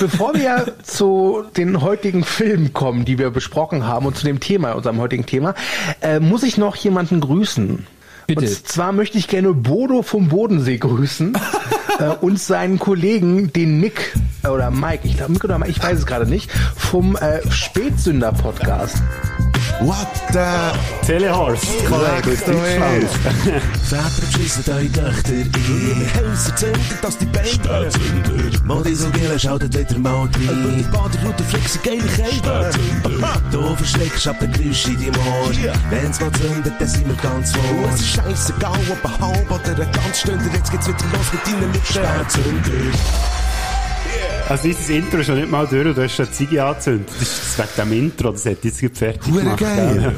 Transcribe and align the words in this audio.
Bevor 0.00 0.34
wir 0.34 0.74
zu 0.82 1.44
den 1.56 1.80
heutigen 1.80 2.24
Filmen 2.24 2.72
kommen, 2.72 3.04
die 3.04 3.18
wir 3.18 3.30
besprochen 3.30 3.86
haben 3.86 4.06
und 4.06 4.16
zu 4.16 4.24
dem 4.24 4.40
Thema, 4.40 4.72
unserem 4.72 4.98
heutigen 4.98 5.26
Thema, 5.26 5.54
äh, 6.00 6.20
muss 6.20 6.42
ich 6.42 6.56
noch 6.58 6.76
jemanden 6.76 7.20
grüßen. 7.20 7.86
Bitte. 8.26 8.40
Und 8.40 8.68
zwar 8.68 8.92
möchte 8.92 9.18
ich 9.18 9.26
gerne 9.26 9.54
Bodo 9.54 10.02
vom 10.02 10.28
Bodensee 10.28 10.76
grüßen 10.76 11.36
äh, 11.98 12.08
und 12.20 12.38
seinen 12.38 12.78
Kollegen, 12.78 13.52
den 13.52 13.80
Nick 13.80 14.12
oder 14.44 14.70
Mike, 14.70 15.00
ich 15.04 15.16
glaube 15.16 15.32
Nick 15.32 15.44
oder 15.44 15.58
Mike, 15.58 15.70
ich 15.70 15.82
weiß 15.82 15.98
es 15.98 16.06
gerade 16.06 16.26
nicht, 16.26 16.50
vom 16.76 17.16
äh, 17.16 17.40
Spätsünder-Podcast. 17.50 18.96
What 19.80 20.08
the... 20.32 21.06
Telehorst. 21.06 21.86
Korrekt, 21.86 22.26
Deutschland. 22.46 23.08
Väter 23.84 24.10
beschissen 24.20 24.64
eure 24.72 24.90
Töchter 24.90 25.32
in 25.32 25.52
ihre 25.54 26.30
Häuser, 26.30 26.56
zündet 26.56 26.98
dass 27.00 27.16
die 27.16 27.26
Beine 27.26 27.88
Modisogele 28.64 29.38
schaltet 29.38 29.78
wieder 29.78 29.98
mal 29.98 30.22
rein. 30.22 30.30
Die 30.78 30.82
Baderroute 30.82 31.44
flexen 31.44 31.80
geile 31.82 32.02
Kälte. 32.02 32.70
Du 33.52 33.76
verschreckst 33.76 34.26
ab 34.26 34.40
den 34.40 34.52
Geräusch 34.52 34.86
in 34.86 34.96
deinem 34.96 35.16
Ohr. 35.16 35.52
Wenn's 35.90 36.20
mal 36.20 36.32
zündet, 36.32 36.72
dann 36.78 36.88
sind 36.88 37.06
wir 37.06 37.16
ganz 37.16 37.52
vor. 37.52 37.88
Es 37.94 38.00
ist 38.00 38.08
scheissegal, 38.08 38.80
ob 38.90 39.04
ein 39.04 39.20
halb 39.20 39.50
oder 39.50 39.74
eine 39.74 39.90
ganz 39.92 40.18
Stunde. 40.20 40.44
Jetzt 40.52 40.70
geht's 40.72 40.88
wieder 40.88 40.98
los 41.12 41.32
mit 41.32 41.46
deinen 41.46 41.70
Mitstänzünder. 41.70 42.98
Also 44.48 44.62
dieses 44.68 44.88
Intro 44.88 45.18
ist 45.18 45.28
noch 45.28 45.36
nicht 45.36 45.50
mal 45.50 45.66
durch 45.66 45.86
und 45.86 45.96
du 45.96 46.02
hast 46.02 46.14
schon 46.14 46.32
Ziege 46.32 46.64
angezündet. 46.64 47.08
Das 47.18 47.22
ist 47.28 47.58
wegen 47.58 47.68
dem 47.90 47.98
Intro, 48.04 48.30
das 48.32 48.46
hat 48.46 48.64
jetzt 48.64 48.80
fertig 48.98 49.30
Hure 49.30 49.42
gemacht. 49.42 49.58
geil. 49.58 50.14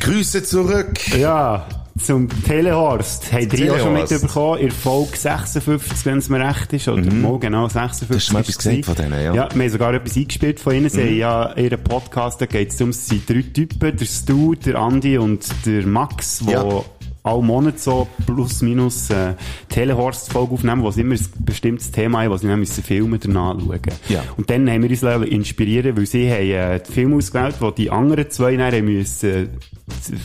Grüße 0.00 0.42
zurück. 0.42 1.16
Ja, 1.16 1.66
zum 1.98 2.28
Telehorst. 2.44 3.32
Habt 3.32 3.54
ihr 3.58 3.72
auch 3.72 3.78
schon 3.78 3.94
mitbekommen? 3.94 4.58
In 4.60 4.70
Folge 4.70 5.16
56, 5.16 6.04
wenn 6.04 6.18
es 6.18 6.28
mir 6.28 6.46
recht 6.46 6.72
ist. 6.74 6.88
Oder 6.88 7.10
mal 7.10 7.38
genau 7.38 7.66
56. 7.68 8.08
Du 8.08 8.14
hast 8.16 8.24
schon 8.26 8.32
mal 8.34 8.40
etwas 8.40 8.58
gesagt 8.58 8.84
von 8.84 8.94
denen, 8.96 9.12
ja. 9.24 9.34
Ja, 9.34 9.48
wir 9.54 9.62
haben 9.62 9.70
sogar 9.70 9.94
etwas 9.94 10.16
eingespielt 10.16 10.60
von 10.60 10.74
ihnen. 10.74 10.90
Sie 10.90 11.00
haben 11.00 11.16
ja 11.16 11.56
ihren 11.56 11.82
Podcast, 11.82 12.40
da 12.42 12.46
geht 12.46 12.70
es 12.70 12.76
darum, 12.76 12.90
es 12.90 13.06
sind 13.06 13.30
drei 13.30 13.42
Typen, 13.42 13.96
der 13.96 14.04
Stu, 14.04 14.54
der 14.56 14.74
Andi 14.74 15.16
und 15.16 15.46
der 15.64 15.86
Max, 15.86 16.40
die 16.40 16.50
Ja. 16.50 16.84
Alle 17.24 17.42
Monate 17.42 17.78
so 17.78 18.06
plus 18.26 18.60
minus 18.60 19.08
äh, 19.08 19.34
Telehorst-Folge 19.70 20.52
aufnehmen, 20.52 20.82
wo 20.82 20.90
sie 20.90 21.00
immer 21.00 21.14
ein 21.14 21.26
bestimmtes 21.38 21.90
Thema 21.90 22.22
haben, 22.22 22.30
was 22.30 22.42
sie 22.42 22.48
dann 22.48 22.58
müssen 22.58 22.84
filmen 22.84 23.18
danach 23.18 23.58
schauen. 23.58 23.80
Ja. 24.10 24.22
Und 24.36 24.50
dann 24.50 24.70
haben 24.70 24.82
wir 24.82 24.90
uns 24.90 25.28
inspirieren, 25.30 25.96
weil 25.96 26.04
sie 26.04 26.30
haben 26.30 26.50
äh, 26.50 26.80
die 26.80 26.92
Filme 26.92 27.16
ausgewählt, 27.16 27.56
wo 27.60 27.70
die 27.70 27.90
anderen 27.90 28.30
zwei 28.30 28.56
dann 28.56 28.84
müssen 28.84 29.30
äh, 29.30 29.46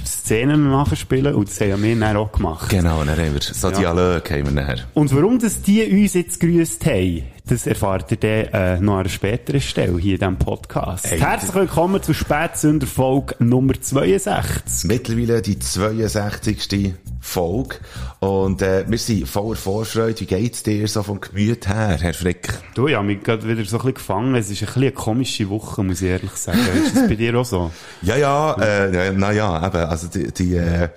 Szenen 0.06 0.69
nachspielen 0.69 1.36
und 1.36 1.47
das 1.47 1.61
haben 1.61 1.81
wir 1.83 1.95
dann 1.95 2.17
auch 2.17 2.33
gemacht. 2.33 2.69
Genau, 2.69 3.03
dann 3.06 3.17
haben 3.17 3.34
wir 3.34 3.41
so 3.41 3.69
Ja. 3.69 3.78
Dialoge 3.78 4.34
haben 4.34 4.45
wir 4.45 4.52
nachher. 4.52 4.80
Und 4.94 5.16
warum 5.16 5.39
das 5.39 5.61
die 5.61 5.84
uns 5.86 6.16
jetzt 6.16 6.39
grüßt 6.41 6.86
haben, 6.86 7.23
das 7.50 7.66
erfahrt 7.66 8.11
ihr 8.11 8.17
dann 8.17 8.53
äh, 8.53 8.80
noch 8.80 8.94
an 8.94 9.00
einer 9.00 9.09
späteren 9.09 9.59
Stelle 9.59 9.97
hier 9.97 10.14
in 10.14 10.19
diesem 10.19 10.38
Podcast. 10.38 11.09
Hey, 11.09 11.19
Herzlich 11.19 11.56
willkommen 11.56 12.02
zur 12.02 12.14
Spätsünder 12.14 12.86
Folge 12.86 13.36
Nummer 13.39 13.73
62. 13.73 14.88
Mittlerweile 14.88 15.41
die 15.41 15.58
62. 15.58 16.94
Folge. 17.20 17.78
Und 18.20 18.62
äh, 18.62 18.86
wir 18.88 18.98
sind 18.98 19.28
voller 19.28 19.56
Vorfreude. 19.56 20.20
Wie 20.20 20.25
geht's 20.25 20.64
dir 20.64 20.88
so 20.88 21.03
vom 21.03 21.20
Gemüt 21.20 21.67
her, 21.67 21.98
Herr 22.00 22.14
Frick? 22.14 22.50
Du, 22.75 22.88
ja, 22.88 23.02
mich 23.02 23.23
gerade 23.23 23.48
wieder 23.48 23.64
so 23.66 23.78
ein 23.78 23.80
bisschen 23.80 23.94
gefangen. 23.95 24.36
Es 24.36 24.50
ist 24.50 24.62
ein 24.62 24.66
bisschen 24.67 24.81
eine 24.84 24.92
komische 24.92 25.50
Woche, 25.50 25.84
muss 25.84 26.02
ich 26.02 26.09
ehrlich 26.09 26.31
sagen. 26.31 26.59
ist 26.86 26.95
das 26.95 27.08
bei 27.08 27.16
dir 27.16 27.36
auch 27.36 27.45
so? 27.45 27.72
Ja, 28.02 28.16
ja, 28.16 28.53
äh, 28.53 29.12
na 29.14 29.31
ja, 29.31 29.67
eben, 29.67 29.78
also 29.78 30.08
die, 30.08 30.31
die 30.31 30.56
äh, 30.56 30.84
äh, 30.84 30.88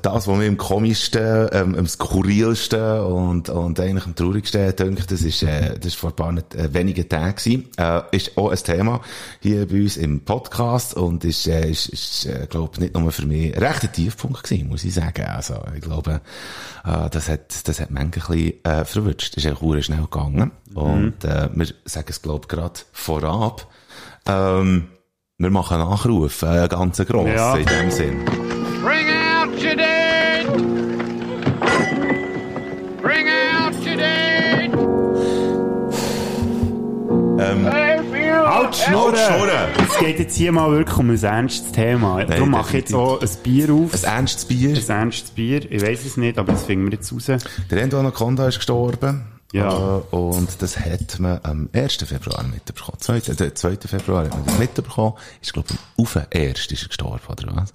das, 0.00 0.28
was 0.28 0.38
mir 0.38 0.46
am 0.46 0.56
komischsten, 0.56 1.48
ähm, 1.52 1.74
am 1.74 1.86
skurrilsten 1.86 3.00
und, 3.00 3.48
und 3.48 3.80
eigentlich 3.80 4.06
am 4.06 4.14
traurigsten 4.14 4.74
denkt, 4.76 5.10
das 5.10 5.22
ist, 5.22 5.42
äh, 5.42 5.74
das 5.76 5.86
ist 5.86 5.96
vor 5.96 6.10
ein 6.10 6.16
paar 6.16 6.32
nicht, 6.32 6.54
äh, 6.54 6.72
wenigen 6.72 7.08
Tagen 7.08 7.34
gewesen, 7.34 7.68
äh, 7.78 8.02
ist 8.12 8.36
auch 8.36 8.50
ein 8.50 8.58
Thema 8.58 9.00
hier 9.40 9.66
bei 9.66 9.82
uns 9.82 9.96
im 9.96 10.20
Podcast 10.20 10.94
und 10.94 11.24
ist, 11.24 11.46
äh, 11.46 11.68
ist, 11.70 11.88
ist 11.88 12.26
äh, 12.26 12.46
glaube 12.48 12.80
nicht 12.80 12.94
nur 12.94 13.10
für 13.10 13.26
mich 13.26 13.54
ein 13.56 13.62
rechter 13.62 13.90
Tiefpunkt 13.90 14.44
gewesen, 14.44 14.68
muss 14.68 14.84
ich 14.84 14.94
sagen. 14.94 15.15
Also, 15.24 15.54
ich 15.74 15.80
glaube, 15.82 16.20
äh, 16.84 17.10
das 17.10 17.28
hat, 17.28 17.68
das 17.68 17.80
hat 17.80 17.90
manche 17.90 18.20
ein 18.20 18.26
bisschen, 18.28 18.64
äh, 18.64 18.84
verwünscht. 18.84 19.36
Das 19.36 19.44
ist 19.44 19.52
auch 19.52 19.72
sehr 19.72 19.82
schnell 19.82 20.02
gegangen. 20.02 20.50
Und, 20.74 21.24
äh, 21.24 21.48
wir 21.54 21.66
sagen 21.84 22.06
es, 22.08 22.22
glaube 22.22 22.42
ich, 22.44 22.48
gerade 22.48 22.80
vorab, 22.92 23.66
ähm, 24.26 24.88
wir 25.38 25.50
machen 25.50 25.80
einen 25.80 25.90
Nachruf, 25.90 26.42
äh, 26.42 26.46
einen 26.46 26.68
ganz 26.68 26.98
grossen, 26.98 27.34
Ja. 27.34 27.56
in 27.56 27.66
dem 27.66 27.90
Sinn. 27.90 28.24
Bring 28.82 29.06
out 29.08 29.48
your 29.62 29.76
dead! 29.76 30.46
Bring 33.02 33.26
out 33.28 33.74
your 33.86 33.96
dead! 33.96 34.72
Ähm, 37.38 37.66
Hey! 37.70 37.85
Halt, 38.66 38.74
Schnurren! 38.76 39.88
Es 39.90 39.98
geht 39.98 40.18
jetzt 40.18 40.36
hier 40.36 40.50
mal 40.52 40.70
wirklich 40.72 40.96
um 40.98 41.10
ein 41.10 41.22
ernstes 41.22 41.72
Thema. 41.72 42.24
Darum 42.24 42.50
mache 42.50 42.68
ich 42.78 42.82
jetzt 42.84 42.94
auch 42.94 43.20
ein 43.20 43.28
Bier 43.42 43.72
auf. 43.72 43.94
ein 43.94 44.04
ernstes 44.18 44.44
Bier. 44.44 44.70
Ein 44.76 44.88
ernstes 44.88 45.30
Bier. 45.30 45.70
Ich 45.70 45.82
weiß 45.82 46.04
es 46.04 46.16
nicht, 46.16 46.36
aber 46.38 46.52
das 46.52 46.64
finden 46.64 46.86
wir 46.86 46.92
jetzt 46.98 47.12
raus. 47.12 47.26
Der 47.26 47.82
Endo 47.82 47.98
Anaconda 48.00 48.48
ist 48.48 48.56
gestorben. 48.56 49.24
Ja. 49.52 49.98
Äh, 49.98 50.00
und 50.16 50.60
das 50.60 50.78
hat 50.80 51.20
man 51.20 51.38
am 51.44 51.68
1. 51.72 51.94
Februar 52.04 52.42
mitbekommen. 52.42 52.98
2. 52.98 53.20
Der 53.20 53.54
2. 53.54 53.76
Februar 53.86 54.24
hat 54.24 54.32
man 54.34 54.44
das 54.44 54.58
mitbekommen. 54.58 55.14
Ist, 55.40 55.52
glaube 55.52 55.68
ich, 55.70 56.02
auf 56.02 56.12
den 56.14 56.48
1. 56.48 56.66
ist 56.72 56.82
er 56.82 56.88
gestorben, 56.88 57.20
oder 57.30 57.54
was? 57.56 57.72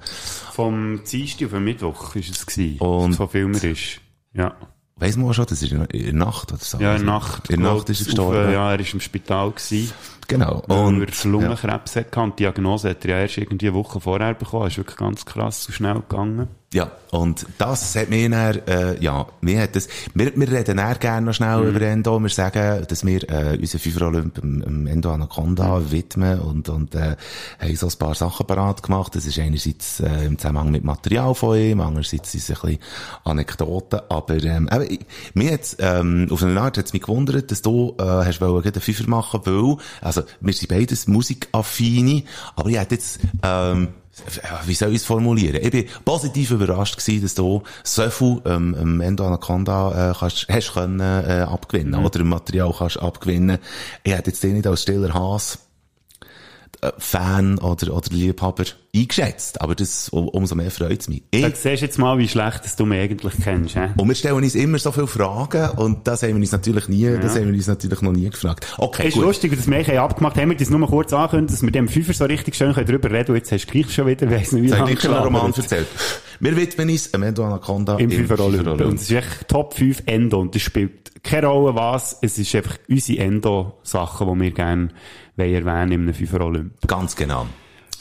Vom 0.54 1.02
Dienstag 1.10 1.46
auf 1.46 1.52
den 1.54 1.64
Mittwoch 1.64 2.14
war 2.16 2.22
es. 2.22 2.46
Gewesen, 2.46 2.80
Und- 2.80 3.14
so 3.14 3.28
Filmer 3.28 3.64
ist. 3.64 4.02
Ja. 4.34 4.54
Weiss 4.98 5.18
man 5.18 5.30
auch 5.30 5.34
schon, 5.34 5.48
das 5.48 5.64
ist 5.64 5.72
in 5.72 5.88
der 5.90 6.14
Nacht 6.14 6.52
oder 6.52 6.62
so. 6.62 6.78
Ja, 6.78 6.92
in 6.96 7.06
der 7.06 7.14
Nacht. 7.14 7.50
In 7.50 7.62
der 7.64 7.74
Nacht 7.74 7.90
ist 7.90 8.02
er 8.02 8.04
auf, 8.04 8.06
gestorben. 8.08 8.38
äh, 8.50 8.54
Ja, 8.54 8.72
er 8.72 8.80
war 8.80 8.94
im 8.94 9.00
Spital. 9.00 9.52
Gewesen, 9.52 9.92
Genau. 10.32 10.64
weil 10.68 10.86
Und, 10.86 11.02
er 11.02 11.30
Lungenkrebs 11.30 11.96
hatte. 11.96 12.20
Und 12.22 12.40
die 12.40 12.44
Diagnose 12.44 12.90
hat 12.90 13.06
er 13.06 13.18
ja 13.18 13.22
erst 13.24 13.38
irgendwie 13.38 13.68
eine 13.68 13.76
Woche 13.76 14.00
vorher 14.00 14.34
bekommen. 14.34 14.64
Das 14.64 14.74
ist 14.74 14.78
wirklich 14.78 14.98
ganz 14.98 15.26
krass 15.26 15.64
so 15.64 15.72
schnell 15.72 15.96
gegangen. 15.96 16.48
Ja, 16.74 16.90
und 17.12 17.46
das 17.58 17.98
hat 17.98 18.10
mir 18.10 18.30
dann, 18.30 18.56
äh, 18.66 18.98
ja, 19.04 19.28
mir 19.42 19.62
hat 19.62 19.76
das, 19.76 19.90
wir, 20.14 20.32
wir 20.34 20.50
reden 20.50 20.78
dann 20.78 21.00
gerne 21.00 21.26
noch 21.26 21.34
schnell 21.34 21.68
über 21.68 21.82
Endo, 21.82 22.18
wir 22.18 22.30
sagen, 22.30 22.86
dass 22.88 23.06
wir, 23.06 23.30
äh, 23.30 23.58
unseren 23.58 23.82
FIFA 23.82 24.08
Olymp 24.08 24.38
im 24.38 24.88
Endo 24.88 25.12
Anaconda 25.12 25.92
widmen 25.92 26.40
und, 26.40 26.70
und, 26.70 26.96
äh, 26.96 27.18
haben 27.60 27.76
so 27.76 27.88
ein 27.88 28.00
paar 28.00 28.16
Sachen 28.16 28.48
parat 28.48 28.84
gemacht. 28.84 29.14
Das 29.16 29.26
ist 29.26 29.38
einerseits, 29.38 30.00
äh, 30.00 30.26
im 30.26 30.38
Zusammenhang 30.38 30.72
mit 30.72 30.86
Material 30.86 31.36
von 31.36 31.58
ihm, 31.58 31.82
andererseits 31.82 32.32
sind 32.32 32.44
es 32.44 32.50
ein 32.50 32.62
bisschen 32.62 32.80
Anekdoten, 33.26 34.00
aber, 34.08 34.42
ähm, 34.42 34.70
eben, 34.72 35.00
mir 35.34 35.52
hat's, 35.52 35.76
ähm, 35.78 36.30
auf 36.32 36.42
eine 36.42 36.62
Art 36.62 36.78
hat's 36.78 36.94
mich 36.94 37.02
gewundert, 37.02 37.52
dass 37.52 37.62
du, 37.62 37.98
äh, 38.00 38.04
hast 38.04 38.40
wollen, 38.40 38.64
einen 38.64 38.82
FIFA 38.82 39.10
machen, 39.10 39.42
weil, 39.44 39.76
also, 40.00 40.24
wir 40.40 40.54
sind 40.54 40.70
beides 40.70 41.06
Musikaffine, 41.06 42.24
aber 42.56 42.70
ich 42.70 42.80
hätte 42.80 42.96
jetzt, 42.96 43.20
ähm, 43.44 43.90
wie 44.66 44.74
soll 44.74 44.90
ich 44.90 44.98
es 44.98 45.06
formulieren? 45.06 45.60
Ich 45.62 45.72
bin 45.72 45.86
positiv 46.04 46.52
überrascht 46.52 46.98
gewesen, 46.98 47.24
dass 47.24 47.36
du 47.36 47.64
so 47.84 48.10
viel 48.10 48.42
ähm, 48.46 48.76
ähm, 48.80 49.02
Endo 49.02 49.26
Anaconda 49.26 50.12
äh, 50.12 50.14
kannst, 50.18 50.48
hast 50.50 50.74
können 50.74 51.00
äh, 51.00 51.46
abgewinnen 51.48 51.96
oder 51.96 52.20
im 52.20 52.30
Material 52.30 52.74
kannst 52.78 53.00
abgewinnen. 53.00 53.58
Ich 54.04 54.14
hätte 54.14 54.32
jetzt 54.32 54.44
den 54.44 54.54
nicht 54.54 54.68
als 54.68 54.84
stiller 54.84 55.14
Haas 55.14 55.56
äh, 55.56 55.71
Fan 56.98 57.60
oder, 57.60 57.96
oder 57.96 58.10
Liebhaber 58.12 58.64
eingeschätzt, 58.96 59.62
aber 59.62 59.76
das, 59.76 60.10
um, 60.10 60.28
umso 60.30 60.56
mehr 60.56 60.72
freut 60.72 61.00
es 61.02 61.08
mich. 61.08 61.24
Ich, 61.30 61.42
Da 61.42 61.50
siehst 61.50 61.64
du 61.64 61.86
jetzt 61.86 62.00
mal, 62.00 62.18
wie 62.18 62.28
schlecht 62.28 62.66
dass 62.66 62.76
du 62.76 62.86
mich 62.86 63.00
eigentlich 63.00 63.34
kennst. 63.44 63.76
He? 63.76 63.82
und 63.96 64.08
wir 64.08 64.16
stellen 64.16 64.36
uns 64.36 64.56
immer 64.56 64.80
so 64.80 64.92
viele 64.92 65.08
Fragen 65.08 65.78
und 65.78 66.08
das 66.08 66.24
haben 66.24 66.30
wir 66.30 66.36
uns 66.38 66.52
natürlich 66.52 66.88
nie, 66.88 67.06
das 67.22 67.36
haben 67.36 67.48
wir 67.48 67.54
uns 67.54 67.68
natürlich 67.68 68.02
noch 68.02 68.12
nie 68.12 68.30
gefragt. 68.30 68.66
Okay, 68.80 69.04
Es 69.04 69.08
ist 69.10 69.14
gut. 69.16 69.24
lustig, 69.26 69.56
dass 69.56 69.68
wir 69.70 69.78
ein 69.78 69.98
abgemacht 69.98 70.38
haben, 70.38 70.50
wir 70.50 70.58
das 70.58 70.70
nur 70.72 70.88
kurz 70.88 71.14
ankündigen, 71.14 71.54
dass 71.54 71.62
wir 71.62 71.72
dem 71.72 71.88
Fünfer 71.88 72.14
so 72.14 72.26
richtig 72.26 72.56
schön 72.56 72.74
drüber 72.74 73.12
reden 73.12 73.26
können. 73.26 73.30
Und 73.30 73.36
jetzt 73.36 73.52
hast 73.52 73.66
du 73.68 73.72
gleich 73.72 73.94
schon 73.94 74.08
wieder, 74.08 74.30
weiss 74.32 74.52
nicht, 74.52 74.64
wie 74.64 74.72
habe 74.72 74.82
lange 74.82 74.94
ich 74.94 75.02
schon 75.02 75.14
einen 75.14 75.24
Roman 75.24 75.54
erzählt. 75.54 75.88
Wir 76.40 76.56
widmen 76.58 76.90
uns 76.90 77.08
Endo 77.08 77.46
Anaconda 77.46 77.98
Im 77.98 78.10
Fünfer 78.10 78.38
Fünfer 78.38 78.66
Olymp. 78.66 78.82
Und 78.82 78.96
es 78.96 79.04
ist 79.04 79.12
echt 79.12 79.48
Top 79.48 79.76
5 79.76 80.04
Endo. 80.08 80.40
Und 80.40 80.56
das 80.56 80.64
spielt 80.64 81.24
keine 81.24 81.48
Rolle 81.48 81.76
was. 81.76 82.18
Es 82.24 82.40
ist 82.40 82.56
einfach 82.56 82.78
unsere 82.90 83.20
Endo-Sachen, 83.24 84.34
die 84.34 84.44
wir 84.46 84.52
gerne 84.52 84.90
erwähnen 85.46 85.92
einem 85.94 86.14
Fünfer 86.14 86.42
Olymp. 86.42 86.74
Ganz 86.88 87.16
genau. 87.16 87.48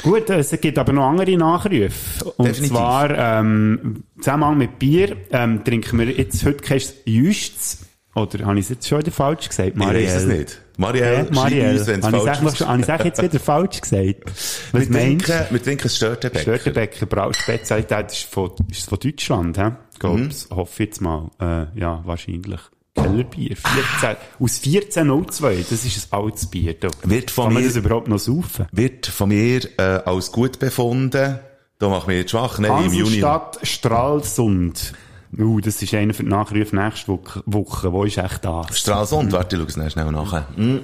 Gut, 0.03 0.31
es 0.31 0.51
gibt 0.61 0.79
aber 0.79 0.93
noch 0.95 1.05
andere 1.11 1.37
Nachrufe. 1.37 1.91
Und 2.37 2.47
Definitiv. 2.49 2.71
zwar, 2.77 3.11
ähm, 3.19 4.05
zusammen 4.19 4.57
mit 4.57 4.79
Bier, 4.79 5.17
ähm, 5.31 5.63
trinken 5.63 5.99
wir 5.99 6.07
jetzt 6.11 6.45
heute 6.47 6.59
kein 6.65 6.81
Justs. 7.05 7.85
Oder 8.15 8.45
habe 8.47 8.59
ich 8.59 8.65
es 8.65 8.71
jetzt 8.71 8.89
schon 8.89 8.99
wieder 9.01 9.13
falsch 9.13 9.49
gesagt? 9.49 9.73
Ich 9.77 9.81
weiß 9.81 10.15
es 10.15 10.25
nicht. 10.27 10.61
Marielle, 10.79 11.29
Äh, 11.29 11.33
Marielle. 11.35 11.79
uns, 11.79 11.87
wenn 11.87 12.01
es 12.01 12.07
ich 12.07 12.13
falsch 12.13 12.57
schon- 12.59 12.67
habe 12.69 12.81
ich 12.83 12.89
es 12.89 13.05
jetzt 13.05 13.23
wieder 13.23 13.39
falsch 13.39 13.81
gesagt? 13.83 14.17
Was 14.73 14.89
Wir 14.91 14.91
meinst 14.91 15.29
du? 15.29 15.47
wir 15.51 15.63
trinken 15.63 15.85
ein 15.85 15.91
Störtebecker. 15.91 16.41
Störtebecker 16.43 17.07
Brauspezialität 17.07 18.11
ist 18.11 18.25
von, 18.25 18.53
ist 18.71 18.89
von 18.89 18.99
Deutschland, 18.99 19.59
hä? 19.59 19.73
Glaub's, 19.99 20.49
Mhm. 20.51 20.57
hoffe 20.57 20.83
ich 20.83 20.89
jetzt 20.89 21.01
mal. 21.03 21.31
Äh, 21.39 21.79
ja, 21.79 22.03
wahrscheinlich. 22.07 22.61
Kellerbier. 23.03 23.57
14, 23.57 24.17
aus 24.39 24.61
1402. 24.65 25.65
Das 25.69 25.85
ist 25.85 26.13
ein 26.13 26.19
altes 26.23 26.47
Bier. 26.47 26.75
Da. 26.75 26.89
Wird 27.05 27.31
von 27.31 27.45
Kann 27.47 27.55
man 27.55 27.63
mir- 27.63 27.69
das 27.69 27.77
überhaupt 27.77 28.09
noch 28.09 28.19
saufen? 28.19 28.67
Wird 28.73 29.07
von 29.07 29.29
mir 29.29 29.61
äh, 29.79 29.83
als 30.05 30.33
gut 30.33 30.59
befunden. 30.59 31.39
Da 31.79 31.89
mache 31.89 32.01
ich 32.03 32.07
mich 32.09 32.17
jetzt 32.19 32.31
schwach. 32.33 32.59
Nein, 32.59 32.87
im 32.87 32.93
Juni. 32.93 33.21
Hansestadt 33.21 33.59
Stralsund. 33.63 34.93
Uh, 35.39 35.61
das 35.61 35.81
ist 35.81 35.95
einer 35.95 36.13
für 36.13 36.25
die 36.25 36.29
Nachrufe 36.29 36.75
nächste 36.75 37.09
Woche. 37.47 37.93
Wo 37.93 38.05
ist 38.05 38.19
echt 38.19 38.45
das? 38.45 38.79
Stralsund, 38.79 39.31
warte, 39.33 39.57
ich 39.57 39.63
schau 39.73 39.81
es 39.81 39.93
schnell 39.93 40.11
nach. 40.11 40.43
Mhm. 40.57 40.81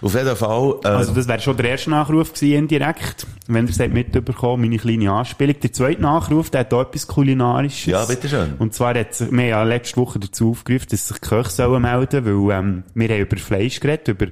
Auf 0.00 0.14
jeden 0.14 0.36
Fall, 0.36 0.74
äh, 0.84 0.88
Also 0.88 1.12
das 1.12 1.28
wäre 1.28 1.40
schon 1.40 1.56
der 1.56 1.70
erste 1.70 1.90
Nachruf 1.90 2.32
gewesen, 2.32 2.58
indirekt, 2.58 3.26
wenn 3.48 3.66
ihr 3.66 3.70
es 3.70 3.78
mitbekommen, 3.78 4.62
meine 4.62 4.78
kleine 4.78 5.10
Anspielung. 5.12 5.56
Der 5.60 5.72
zweite 5.72 6.02
Nachruf, 6.02 6.50
der 6.50 6.60
hat 6.60 6.74
auch 6.74 6.82
etwas 6.82 7.06
Kulinarisches. 7.06 7.86
Ja, 7.86 8.04
bitteschön. 8.04 8.54
Und 8.58 8.74
zwar 8.74 8.94
hat 8.94 9.14
sich, 9.14 9.30
wir 9.30 9.42
haben 9.42 9.48
ja 9.48 9.62
letzte 9.62 9.96
Woche 9.98 10.18
dazu 10.18 10.50
aufgerufen, 10.50 10.88
dass 10.90 11.08
sich 11.08 11.18
die 11.18 11.28
Köche 11.28 11.50
sollen 11.50 11.82
melden, 11.82 12.24
weil 12.24 12.58
ähm, 12.58 12.82
wir 12.94 13.08
haben 13.08 13.20
über 13.20 13.36
Fleisch 13.36 13.80
geredet, 13.80 14.08
über 14.08 14.26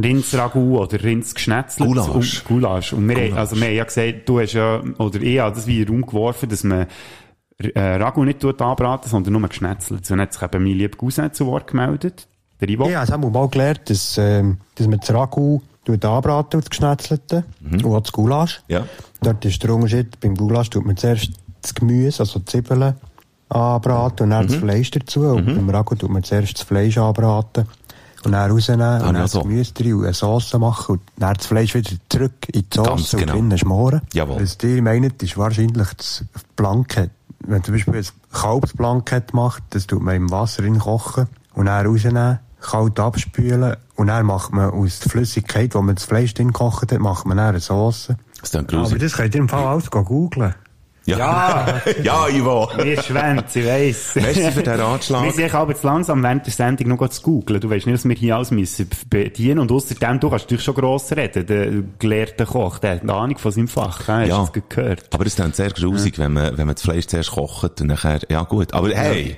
Rindsragout 0.00 0.78
oder 0.80 1.02
Rindsgeschnetzelt. 1.02 1.86
Gulasch. 1.86 2.08
Und, 2.08 2.44
Gulasch. 2.44 2.92
Und 2.92 3.08
wir, 3.08 3.16
haben, 3.16 3.24
Gulasch. 3.24 3.38
also 3.38 3.56
wir 3.56 3.66
haben 3.66 3.74
ja 3.74 3.84
gesagt, 3.84 4.28
du 4.28 4.40
hast 4.40 4.52
ja, 4.54 4.82
oder 4.98 5.20
ich 5.20 5.38
habe 5.38 5.54
das 5.54 5.66
wie 5.66 5.80
in 5.80 5.86
den 5.86 5.94
Raum 5.94 6.06
geworfen, 6.06 6.48
dass 6.48 6.64
man 6.64 6.86
äh, 7.74 7.96
Ragout 7.96 8.24
nicht 8.24 8.44
anbraten, 8.44 9.10
sondern 9.10 9.32
nur 9.32 9.48
geschnetzelt. 9.48 10.06
So 10.06 10.16
hat 10.16 10.32
sich 10.32 10.42
eben 10.42 10.62
mein 10.62 10.72
lieber 10.74 10.96
Cousin 10.96 11.32
zu 11.32 11.46
Wort 11.46 11.66
gemeldet. 11.68 12.26
Der 12.60 12.68
Ivo. 12.68 12.88
Ja, 12.88 13.00
das 13.00 13.10
haben 13.10 13.22
wir 13.22 13.30
mal 13.30 13.48
gelernt, 13.48 13.90
dass, 13.90 14.16
ähm, 14.18 14.58
dass 14.76 14.86
man 14.86 15.00
das 15.00 15.12
Ragout 15.12 15.62
tut 15.84 16.04
anbraten, 16.04 16.60
das 16.60 16.70
Geschnetzelte, 16.70 17.44
und 17.70 17.84
auch 17.84 18.00
das 18.00 18.12
Gulasch. 18.12 18.62
Ja. 18.68 18.84
Dort 19.20 19.44
ist 19.44 19.62
der 19.62 19.74
Unterschied, 19.74 20.20
beim 20.20 20.36
Gulasch 20.36 20.70
tut 20.70 20.86
man 20.86 20.96
zuerst 20.96 21.30
das 21.60 21.74
Gemüse, 21.74 22.20
also 22.20 22.38
die 22.38 22.44
Zwiebeln, 22.44 22.94
anbraten 23.48 24.24
und 24.24 24.30
dann 24.30 24.46
das 24.46 24.56
Fleisch 24.56 24.90
dazu. 24.90 25.22
Und 25.22 25.46
beim 25.46 25.68
Ragout 25.70 25.96
tut 25.96 26.10
man 26.10 26.22
zuerst 26.22 26.58
das 26.58 26.62
Fleisch 26.62 26.98
anbraten 26.98 27.66
und 28.24 28.32
dann 28.32 28.50
rausnehmen 28.50 28.86
und 28.86 29.02
dann 29.02 29.14
ja 29.14 29.22
das 29.22 29.32
so. 29.32 29.42
Gemüse 29.42 29.72
drin 29.72 29.94
und 29.94 30.04
eine 30.04 30.14
Sauce 30.14 30.52
machen 30.54 30.92
und 30.92 31.02
dann 31.16 31.34
das 31.34 31.46
Fleisch 31.46 31.74
wieder 31.74 31.90
zurück 32.08 32.32
in 32.52 32.62
die 32.62 32.76
Ganz 32.76 33.10
Sauce 33.10 33.10
genau. 33.10 33.22
und 33.22 33.38
drinnen 33.38 33.58
schmoren. 33.58 34.02
Jawohl. 34.12 34.40
Was 34.40 34.58
die 34.58 34.80
meinen, 34.80 35.12
ist 35.20 35.36
wahrscheinlich 35.36 35.88
das 35.96 36.24
Blankett. 36.56 37.10
Wenn 37.52 37.62
zum 37.62 37.74
Beispiel 37.74 37.96
ein 37.96 38.06
Kalbsblankett 38.32 39.34
macht, 39.34 39.62
das 39.70 39.86
tut 39.86 40.00
man 40.00 40.16
im 40.16 40.30
Wasser 40.30 40.64
in 40.64 40.78
kochen 40.78 41.26
und 41.52 41.66
dann 41.66 41.84
rausnehmen, 41.84 42.38
kalt 42.62 42.98
abspülen 42.98 43.76
und 43.94 44.06
dann 44.06 44.24
macht 44.24 44.54
man 44.54 44.70
aus 44.70 45.00
der 45.00 45.10
Flüssigkeit, 45.10 45.74
wo 45.74 45.82
man 45.82 45.96
das 45.96 46.04
Fleisch 46.04 46.32
drin 46.32 46.46
gekocht 46.46 46.90
hat, 46.90 46.98
macht 46.98 47.26
man 47.26 47.36
dann 47.36 47.48
eine 47.48 47.60
Sauce. 47.60 48.06
das 48.06 48.16
ist 48.44 48.54
dann 48.54 48.66
Aber 48.70 48.98
das 48.98 49.12
könnt 49.12 49.34
ihr 49.34 49.40
im 49.42 49.50
Fall 49.50 49.66
alles 49.66 49.90
googeln. 49.90 50.54
Ja. 51.04 51.18
Ja, 51.18 51.82
ja 52.02 52.28
Ivo. 52.28 52.68
Mir 52.76 53.02
schwänzt, 53.02 53.56
ich 53.56 53.66
weiss. 53.66 54.14
Merci 54.14 54.50
für 54.52 54.62
den 54.62 54.78
Wir 54.78 54.84
Ratschlag. 54.84 55.32
sind 55.32 55.54
aber 55.54 55.74
zu 55.74 55.86
langsam 55.86 56.22
während 56.22 56.46
der 56.46 56.52
Sendung 56.52 56.88
noch 56.88 57.08
zu 57.08 57.22
googeln. 57.22 57.60
Du 57.60 57.68
weißt 57.68 57.86
nicht, 57.86 57.94
was 57.94 58.04
wir 58.08 58.14
hier 58.14 58.36
alles 58.36 58.50
müssen 58.52 58.88
bedienen. 59.10 59.58
Und 59.58 59.72
außerdem, 59.72 60.20
du 60.20 60.30
kannst 60.30 60.44
natürlich 60.46 60.64
schon 60.64 60.74
gross 60.74 61.10
reden. 61.12 61.44
Der 61.46 61.70
gelehrte 61.98 62.46
Koch, 62.46 62.78
der 62.78 62.92
hat 62.96 63.02
eine 63.02 63.14
Ahnung 63.14 63.38
von 63.38 63.50
seinem 63.50 63.68
Fach. 63.68 64.06
Hast 64.06 64.28
Ja. 64.28 64.48
das 64.52 64.52
gehört? 64.68 65.04
Aber 65.12 65.26
es 65.26 65.32
ist 65.32 65.38
dann 65.40 65.52
sehr 65.52 65.70
grusig, 65.70 66.18
wenn 66.18 66.32
man, 66.34 66.56
wenn 66.56 66.66
man 66.66 66.76
das 66.76 66.82
Fleisch 66.84 67.06
zuerst 67.06 67.32
kocht 67.32 67.80
und 67.80 67.86
nachher, 67.88 68.20
ja 68.30 68.42
gut. 68.44 68.72
Aber 68.72 68.88
hey. 68.90 69.36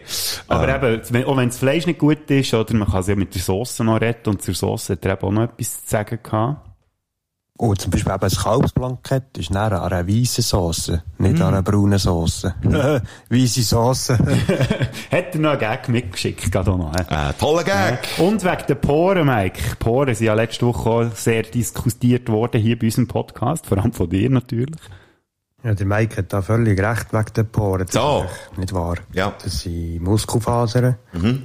Aber 0.49 0.69
eben, 0.69 1.01
wenn- 1.11 1.25
auch 1.25 1.37
wenn 1.37 1.49
das 1.49 1.59
Fleisch 1.59 1.87
nicht 1.87 1.99
gut 1.99 2.31
ist, 2.31 2.53
oder 2.53 2.75
man 2.75 2.89
kann 2.89 3.01
es 3.01 3.07
ja 3.07 3.17
mit 3.17 3.35
der 3.35 3.41
Sauce 3.41 3.79
noch 3.81 4.01
retten, 4.01 4.29
und 4.31 4.43
zur 4.43 4.55
Sauce 4.55 4.91
hat 4.91 5.05
er 5.07 5.13
eben 5.13 5.23
auch 5.23 5.33
noch 5.33 5.43
etwas 5.45 5.85
zu 5.85 5.91
sagen 5.91 6.19
gehabt. 6.23 6.59
Und 7.57 7.81
zum 7.81 7.93
Beispiel 7.93 8.13
eben 8.13 8.23
ein 8.25 8.31
Kalbsblankett 8.31 9.39
ist 9.39 9.55
dann 9.55 9.73
an 9.73 9.93
einer 9.93 10.09
weißen 10.09 10.43
Sauce, 10.43 10.91
nicht 11.19 11.41
an 11.41 11.55
einer 11.55 11.63
braunen 11.63 12.01
Sauce. 12.01 12.49
Weisse 13.31 13.63
Sauce. 13.63 14.09
Hat 15.11 15.35
er 15.35 15.39
noch 15.39 15.51
einen 15.51 15.61
Gag 15.61 15.89
mitgeschickt, 15.89 16.51
gerade 16.51 16.73
auch 16.73 16.79
noch. 16.79 16.93
hä? 16.93 17.31
Äh, 17.31 17.33
toller 17.35 17.63
Gag. 17.63 18.01
Und 18.19 18.43
wegen 18.43 18.67
den 18.67 18.81
Poren, 18.81 19.27
Mike. 19.27 19.77
Poren 19.79 20.17
sind 20.17 20.27
ja 20.27 20.35
letzte 20.35 20.67
Woche 20.67 20.91
auch 20.91 21.15
sehr 21.15 21.45
diskutiert 21.45 22.29
worden 22.29 22.61
hier 22.61 22.77
bei 22.77 22.87
unserem 22.87 23.07
Podcast, 23.07 23.67
vor 23.67 23.79
allem 23.79 23.93
von 23.93 24.11
dir 24.11 24.29
natürlich. 24.31 24.75
Ja, 25.65 25.73
der 25.73 25.87
Mike 25.87 26.19
hat 26.19 26.31
da 26.31 26.43
völlig 26.43 26.79
recht 26.79 27.13
wegen 27.15 27.33
den 27.35 27.47
Poren. 27.47 27.87
So. 27.89 28.27
Nicht 28.59 28.75
wahr. 28.75 28.97
Ja. 29.13 29.33
Das 29.43 29.61
sind 29.61 30.03
Muskelfasern. 30.03 30.97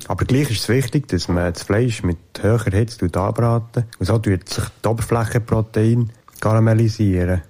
Aber 0.09 0.25
gleich 0.25 0.51
ist 0.51 0.63
es 0.63 0.69
wichtig, 0.69 1.07
dass 1.07 1.29
man 1.29 1.53
das 1.53 1.63
Fleisch 1.63 2.03
mit 2.03 2.17
höherer 2.41 2.71
Hitze 2.71 3.05
anbraten. 3.05 3.85
Und 3.97 4.05
so 4.05 4.17
tut 4.19 4.49
sich 4.49 4.65
die 4.83 4.87
Oberflächenprotein 4.87 6.11
karamellisieren. 6.41 7.43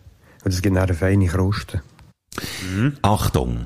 Und 0.45 0.53
es 0.53 0.61
gibt 0.61 0.75
dann 0.75 0.83
eine 0.83 0.93
feine 0.93 1.25
Kruste. 1.25 1.81
Achtung. 3.01 3.65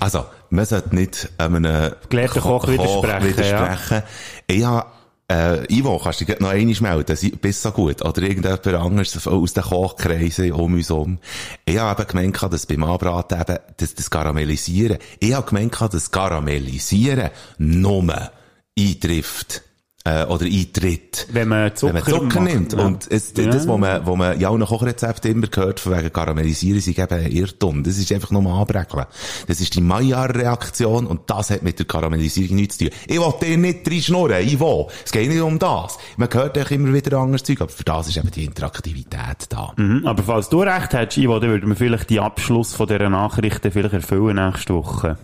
Also, 0.00 0.24
man 0.48 0.64
sollte 0.64 0.94
nicht 0.94 1.28
einem 1.36 1.64
Gelehrten 2.08 2.40
Koch 2.40 2.66
widersprechen, 2.66 3.28
widersprechen. 3.28 4.02
Ich 4.46 4.64
habe, 4.64 4.86
äh, 5.32 5.74
Ivo, 5.74 5.98
kannst 5.98 6.20
du 6.20 6.24
dich 6.26 6.38
noch 6.40 6.50
einmal 6.50 6.76
melden? 6.80 7.38
Bist 7.40 7.62
so 7.62 7.70
gut? 7.70 8.04
Oder 8.04 8.22
irgendjemand 8.22 8.66
anderes 8.66 9.26
aus 9.26 9.52
den 9.54 9.62
Kochkreisen 9.62 10.52
um 10.52 10.74
uns 10.74 10.90
herum. 10.90 11.18
Ich 11.64 11.78
habe 11.78 12.02
eben 12.02 12.10
gemeint, 12.10 12.42
dass 12.42 12.66
beim 12.66 12.84
Anbraten 12.84 13.40
eben, 13.40 13.58
das, 13.76 13.94
das 13.94 14.10
Karamellisieren, 14.10 14.98
ich 15.20 15.32
habe 15.32 15.46
gemeint, 15.46 15.80
dass 15.80 16.10
Karamellisieren 16.10 17.30
nur 17.58 18.30
eintrifft, 18.78 19.62
äh, 20.04 20.24
oder 20.24 20.44
eintritt. 20.46 21.28
Wenn 21.32 21.48
man 21.48 21.74
Zucker, 21.76 21.94
Wenn 21.94 22.02
man 22.02 22.12
Zucker 22.12 22.40
macht, 22.40 22.52
nimmt. 22.54 22.72
ja. 22.72 22.78
Und 22.80 23.10
es, 23.10 23.32
Ja. 23.36 23.46
das, 23.46 23.68
was 23.68 23.78
man, 23.78 24.04
wo 24.06 24.16
man 24.16 24.38
ja 24.40 24.48
auch 24.48 24.58
nach 24.58 24.68
Kochrezepten 24.68 25.30
immer 25.30 25.46
gehört, 25.46 25.78
von 25.80 25.96
wegen 25.96 26.12
Karamellisieren, 26.12 26.78
ist 26.78 26.88
eben 26.88 27.08
ein 27.12 27.30
Irrtum. 27.30 27.82
Das 27.84 27.98
ist 27.98 28.10
einfach 28.12 28.30
nur 28.32 28.44
anbrechen. 28.52 29.04
Das 29.46 29.60
ist 29.60 29.74
die 29.76 29.80
Maillard-Reaktion 29.80 31.06
und 31.06 31.22
das 31.30 31.50
hat 31.50 31.62
mit 31.62 31.78
der 31.78 31.86
Karamellisierung 31.86 32.56
nichts 32.56 32.78
zu 32.78 32.86
tun. 32.88 32.94
Ich 33.06 33.18
will 33.18 33.32
dir 33.40 33.56
nicht 33.58 33.88
reinschnurren, 33.88 34.44
ich 34.46 34.58
will. 34.58 34.86
Es 35.04 35.12
geht 35.12 35.28
nicht 35.28 35.40
um 35.40 35.58
das. 35.58 35.98
Man 36.16 36.28
hört 36.32 36.56
euch 36.58 36.70
immer 36.70 36.92
wieder 36.92 37.18
anderes 37.18 37.42
Zeug, 37.44 37.60
aber 37.60 37.70
für 37.70 37.84
das 37.84 38.08
ist 38.08 38.16
eben 38.16 38.30
die 38.30 38.44
Interaktivität 38.44 39.46
da. 39.50 39.72
Mhm, 39.76 40.06
aber 40.06 40.22
falls 40.22 40.48
du 40.48 40.62
recht 40.62 40.92
hättest, 40.92 41.18
Ivo, 41.18 41.38
dann 41.38 41.50
würden 41.50 41.68
wir 41.68 41.76
vielleicht 41.76 42.10
die 42.10 42.20
Abschluss 42.20 42.74
von 42.74 42.86
dieser 42.86 43.08
Nachrichten 43.10 43.70
vielleicht 43.70 43.94
erfüllen 43.94 44.36
nächste 44.36 44.74
Woche. 44.74 45.18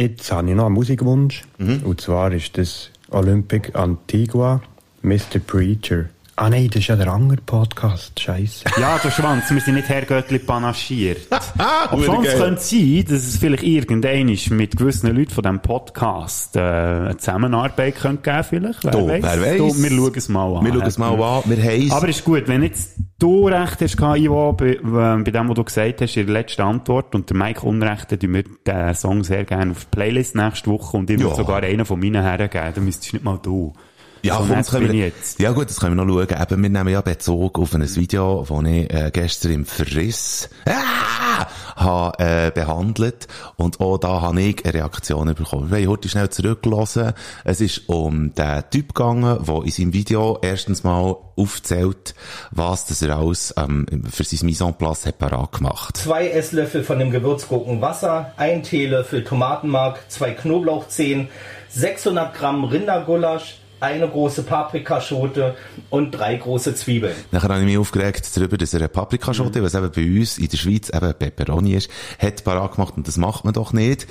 Jetzt 0.00 0.32
habe 0.32 0.48
ich 0.48 0.56
noch 0.56 0.66
einen 0.66 0.74
Musikwunsch. 0.74 1.42
Und 1.58 2.00
zwar 2.00 2.32
ist 2.32 2.56
das 2.58 2.90
Olympic 3.12 3.70
Antigua, 3.74 4.62
Mr. 5.02 5.44
Preacher. 5.44 6.11
Ah 6.34 6.48
nein, 6.48 6.68
das 6.68 6.80
ist 6.80 6.86
ja 6.88 6.96
der 6.96 7.08
andere 7.08 7.40
Podcast. 7.42 8.18
Scheiße. 8.18 8.64
Ja, 8.80 8.98
du 9.02 9.10
Schwanz, 9.10 9.50
wir 9.50 9.60
sind 9.60 9.74
nicht 9.74 9.88
Herr 9.90 10.02
Göttli 10.02 10.38
panaschiert. 10.38 11.28
Sonst 11.90 12.06
geil. 12.24 12.36
könnte 12.38 12.54
es 12.54 12.70
sein, 12.70 13.04
dass 13.06 13.22
es 13.26 13.36
vielleicht 13.36 13.62
irgendein 13.62 14.30
ist 14.30 14.50
mit 14.50 14.76
gewissen 14.76 15.14
Leuten 15.14 15.30
von 15.30 15.42
diesem 15.42 15.60
Podcast 15.60 16.56
äh, 16.56 16.60
eine 16.60 17.16
Zusammenarbeit 17.18 17.96
könnte 17.96 18.22
geben 18.30 18.44
vielleicht. 18.48 18.82
Wer 18.82 18.90
Du, 18.92 19.08
weiss? 19.08 19.22
wer 19.22 19.40
weiss? 19.42 19.58
Du, 19.58 19.82
wir 19.82 19.90
schauen 19.90 20.12
es 20.16 20.28
mal 20.30 20.56
an. 20.56 20.64
Wir 20.64 20.72
schauen 20.72 20.82
es 20.86 20.98
mal 20.98 21.22
an. 21.22 21.42
Wir 21.44 21.62
haben 21.62 21.92
Aber 21.92 22.08
ist 22.08 22.24
gut, 22.24 22.48
wenn 22.48 22.62
jetzt 22.62 22.94
du 23.18 23.46
recht 23.48 23.80
hast, 23.82 24.00
Ivo, 24.00 24.52
bei, 24.54 24.70
äh, 24.70 24.78
bei 24.82 25.30
dem, 25.30 25.48
was 25.50 25.54
du 25.54 25.64
gesagt 25.64 26.00
hast, 26.00 26.16
in 26.16 26.26
der 26.26 26.32
letzten 26.32 26.62
Antwort, 26.62 27.14
und 27.14 27.28
der 27.28 27.36
Mike 27.36 27.60
Unrecht, 27.60 28.10
dann 28.10 28.18
tun 28.18 28.32
wir 28.32 28.44
den 28.66 28.94
Song 28.94 29.22
sehr 29.22 29.44
gerne 29.44 29.72
auf 29.72 29.80
die 29.84 29.96
Playlist 29.96 30.34
nächste 30.34 30.70
Woche 30.70 30.96
und 30.96 31.10
ich 31.10 31.18
würde 31.18 31.30
Ja. 31.30 31.36
sogar 31.36 31.62
einen 31.62 31.84
von 31.84 32.00
meinen 32.00 32.22
hergeben, 32.22 32.72
dann 32.74 32.84
müsstest 32.86 33.12
du 33.12 33.16
nicht 33.16 33.24
mal 33.24 33.38
du. 33.40 33.74
Ja, 34.22 34.34
so 34.34 34.40
komm, 34.40 34.48
nett 34.50 34.58
das 34.60 34.70
können 34.70 34.86
wir, 34.86 34.94
ich 34.94 35.00
jetzt. 35.00 35.40
ja 35.40 35.50
gut, 35.50 35.68
das 35.68 35.80
können 35.80 35.96
wir 35.96 36.04
noch 36.04 36.12
schauen. 36.12 36.42
Eben, 36.42 36.62
wir 36.62 36.70
nehmen 36.70 36.88
ja 36.88 37.00
Bezug 37.00 37.58
auf 37.58 37.74
ein 37.74 37.96
Video, 37.96 38.46
das 38.48 38.70
ich 38.70 38.92
äh, 38.92 39.10
gestern 39.12 39.52
im 39.52 39.66
Verriss 39.66 40.48
ah, 40.66 41.46
habe, 41.74 42.24
äh, 42.24 42.50
behandelt. 42.52 43.26
Und 43.56 43.80
auch 43.80 43.98
da 43.98 44.20
habe 44.20 44.40
ich 44.40 44.64
eine 44.64 44.74
Reaktion 44.74 45.34
bekommen. 45.34 45.70
Wir 45.70 45.78
wollen 45.78 45.88
heute 45.88 46.08
schnell 46.08 46.30
zurücklassen. 46.30 47.14
Es 47.44 47.60
ist 47.60 47.88
um 47.88 48.32
den 48.34 48.62
Typ 48.70 48.94
gegangen, 48.94 49.44
der 49.44 49.62
in 49.64 49.70
seinem 49.70 49.92
Video 49.92 50.38
erstens 50.40 50.84
mal 50.84 51.16
aufzählt, 51.34 52.14
was 52.52 52.86
das 52.86 53.02
er 53.02 53.16
alles 53.16 53.52
ähm, 53.56 53.86
für 54.08 54.22
sein 54.22 54.46
Mise 54.46 54.64
en 54.64 54.74
place 54.74 55.06
hat 55.06 55.18
parat 55.18 55.52
gemacht. 55.52 55.96
zwei 55.96 56.28
Esslöffel 56.28 56.84
von 56.84 56.98
dem 56.98 57.10
Gewürzgurken 57.10 57.80
Wasser, 57.80 58.32
ein 58.36 58.62
Teelöffel 58.62 59.24
Tomatenmark, 59.24 59.98
zwei 60.08 60.30
Knoblauchzehen, 60.32 61.28
600 61.70 62.34
Gramm 62.34 62.64
Rindergulasch, 62.64 63.61
eine 63.82 64.08
große 64.08 64.44
Paprikaschote 64.44 65.56
und 65.90 66.12
drei 66.12 66.36
große 66.36 66.74
Zwiebeln. 66.74 67.14
Nachher 67.32 67.48
habe 67.48 67.60
ich 67.60 67.66
mich 67.66 67.78
aufgeregt 67.78 68.30
darüber, 68.34 68.56
dass 68.56 68.72
er 68.74 68.80
eine 68.80 68.88
Paprikaschote, 68.88 69.62
was 69.62 69.74
eben 69.74 69.90
bei 69.90 70.20
uns 70.20 70.38
in 70.38 70.48
der 70.48 70.56
Schweiz 70.56 70.88
eben 70.88 71.12
Pepperoni 71.14 71.74
ist, 71.74 71.90
hat 72.18 72.44
parat 72.44 72.76
gemacht 72.76 72.94
und 72.96 73.08
das 73.08 73.16
macht 73.16 73.44
man 73.44 73.52
doch 73.54 73.72
nicht. 73.72 74.06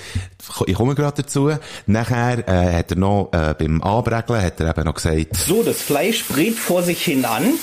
Ich 0.65 0.75
komme 0.75 0.93
gerade 0.93 1.23
dazu. 1.23 1.51
Nachher 1.85 2.47
äh, 2.47 2.79
hat 2.79 2.91
er 2.91 2.97
noch 2.97 3.29
äh, 3.31 3.55
beim 3.57 3.81
Anbregeln 3.81 4.41
hat 4.41 4.59
er 4.59 4.69
eben 4.69 4.85
noch 4.85 4.95
gesagt, 4.95 5.37
So, 5.37 5.63
das 5.63 5.81
Fleisch 5.81 6.25
brät 6.27 6.55
vor 6.55 6.83
sich 6.83 7.03
hin 7.03 7.23
an. 7.25 7.53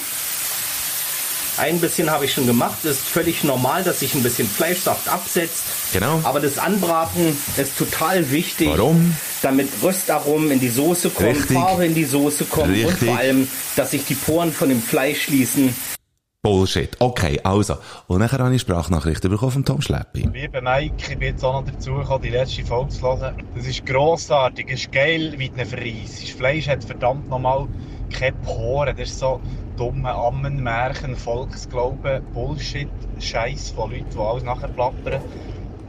Ein 1.58 1.80
bisschen 1.80 2.10
habe 2.10 2.24
ich 2.24 2.32
schon 2.32 2.46
gemacht. 2.46 2.84
Es 2.84 2.98
ist 2.98 3.08
völlig 3.08 3.42
normal, 3.42 3.82
dass 3.82 4.00
sich 4.00 4.14
ein 4.14 4.22
bisschen 4.22 4.48
Fleischsaft 4.48 5.08
absetzt. 5.08 5.64
Genau. 5.92 6.20
Aber 6.22 6.38
das 6.38 6.58
Anbraten 6.58 7.36
ist 7.56 7.76
total 7.76 8.30
wichtig. 8.30 8.68
Warum? 8.68 9.16
Damit 9.42 9.68
Röstaromen 9.82 10.52
in 10.52 10.60
die 10.60 10.68
Soße 10.68 11.10
kommen, 11.10 11.30
Richtig. 11.30 11.56
Farbe 11.56 11.86
in 11.86 11.94
die 11.94 12.04
Soße 12.04 12.44
kommen 12.44 12.74
und 12.74 12.86
Richtig. 12.90 13.08
vor 13.08 13.18
allem, 13.18 13.48
dass 13.74 13.90
sich 13.90 14.04
die 14.04 14.14
Poren 14.14 14.52
von 14.52 14.68
dem 14.68 14.80
Fleisch 14.80 15.22
schließen. 15.22 15.74
Bullshit. 16.42 16.96
Okay, 17.00 17.40
also. 17.42 17.76
Und 18.06 18.20
nachher 18.20 18.38
habe 18.38 18.54
ich 18.54 18.60
Sprachnachrichten 18.60 19.28
bekommen 19.28 19.50
von 19.50 19.64
Tom 19.64 19.82
Schleppi. 19.82 20.28
Liebe 20.32 20.62
Mike, 20.62 20.94
ich 20.98 21.18
bin 21.18 21.28
jetzt 21.28 21.44
auch 21.44 21.60
noch 21.60 21.70
dazu 21.70 21.94
gekommen, 21.94 22.22
die 22.22 22.30
letzte 22.30 22.64
Folge 22.64 22.90
zu 22.90 23.02
hören. 23.02 23.34
Das 23.56 23.66
ist 23.66 23.84
grossartig, 23.84 24.66
es 24.68 24.82
ist 24.82 24.92
geil, 24.92 25.34
wie 25.36 25.46
ihn 25.46 25.66
verreissst. 25.66 26.22
Das 26.22 26.30
Fleisch 26.30 26.68
hat 26.68 26.84
verdammt 26.84 27.28
nochmal 27.28 27.66
keine 28.16 28.36
Poren. 28.44 28.96
Das 28.96 29.08
ist 29.08 29.18
so 29.18 29.40
dumme 29.78 30.12
Ammenmärchen, 30.12 31.16
Volksglauben, 31.16 32.22
Bullshit, 32.34 32.88
Scheiß 33.20 33.70
von 33.70 33.90
Leuten, 33.90 34.06
die 34.12 34.18
alles 34.18 34.42
nachher 34.42 34.68
plappern. 34.68 35.22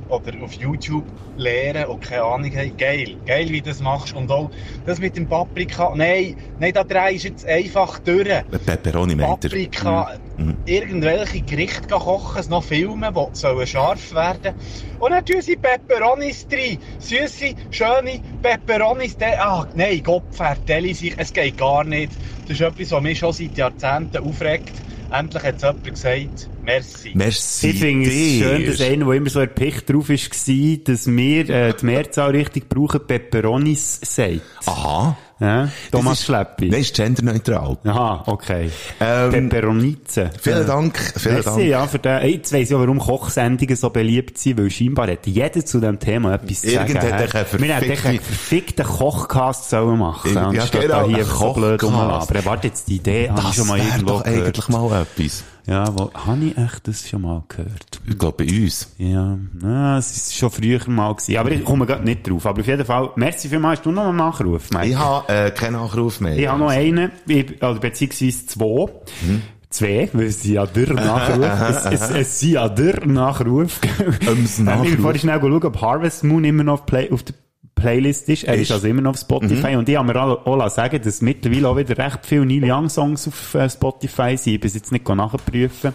oder 0.10 0.44
auf 0.44 0.54
YouTube 0.54 1.06
lernen 1.38 1.86
und 1.86 2.02
keine 2.02 2.24
Ahnung 2.24 2.52
haben. 2.56 2.76
Geil, 2.78 3.16
geil, 3.26 3.50
wie 3.50 3.62
du 3.62 3.70
das 3.70 3.80
machst. 3.80 4.16
Und 4.16 4.32
auch 4.32 4.50
das 4.86 5.00
mit 5.00 5.16
dem 5.16 5.28
Paprika. 5.28 5.94
Nein, 5.96 6.36
nein, 6.60 6.74
da 6.74 6.84
drehst 6.84 7.26
du 7.26 7.28
jetzt 7.30 7.46
einfach 7.46 8.00
durch. 8.00 8.28
Pepperoni 8.66 9.16
meint. 9.16 9.42
Paprika, 9.42 10.16
Mhm. 10.40 10.56
irgendwelche 10.66 11.42
Gerichte 11.42 11.88
kochen, 11.88 12.40
es 12.40 12.50
noch 12.50 12.64
filmen, 12.64 13.14
die 13.14 13.26
sollen 13.34 13.68
scharf 13.68 14.14
werden. 14.14 14.54
Und 15.00 15.12
dann 15.12 15.26
tun 15.26 15.42
sie 15.42 15.58
Pepperonis 15.58 16.48
drin. 16.48 16.78
Süße, 17.00 17.56
schöne 17.72 18.22
Pepperonis. 18.42 19.18
De 19.18 19.34
ah, 19.38 19.68
nein, 19.76 20.02
Gott 20.04 20.24
vertelle 20.32 20.94
sich, 20.94 21.14
es 21.18 21.34
geht 21.34 21.58
gar 21.58 21.84
nicht. 21.84 22.14
Das 22.48 22.52
ist 22.52 22.62
etwas, 22.62 22.92
was 22.92 23.04
mich 23.04 23.20
schon 23.20 23.34
seit 23.34 23.58
Jahrzehnten 23.58 24.18
aufregt. 24.18 24.72
Endlich 25.12 25.44
hat 25.44 25.56
es 25.56 25.62
jemand 25.64 25.84
gesagt, 25.84 26.50
merci. 26.64 27.12
Merci 27.16 27.70
Ich 27.72 27.80
finde 27.80 28.10
es 28.10 28.38
schön, 28.38 28.66
dass 28.66 28.82
einer, 28.82 29.06
der 29.06 29.14
immer 29.16 29.30
so 29.30 29.40
erpicht 29.40 29.90
drauf 29.90 30.10
ist, 30.10 30.48
war, 30.48 30.78
dass 30.84 31.08
wir 31.08 31.50
äh, 31.50 31.74
die 31.74 31.86
Mehrzahl 31.86 32.32
richtig 32.32 32.70
brauchen, 32.70 33.06
Pepperonis 33.06 34.00
sagt. 34.04 34.42
Aha. 34.68 35.18
Ja? 35.40 35.70
Thomas 35.92 36.12
Das 36.12 36.20
ist- 36.20 36.26
Schleppi. 36.26 36.70
Nein, 36.70 36.82
ist 36.82 36.96
genderneutral. 36.96 37.78
Aha, 37.86 38.24
okay. 38.28 38.70
Ähm, 39.00 39.50
Pepperonize. 39.50 40.30
Vielen 40.42 40.68
Dank, 40.68 40.98
vielen 41.18 41.36
Merci, 41.36 41.50
Dank. 41.50 41.64
ja, 41.64 41.88
für 41.88 42.00
den. 42.00 42.30
Jetzt 42.30 42.52
weiss 42.54 42.70
ich 42.70 42.76
auch, 42.76 42.80
warum 42.82 43.00
Kochsendungen 43.00 43.76
so 43.76 43.90
beliebt 43.90 44.38
sind, 44.38 44.58
weil 44.60 44.70
scheinbar 44.70 45.08
hat 45.10 45.26
jeder 45.28 45.66
zu 45.66 45.80
dem 45.80 45.98
Thema 46.00 46.34
etwas 46.34 46.62
zu 46.62 46.70
sagen. 46.72 46.88
Irgend 46.92 47.04
hat 47.04 47.20
hä? 47.22 47.28
er 47.40 47.54
einen 47.54 47.62
Wir 47.64 47.76
hätten 47.76 48.08
einen 48.08 48.20
verfickten 48.20 48.86
Kochcast 48.86 49.70
sollen 49.70 50.00
machen 50.00 50.34
Ja, 50.34 50.48
anstatt 50.48 50.82
genau, 50.82 51.08
hier 51.08 51.18
einen 51.18 51.26
so 51.26 51.54
blöd 51.54 51.84
rumlabern. 51.84 52.46
Warte, 52.46 52.68
jetzt 52.68 52.88
die 52.90 52.96
Idee 52.98 53.30
habe 53.30 53.40
ich 53.40 53.48
Das 53.48 53.56
schon 53.56 53.68
mal 53.68 53.78
irgendwo 53.80 54.06
doch 54.08 54.24
gehört. 54.24 54.46
eigentlich 54.46 54.68
mal 54.68 55.02
etwas. 55.02 55.44
Ja, 55.70 55.86
wo, 55.96 56.12
habe 56.14 56.46
ich 56.46 56.58
echt 56.58 56.88
das 56.88 57.08
schon 57.08 57.22
mal 57.22 57.44
gehört? 57.48 58.02
Ich 58.08 58.18
glaube, 58.18 58.44
bei 58.44 58.52
uns. 58.64 58.92
Ja, 58.98 59.38
na, 59.62 59.98
es 60.00 60.16
ist 60.18 60.36
schon 60.36 60.50
früher 60.50 60.80
mal 60.90 61.14
gewesen. 61.14 61.38
Aber 61.38 61.52
ich 61.52 61.64
komme 61.64 61.86
gerade 61.86 62.04
nicht 62.04 62.28
drauf. 62.28 62.46
Aber 62.48 62.62
auf 62.62 62.68
jeden 62.68 62.86
Fall, 62.86 63.12
merci 63.16 63.48
vielmals, 63.50 63.80
hast 63.80 63.86
du 63.86 63.92
noch 63.92 64.08
einen 64.08 64.18
Nachruf, 64.18 64.72
Mike? 64.72 64.88
Ich 64.90 64.98
habe 64.98 65.32
äh, 65.32 65.52
keinen 65.52 65.74
Nachruf 65.74 66.20
mehr. 66.22 66.38
Ich 66.38 66.48
habe 66.48 66.60
noch 66.60 66.70
einen, 66.70 67.12
ich- 67.28 67.62
also 67.62 67.80
beziehungsweise 67.80 68.46
zwei. 68.48 68.86
Mhm. 69.22 69.42
Zwei, 69.70 70.10
weil 70.14 70.26
es 70.26 70.42
sind 70.42 70.54
ja 70.56 70.66
der 70.66 70.94
Nachruf. 70.96 71.46
es, 71.70 71.86
es, 72.02 72.10
es 72.10 72.40
sind 72.40 72.54
ja 72.54 72.68
der 72.68 73.06
Nachruf. 73.06 73.80
Ums 74.28 74.58
Nachruf. 74.58 74.86
Ich 74.88 74.92
will 74.94 75.00
vorhin 75.02 75.20
schnell 75.22 75.40
schauen, 75.40 75.64
ob 75.64 75.82
Harvest 75.82 76.24
Moon 76.24 76.44
immer 76.44 76.64
noch 76.64 76.74
auf, 76.74 76.86
Play, 76.88 77.12
auf 77.12 77.22
der 77.22 77.36
Playlist 77.80 78.30
ist. 78.30 78.44
Er 78.44 78.56
ist, 78.56 78.62
Ist. 78.64 78.72
also 78.72 78.88
immer 78.88 79.02
noch 79.02 79.12
auf 79.12 79.20
Spotify. 79.20 79.76
Und 79.76 79.88
ich 79.90 79.96
habe 79.98 80.08
mir 80.14 80.22
auch, 80.22 80.70
sagen, 80.70 81.02
dass 81.04 81.22
mittlerweile 81.22 81.68
auch 81.70 81.78
wieder 81.78 81.98
recht 81.98 82.20
viele 82.24 82.46
Neil 82.46 82.70
Young 82.72 82.90
Songs 82.90 83.28
auf 83.28 83.56
äh, 83.56 83.70
Spotify 83.70 84.38
sind. 84.38 84.54
Ich 84.56 84.60
bin 84.60 84.72
jetzt 84.74 84.92
nicht 84.92 85.08
nachprüfen, 85.08 85.94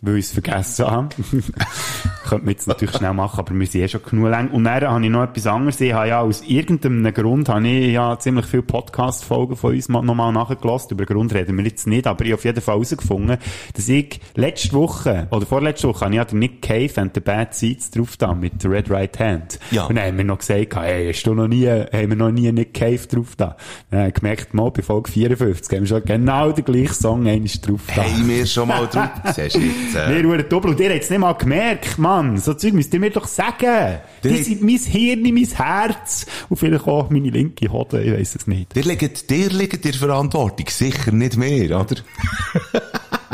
weil 0.00 0.16
ich 0.16 0.26
es 0.26 0.32
vergessen 0.32 0.86
habe. 0.86 1.08
Könnte 2.28 2.44
man 2.46 2.52
jetzt 2.54 2.66
natürlich 2.68 2.96
schnell 2.96 3.12
machen, 3.12 3.38
aber 3.40 3.54
wir 3.54 3.66
sind 3.66 3.82
eh 3.82 3.88
schon 3.88 4.02
genug 4.02 4.30
lang. 4.30 4.48
Und 4.50 4.64
dann 4.64 4.82
habe 4.82 5.04
ich 5.04 5.10
noch 5.10 5.24
etwas 5.24 5.46
anderes. 5.46 5.80
Ich 5.80 5.92
habe 5.92 6.08
ja 6.08 6.20
aus 6.20 6.42
irgendeinem 6.42 7.12
Grund, 7.12 7.48
habe 7.48 7.66
ich 7.68 7.92
ja 7.92 8.18
ziemlich 8.18 8.46
viele 8.46 8.62
Podcast-Folgen 8.62 9.56
von 9.56 9.74
uns 9.74 9.88
mal- 9.88 10.02
nochmal 10.02 10.32
nachgelassen. 10.32 10.92
Über 10.92 11.04
den 11.04 11.14
Grund 11.14 11.34
reden 11.34 11.56
wir 11.56 11.64
jetzt 11.64 11.86
nicht, 11.86 12.06
aber 12.06 12.24
ich 12.24 12.30
habe 12.32 12.38
auf 12.38 12.44
jeden 12.44 12.60
Fall 12.60 12.74
herausgefunden, 12.74 13.36
dass 13.74 13.88
ich 13.88 14.20
letzte 14.34 14.72
Woche, 14.72 15.26
oder 15.30 15.46
vorletzte 15.46 15.88
Woche, 15.88 16.04
habe 16.04 16.14
ich 16.14 16.16
ja 16.16 16.24
den 16.24 16.38
Nick 16.38 16.62
Cave 16.62 16.90
and 16.96 17.14
the 17.14 17.20
Bad 17.20 17.54
Seeds 17.54 17.90
drauf 17.90 18.16
da 18.16 18.34
mit 18.34 18.64
Red 18.64 18.90
Right 18.90 19.18
Hand. 19.20 19.58
Ja. 19.70 19.84
Und 19.86 19.96
dann 19.96 20.06
haben 20.06 20.16
wir 20.18 20.24
noch 20.24 20.38
gesagt, 20.38 20.76
hey, 20.76 21.12
hast 21.14 21.26
du 21.26 21.34
noch 21.34 21.48
nie, 21.48 21.66
haben 21.68 22.08
wir 22.10 22.16
noch 22.16 22.30
nie 22.30 22.50
Nick 22.52 22.74
Cave 22.74 22.98
drauf 23.08 23.34
da. 23.36 23.56
Wir 23.90 24.10
gemerkt, 24.10 24.54
mal 24.54 24.70
bei 24.70 24.82
Folge 24.82 25.10
54 25.10 25.76
haben 25.76 25.82
wir 25.84 25.88
schon 25.88 26.04
genau 26.04 26.52
den 26.52 26.64
gleichen 26.64 26.94
Song 26.94 27.26
einmal 27.26 27.48
drauf 27.62 27.80
da. 27.94 28.04
Haben 28.04 28.28
wir 28.28 28.46
schon 28.46 28.68
mal 28.68 28.86
drauf. 28.86 29.08
Siehst 29.34 29.56
du 29.56 29.60
jetzt, 29.60 29.96
äh, 29.96 30.16
Wir 30.22 30.28
wurden 30.28 30.48
doppelt. 30.48 30.74
Und 30.74 30.80
ihr 30.80 30.90
habt 30.90 31.02
es 31.04 31.10
nicht 31.10 31.18
mal 31.18 31.32
gemerkt, 31.34 31.98
Mann. 31.98 32.38
So 32.38 32.54
Zeug 32.54 32.72
müsst 32.74 32.92
ihr 32.94 33.00
mir 33.00 33.10
doch 33.10 33.26
sagen. 33.26 33.98
Die 34.22 34.28
Die- 34.28 34.42
sind 34.42 34.62
mein 34.62 34.78
Hirn, 34.78 35.22
mein 35.22 35.44
Herz. 35.46 36.26
Und 36.48 36.56
vielleicht 36.56 36.86
auch 36.86 37.10
meine 37.10 37.30
linke 37.30 37.70
Hode. 37.70 38.02
Ich 38.02 38.12
weiss 38.12 38.34
es 38.34 38.46
nicht. 38.46 38.74
Dir 38.74 38.82
liegt, 38.82 39.30
dir 39.30 39.48
liegt 39.50 39.84
dir 39.84 39.94
Verantwortung. 39.94 40.66
Sicher 40.68 41.12
nicht 41.12 41.36
mehr, 41.36 41.80
oder? 41.80 41.96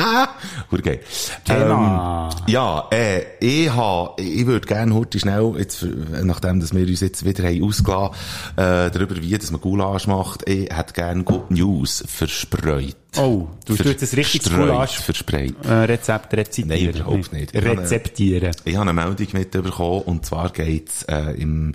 Urgeil. 0.71 1.01
Thema. 1.45 2.31
Ähm, 2.33 2.45
ja, 2.53 2.89
äh, 2.91 3.23
ich 3.41 3.71
ha, 3.75 4.15
ich 4.19 4.47
würde 4.47 4.67
gerne 4.67 4.95
heute 4.95 5.19
schnell, 5.19 5.55
jetzt, 5.59 5.85
nachdem, 6.23 6.61
dass 6.61 6.75
wir 6.75 6.87
uns 6.87 7.01
jetzt 7.01 7.25
wieder 7.25 7.45
haben 7.45 7.63
ausgelassen, 7.63 8.15
äh, 8.57 8.91
darüber, 8.91 9.17
wie, 9.17 9.37
dass 9.37 9.51
man 9.51 9.61
Gulasch 9.61 10.07
macht, 10.07 10.49
ich 10.49 10.69
hätte 10.75 10.93
gerne 10.95 11.25
Good 11.25 11.51
News 11.51 12.05
verspreut. 12.07 12.97
Oh, 13.17 13.49
du 13.67 13.75
tust 13.75 13.85
jetzt 14.01 14.13
ein 14.13 14.17
richtiges 14.19 14.53
Gulasch. 14.53 14.99
Verspreit. 14.99 15.55
Äh, 15.65 15.73
Rezept 15.73 16.33
rezitieren. 16.33 16.69
Nein, 16.85 16.95
überhaupt 16.95 17.33
nicht. 17.33 17.55
Ich 17.55 17.65
habe- 17.67 17.81
Rezeptieren. 17.81 18.53
Ich 18.65 18.77
habe 18.77 18.89
eine 18.91 18.93
Meldung 19.05 19.27
mitbekommen, 19.33 20.03
und 20.03 20.25
zwar 20.27 20.51
geht's, 20.51 21.03
äh, 21.05 21.33
im, 21.33 21.75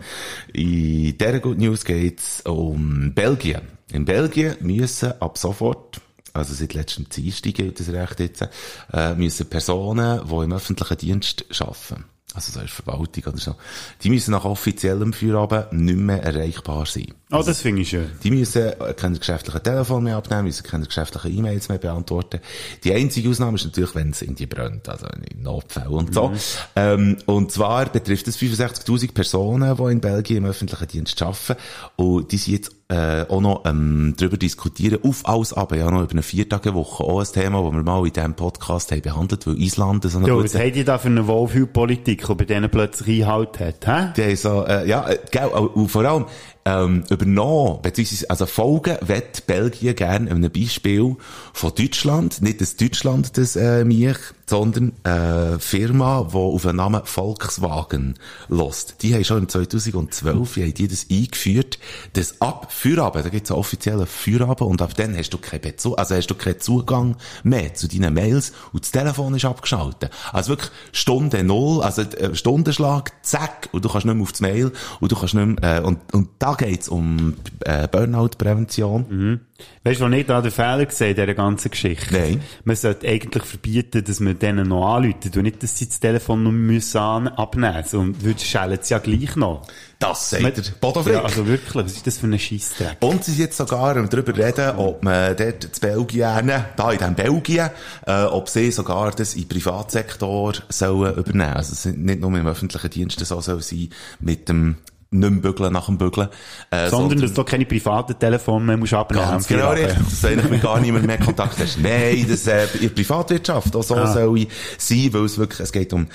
in 0.54 1.18
dieser 1.18 1.40
Good 1.40 1.58
News 1.58 1.84
geht's 1.84 2.42
um 2.46 3.12
Belgien. 3.14 3.62
In 3.92 4.06
Belgien 4.06 4.56
müssen 4.62 5.14
ab 5.22 5.38
sofort, 5.38 6.00
also 6.36 6.54
seit 6.54 6.74
letztem 6.74 7.08
Dienstag 7.10 7.54
gilt 7.54 7.80
das 7.80 7.90
Recht 7.90 8.20
jetzt, 8.20 8.48
äh, 8.94 9.16
müssen 9.16 9.48
Personen, 9.48 10.22
die 10.28 10.44
im 10.44 10.54
öffentlichen 10.54 10.98
Dienst 10.98 11.46
arbeiten, 11.60 12.06
also 12.36 12.52
so 12.52 12.60
ist 12.60 12.74
Verwaltung 12.74 13.24
oder 13.28 13.38
so, 13.38 13.56
die 14.04 14.10
müssen 14.10 14.32
nach 14.32 14.44
offiziellem 14.44 15.14
Feierabend 15.14 15.72
nicht 15.72 15.98
mehr 15.98 16.22
erreichbar 16.22 16.86
sein. 16.86 17.14
Oh, 17.32 17.42
das 17.46 17.62
finde 17.62 17.84
ich 17.84 17.90
schön. 17.90 18.12
Die 18.24 18.32
müssen 18.32 18.74
keine 18.98 19.18
geschäftlichen 19.18 19.64
Telefon 19.64 20.04
mehr 20.04 20.18
abnehmen, 20.18 20.44
müssen 20.44 20.64
keine 20.64 20.86
geschäftlichen 20.86 21.38
E-Mails 21.38 21.70
mehr 21.70 21.78
beantworten. 21.78 22.42
Die 22.84 22.94
einzige 22.94 23.30
Ausnahme 23.30 23.56
ist 23.56 23.66
natürlich, 23.66 23.96
wenn 23.96 24.10
es 24.10 24.22
in 24.22 24.36
die 24.36 24.46
brennt, 24.46 24.90
also 24.90 25.08
in 25.08 25.44
Notfällen 25.44 25.88
und 25.88 26.14
so. 26.14 26.34
Ähm, 26.76 27.18
und 27.26 27.52
zwar 27.52 27.86
betrifft 27.86 28.28
es 28.28 28.38
65.000 28.38 29.14
Personen, 29.14 29.78
die 29.78 29.92
in 29.92 30.02
Belgien 30.02 30.38
im 30.40 30.46
öffentlichen 30.46 30.88
Dienst 30.88 31.22
arbeiten. 31.22 31.56
Und 31.96 32.32
die 32.32 32.38
sind 32.38 32.54
jetzt 32.54 32.72
äh, 32.88 33.26
auch 33.30 33.42
noch 33.42 33.64
ähm, 33.66 34.14
darüber 34.18 34.38
diskutieren, 34.38 35.00
auf 35.04 35.22
alles 35.24 35.54
aber, 35.54 35.76
ja 35.76 35.90
noch 35.90 36.04
über 36.04 36.12
eine 36.12 36.22
Viertagewoche. 36.22 37.04
Auch 37.04 37.20
ein 37.20 37.26
Thema, 37.26 37.64
das 37.64 37.74
wir 37.74 37.84
mal 37.84 38.06
in 38.06 38.14
diesem 38.14 38.34
Podcast 38.36 38.92
haben 38.92 39.02
behandelt, 39.02 39.48
weil 39.48 39.60
Island 39.60 40.04
so 40.04 40.18
eine 40.20 40.28
Ja, 40.28 40.34
gute- 40.36 40.46
was 40.46 40.56
habt 40.56 40.76
ihr 40.76 40.86
da 40.86 40.98
für 41.00 41.08
eine 41.08 41.26
Wohlfühlpolitik, 41.26 42.28
die 42.28 42.36
bei 42.36 42.46
denen 42.46 42.70
plötzlich 42.70 43.24
Einhalt 43.26 43.60
hat, 43.60 43.88
hä? 43.88 44.14
Die 44.16 44.22
haben 44.24 44.36
so, 44.36 44.66
äh, 44.68 44.88
ja, 44.88 45.10
äh, 45.10 45.18
gell, 45.32 45.46
und 45.48 45.88
vor 45.90 46.06
allem, 46.06 46.26
ähm, 46.66 47.04
übernommen, 47.10 47.80
beziehungsweise, 47.84 48.30
also 48.30 48.48
folgen 48.48 48.98
wird 49.02 49.46
Belgien 49.46 49.96
gerne 49.96 50.32
einem 50.32 50.52
Beispiel 50.52 51.16
von 51.54 51.74
Deutschland, 51.76 52.42
nicht 52.42 52.60
das 52.60 52.76
Deutschland, 52.76 53.38
das, 53.38 53.56
äh, 53.56 53.86
mich, 53.86 54.18
sondern, 54.48 54.94
äh, 55.04 55.60
Firma, 55.60 56.28
die 56.32 56.38
auf 56.38 56.64
den 56.64 56.78
Namen 56.78 57.02
Volkswagen 57.06 58.16
lost. 58.50 58.96
Die 59.02 59.14
haben 59.14 59.24
schon 59.24 59.40
im 59.40 59.50
2012, 59.50 60.58
haben 60.58 60.74
die 60.74 60.88
das 60.88 61.06
eingeführt, 61.12 61.78
dass 62.14 62.42
ab 62.42 62.72
Feierabend, 62.72 63.26
da 63.26 63.30
gibt's 63.30 63.52
einen 63.52 63.60
offiziellen 63.60 64.08
Feierabend 64.08 64.62
und 64.62 64.82
ab 64.82 64.96
dann 64.96 65.16
hast 65.16 65.32
du 65.32 65.38
keinen 65.38 65.62
Bezug, 65.62 66.00
also 66.00 66.16
hast 66.16 66.28
du 66.28 66.36
keinen 66.36 66.60
Zugang 66.60 67.16
mehr 67.44 67.76
zu 67.76 67.88
deinen 67.88 68.14
Mails 68.14 68.54
und 68.74 68.84
das 68.84 68.92
Telefon 68.92 69.36
ist 69.36 69.46
abgeschaltet. 69.46 70.10
Also 70.34 70.50
wirklich 70.50 70.72
Stunde 70.92 71.44
Null, 71.44 71.84
also 71.84 72.02
äh, 72.02 72.34
Stundenschlag, 72.34 73.12
zack, 73.22 73.70
und 73.72 73.86
du 73.86 73.90
kannst 73.90 74.08
nicht 74.08 74.16
mehr 74.16 74.24
aufs 74.24 74.42
Mail 74.42 74.72
und 75.00 75.12
du 75.12 75.16
kannst 75.16 75.36
nicht 75.36 75.62
mehr, 75.62 75.78
äh, 75.78 75.82
und, 75.82 76.00
und 76.14 76.30
da 76.40 76.55
geht's 76.58 76.90
um 76.90 77.36
äh, 77.62 77.88
Burnout-Prävention. 77.88 79.40
Weißt 79.84 80.02
du, 80.02 80.06
was 80.06 80.14
ich 80.14 80.26
da 80.26 80.42
den 80.42 80.52
Fehler 80.52 80.86
gesehen 80.86 81.10
in 81.12 81.16
dieser 81.16 81.34
ganzen 81.34 81.72
Geschichte? 81.72 82.14
Nein. 82.14 82.42
Man 82.66 82.76
sollte 82.76 83.08
eigentlich 83.08 83.44
verbieten, 83.44 84.04
dass 84.04 84.20
man 84.20 84.38
denen 84.38 84.68
noch 84.68 84.96
anruft 84.96 85.38
und 85.38 85.44
nicht, 85.44 85.64
dass 85.64 85.78
sie 85.78 85.88
das 85.88 86.00
Telefon 86.00 86.44
noch 86.44 86.52
müssen 86.52 87.00
abnehmen 87.00 87.78
müssen. 87.78 88.00
Und 88.00 88.22
sonst 88.22 88.46
schellen 88.46 88.80
sie 88.82 88.94
ja 88.94 89.00
gleich 89.00 89.36
noch. 89.36 89.66
Das 90.00 90.30
sagt 90.30 90.58
der 90.58 90.64
Bodo 90.82 91.04
Frick. 91.04 91.14
Ja, 91.14 91.24
also 91.24 91.48
wirklich, 91.48 91.74
was 91.74 91.94
ist 91.94 92.06
das 92.06 92.18
für 92.18 92.28
ein 92.28 92.38
Scheissdreck? 92.38 92.98
Und 93.00 93.24
sie 93.24 93.32
sind 93.32 93.46
jetzt 93.46 93.58
sogar 93.58 93.96
am 93.96 94.10
darüber 94.10 94.36
reden, 94.36 94.76
ob 94.78 95.04
man 95.04 95.38
dort 95.38 95.64
zu 95.64 95.82
Belgien, 95.82 96.52
da 96.76 96.92
in 96.92 96.98
diesem 96.98 97.16
Belgien, 97.16 97.70
äh, 98.06 98.24
ob 98.24 98.50
sie 98.50 98.72
sogar 98.72 99.12
das 99.12 99.36
im 99.36 99.48
Privatsektor 99.48 100.54
sollen 100.68 101.16
übernehmen. 101.16 101.54
Also 101.54 101.74
es 101.74 101.86
nicht 101.86 102.20
nur 102.20 102.38
im 102.38 102.48
öffentlichen 102.48 102.90
Dienst 102.90 103.20
so 103.20 103.40
soll 103.40 103.62
sein, 103.62 103.90
mit 104.20 104.50
dem 104.50 104.78
nicht 105.12 105.32
mehr 105.32 105.40
bügeln 105.42 105.72
nach 105.72 105.86
dem 105.86 105.98
Bügeln. 105.98 106.28
Äh, 106.72 106.90
Sondern, 106.90 107.22
dass 107.22 107.34
du 107.34 107.44
keine 107.44 107.66
privaten 107.66 108.18
Telefone 108.20 108.66
mehr 108.66 108.78
musst 108.78 108.94
abnehmen 108.94 109.24
Ganz 109.24 109.50
am 109.52 109.58
genau 109.58 109.72
richtig, 109.72 109.98
dass 109.98 110.22
du 110.22 110.28
eigentlich 110.28 110.50
mit 110.52 110.62
gar 110.62 110.80
niemand 110.80 111.06
mehr 111.06 111.18
Kontakt 111.20 111.58
hast. 111.60 111.80
Nein, 111.80 112.26
das, 112.28 112.48
äh, 112.48 112.66
in 112.76 112.82
der 112.82 112.90
Privatwirtschaft, 112.90 113.76
auch 113.76 113.84
so 113.84 114.06
soll 114.06 114.40
ich 114.40 114.48
sein, 114.78 115.10
weil 115.14 115.24
es 115.26 115.38
wirklich, 115.38 115.60
es 115.62 115.72
geht 115.72 115.94
um 115.94 116.08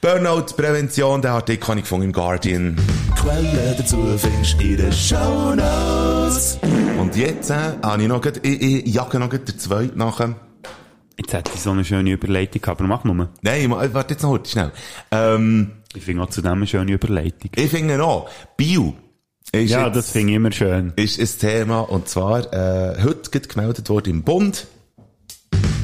Burnout-Prävention, 0.00 1.20
den 1.22 1.30
Artikel 1.32 1.68
habe 1.68 1.78
ich 1.80 1.84
gefunden 1.84 2.06
im 2.06 2.12
Guardian. 2.12 2.76
Quellen 3.16 3.74
dazu 3.76 3.96
findest 4.16 4.60
du 4.60 4.64
in 4.64 4.76
den 4.78 4.92
Shownotes. 4.92 6.58
Und 6.98 7.16
jetzt, 7.16 7.50
äh, 7.50 7.54
habe 7.82 8.02
ich 8.02 8.08
noch, 8.08 8.20
grad- 8.20 8.44
ich, 8.46 8.62
ich 8.86 8.94
jage 8.94 9.18
noch 9.18 9.28
den 9.28 9.58
zweiten 9.58 9.98
nachher. 9.98 10.34
Jetzt 11.18 11.32
hätte 11.34 11.50
ich 11.54 11.60
so 11.60 11.70
eine 11.70 11.84
schöne 11.84 12.12
Überleitung 12.12 12.62
gehabt, 12.62 12.80
aber 12.80 12.88
mach 12.88 13.04
nur. 13.04 13.28
Nein, 13.42 13.68
ma- 13.68 13.84
warte 13.92 14.14
jetzt 14.14 14.22
noch 14.22 14.30
heute 14.30 14.48
schnell. 14.50 14.72
Ähm, 15.10 15.72
Ich 15.94 16.04
finde 16.04 16.22
auch 16.22 16.30
zu 16.30 16.40
dem 16.40 16.52
eine 16.52 16.66
schöne 16.66 16.92
Überleitung. 16.92 17.50
ich 17.54 17.70
finde 17.70 17.98
noch, 17.98 18.28
Bio 18.56 18.94
ist, 19.52 19.70
Ja, 19.70 19.86
jetzt, 19.86 19.96
das 19.96 20.10
finde 20.10 20.30
ich 20.30 20.36
immer 20.36 20.52
schön. 20.52 20.92
ist 20.96 21.18
ein 21.18 21.38
Thema, 21.50 21.80
und 21.80 22.08
zwar, 22.08 22.52
äh, 22.52 23.02
heute 23.02 23.30
geht 23.30 23.48
gemeldet 23.48 23.88
worden 23.88 24.10
im 24.10 24.22
Bund. 24.22 24.66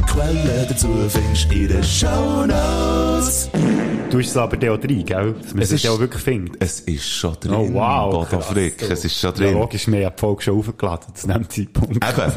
Quellen 0.07 0.67
dazu 0.69 0.89
findest 1.09 1.51
du 1.51 1.55
in 1.57 1.69
den 1.69 1.83
Shownotes. 1.85 3.51
Du 4.11 4.19
hast 4.21 4.29
es 4.29 4.37
aber 4.37 4.57
dann 4.57 4.71
auch 4.71 4.77
drin, 4.81 5.05
gell? 5.05 5.35
Dass 5.35 5.53
man 5.55 5.63
Es 5.63 5.69
es 5.69 5.73
ist- 5.77 5.83
ja 5.85 5.91
auch 5.91 5.99
wirklich 5.99 6.23
findet. 6.23 6.57
Es 6.63 6.81
ist 6.81 7.09
schon 7.09 7.35
drin. 7.41 7.53
Oh, 7.55 7.69
wow. 7.75 8.11
Bodo 8.13 8.25
krass. 8.27 8.47
Frick, 8.47 8.83
es 8.83 9.05
ist 9.05 9.19
schon 9.19 9.31
Ja, 9.31 9.37
drin. 9.37 9.55
logisch, 9.55 9.87
wir 9.89 10.07
haben 10.07 10.15
die 10.17 10.21
Folge 10.21 10.43
schon 10.43 10.59
aufgeladen 10.59 11.15
zu 11.15 11.27
diesem 11.27 11.51
Zeitpunkt. 11.51 11.97
Eben, 11.97 12.33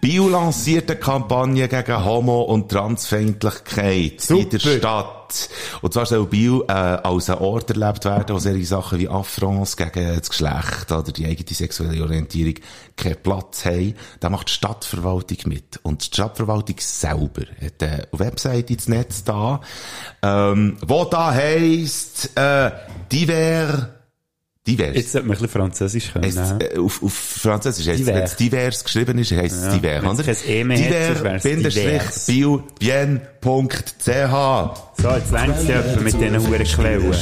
Bio 0.00 0.28
lanciert 0.28 0.90
eine 0.90 1.00
Kampagne 1.00 1.66
gegen 1.68 2.04
Homo- 2.04 2.42
und 2.42 2.68
Transfeindlichkeit 2.70 4.30
in 4.30 4.48
der 4.50 4.60
Super. 4.60 4.76
Stadt. 4.78 5.48
Und 5.80 5.92
zwar 5.92 6.06
soll 6.06 6.26
Bio 6.26 6.62
äh, 6.68 6.72
als 6.72 7.28
ein 7.30 7.38
Ort 7.38 7.70
erlebt 7.70 8.04
werden, 8.04 8.36
wo 8.36 8.38
solche 8.38 8.66
Sachen 8.66 8.98
wie 9.00 9.08
Affronts 9.08 9.76
gegen 9.76 10.16
das 10.18 10.28
Geschlecht 10.28 10.92
oder 10.92 11.10
die 11.10 11.26
eigene 11.26 11.48
sexuelle 11.54 12.00
Orientierung 12.02 12.54
keinen 12.96 13.16
Platz 13.20 13.64
haben. 13.64 13.94
Da 14.20 14.30
macht 14.30 14.48
die 14.48 14.52
Stadtverwaltung 14.52 15.38
mit. 15.46 15.80
Und 15.82 16.02
die 16.02 16.06
Stadtverwaltung 16.14 16.76
selber 16.78 17.42
hat 17.60 17.82
eine 17.82 18.06
Website 18.12 18.70
ins 18.70 18.86
Netz 18.86 19.24
da, 19.24 19.60
ähm, 20.22 20.76
wo 20.86 21.04
da 21.14 21.32
heisst, 21.32 22.30
äh, 22.36 22.70
divers, 23.10 23.86
divers. 24.66 24.96
Jetzt 24.96 25.12
sollte 25.12 25.28
man 25.28 25.36
ein 25.36 25.42
bisschen 25.42 25.60
Französisch 25.60 26.12
können. 26.12 26.24
Heisst, 26.24 26.60
äh, 26.60 26.78
auf, 26.78 27.02
auf 27.02 27.12
Französisch 27.14 27.86
heisst 27.86 28.00
es, 28.00 28.06
Divers. 28.06 28.16
wenn 28.16 28.24
es 28.24 28.36
divers 28.36 28.84
geschrieben 28.84 29.18
ist, 29.18 29.32
heisst 29.32 29.56
es 29.56 29.62
Ja, 29.64 29.78
divers, 29.78 30.18
es 30.18 30.42
oder? 30.44 30.48
E 30.48 30.64
mehr 30.64 30.78
hätte, 30.78 31.24
wär's 31.24 32.26
divers-bio-bien.ch 33.44 35.02
So, 35.02 35.10
jetzt 35.10 35.32
längt 35.32 35.56
es 35.56 35.68
etwa 35.68 36.00
mit 36.00 36.14
diesen 36.14 36.46
Huren 36.46 36.64
Quellen. 36.64 37.12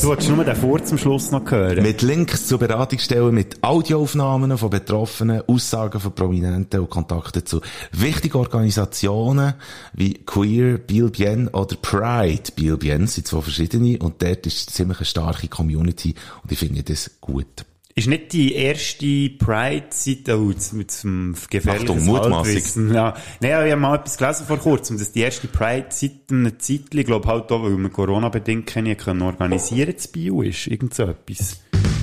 Du 0.00 0.06
wolltest 0.06 0.28
nur 0.28 0.44
den 0.44 0.56
Vor 0.56 0.84
zum 0.84 0.98
Schluss 0.98 1.30
noch 1.30 1.50
hören. 1.50 1.82
Mit 1.82 2.02
Links 2.02 2.46
zu 2.46 2.58
Beratungsstellen, 2.58 3.34
mit 3.34 3.62
Audioaufnahmen 3.62 4.56
von 4.56 4.70
Betroffenen, 4.70 5.42
Aussagen 5.48 5.98
von 5.98 6.12
Prominenten 6.14 6.80
und 6.80 6.90
Kontakten 6.90 7.44
zu 7.44 7.60
wichtigen 7.92 8.36
Organisationen 8.36 9.54
wie 9.94 10.14
Queer, 10.14 10.78
Biel 10.78 11.10
Bien 11.10 11.48
oder 11.48 11.76
Pride. 11.76 12.52
Biel 12.54 12.76
Bien 12.76 13.06
sind 13.06 13.26
zwei 13.26 13.40
verschiedene 13.40 13.98
und 13.98 14.22
dort 14.22 14.46
ist 14.46 14.70
ziemlich 14.70 14.98
eine 14.98 15.06
starke 15.06 15.48
Community 15.48 16.14
und 16.42 16.52
ich 16.52 16.58
finde 16.58 16.82
das 16.82 17.10
gut. 17.20 17.64
Ist 17.98 18.06
nicht 18.06 18.32
die 18.32 18.54
erste 18.54 19.28
Pride-Seite, 19.30 20.38
oh, 20.38 20.52
mit 20.70 21.02
dem 21.02 21.34
gefährlichen. 21.50 22.08
Halbwissen. 22.08 22.94
Ja. 22.94 23.14
Nein, 23.40 23.66
ich 23.66 23.72
habe 23.72 23.76
mal 23.76 23.96
etwas 23.96 24.16
gelesen 24.16 24.46
vor 24.46 24.58
kurzem, 24.58 24.98
dass 25.00 25.10
die 25.10 25.22
erste 25.22 25.48
Pride-Seite 25.48 26.14
eine 26.30 26.56
Zeit, 26.58 26.94
ich 26.94 27.06
glaube 27.06 27.26
halt 27.26 27.50
auch, 27.50 27.64
weil 27.64 27.76
wir 27.76 27.88
Corona-bedingt 27.88 28.66
keine 28.66 28.94
können 28.94 29.22
organisieren, 29.22 29.92
das 29.96 30.06
Bio 30.06 30.42
ist. 30.42 30.68
Irgend 30.68 30.94
so 30.94 31.06
etwas. 31.06 31.60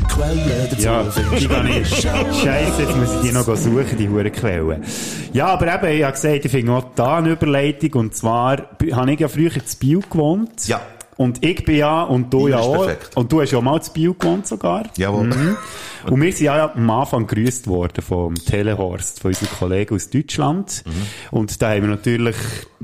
Quellen 0.09 0.67
dazu 0.69 0.83
Ja, 0.83 1.03
die 1.39 1.47
kann 1.47 1.65
in 1.65 1.81
ich. 1.81 2.01
den 2.01 2.33
Scheiße, 2.33 2.81
jetzt 2.81 2.97
muss 2.97 3.15
ich 3.15 3.29
die 3.29 3.31
noch 3.31 3.55
suchen, 3.55 3.97
die 3.97 4.09
Huren 4.09 4.33
Quellen. 4.33 4.83
Ja, 5.31 5.47
aber 5.47 5.75
eben, 5.75 5.97
ich 5.97 6.03
habe 6.03 6.11
gesagt, 6.11 6.43
ich 6.43 6.51
finde 6.51 6.73
auch 6.73 6.93
da 6.95 7.19
eine 7.19 7.29
Überleitung, 7.29 7.93
und 7.93 8.15
zwar 8.15 8.69
habe 8.91 9.13
ich 9.13 9.19
ja 9.21 9.29
früher 9.29 9.65
zu 9.65 9.79
Bio 9.79 10.01
gewohnt. 10.01 10.67
Ja. 10.67 10.81
Und 11.17 11.45
ich 11.45 11.63
bin 11.63 11.77
ja, 11.77 12.03
und 12.03 12.33
du 12.33 12.47
ja 12.47 12.59
auch. 12.59 12.85
perfekt. 12.85 13.15
Und 13.15 13.31
du 13.31 13.41
hast 13.41 13.51
ja 13.51 13.59
auch 13.59 13.63
mal 13.63 13.81
zu 13.81 13.93
Bio 13.93 14.13
gewohnt 14.13 14.47
sogar. 14.47 14.89
Jawohl. 14.97 15.27
Mhm. 15.27 15.57
Und 16.05 16.21
wir 16.21 16.31
sind 16.31 16.45
ja 16.45 16.71
am 16.71 16.89
Anfang 16.91 17.25
gegrüßt 17.25 17.65
worden 17.65 18.03
vom 18.03 18.35
Telehorst, 18.35 19.21
von 19.21 19.29
unseren 19.29 19.49
Kollegen 19.49 19.95
aus 19.95 20.11
Deutschland. 20.11 20.83
Mhm. 20.85 20.91
Und 21.31 21.61
da 21.63 21.71
haben 21.71 21.81
wir 21.81 21.89
natürlich, 21.89 22.35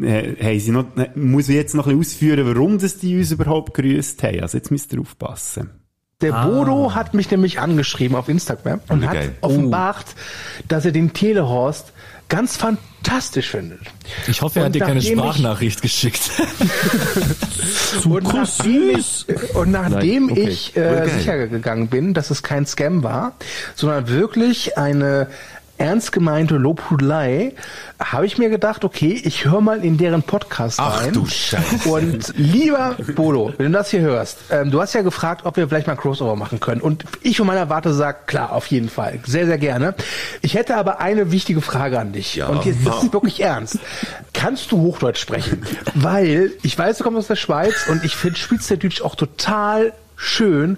äh, 0.02 0.36
haben 0.44 0.60
sie 0.60 0.72
noch, 0.72 0.86
äh, 0.98 1.12
muss 1.14 1.48
ich 1.48 1.56
jetzt 1.56 1.76
noch 1.76 1.86
ein 1.86 2.00
bisschen 2.00 2.16
ausführen, 2.16 2.48
warum 2.48 2.80
das 2.80 2.98
die 2.98 3.20
uns 3.20 3.32
überhaupt 3.32 3.76
gegrüßt 3.76 4.24
haben. 4.24 4.40
Also 4.40 4.58
jetzt 4.58 4.72
müsst 4.72 4.92
ihr 4.94 5.02
aufpassen. 5.02 5.70
Der 6.22 6.34
Bodo 6.34 6.94
hat 6.94 7.14
mich 7.14 7.32
nämlich 7.32 7.60
angeschrieben 7.60 8.16
auf 8.16 8.30
Instagram 8.30 8.80
und 8.90 9.02
Wie 9.02 9.08
hat 9.08 9.18
offenbart, 9.42 10.06
dass 10.68 10.86
er 10.86 10.92
den 10.92 11.14
Telehorst 11.14 11.94
ganz 12.32 12.56
fantastisch 12.56 13.50
findet. 13.50 13.82
Ich 14.28 14.42
hoffe, 14.42 14.60
er 14.60 14.66
hat 14.66 14.74
dir 14.76 14.80
keine 14.80 14.96
nachdem 14.96 15.20
ich- 15.20 15.24
Sprachnachricht 15.26 15.82
geschickt. 15.82 16.32
Und 18.06 18.24
nachdem 18.34 18.90
ich, 18.98 19.26
und 19.54 19.72
nachdem 19.72 20.28
Nein, 20.28 20.32
okay. 20.32 20.50
ich 20.50 20.76
äh, 20.78 21.02
Okay. 21.02 21.10
sicher 21.20 21.48
gegangen 21.48 21.88
bin, 21.90 22.14
dass 22.14 22.30
es 22.32 22.42
kein 22.42 22.66
Scam 22.66 23.04
war, 23.04 23.34
sondern 23.76 24.08
wirklich 24.08 24.78
eine 24.78 25.28
ernst 25.82 26.12
gemeinte 26.12 26.58
Lobhudelei, 26.58 27.54
habe 28.00 28.26
ich 28.28 28.38
mir 28.38 28.50
gedacht, 28.50 28.86
okay, 28.86 29.20
ich 29.24 29.46
höre 29.46 29.62
mal 29.62 29.84
in 29.84 29.98
deren 29.98 30.22
Podcast 30.22 30.80
Ach 30.80 31.02
rein. 31.02 31.14
du 31.14 31.26
Scheiße. 31.26 31.90
Und 31.90 32.34
lieber 32.38 32.96
Bodo, 33.16 33.52
wenn 33.58 33.72
du 33.72 33.78
das 33.80 33.90
hier 33.90 34.02
hörst, 34.02 34.38
ähm, 34.52 34.70
du 34.70 34.80
hast 34.80 34.94
ja 34.94 35.02
gefragt, 35.02 35.42
ob 35.46 35.58
wir 35.58 35.68
vielleicht 35.68 35.88
mal 35.88 35.94
ein 35.94 36.00
Crossover 36.00 36.36
machen 36.36 36.60
können. 36.60 36.82
Und 36.82 37.06
ich 37.24 37.38
von 37.38 37.48
meiner 37.48 37.70
Warte 37.70 37.94
sage, 37.94 38.20
klar, 38.28 38.52
auf 38.52 38.68
jeden 38.68 38.90
Fall. 38.90 39.20
Sehr, 39.26 39.48
sehr 39.48 39.58
gerne. 39.58 39.96
Ich 40.42 40.54
hätte 40.54 40.78
aber 40.78 41.02
eine 41.02 41.32
wichtige 41.32 41.62
Frage 41.62 42.00
an 42.00 42.14
dich. 42.14 42.36
Ja. 42.36 42.48
Und 42.48 42.64
jetzt, 42.66 42.86
ist 42.86 43.12
wirklich 43.12 43.42
ernst. 43.42 43.80
Kannst 44.34 44.72
du 44.72 44.78
Hochdeutsch 44.78 45.20
sprechen? 45.20 45.64
Weil 45.96 46.52
ich 46.62 46.78
weiß, 46.78 47.00
du 47.00 47.04
kommst 47.04 47.18
aus 47.18 47.28
der 47.28 47.36
Schweiz 47.36 47.88
und 47.90 48.06
ich 48.06 48.16
finde 48.16 48.38
Schweizerdeutsch 48.38 49.02
auch 49.02 49.16
total 49.16 49.94
schön. 50.16 50.78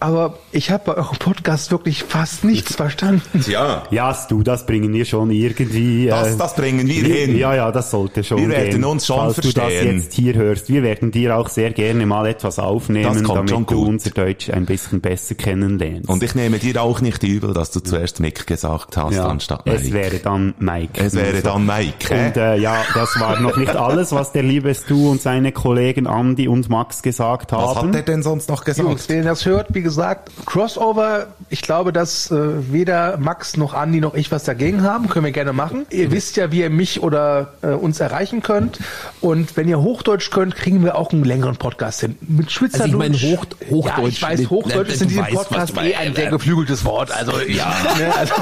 Aber 0.00 0.34
ich 0.52 0.70
habe 0.70 0.82
bei 0.84 0.94
eurem 0.98 1.16
Podcast 1.18 1.70
wirklich 1.70 2.02
fast 2.04 2.44
nichts 2.44 2.74
verstanden. 2.76 3.22
Ja. 3.48 3.84
Ja, 3.90 4.14
du, 4.28 4.42
das 4.42 4.66
bringen 4.66 4.92
wir 4.92 5.04
schon 5.06 5.30
irgendwie. 5.30 6.06
Das, 6.08 6.34
äh, 6.34 6.36
das 6.36 6.54
bringen 6.56 6.86
wir 6.86 7.02
hin. 7.02 7.36
Ja, 7.38 7.54
ja, 7.54 7.72
das 7.72 7.90
sollte 7.90 8.22
schon 8.22 8.38
Wir 8.38 8.48
werden 8.50 8.70
gehen. 8.72 8.84
uns 8.84 9.06
schon 9.06 9.16
Falls 9.16 9.36
du 9.36 9.42
das 9.42 9.52
verstehen. 9.54 9.96
jetzt 10.00 10.12
hier 10.12 10.34
hörst, 10.34 10.68
wir 10.68 10.82
werden 10.82 11.10
dir 11.10 11.36
auch 11.36 11.48
sehr 11.48 11.70
gerne 11.70 12.04
mal 12.04 12.26
etwas 12.26 12.58
aufnehmen, 12.58 13.14
Das 13.14 13.22
damit 13.34 13.50
du 13.50 13.60
gut. 13.64 13.88
unser 13.88 14.10
Deutsch 14.10 14.50
ein 14.50 14.66
bisschen 14.66 15.00
besser 15.00 15.36
kennenlernst. 15.36 16.08
Und 16.10 16.22
ich 16.22 16.34
nehme 16.34 16.58
dir 16.58 16.82
auch 16.82 17.00
nicht 17.00 17.22
übel, 17.22 17.54
dass 17.54 17.70
du 17.70 17.80
zuerst 17.80 18.20
Mick 18.20 18.46
gesagt 18.46 18.96
hast, 18.96 19.14
ja, 19.14 19.26
anstatt 19.26 19.64
Mike. 19.64 19.78
es 19.80 19.92
wäre 19.92 20.18
dann 20.18 20.54
Mike. 20.58 21.02
Es 21.02 21.14
wäre 21.14 21.40
dann 21.40 21.64
Mike? 21.64 22.12
Und 22.14 22.36
äh, 22.36 22.56
ja, 22.56 22.76
das 22.94 23.18
war 23.20 23.40
noch 23.40 23.56
nicht 23.56 23.74
alles, 23.74 24.12
was 24.12 24.32
der 24.32 24.42
liebe 24.42 24.74
Stu 24.74 25.10
und 25.10 25.22
seine 25.22 25.52
Kollegen 25.52 26.06
Andi 26.06 26.46
und 26.48 26.68
Max 26.68 27.00
gesagt 27.02 27.52
Was 27.52 27.76
haben. 27.76 27.88
hat 27.88 27.94
er 27.96 28.02
denn 28.02 28.22
sonst 28.22 28.50
noch 28.50 28.64
gesagt? 28.64 28.86
Jungs, 28.88 29.08
wenn 29.08 29.18
ihr 29.18 29.24
das 29.24 29.46
hört, 29.46 29.74
wie 29.74 29.82
gesagt, 29.84 30.30
Crossover, 30.46 31.28
ich 31.50 31.62
glaube, 31.62 31.92
dass 31.92 32.32
äh, 32.32 32.72
weder 32.72 33.16
Max 33.18 33.56
noch 33.56 33.72
Andi 33.74 34.00
noch 34.00 34.14
ich 34.14 34.32
was 34.32 34.42
dagegen 34.42 34.82
haben. 34.82 35.08
Können 35.08 35.24
wir 35.26 35.30
gerne 35.32 35.52
machen. 35.52 35.86
Ihr 35.90 36.10
wisst 36.10 36.36
ja, 36.36 36.50
wie 36.50 36.62
ihr 36.62 36.70
mich 36.70 37.00
oder 37.02 37.52
äh, 37.62 37.68
uns 37.68 38.00
erreichen 38.00 38.42
könnt. 38.42 38.80
Und 39.20 39.56
wenn 39.56 39.68
ihr 39.68 39.80
Hochdeutsch 39.80 40.30
könnt, 40.32 40.56
kriegen 40.56 40.82
wir 40.82 40.96
auch 40.96 41.12
einen 41.12 41.22
längeren 41.24 41.54
Podcast 41.56 42.00
hin. 42.00 42.16
Mit 42.22 42.50
Schweizerdeutsch. 42.50 42.82
Also 42.82 42.92
ich 42.92 42.98
meine, 42.98 43.36
Hoch- 43.36 43.46
Hochdeutsch- 43.70 43.98
Ja, 44.02 44.08
ich 44.08 44.22
weiß, 44.40 44.50
Hochdeutsch 44.50 44.88
ist 44.88 45.02
in 45.02 45.08
diesem 45.08 45.22
weißt, 45.24 45.34
Podcast 45.34 45.76
eh 45.76 45.94
ein 45.94 46.14
sehr 46.16 46.30
geflügeltes 46.30 46.84
Wort. 46.84 47.12
Also, 47.12 47.38
ja. 47.40 47.72
Ne, 47.98 48.12
also, 48.16 48.34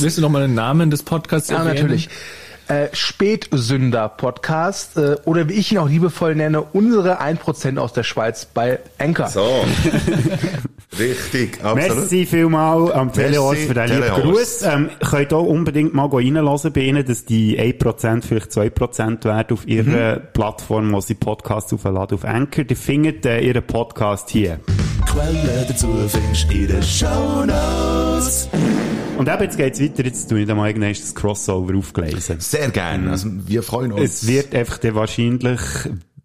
Willst 0.00 0.18
du 0.18 0.22
noch 0.22 0.28
mal 0.30 0.42
den 0.42 0.54
Namen 0.54 0.90
des 0.90 1.02
Podcasts 1.02 1.48
ja, 1.50 1.56
erwähnen? 1.58 1.74
natürlich. 1.74 2.08
Äh, 2.66 2.88
Spätsünder-Podcast 2.92 4.96
äh, 4.96 5.16
oder 5.26 5.50
wie 5.50 5.52
ich 5.52 5.72
ihn 5.72 5.78
auch 5.78 5.88
liebevoll 5.88 6.34
nenne, 6.34 6.62
unsere 6.62 7.20
1% 7.20 7.78
aus 7.78 7.92
der 7.92 8.04
Schweiz 8.04 8.46
bei 8.46 8.80
Anchor. 8.98 9.28
So. 9.28 9.44
Richtig, 10.98 11.62
absolut. 11.62 11.96
Merci 11.96 12.26
vielmal 12.26 12.92
am 12.92 13.12
Telehorst 13.12 13.62
für 13.62 13.74
den 13.74 13.88
lieben. 13.88 14.22
Gruß. 14.22 14.62
Ähm, 14.62 14.90
könnt 15.00 15.32
auch 15.32 15.44
unbedingt 15.44 15.94
mal 15.94 16.06
reinhören 16.06 16.72
bei 16.72 16.80
ihnen, 16.80 17.04
dass 17.04 17.24
die 17.24 17.58
1%, 17.58 18.22
vielleicht 18.22 18.50
2% 18.50 19.24
werden 19.24 19.52
auf 19.52 19.66
ihrer 19.66 20.16
Plattform, 20.16 20.92
wo 20.92 21.00
sie 21.00 21.14
Podcasts 21.14 21.72
aufladen, 21.72 22.18
auf 22.18 22.24
Anchor. 22.24 22.64
Die 22.64 22.74
findet 22.74 23.26
äh, 23.26 23.40
ihren 23.40 23.66
Podcast 23.66 24.30
hier. 24.30 24.60
Quellen 25.06 25.66
dazu 25.68 25.88
findest 26.08 26.50
du 26.50 26.54
in 26.54 26.66
den 26.68 26.82
Shownotes. 26.82 28.48
Und 29.16 29.28
eben, 29.28 29.42
jetzt 29.42 29.56
geht's 29.56 29.80
weiter. 29.80 30.04
Jetzt 30.04 30.28
tue 30.28 30.40
ich 30.40 30.46
dann 30.46 30.56
mal 30.56 30.68
irgendwann 30.68 30.92
das 30.92 31.14
Crossover 31.14 31.76
aufgelesen. 31.76 32.40
Sehr 32.40 32.70
gern. 32.70 33.08
Also, 33.08 33.28
wir 33.46 33.62
freuen 33.62 33.92
uns. 33.92 34.22
Es 34.22 34.26
wird 34.26 34.54
einfach 34.54 34.78
wahrscheinlich 34.82 35.60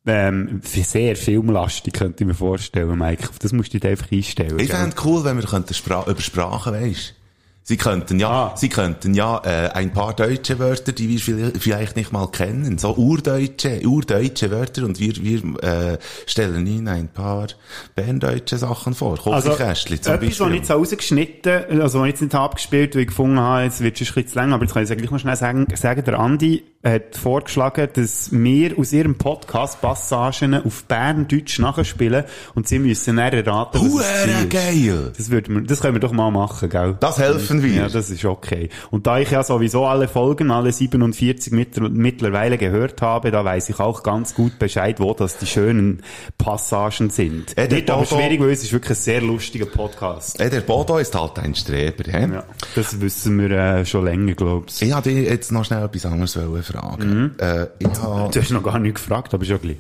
ähm, 0.10 0.62
sehr 0.64 1.16
filmlastig, 1.16 1.94
könnte 1.94 2.24
ich 2.24 2.28
mir 2.28 2.34
vorstellen, 2.36 2.98
Mike. 2.98 3.30
Das 3.42 3.54
musst 3.54 3.74
du 3.74 3.80
dich 3.80 3.90
einfach 3.90 4.12
einstellen. 4.12 4.60
Ich 4.60 4.70
fände 4.72 4.96
cool, 5.06 5.24
wenn 5.24 5.38
wir 5.38 5.46
könnten 5.46 5.74
Spra 5.74 6.04
über 6.08 6.22
Sprachen, 6.22 6.74
weisst 6.74 7.16
Sie 7.62 7.78
könnten 7.78 8.20
ja, 8.20 8.30
Ah. 8.30 8.54
sie 8.58 8.68
könnten 8.70 9.14
ja 9.14 9.40
äh, 9.46 9.70
ein 9.70 9.94
paar 9.94 10.16
deutsche 10.16 10.58
Wörter, 10.58 10.92
die 10.92 11.08
wir 11.08 11.20
viel- 11.20 11.54
vielleicht 11.60 11.96
nicht 11.98 12.12
mal 12.12 12.26
kennen, 12.32 12.80
so 12.80 12.96
urdeutsche, 12.96 13.82
urdeutsche 13.86 14.50
Wörter 14.50 14.86
und 14.86 15.00
wir, 15.00 15.14
wir 15.18 15.64
äh, 15.64 15.98
stellen 16.26 16.66
ihnen 16.66 16.88
ein 16.88 17.10
paar 17.10 17.46
berndeutsche 17.94 18.58
Sachen 18.58 18.96
vor. 18.96 19.20
Also, 19.32 19.50
Kochikästchen 19.52 20.02
zum 20.02 20.14
etwas, 20.16 20.40
was 20.40 20.48
ich 20.50 20.56
jetzt 20.56 20.68
so 20.70 20.74
rausgeschnitten, 20.74 21.82
also 21.82 22.00
was 22.00 22.06
ich 22.08 22.12
jetzt 22.14 22.22
nicht 22.22 22.34
abgespielt, 22.36 22.96
weil 22.96 23.02
ich 23.04 23.08
gefunden 23.10 23.40
habe, 23.40 23.64
jetzt 23.66 23.82
wird 23.82 24.02
es 24.02 24.08
ein 24.10 24.14
bisschen 24.16 24.28
zu 24.30 24.36
lang, 24.40 24.54
aber 24.54 24.64
jetzt 24.64 24.74
kann 24.74 24.84
ich 24.84 24.90
es 24.90 24.98
gleich 24.98 25.12
mal 25.12 25.20
schnell 25.20 25.36
sagen, 25.36 25.68
sagen, 25.76 26.04
der 26.04 26.20
Andi 26.20 26.64
hat 26.82 27.18
vorgeschlagen, 27.18 27.90
dass 27.94 28.30
wir 28.32 28.80
aus 28.80 28.94
ihrem 28.94 29.16
Podcast 29.16 29.82
Passagen 29.82 30.54
auf 30.54 30.86
Berndeutsch 30.86 31.60
nachspielen 31.60 32.24
und 32.56 32.70
sie 32.70 32.80
müssen 32.80 33.18
dann 33.18 33.34
erraten, 33.34 33.82
was 33.82 33.88
es 33.88 33.94
Huere 33.94 34.34
war. 34.34 34.46
geil! 34.46 35.12
Das, 35.18 35.30
würden 35.30 35.56
wir, 35.56 35.62
das 35.64 35.82
können 35.82 35.96
wir 35.96 36.00
doch 36.00 36.14
mal 36.14 36.32
machen, 36.32 36.70
gell? 36.70 36.96
Das 37.02 37.20
helfen 37.20 37.64
wir. 37.64 37.74
Ja, 37.74 37.90
das 37.90 38.10
ist 38.10 38.24
okay. 38.24 38.70
Und 38.92 39.08
da 39.08 39.20
ich 39.20 39.30
ja 39.30 39.44
sowieso 39.44 39.86
alle 39.88 40.08
Folgen, 40.08 40.52
alle 40.52 40.72
47 40.72 41.52
mit, 41.52 41.78
mittlerweile 41.82 42.58
gehört 42.58 43.02
habe, 43.02 43.32
da 43.32 43.44
weiß 43.44 43.70
ich 43.70 43.80
auch 43.82 44.02
ganz 44.02 44.34
gut 44.34 44.58
Bescheid, 44.58 45.02
wo 45.02 45.14
das 45.14 45.38
die 45.38 45.48
schönen 45.48 46.02
Passagen 46.38 47.10
sind. 47.10 47.58
Äh, 47.58 47.68
der 47.68 47.80
Wird 47.80 47.90
aber 47.90 48.06
schwierig, 48.06 48.40
weil 48.40 48.52
es 48.52 48.64
ist 48.64 48.72
wirklich 48.72 48.98
ein 48.98 49.04
sehr 49.04 49.22
lustiger 49.22 49.66
Podcast. 49.66 50.40
Äh, 50.40 50.50
der 50.50 50.62
Bodo 50.62 50.98
ist 50.98 51.14
halt 51.14 51.40
ein 51.40 51.56
Streber, 51.56 52.10
hä? 52.10 52.30
Ja, 52.32 52.44
das 52.76 53.02
wissen 53.02 53.38
wir 53.38 53.52
äh, 53.52 53.86
schon 53.86 54.06
länger, 54.06 54.34
glaubst 54.34 54.82
Ich 54.82 54.94
wollte 54.94 55.10
dir 55.10 55.24
jetzt 55.24 55.52
noch 55.52 55.66
schnell 55.66 55.84
etwas 55.84 56.06
anderes 56.06 56.38
wollen 56.38 56.69
fragen. 56.72 57.38
Äh, 57.40 57.68
ich 57.80 57.88
habe 58.02 58.32
Du 58.32 58.40
hast 58.42 58.52
noch 58.52 58.64
gar 58.64 58.80
nicht 58.80 58.96
gefragt, 58.96 59.34
aber 59.34 59.44
ist 59.44 59.50
ja 59.50 59.58
gleich. 59.58 59.78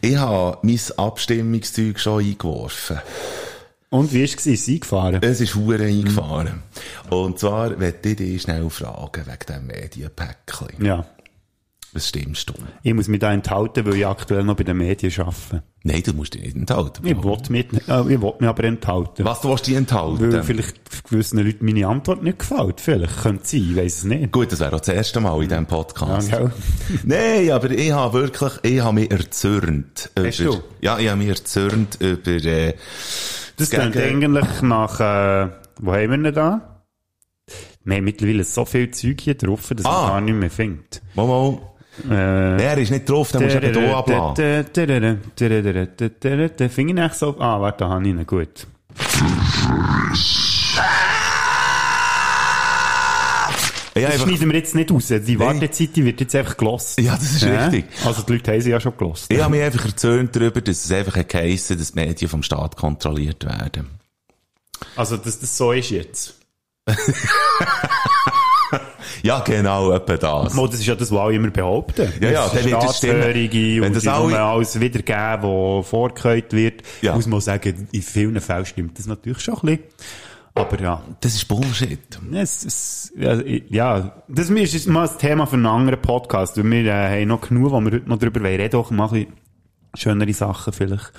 ich 0.00 0.16
ha 0.16 0.58
mein 0.62 0.80
Abstimmungszeug 0.96 1.98
schon 1.98 2.24
eingeworfen. 2.24 2.98
Und 3.90 4.12
wie 4.12 4.22
es? 4.22 4.34
Ist 4.46 4.64
sie 4.66 4.74
eingefahren? 4.74 5.18
Es 5.22 5.40
ist 5.40 5.54
hure 5.56 5.82
eingefahren. 5.84 6.62
Und 7.10 7.38
zwar 7.40 7.70
möchte 7.76 8.10
ich 8.10 8.16
dich 8.16 8.42
schnell 8.42 8.70
fragen 8.70 9.24
wegen 9.26 9.46
dem 9.48 9.66
Medienpäckchen. 9.66 10.84
Ja. 10.84 11.04
Was 11.92 12.08
stimmst 12.08 12.48
du? 12.48 12.54
Ich 12.84 12.94
muss 12.94 13.08
mich 13.08 13.18
da 13.18 13.32
enthalten, 13.32 13.84
weil 13.84 13.96
ich 13.96 14.06
aktuell 14.06 14.44
noch 14.44 14.54
bei 14.54 14.62
den 14.62 14.76
Medien 14.76 15.12
arbeite. 15.18 15.64
Nein, 15.82 16.02
du 16.04 16.12
musst 16.12 16.34
dich 16.34 16.42
nicht 16.42 16.54
enthalten. 16.56 17.04
Ich 17.04 17.20
will, 17.20 17.36
mit, 17.48 17.72
äh, 17.88 18.00
ich 18.02 18.20
will 18.20 18.32
mich 18.38 18.48
aber 18.48 18.64
enthalten. 18.64 19.24
Was, 19.24 19.40
du 19.40 19.48
willst 19.48 19.66
dich 19.66 19.74
enthalten? 19.74 20.32
Weil 20.32 20.42
vielleicht 20.44 20.76
gewissen 21.08 21.44
Leuten 21.44 21.64
meine 21.64 21.88
Antwort 21.88 22.22
nicht 22.22 22.38
gefällt. 22.38 22.80
Vielleicht. 22.80 23.22
Könnte 23.22 23.44
sein, 23.46 23.66
ich 23.70 23.76
weiss 23.76 23.98
es 23.98 24.04
nicht. 24.04 24.30
Gut, 24.30 24.52
das 24.52 24.60
wäre 24.60 24.76
auch 24.76 24.80
das 24.80 24.94
erste 24.94 25.18
Mal 25.20 25.42
in 25.42 25.48
diesem 25.48 25.66
Podcast. 25.66 26.30
Ja? 26.30 26.52
Nein, 27.04 27.50
aber 27.50 27.70
ich 27.70 27.90
habe 27.90 28.20
wirklich, 28.20 28.52
ich 28.62 28.80
habe 28.80 28.94
mich 28.94 29.10
erzürnt. 29.10 30.10
Hast 30.16 30.38
über, 30.38 30.52
du? 30.52 30.62
Ja, 30.82 30.98
ich 30.98 31.08
habe 31.08 31.18
mich 31.18 31.28
erzürnt 31.28 31.96
über, 32.00 32.30
äh, 32.30 32.74
Das 33.56 33.70
klingt 33.70 33.96
eigentlich 33.96 34.62
nach, 34.62 35.00
äh, 35.00 35.48
wo 35.80 35.92
haben 35.92 36.10
wir 36.10 36.18
denn 36.18 36.34
da? 36.34 36.82
Wir 37.82 37.96
haben 37.96 38.04
mittlerweile 38.04 38.44
so 38.44 38.64
viel 38.64 38.90
Zeug 38.92 39.20
hier 39.22 39.34
drauf, 39.34 39.72
dass 39.74 39.82
man 39.82 39.92
Ah. 39.92 40.08
gar 40.10 40.20
nicht 40.20 40.34
mehr 40.34 40.50
findet. 40.50 41.02
mal, 41.14 41.26
mal. 41.26 41.58
Äh, 42.08 42.62
Er 42.62 42.78
ist 42.78 42.90
nicht 42.90 43.08
drauf, 43.08 43.32
dann 43.32 43.42
musst 43.42 43.56
du 43.56 43.60
eben 43.66 43.80
hier 43.80 43.96
abladen. 43.96 45.18
Den 46.56 46.70
Finger 46.70 47.02
nicht 47.04 47.14
so. 47.14 47.36
Ah, 47.38 47.60
warte, 47.60 47.84
da 47.84 47.90
habe 47.90 48.02
ich 48.04 48.10
ihn. 48.10 48.26
Gut. 48.26 48.66
Ja, 53.96 54.02
Das 54.06 54.12
einfach, 54.14 54.28
schneiden 54.28 54.48
wir 54.52 54.58
jetzt 54.58 54.74
nicht 54.74 54.90
raus. 54.90 55.08
Die 55.08 55.38
Wartezeit 55.38 55.96
die 55.96 56.04
wird 56.04 56.20
jetzt 56.20 56.34
einfach 56.36 56.56
gelost. 56.56 57.00
Ja, 57.00 57.14
das 57.16 57.32
ist 57.32 57.44
richtig. 57.44 57.84
Also 58.04 58.22
die 58.22 58.32
Leute 58.34 58.52
haben 58.52 58.60
sie 58.60 58.70
ja 58.70 58.80
schon 58.80 58.96
gelost. 58.96 59.26
ich 59.28 59.40
habe 59.40 59.50
mich 59.50 59.62
einfach 59.62 59.84
erzürnt 59.84 60.34
darüber, 60.36 60.60
dass 60.60 60.84
es 60.84 60.92
einfach 60.92 61.26
geheissen, 61.26 61.76
dass 61.76 61.92
die 61.92 61.98
Medien 61.98 62.28
vom 62.30 62.42
Staat 62.42 62.76
kontrolliert 62.76 63.44
werden. 63.44 63.88
Also, 64.96 65.16
dass 65.16 65.40
das 65.40 65.56
so 65.56 65.72
ist 65.72 65.90
jetzt. 65.90 66.36
Ja, 69.22 69.40
genau, 69.40 69.92
etwa 69.92 70.16
das. 70.16 70.54
Mo, 70.54 70.66
das 70.66 70.76
ist 70.80 70.86
ja 70.86 70.94
das, 70.94 71.10
was 71.10 71.18
alle 71.18 71.34
immer 71.34 71.50
behaupten. 71.50 72.12
Ja, 72.20 72.30
ja, 72.30 72.44
Das 72.44 72.52
dann 72.54 72.64
wird 72.64 72.84
es 72.84 72.96
stimmen. 72.98 73.22
Wenn 73.22 73.84
und 73.84 73.96
das 73.96 74.06
alle- 74.06 74.40
alles 74.40 74.80
wiedergeben, 74.80 75.42
was 75.42 75.86
vorgekäut 75.88 76.52
wird. 76.52 76.82
Ja. 77.02 77.14
Muss 77.14 77.26
man 77.26 77.40
sagen, 77.40 77.88
in 77.92 78.02
vielen 78.02 78.40
Fällen 78.40 78.66
stimmt 78.66 78.98
das 78.98 79.06
natürlich 79.06 79.40
schon 79.40 79.54
ein 79.54 79.60
bisschen. 79.60 79.80
Aber 80.54 80.80
ja, 80.80 81.02
Das 81.20 81.34
ist 81.34 81.46
Bullshit. 81.46 82.00
es, 82.32 82.64
es, 82.64 83.12
ja, 83.16 83.40
ja, 83.68 84.22
das 84.28 84.50
ist 84.50 84.86
mal 84.88 85.08
ein 85.08 85.18
Thema 85.18 85.46
für 85.46 85.54
einen 85.56 85.66
anderen 85.66 86.02
Podcast, 86.02 86.56
wir 86.56 86.84
äh, 86.86 87.20
haben 87.20 87.28
noch 87.28 87.40
genug, 87.42 87.70
wo 87.70 87.80
wir 87.80 87.92
heute 87.92 88.08
noch 88.08 88.18
drüber 88.18 88.42
reden 88.42 88.58
wollen. 88.62 88.70
Doch 88.70 88.90
mal 88.90 89.04
ein 89.06 89.10
bisschen 89.10 89.32
schönere 89.94 90.32
Sachen 90.32 90.72
vielleicht, 90.72 91.12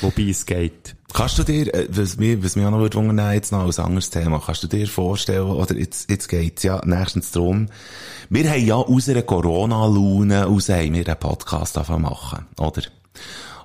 wobei 0.00 0.28
es 0.30 0.46
geht. 0.46 0.96
Kannst 1.12 1.38
du 1.38 1.42
dir, 1.42 1.74
äh, 1.74 1.88
was 1.90 2.16
mich, 2.16 2.42
was 2.42 2.56
mich 2.56 2.64
auch 2.64 2.70
noch 2.70 2.94
wundern, 2.94 3.32
jetzt 3.32 3.52
noch 3.52 3.64
als 3.64 3.78
anderes 3.78 4.10
Thema, 4.10 4.40
kannst 4.44 4.62
du 4.62 4.68
dir 4.68 4.86
vorstellen, 4.86 5.48
oder 5.50 5.76
jetzt, 5.76 6.08
jetzt 6.10 6.28
geht's 6.28 6.62
ja 6.62 6.80
nächstens 6.84 7.32
drum, 7.32 7.66
wir 8.28 8.48
haben 8.48 8.64
ja 8.64 8.76
aus 8.76 9.08
einer 9.08 9.22
Corona-Laune 9.22 10.44
raus, 10.44 10.68
haben 10.68 10.94
wir 10.94 11.06
einen 11.06 11.18
Podcast 11.18 11.76
anfangen 11.78 12.02
machen, 12.02 12.46
oder? 12.58 12.82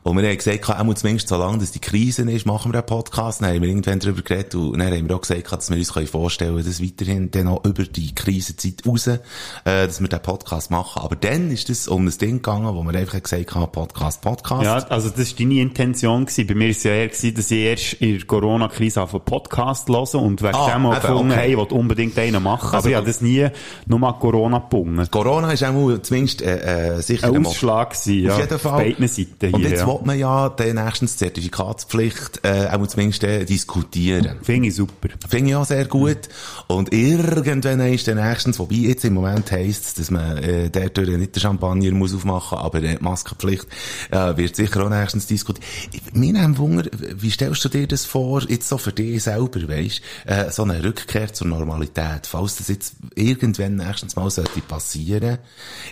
Und 0.05 0.17
wir 0.17 0.29
haben 0.29 0.37
gesagt, 0.37 0.69
auch 0.69 0.93
zumindest 0.93 1.29
solange 1.29 1.57
dass 1.57 1.71
die 1.71 1.79
Krise 1.79 2.29
ist, 2.29 2.45
machen 2.45 2.71
wir 2.71 2.77
einen 2.77 2.85
Podcast. 2.85 3.41
Dann 3.41 3.49
haben 3.49 3.61
wir 3.63 3.69
irgendwann 3.69 3.97
darüber 3.97 4.21
geredet 4.21 4.53
und 4.53 4.77
dann 4.77 4.93
haben 4.93 5.09
wir 5.09 5.15
auch 5.15 5.21
gesagt, 5.21 5.51
dass 5.51 5.71
wir 5.71 5.77
uns 5.77 6.09
vorstellen 6.11 6.53
können, 6.53 6.67
dass 6.67 6.79
weiterhin 6.79 7.31
dann 7.31 7.47
auch 7.47 7.65
über 7.65 7.85
die 7.85 8.13
Krisenzeit 8.13 8.83
raus, 8.85 9.07
äh, 9.07 9.17
dass 9.63 9.99
wir 9.99 10.07
den 10.07 10.19
Podcast 10.21 10.69
machen. 10.69 11.01
Aber 11.01 11.15
dann 11.15 11.49
ist 11.49 11.71
es 11.71 11.87
um 11.87 12.05
ein 12.05 12.15
Ding 12.19 12.35
gegangen, 12.35 12.75
wo 12.75 12.83
wir 12.83 12.93
einfach 12.99 13.19
gesagt 13.19 13.55
haben, 13.55 13.71
Podcast, 13.71 14.21
Podcast. 14.21 14.63
Ja, 14.63 14.75
also 14.89 15.09
das 15.09 15.31
war 15.31 15.37
deine 15.39 15.61
Intention. 15.61 16.25
Gewesen. 16.27 16.45
Bei 16.45 16.53
mir 16.53 16.65
war 16.65 16.69
es 16.69 16.83
ja 16.83 16.91
eher, 16.91 17.07
gewesen, 17.07 17.33
dass 17.33 17.49
ich 17.49 17.57
erst 17.57 17.93
in 17.93 18.17
der 18.19 18.27
Corona-Krise 18.27 19.01
auf 19.01 19.15
einen 19.15 19.25
Podcast 19.25 19.89
höre 19.89 20.21
und 20.21 20.43
wegen 20.43 20.53
Ah, 20.53 20.71
dem 20.71 20.85
auch 20.85 21.01
gefunden, 21.01 21.31
okay. 21.31 21.39
hey, 21.39 21.55
unbedingt 21.55 22.19
einen 22.19 22.43
machen. 22.43 22.65
Also- 22.67 22.77
aber 22.77 22.89
ich 22.89 22.95
habe 22.95 23.07
das 23.07 23.21
nie 23.21 23.47
nur 23.87 24.03
an 24.03 24.19
Corona 24.19 24.59
gebunden. 24.59 25.03
Corona 25.09 25.51
ist 25.51 25.63
auch 25.63 25.97
zumindest 26.03 26.43
äh, 26.43 26.97
äh, 26.97 27.01
sicher 27.01 27.25
Ein 27.33 27.43
Ausschlag 27.43 27.89
gewesen, 27.89 28.23
ja. 28.23 28.33
Auf 28.33 28.39
jeden 28.39 28.59
Fall. 28.59 28.71
Auf 28.73 28.77
beiden 28.77 29.07
Seiten 29.07 29.53
Und 29.55 29.61
hier, 29.61 29.69
jetzt 29.71 29.79
ja. 29.79 29.94
Will 29.99 30.05
man 30.05 30.19
ja 30.19 30.49
dann 30.49 30.75
nächstens 30.75 31.17
Zertifikatspflicht 31.17 32.41
äh, 32.43 32.67
auch 32.71 32.87
zumindest 32.87 33.23
äh, 33.23 33.45
diskutieren. 33.45 34.37
Finde 34.41 34.67
ich 34.69 34.75
super. 34.75 35.09
Finde 35.27 35.51
ich 35.51 35.55
auch 35.55 35.65
sehr 35.65 35.85
gut. 35.85 36.29
Und 36.67 36.93
irgendwann 36.93 37.79
ist 37.79 38.07
dann 38.07 38.17
nächstens, 38.17 38.59
wobei 38.59 38.75
jetzt 38.75 39.05
im 39.05 39.13
Moment 39.13 39.51
heisst 39.51 39.85
es, 39.85 39.93
dass 39.93 40.11
man 40.11 40.37
äh, 40.37 40.69
dort 40.69 40.97
nicht 40.97 41.35
den 41.35 41.39
Champagner 41.39 41.91
muss 41.91 42.13
aufmachen 42.13 42.57
aber 42.57 42.83
äh, 42.83 42.97
die 42.97 43.03
Maskenpflicht 43.03 43.67
äh, 44.11 44.35
wird 44.37 44.55
sicher 44.55 44.85
auch 44.85 44.89
nächstens 44.89 45.27
diskutiert. 45.27 45.65
Mir 46.13 46.33
nimmt 46.33 46.57
Wunder, 46.57 46.89
wie 46.91 47.29
stellst 47.29 47.63
du 47.65 47.69
dir 47.69 47.87
das 47.87 48.05
vor, 48.05 48.41
jetzt 48.49 48.67
so 48.67 48.77
für 48.77 48.91
dich 48.91 49.23
selber, 49.23 49.67
weisst, 49.67 50.01
äh, 50.25 50.51
so 50.51 50.63
eine 50.63 50.83
Rückkehr 50.83 51.33
zur 51.33 51.47
Normalität, 51.47 52.27
falls 52.27 52.57
das 52.57 52.67
jetzt 52.67 52.95
irgendwann 53.15 53.75
nächstens 53.75 54.15
mal 54.15 54.29
sollte 54.29 54.61
passieren. 54.61 55.37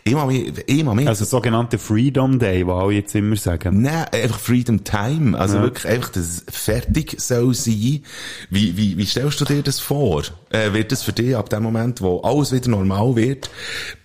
Ich 0.04 0.14
mag 0.14 0.28
mich 0.28 1.08
Also 1.08 1.26
sogenannte 1.26 1.78
Freedom 1.78 2.40
Day, 2.40 2.66
wo 2.66 2.74
alle 2.74 2.94
jetzt 2.94 3.16
immer 3.16 3.36
sagen. 3.36 3.82
Nein, 3.82 3.93
einfach 4.12 4.40
Freedom 4.40 4.84
Time. 4.84 5.38
Also 5.38 5.58
Ja. 5.58 5.64
wirklich 5.64 5.88
einfach, 5.88 6.10
dass 6.10 6.26
es 6.26 6.44
fertig 6.50 7.16
soll 7.20 7.54
sein. 7.54 8.04
Wie, 8.50 8.78
wie, 8.78 8.98
wie 8.98 9.06
stellst 9.06 9.40
du 9.42 9.46
dir 9.46 9.62
das 9.64 9.80
vor? 9.80 10.24
Äh, 10.50 10.74
wird 10.74 10.92
das 10.92 11.04
für 11.04 11.14
dich 11.14 11.36
ab 11.36 11.50
dem 11.50 11.64
Moment, 11.64 12.02
wo 12.02 12.20
alles 12.22 12.52
wieder 12.52 12.70
normal 12.70 13.16
wird, 13.16 13.50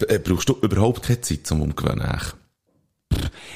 äh, 0.09 0.19
brauchst 0.19 0.49
du 0.49 0.57
überhaupt 0.63 1.03
keine 1.05 1.21
Zeit 1.21 1.47
zum 1.47 1.63
Umgewöhnen? 1.63 2.07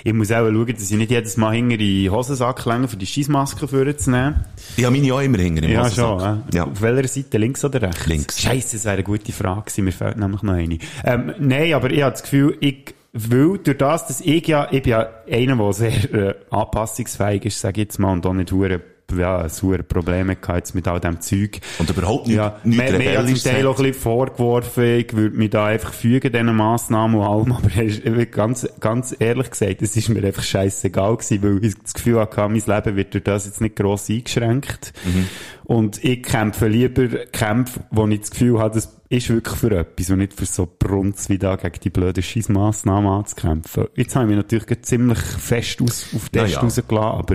Ich 0.05 0.13
muss 0.13 0.33
auch 0.33 0.49
schauen, 0.51 0.67
dass 0.67 0.91
ich 0.91 0.97
nicht 0.97 1.11
jedes 1.11 1.37
Mal 1.37 1.55
hinter 1.55 1.77
die 1.77 2.11
Hosensack 2.11 2.65
länge, 2.65 2.89
für 2.89 2.97
die 2.97 3.07
Scheissmaske 3.07 3.69
vorzunehmen. 3.69 4.45
Ich 4.77 4.85
habe 4.85 4.97
meine 4.97 5.15
auch 5.15 5.21
immer 5.21 5.39
hinter 5.39 5.63
im 5.63 5.71
Ja, 5.71 5.85
Hosensack. 5.85 6.21
schon. 6.21 6.43
Äh. 6.53 6.57
Ja. 6.57 6.65
Auf 6.65 6.81
welcher 6.81 7.07
Seite? 7.09 7.39
Links 7.39 7.65
oder 7.65 7.83
rechts? 7.83 8.07
Links. 8.07 8.41
Scheiße, 8.41 8.77
das 8.77 8.85
wäre 8.85 8.95
eine 8.95 9.03
gute 9.05 9.31
Frage 9.31 9.61
gewesen. 9.63 9.85
Mir 9.85 9.93
fehlt 9.93 10.17
nämlich 10.17 10.43
noch 10.43 10.55
eine. 10.55 10.79
Ähm, 11.05 11.35
nein, 11.39 11.75
aber 11.75 11.91
ich 11.93 12.03
habe 12.03 12.13
das 12.13 12.23
Gefühl, 12.23 12.57
ich 12.61 12.95
will 13.13 13.59
durch 13.63 13.79
das, 13.79 14.07
dass 14.07 14.21
ich 14.21 14.47
ja, 14.47 14.69
ich 14.71 14.83
bin 14.83 14.93
ja 14.93 15.09
einer, 15.31 15.57
der 15.57 15.73
sehr 15.73 16.15
äh, 16.15 16.35
anpassungsfähig 16.51 17.45
ist, 17.45 17.61
sage 17.61 17.83
ich 17.83 17.89
jetzt 17.89 17.99
mal, 17.99 18.13
und 18.13 18.25
auch 18.27 18.33
nicht 18.33 18.53
hure 18.53 18.81
ja, 19.19 19.47
hure 19.61 19.83
Probleme 19.83 20.37
gehabt 20.37 20.59
jetzt 20.59 20.75
mit 20.75 20.89
all 20.89 21.01
dem 21.01 21.21
Zeug. 21.21 21.61
Und 21.79 21.91
überhaupt 21.91 22.27
nicht, 22.27 22.37
Ja, 22.37 22.59
nicht 22.65 22.79
mir, 22.79 22.99
mir 22.99 23.19
hat 23.19 23.29
zum 23.29 23.37
Teil 23.37 23.67
auch 23.67 23.79
ein 23.79 23.85
bisschen 23.85 24.03
vorgeworfen, 24.03 24.85
ich 24.85 25.15
würde 25.15 25.37
mich 25.37 25.51
da 25.51 25.67
einfach 25.67 25.93
fügen, 25.93 26.33
diesen 26.33 26.57
Massnahmen 26.57 27.17
und 27.17 27.27
allem, 27.27 27.53
aber 28.07 28.27
ganz, 28.27 28.67
ganz 28.81 29.15
ehrlich 29.19 29.51
gesagt, 29.51 29.83
es 29.83 29.97
ist 29.97 30.09
mir 30.09 30.25
einfach 30.25 30.43
scheißegal 30.43 31.17
gewesen, 31.17 31.43
weil 31.43 31.65
ich 31.65 31.75
das 31.79 31.95
Gefühl 31.95 32.21
hatte, 32.21 32.49
mein 32.49 32.63
Leben 32.65 32.97
wird 32.97 33.15
durch 33.15 33.25
das 33.25 33.47
jetzt 33.47 33.61
nicht 33.61 33.77
gross 33.77 34.09
eingeschränkt. 34.09 34.93
Mhm. 35.05 35.29
Und 35.65 36.05
ich 36.05 36.23
kämpfe 36.23 36.69
lieber 36.69 37.09
Kämpfe, 37.33 37.81
wo 37.91 38.07
ich 38.07 38.21
das 38.21 38.31
Gefühl 38.31 38.59
habe, 38.59 38.75
das 38.75 39.02
ist 39.13 39.29
wirklich 39.29 39.57
für 39.57 39.71
etwas 39.73 40.11
und 40.11 40.19
nicht 40.19 40.33
für 40.33 40.47
so 40.47 40.67
Brunz 40.79 41.29
wie 41.29 41.37
da 41.37 41.57
gegen 41.57 41.79
die 41.85 41.91
blöden 41.91 42.23
Scheissmassnahmen 42.23 43.11
anzukämpfen. 43.11 43.87
Jetzt 43.95 44.17
habe 44.17 44.25
ich 44.25 44.29
mich 44.31 44.37
natürlich 44.39 44.83
ziemlich 44.83 45.19
fest 45.19 45.83
aus, 45.83 46.09
auf 46.15 46.31
den 46.31 46.43
Test 46.43 46.55
ja. 46.55 46.61
rausgelassen, 46.61 47.19
aber 47.19 47.35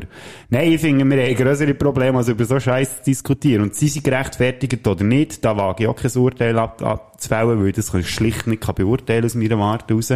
nein, 0.49 0.71
ich 0.71 0.81
finde, 0.81 1.05
wir 1.05 1.23
haben 1.23 1.35
größere 1.35 1.75
Probleme, 1.75 2.17
als 2.17 2.29
über 2.29 2.45
so 2.45 2.59
Scheiß 2.59 2.97
zu 2.97 3.03
diskutieren. 3.11 3.61
Und 3.61 3.75
sie 3.75 3.89
sind 3.89 4.03
gerechtfertigt 4.03 4.87
oder 4.87 5.03
nicht, 5.03 5.45
da 5.45 5.55
wage 5.55 5.83
ich 5.83 5.89
auch 5.89 5.95
kein 5.95 6.11
Urteil 6.11 6.57
ab, 6.57 6.81
abzufällen, 7.17 7.59
weil 7.59 7.67
ich 7.69 7.75
das 7.75 7.91
schlicht 8.07 8.47
nicht 8.47 8.61
kann 8.61 8.75
beurteilen 8.75 9.25
aus 9.25 9.33
meiner 9.35 9.57
Warte 9.57 9.93
raus. 9.93 10.13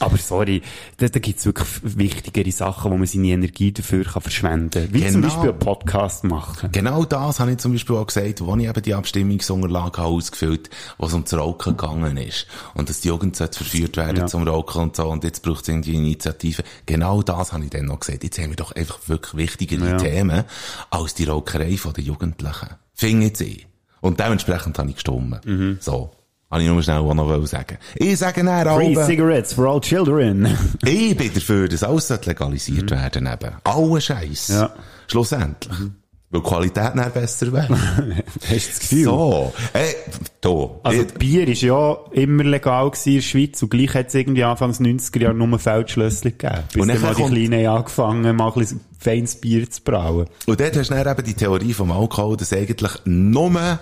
Aber 0.00 0.16
sorry, 0.16 0.62
da, 0.96 1.08
da 1.08 1.18
gibt 1.18 1.38
es 1.38 1.46
wirklich 1.46 1.68
wichtigere 1.82 2.50
Sachen, 2.50 2.90
wo 2.90 2.96
man 2.96 3.06
seine 3.06 3.28
Energie 3.28 3.72
dafür 3.72 4.04
kann 4.04 4.22
verschwenden 4.22 4.70
kann. 4.84 4.94
Wie 4.94 5.02
zum 5.06 5.20
Genau. 5.20 5.26
Beispiel 5.28 5.50
einen 5.50 5.58
Podcast 5.58 6.24
machen. 6.24 6.70
Genau 6.72 7.04
das 7.04 7.40
habe 7.40 7.52
ich 7.52 7.58
zum 7.58 7.72
Beispiel 7.72 7.96
auch 7.96 8.06
gesagt, 8.06 8.40
als 8.40 8.60
ich 8.60 8.68
eben 8.68 8.82
die 8.82 8.94
Abstimmungsunterlagen 8.94 9.96
habe 10.02 10.08
ausgefüllt 10.14 10.70
wo 10.98 11.06
es 11.06 11.12
ums 11.12 11.32
Rauchen 11.34 11.76
gegangen 11.76 12.16
ist. 12.16 12.46
Und 12.74 12.88
dass 12.88 13.00
die 13.00 13.08
Jugend 13.08 13.36
verführt 13.36 13.96
werden 13.96 14.16
Ja. 14.18 14.26
zum 14.26 14.46
Rauchen 14.46 14.82
und 14.82 14.96
so. 14.96 15.08
Und 15.08 15.24
jetzt 15.24 15.42
braucht 15.42 15.62
es 15.62 15.68
irgendwie 15.68 15.94
Initiative. 15.94 16.62
Genau 16.86 17.22
das 17.22 17.52
habe 17.52 17.64
ich 17.64 17.70
dann 17.70 17.86
noch 17.86 18.00
gesagt. 18.00 18.24
Jetzt 18.24 18.38
haben 18.38 18.50
wir 18.50 18.56
doch 18.56 18.72
einfach 18.72 18.98
wirklich 19.06 19.36
wichtigere 19.36 19.90
Ja. 19.90 19.96
Themen 19.98 20.44
als 20.90 21.14
die 21.14 21.24
Raucherei 21.24 21.76
den 21.92 22.04
Jugendlichen. 22.04 22.68
Finde 22.94 23.26
ich 23.26 23.40
ich. 23.40 23.66
Und 24.00 24.20
dementsprechend 24.20 24.78
habe 24.78 24.88
ich 24.88 24.94
gestimmt. 24.96 25.44
Mhm. 25.44 25.78
So. 25.80 26.10
Habe 26.50 26.62
ich 26.62 26.68
nur 26.68 26.82
schnell 26.82 26.98
auch 26.98 27.12
noch 27.14 27.46
sagen. 27.46 27.76
Ich 27.96 28.16
sage 28.18 28.42
dann 28.42 28.66
Free 28.76 28.96
auch, 28.96 29.06
cigarettes 29.06 29.52
for 29.52 29.66
all 29.66 29.80
children. 29.80 30.46
ich 30.84 31.14
bin 31.16 31.32
dafür, 31.34 31.68
dass 31.68 31.82
alles 31.82 32.08
legalisiert 32.08 32.90
werden 32.90 33.26
eben. 33.26 33.54
Alle 33.64 34.00
Scheiß. 34.00 34.48
Mhm. 34.48 34.54
Ja. 34.54 34.64
Mhm. 34.64 34.80
Schlussendlich. 35.08 35.76
Weil 36.30 36.42
die 36.42 36.46
Qualität 36.48 36.92
dann 36.94 37.12
besser 37.12 37.52
wäre. 37.52 37.68
Hast 37.78 38.50
du 38.50 38.54
das 38.54 38.78
Gefühl? 38.80 39.04
So. 39.04 39.52
Ey, 39.72 39.94
da. 40.42 40.70
Also 40.82 41.02
Ich- 41.02 41.14
Bier 41.14 41.48
ist 41.48 41.62
ja 41.62 41.96
immer 42.12 42.44
legal 42.44 42.90
in 43.04 43.14
der 43.14 43.20
Schweiz 43.22 43.62
und 43.62 43.70
gleich 43.70 43.94
hat 43.94 44.08
es 44.08 44.14
irgendwie 44.14 44.44
Anfangs 44.44 44.78
90er 44.78 45.22
Jahre 45.22 45.34
nur 45.34 45.58
Feldschlössli 45.58 46.32
gegeben. 46.32 46.62
Bis 46.72 46.82
Und 46.82 46.88
dann 46.88 47.00
mal 47.00 47.14
die 47.14 47.22
Kleinen 47.24 47.66
angefangen 47.66 48.36
mal 48.36 48.48
ein 48.48 48.54
bisschen 48.54 48.80
feines 48.98 49.36
Bier 49.40 49.70
zu 49.70 49.82
brauen. 49.82 50.26
Und 50.46 50.60
dort 50.60 50.76
hast 50.76 50.90
du 50.90 50.94
dann 50.94 51.12
eben 51.14 51.24
die 51.26 51.34
Theorie 51.34 51.72
vom 51.72 51.92
Alkohol, 51.92 52.36
dass 52.36 52.52
eigentlich 52.52 52.92
nur 53.06 53.78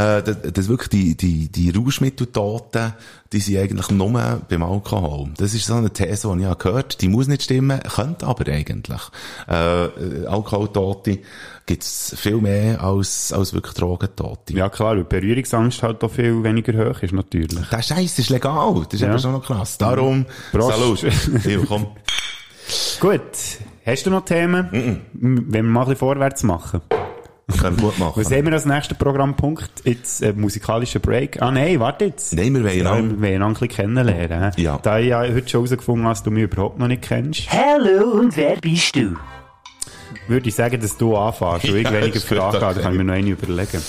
äh, 0.00 0.22
dass, 0.22 0.36
dass 0.52 0.68
wirklich 0.68 0.88
die, 0.88 1.16
die, 1.16 1.48
die 1.48 1.70
Rauschmitteltoten, 1.70 2.94
die 3.32 3.40
sind 3.40 3.58
eigentlich 3.58 3.90
nur 3.90 4.40
beim 4.48 4.62
Alkohol. 4.62 5.30
Das 5.36 5.54
ist 5.54 5.66
so 5.66 5.74
eine 5.74 5.90
These, 5.90 6.32
die 6.34 6.40
ich 6.40 6.46
habe 6.46 6.56
gehört, 6.62 7.00
die 7.00 7.08
muss 7.08 7.28
nicht 7.28 7.42
stimmen, 7.42 7.80
könnte 7.80 8.26
aber 8.26 8.50
eigentlich. 8.50 9.00
Äh, 9.48 9.84
äh, 9.84 10.26
Alkoholtote 10.26 11.18
gibt's 11.66 12.14
viel 12.16 12.36
mehr 12.38 12.82
als, 12.82 13.32
als 13.32 13.52
wirklich 13.52 13.74
Drogentote. 13.74 14.54
Ja, 14.54 14.68
klar, 14.68 14.96
weil 14.96 15.04
Berührungsangst 15.04 15.82
halt 15.82 16.02
auch 16.02 16.10
viel 16.10 16.42
weniger 16.42 16.72
hoch 16.90 17.00
ist, 17.02 17.12
natürlich. 17.12 17.68
Der 17.70 17.82
Scheiß 17.82 18.18
ist 18.18 18.30
legal. 18.30 18.82
Das 18.84 18.94
ist 18.94 19.00
Ja. 19.02 19.10
eben 19.10 19.18
schon 19.20 19.32
noch 19.32 19.44
krass. 19.44 19.78
Darum, 19.78 20.26
Prost. 20.50 21.02
Salut. 21.02 21.06
Komm. 21.68 21.86
Gut. 23.00 23.20
Hast 23.86 24.06
du 24.06 24.10
noch 24.10 24.24
Themen? 24.24 24.68
M- 24.72 25.00
Wenn 25.12 25.52
wir 25.52 25.62
mal 25.62 25.80
ein 25.80 25.84
bisschen 25.86 25.98
vorwärts 25.98 26.42
machen. 26.42 26.80
Können 27.58 27.76
wir 27.78 27.84
gut 27.88 27.98
machen. 27.98 28.12
Was 28.24 28.30
haben 28.32 28.44
wir 28.46 28.52
als 28.52 28.64
nächsten 28.66 28.96
Programmpunkt? 28.96 29.70
Jetzt 29.84 30.22
äh, 30.22 30.32
musikalischen 30.32 31.00
Break. 31.00 31.40
Ah 31.42 31.50
nein, 31.50 31.78
warte 31.80 32.06
jetzt. 32.06 32.32
Nein, 32.34 32.54
wir 32.54 32.64
wollen 32.64 32.78
Ja, 32.78 32.92
auch- 32.92 32.96
wir 32.98 33.20
wollen 33.20 33.32
ihn 33.34 33.42
ein 33.42 33.52
bisschen 33.52 33.68
kennenlernen. 33.68 34.52
Ja. 34.56 34.78
Da 34.82 34.98
ich 34.98 35.08
ja 35.08 35.20
heute 35.20 35.48
schon 35.48 35.60
herausgefunden 35.66 36.04
habe, 36.04 36.14
dass 36.14 36.22
du 36.22 36.30
mich 36.30 36.44
überhaupt 36.44 36.78
noch 36.78 36.88
nicht 36.88 37.02
kennst, 37.02 37.50
Hallo 37.52 38.18
und 38.20 38.36
wer 38.36 38.56
bist 38.56 38.94
du? 38.96 39.16
würde 40.26 40.48
ich 40.48 40.54
sagen, 40.54 40.80
dass 40.80 40.96
du 40.96 41.16
anfängst. 41.16 41.64
Und 41.68 41.76
ich 41.76 41.84
Ja, 41.84 41.92
weniger 41.92 42.20
Fragen 42.20 42.60
habe, 42.60 42.74
dann 42.74 42.82
kann 42.82 42.92
ich 42.92 42.98
mir 42.98 43.04
noch 43.04 43.14
eine 43.14 43.30
überlegen. 43.30 43.82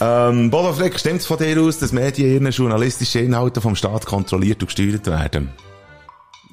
Ähm, 0.00 0.50
Bodo 0.50 0.72
Frick, 0.72 0.98
stimmt's 0.98 1.26
von 1.26 1.38
dir 1.38 1.60
aus, 1.60 1.78
dass 1.78 1.92
Medien 1.92 2.30
ihren 2.34 2.50
journalistischen 2.52 3.24
Inhalte 3.24 3.60
vom 3.60 3.74
Staat 3.74 4.06
kontrolliert 4.06 4.60
und 4.62 4.66
gesteuert 4.66 5.06
werden? 5.06 5.50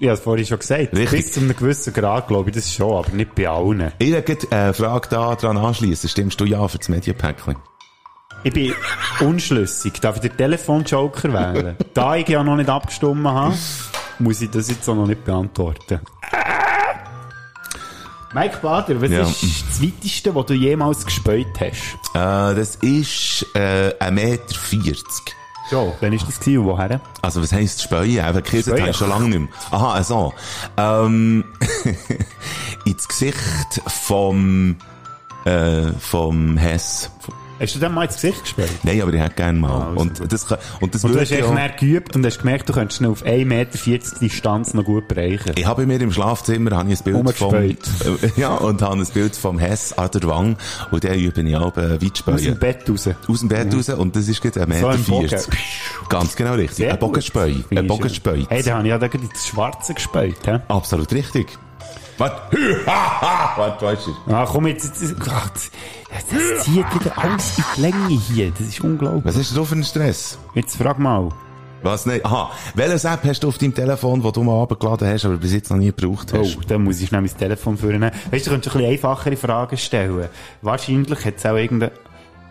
Habe 0.02 0.12
es 0.12 0.20
vorhin 0.20 0.46
schon 0.46 0.60
gesagt. 0.60 0.92
Richtig. 0.94 1.10
Bis 1.12 1.32
zu 1.34 1.40
einem 1.40 1.56
gewissen 1.56 1.94
Grad, 1.94 2.28
glaube 2.28 2.50
ich, 2.50 2.56
das 2.56 2.72
schon, 2.74 2.98
aber 2.98 3.10
nicht 3.12 3.34
bei 3.36 3.48
allen. 3.48 3.92
Ich 4.00 4.12
würde 4.12 4.48
eine 4.52 4.74
Frage 4.74 5.08
da 5.10 5.36
dran 5.36 5.58
anschließen. 5.58 6.10
Stimmst 6.10 6.40
du 6.42 6.46
ja 6.46 6.68
für 6.68 6.78
das 6.78 6.90
Medienpäckchen? 6.90 7.56
Ich 8.44 8.54
bin 8.54 8.74
unschlüssig. 9.22 9.94
Darf 10.02 10.18
ich 10.18 10.22
den 10.24 10.36
Telefonjoker 10.38 11.32
wählen? 11.34 11.78
da 11.94 12.16
ich 12.16 12.28
ja 12.28 12.44
noch 12.44 12.56
nicht 12.58 12.70
abgestimmt 12.70 13.26
habe, 13.26 13.56
muss 14.20 14.42
ich 14.42 14.50
das 14.52 14.70
jetzt 14.70 14.88
auch 14.90 14.96
noch 14.96 15.08
nicht 15.08 15.24
beantworten. 15.24 16.02
Mike 18.34 18.58
Bader, 18.62 19.02
was 19.02 19.10
Ja. 19.12 19.22
ist 19.22 19.64
das 19.70 19.82
Weiteste, 19.82 20.36
was 20.36 20.46
du 20.48 20.54
jemals 20.54 21.06
gespäut 21.06 21.48
hast? 21.58 21.96
Äh, 22.14 22.56
das 22.56 22.76
ist 22.82 23.46
äh, 23.56 23.94
1,40 24.00 24.12
Meter. 24.12 24.42
So, 25.70 25.96
wann 26.00 26.14
ist 26.14 26.28
das 26.28 26.40
gewesen 26.40 26.64
woher? 26.66 27.02
Also 27.22 27.42
was 27.42 27.52
heisst 27.52 27.82
Speuen? 27.82 28.24
Eben, 28.28 28.46
Speuen? 28.46 28.82
habe 28.82 28.92
ich 28.92 28.98
schon 28.98 29.10
lange 29.10 29.30
nicht 29.30 29.40
mehr. 29.40 29.50
Aha, 29.72 30.04
so. 30.04 30.34
Ähm, 30.78 31.44
ins 32.86 33.08
Gesicht 33.08 33.82
vom, 33.88 34.76
äh, 35.46 35.92
vom 36.00 36.58
Hess. 36.58 37.10
Hast 37.60 37.74
du 37.76 37.80
dem 37.80 37.94
mal 37.94 38.04
ins 38.04 38.16
Gesicht 38.16 38.42
gespäut? 38.42 38.70
Nein, 38.84 39.02
aber 39.02 39.14
ich 39.14 39.22
hätte 39.22 39.36
gerne 39.36 39.58
mal. 39.60 39.70
Ah, 39.72 39.88
also 39.90 40.02
und, 40.02 40.32
das, 40.34 40.46
kann- 40.46 40.58
und 40.82 40.94
das 40.94 41.04
Und 41.06 41.14
du 41.16 41.22
hast 41.22 41.32
echt 41.32 41.44
auch- 41.44 41.54
mehr 41.54 41.70
geübt 41.70 42.14
und 42.16 42.26
hast 42.26 42.40
gemerkt, 42.40 42.68
du 42.68 42.74
könntest 42.74 43.00
ihn 43.00 43.08
auf 43.08 43.24
1,40 43.24 43.46
Meter 43.46 44.20
Distanz 44.20 44.74
noch 44.74 44.84
gut 44.84 45.08
bereichen. 45.08 45.54
Ich 45.56 45.66
habe 45.66 45.86
mir 45.86 46.00
im 46.02 46.12
Schlafzimmer 46.12 46.72
habe 46.76 46.92
ich 46.92 47.00
ein 47.00 47.04
Bild 47.24 47.38
vom, 47.38 47.56
ja, 48.36 48.56
und 48.56 48.82
habe 48.82 48.98
ein 48.98 49.06
Bild 49.06 49.36
vom 49.38 49.58
Hess 49.58 49.94
an 49.94 50.10
der 50.14 50.24
Wang. 50.24 50.58
Und 50.92 51.04
der 51.06 51.16
übe 51.18 51.42
ich 51.42 51.56
auch 51.56 51.76
äh, 51.78 52.02
weit 52.02 52.24
Aus 52.28 52.42
dem. 52.42 52.60
Bett 52.60 52.90
raus. 52.90 53.10
Aus 53.28 53.40
dem 53.40 53.48
Bett 53.50 53.74
raus. 53.74 53.90
Und 53.90 54.16
das 54.18 54.28
ist 54.28 54.44
ein 54.46 54.52
So 54.54 54.66
Meter. 54.66 54.94
im 54.96 55.04
Bogen. 55.06 55.30
40. 55.30 55.54
Ganz 56.10 56.36
genau 56.36 56.54
richtig. 56.56 56.76
Sehr 56.78 56.92
Ein 56.94 57.00
Bogenspeu. 57.00 57.54
gut. 57.54 57.66
Ein 57.72 57.88
schön. 57.88 58.48
Hey, 58.50 58.64
da 58.64 58.72
habe 58.76 58.84
ich 58.84 58.90
ja 58.90 58.98
da 58.98 59.06
ins 59.08 59.48
Schwarze 59.48 59.94
gespäut. 59.94 60.36
hä? 60.46 60.60
Absolut 60.68 61.12
richtig. 61.14 61.48
Warte. 62.18 62.58
Warte, 62.86 63.86
weißt 63.86 64.08
du. 64.08 64.32
Ah, 64.34 64.46
komm 64.50 64.68
jetzt, 64.68 64.86
jetzt, 64.86 65.02
jetzt 65.02 65.20
Gott, 65.20 65.52
das, 65.54 66.26
das 66.30 66.64
zieht 66.64 66.86
wieder 66.96 67.18
alles 67.18 67.58
in 67.58 67.64
die 67.76 67.82
Länge 67.82 68.20
hier. 68.20 68.52
Das 68.52 68.68
ist 68.68 68.80
unglaublich. 68.82 69.26
Was 69.26 69.36
ist 69.36 69.52
denn 69.52 69.58
du 69.58 69.66
für 69.66 69.76
einen 69.76 69.84
Stress? 69.84 70.38
Jetzt 70.54 70.78
frag 70.78 70.98
mal. 71.00 71.30
Was 71.84 72.06
nicht? 72.06 72.26
Aha. 72.26 72.50
Welches 72.74 73.04
App 73.04 73.24
hast 73.26 73.42
du 73.44 73.50
auf 73.50 73.58
deinem 73.60 73.76
Telefon, 73.76 74.24
das 74.24 74.32
du 74.32 74.44
mal 74.44 74.64
abgeladen 74.64 75.08
hast, 75.08 75.26
aber 75.26 75.36
bis 75.38 75.54
jetzt 75.54 75.70
noch 75.70 75.78
nie 75.78 75.92
gebraucht 75.94 76.34
hast? 76.34 76.58
Oh, 76.58 76.62
dann 76.68 76.84
muss 76.84 77.00
ich 77.00 77.10
schnell 77.10 77.22
mein 77.22 77.38
Telefon 77.38 77.78
führen. 77.78 78.02
Weißt 78.02 78.14
du, 78.32 78.38
du 78.38 78.50
könntest 78.50 78.76
ein 78.76 78.80
bisschen 78.82 78.92
einfachere 78.92 79.38
Fragen 79.38 79.78
stellen. 79.78 80.30
Wahrscheinlich 80.64 81.26
hat 81.26 81.36
es 81.38 81.46
auch 81.46 81.56
irgendeine, 81.56 81.92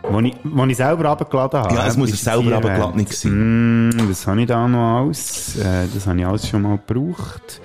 wo 0.09 0.21
ich, 0.21 0.35
wo 0.45 0.65
ich 0.67 0.77
selber 0.77 1.09
abgeladen 1.09 1.59
habe. 1.61 1.75
Ja, 1.75 1.87
es 1.87 1.97
muss 1.97 2.11
ein 2.11 2.17
selber 2.17 2.57
abgeladen 2.57 2.93
erwähnt. 2.93 3.13
sein. 3.13 3.89
Mm, 3.89 4.11
was 4.11 4.27
habe 4.27 4.41
ich 4.43 4.47
da 4.47 4.69
noch 4.69 5.01
alles? 5.01 5.57
Äh, 5.57 5.87
das 5.93 6.07
habe 6.07 6.19
ich 6.21 6.27
alles 6.27 6.47
schon 6.49 6.63
mal 6.63 6.79
gebraucht. 6.87 7.61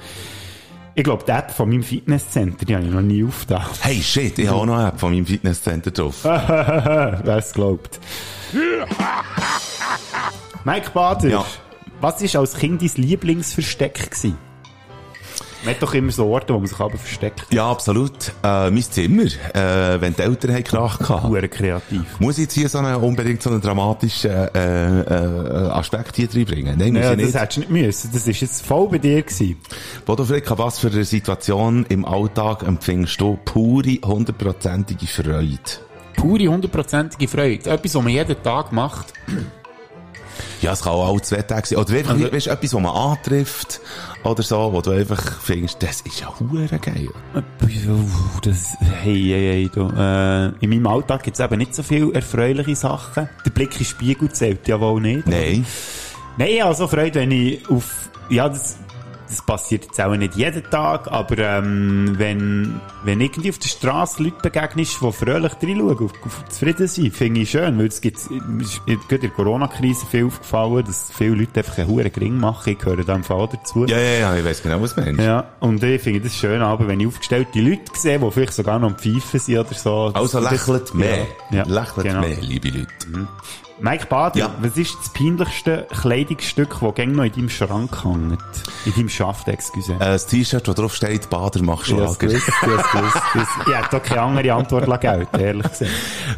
Ich 0.99 1.05
glaube, 1.05 1.23
die 1.25 1.31
App 1.31 1.49
von 1.51 1.69
meinem 1.69 1.81
Fitnesscenter, 1.81 2.65
die 2.65 2.75
habe 2.75 2.83
ich 2.85 2.91
noch 2.91 2.99
nie 2.99 3.23
aufgetan. 3.23 3.63
Hey, 3.79 4.01
shit, 4.01 4.38
ich 4.38 4.49
habe 4.49 4.59
auch 4.59 4.65
noch 4.65 4.75
eine 4.79 4.89
App 4.89 4.99
von 4.99 5.13
meinem 5.13 5.25
Fitnesscenter 5.25 5.91
drauf. 5.91 6.15
Wer 6.25 7.38
es 7.38 7.53
glaubt. 7.53 8.01
Mike 10.65 10.89
Bader, 10.93 11.29
Ja. 11.29 11.45
was 12.01 12.21
war 12.33 12.41
als 12.41 12.53
Kind 12.57 12.81
dein 12.81 12.91
Lieblingsversteck? 13.01 14.09
Gewesen? 14.12 14.38
Man 15.65 15.73
hat 15.75 15.81
doch 15.83 15.93
immer 15.93 16.11
so 16.11 16.25
Orte, 16.27 16.53
wo 16.53 16.57
man 16.59 16.67
sich 16.67 16.79
aber 16.79 16.97
versteckt. 16.97 17.45
Ja, 17.51 17.69
absolut. 17.69 18.31
Äh, 18.43 18.71
mein 18.71 18.81
Zimmer, 18.81 19.23
äh, 19.23 19.99
wenn 19.99 20.15
die 20.15 20.21
Eltern 20.21 20.53
haben 20.53 20.63
Krach 20.63 20.97
gehabt. 20.99 21.51
Kreativ. 21.51 22.19
Muss 22.19 22.37
ich 22.37 22.43
jetzt 22.43 22.53
hier 22.53 22.69
so 22.69 22.77
einen, 22.77 22.95
unbedingt 22.95 23.41
so 23.43 23.49
einen 23.49 23.59
dramatischen 23.59 24.31
äh, 24.31 25.01
äh, 25.01 25.69
Aspekt 25.71 26.15
hier 26.15 26.29
reinbringen? 26.33 26.77
Nein, 26.77 26.93
muss 26.93 27.01
Ja, 27.03 27.11
ich 27.11 27.17
das 27.17 27.25
nicht. 27.25 27.35
hättest 27.41 27.57
du 27.57 27.59
nicht 27.61 27.71
müssen. 27.71 28.09
Das 28.13 28.27
ist 28.27 28.39
jetzt 28.41 28.65
voll 28.65 28.87
bei 28.87 28.97
dir 28.99 29.21
gewesen. 29.21 29.57
Bodo 30.05 30.23
Frick, 30.23 30.45
was 30.57 30.79
für 30.79 30.87
eine 30.91 31.03
Situation 31.03 31.85
im 31.89 32.05
Alltag 32.05 32.63
empfindest 32.63 33.19
du 33.19 33.37
pure, 33.43 33.99
hundertprozentige 34.05 35.07
Freude? 35.07 35.57
Pure 36.15 36.47
hundertprozentige 36.47 37.27
Freude. 37.27 37.69
Etwas, 37.69 37.95
was 37.95 38.03
man 38.03 38.13
jeden 38.13 38.41
Tag 38.43 38.71
macht. 38.71 39.13
Ja, 40.61 40.73
es 40.73 40.81
kann 40.81 40.93
auch 40.93 41.07
alle 41.09 41.21
zwei 41.21 41.41
Tage 41.41 41.67
sein. 41.67 41.77
Oder 41.79 41.93
einfach, 41.93 42.13
Also- 42.13 42.31
weißt, 42.31 42.47
etwas, 42.47 42.73
was 42.73 42.81
man 42.81 42.95
antrifft, 42.95 43.79
oder 44.23 44.43
so, 44.43 44.73
wo 44.73 44.81
du 44.81 44.91
einfach 44.91 45.39
findest, 45.41 45.81
das 45.81 46.01
ist 46.01 46.19
ja 46.19 46.27
hure 46.39 46.67
geil. 46.79 47.07
Das, 48.41 48.75
hey, 49.01 49.13
hey, 49.29 49.47
hey, 49.53 49.69
du, 49.73 49.81
äh, 49.97 50.47
in 50.63 50.69
meinem 50.69 50.87
Alltag 50.87 51.23
gibt 51.23 51.39
es 51.39 51.43
eben 51.45 51.57
nicht 51.57 51.73
so 51.73 51.83
viele 51.83 52.13
erfreuliche 52.13 52.75
Sachen. 52.75 53.29
Der 53.45 53.49
Blick 53.51 53.71
in 53.73 53.77
den 53.79 53.85
Spiegel 53.85 54.31
zählt 54.31 54.67
ja 54.67 54.79
wohl 54.79 54.99
nicht. 55.01 55.27
Nein. 55.27 55.65
Nein, 56.37 56.61
also 56.63 56.87
Freude, 56.87 57.19
wenn 57.21 57.31
ich 57.31 57.69
auf, 57.69 58.09
ja, 58.29 58.49
das, 58.49 58.77
das 59.29 59.41
passiert 59.43 59.85
jetzt 59.85 60.01
auch 60.01 60.15
nicht 60.15 60.35
jeden 60.35 60.63
Tag, 60.69 61.07
aber 61.11 61.37
ähm, 61.37 62.15
wenn, 62.17 62.81
wenn 63.03 63.21
irgendwie 63.21 63.49
auf 63.49 63.59
der 63.59 63.69
Straße 63.69 64.23
Leute 64.23 64.37
begegnest, 64.41 64.97
die 65.01 65.11
fröhlich 65.11 65.51
reinschauen, 65.61 65.91
auf, 65.99 66.11
zufrieden 66.49 66.87
sind, 66.87 67.13
finde 67.15 67.41
ich 67.41 67.51
schön, 67.51 67.77
weil 67.77 67.87
es 67.87 68.01
gibt, 68.01 68.17
ist 68.17 68.29
in 68.85 68.99
der 69.09 69.29
Corona-Krise 69.29 70.05
viel 70.07 70.25
aufgefallen, 70.25 70.83
dass 70.85 71.11
viele 71.15 71.35
Leute 71.35 71.59
einfach 71.59 71.77
einen 71.77 71.87
hohen 71.87 72.11
Gring 72.11 72.39
machen, 72.39 72.73
ich 72.73 72.79
gehöre 72.79 73.03
da 73.03 73.15
im 73.15 73.23
Fall 73.23 73.47
dazu. 73.51 73.85
Ja, 73.85 73.97
ja, 73.99 74.19
ja, 74.19 74.35
ich 74.35 74.43
weiss 74.43 74.63
genau, 74.63 74.81
was 74.81 74.95
du 74.95 75.01
meinst. 75.01 75.21
Ja, 75.21 75.45
und 75.59 75.83
ich 75.83 76.01
finde 76.01 76.21
das 76.21 76.35
schön, 76.35 76.61
aber 76.61 76.87
wenn 76.87 76.99
ich 76.99 77.07
aufgestellte 77.07 77.59
Leute 77.61 77.81
sehe, 77.93 78.17
die 78.19 78.31
vielleicht 78.31 78.53
sogar 78.53 78.79
noch 78.79 78.89
am 78.89 78.97
Pfeifen 78.97 79.39
sind 79.39 79.57
oder 79.59 79.73
so. 79.75 80.09
das- 80.09 80.15
Also 80.21 80.41
das- 80.41 80.51
lächelt 80.51 80.93
mehr. 80.95 81.27
Ja, 81.51 81.63
lächelt 81.63 82.05
genau. 82.07 82.21
mehr, 82.21 82.37
liebe 82.41 82.69
Leute. 82.69 83.27
Mike 83.81 84.07
Bader, 84.07 84.37
Ja. 84.37 84.55
was 84.61 84.75
ist 84.77 84.95
das 84.99 85.09
peinlichste 85.13 85.87
Kleidungsstück, 86.01 86.77
das 86.81 86.95
gäng 86.95 87.13
noch 87.13 87.23
in 87.23 87.31
deinem 87.31 87.49
Schrank 87.49 88.03
hängt? 88.03 88.37
In 88.85 88.93
deinem 88.93 89.09
Schaft, 89.09 89.47
excuse. 89.47 89.93
Äh, 89.93 89.99
das 89.99 90.25
T-Shirt, 90.27 90.67
wo 90.67 90.73
drauf 90.73 90.93
steht, 90.95 91.29
Bader 91.29 91.61
Ich 91.61 91.67
hab's 91.67 91.85
Schlager. 91.87 92.15
gewusst, 92.15 92.47
ich 92.47 92.61
hab's 92.61 92.91
gewusst. 92.91 93.15
Das- 93.35 93.47
Ich 93.67 93.73
hätte 93.73 93.97
auch 93.97 94.03
keine 94.03 94.21
andere 94.21 94.53
Antwort 94.53 95.01
gelten 95.01 95.39
ehrlich 95.39 95.69
gesagt. 95.69 95.91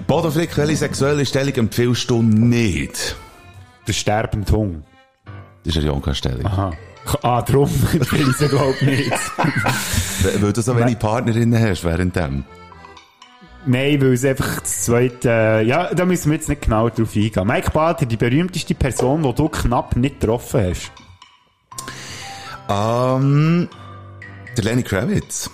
Bodo 0.07 0.29
Frick, 0.29 0.55
welche 0.57 0.75
sexuelle 0.75 1.25
Stellung 1.25 1.53
empfiehlst 1.55 2.09
du 2.09 2.21
nicht? 2.21 3.15
Der 3.87 3.93
sterbende 3.93 4.51
Hund. 4.51 4.83
Das 5.63 5.75
ist 5.75 5.77
eine 5.77 5.87
Jonka-Stellung. 5.87 6.45
Aha. 6.45 6.71
Ah, 7.23 7.41
drum 7.41 7.69
will 7.91 8.29
ich 8.29 8.37
sie 8.37 8.47
glaub 8.47 8.79
nicht. 8.83 9.11
Weil 10.23 10.41
weil 10.43 10.53
du 10.53 10.61
so 10.61 10.77
wenig 10.77 10.99
Partnerinnen 10.99 11.59
hast 11.59 11.83
während 11.83 12.15
dem. 12.15 12.43
Nein, 13.65 14.01
weil 14.01 14.13
es 14.13 14.25
einfach 14.25 14.59
das 14.61 14.85
zweite, 14.85 15.63
ja, 15.65 15.93
da 15.93 16.05
müssen 16.05 16.31
wir 16.31 16.37
jetzt 16.37 16.49
nicht 16.49 16.63
genau 16.63 16.89
drauf 16.89 17.15
eingehen. 17.15 17.47
Mike 17.47 17.71
Bader, 17.71 18.05
die 18.05 18.17
berühmteste 18.17 18.73
Person, 18.73 19.21
die 19.21 19.33
du 19.33 19.49
knapp 19.49 19.95
nicht 19.95 20.19
getroffen 20.19 20.69
hast. 20.69 20.91
Ähm, 22.69 23.69
der 24.57 24.63
Lenny 24.63 24.83
Kravitz. 24.83 25.49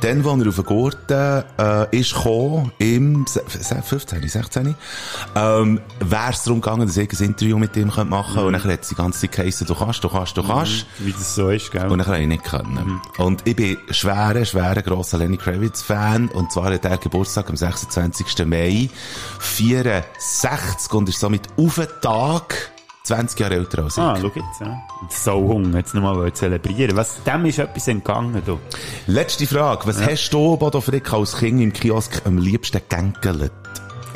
Dann, 0.00 0.26
als 0.26 0.42
er 0.42 0.48
auf 0.48 0.54
den 0.56 0.64
Gurten 0.64 1.44
äh, 1.58 1.98
ist 1.98 2.14
gekommen, 2.14 2.72
im 2.78 3.24
se- 3.26 3.42
se- 3.48 3.80
15, 3.82 4.28
16, 4.28 4.74
ähm, 5.34 5.80
wäre 6.00 6.30
es 6.30 6.42
darum 6.42 6.60
gegangen, 6.60 6.86
dass 6.86 6.96
ich 6.98 7.10
ein 7.20 7.26
Interview 7.28 7.58
mit 7.58 7.74
ihm 7.76 7.88
machen 7.88 8.10
könnte. 8.34 8.44
Und 8.46 8.52
dann 8.52 8.64
hat 8.64 8.90
die 8.90 8.94
ganze 8.94 9.20
Zeit 9.20 9.32
geheißen, 9.32 9.66
du 9.66 9.74
kannst, 9.74 10.04
du 10.04 10.08
kannst, 10.10 10.36
du 10.36 10.42
kannst. 10.42 10.84
Wie 10.98 11.12
das 11.12 11.34
so 11.34 11.48
ist, 11.48 11.70
gell? 11.70 11.86
Und 11.88 11.98
dann 11.98 12.06
habe 12.06 12.18
ich 12.18 12.26
nicht 12.28 12.44
können. 12.44 13.00
Und 13.16 13.42
ich 13.46 13.56
bin 13.56 13.78
schwerer, 13.90 14.44
schwerer 14.44 14.82
grosser 14.82 15.16
Lenny 15.18 15.38
Kravitz-Fan. 15.38 16.28
Und 16.28 16.52
zwar 16.52 16.72
hat 16.72 16.84
er 16.84 16.98
Geburtstag 16.98 17.48
am 17.48 17.56
26. 17.56 18.44
Mai 18.46 18.90
64 19.38 20.92
und 20.92 21.08
ist 21.08 21.20
somit 21.20 21.48
auf 21.56 21.76
den 21.76 21.86
Tag 22.02 22.70
20 23.04 23.38
Jahre 23.38 23.54
älter 23.56 23.84
als 23.84 23.98
ich. 23.98 24.02
Ah, 24.02 24.16
schau 24.18 24.28
jetzt, 24.28 24.60
ja. 24.60 24.82
So 25.10 25.32
Hunger, 25.32 25.78
jetzt 25.78 25.94
nochmal 25.94 26.32
zelebrieren. 26.32 26.96
Was, 26.96 27.22
dem 27.22 27.44
ist 27.44 27.58
etwas 27.58 27.86
entgangen, 27.88 28.42
du. 28.44 28.58
Letzte 29.06 29.46
Frage. 29.46 29.86
Was 29.86 30.04
hast 30.04 30.30
du, 30.30 30.56
Bodo 30.56 30.80
Frick, 30.80 31.12
als 31.12 31.36
Kind 31.36 31.60
im 31.60 31.72
Kiosk 31.72 32.22
am 32.24 32.38
liebsten 32.38 32.80
gegängelt? 32.88 33.52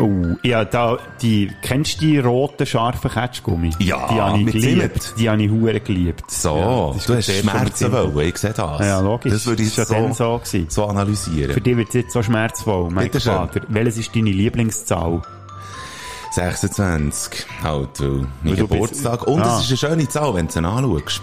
Oh, 0.01 0.37
ja, 0.43 0.65
da, 0.65 0.97
die, 1.21 1.51
kennst 1.61 2.01
du 2.01 2.07
die 2.07 2.19
roten, 2.19 2.65
scharfen 2.65 3.11
Ketschgummi? 3.11 3.73
Ja, 3.81 4.07
die 4.09 4.21
habe 4.21 4.39
ich 4.39 4.47
geliebt. 4.53 5.03
Zimt. 5.03 5.19
Die 5.19 5.29
habe 5.29 5.43
ich 5.43 5.51
hure 5.51 5.81
geliebt. 5.81 6.31
So, 6.31 6.57
Ja, 6.57 6.87
das 6.87 6.97
ist 6.97 7.09
du 7.09 7.15
hast 7.17 7.33
Schmerzen 7.33 7.93
wollen, 7.93 8.29
ich 8.29 8.39
sehe 8.39 8.53
das. 8.53 8.81
Ja, 8.81 9.01
logisch. 9.01 9.33
Das 9.33 9.47
würde 9.47 9.63
ich 9.65 9.75
Das 9.75 9.91
ja 9.91 10.13
so, 10.15 10.41
so 10.45 10.65
so 10.69 10.87
analysieren. 10.87 11.53
Für 11.53 11.61
dich 11.61 11.77
wird 11.77 11.89
es 11.89 11.95
jetzt 11.95 12.13
so 12.13 12.23
schmerzvoll, 12.23 12.91
mein. 12.91 13.11
Vater. 13.11 13.63
Welches 13.69 13.99
ist 13.99 14.15
deine 14.15 14.31
Lieblingszahl? 14.31 15.21
26. 16.31 17.47
Halt, 17.63 18.01
weil 18.01 18.09
mein 18.09 18.27
du 18.43 18.51
bist- 18.51 18.59
Geburtstag. 18.71 19.27
Und 19.27 19.43
Ah. 19.43 19.57
es 19.59 19.65
ist 19.71 19.85
eine 19.85 19.93
schöne 19.95 20.09
Zahl, 20.09 20.35
wenn 20.35 20.47
du 20.47 20.53
sie 20.53 20.59
anschaust. 20.65 21.23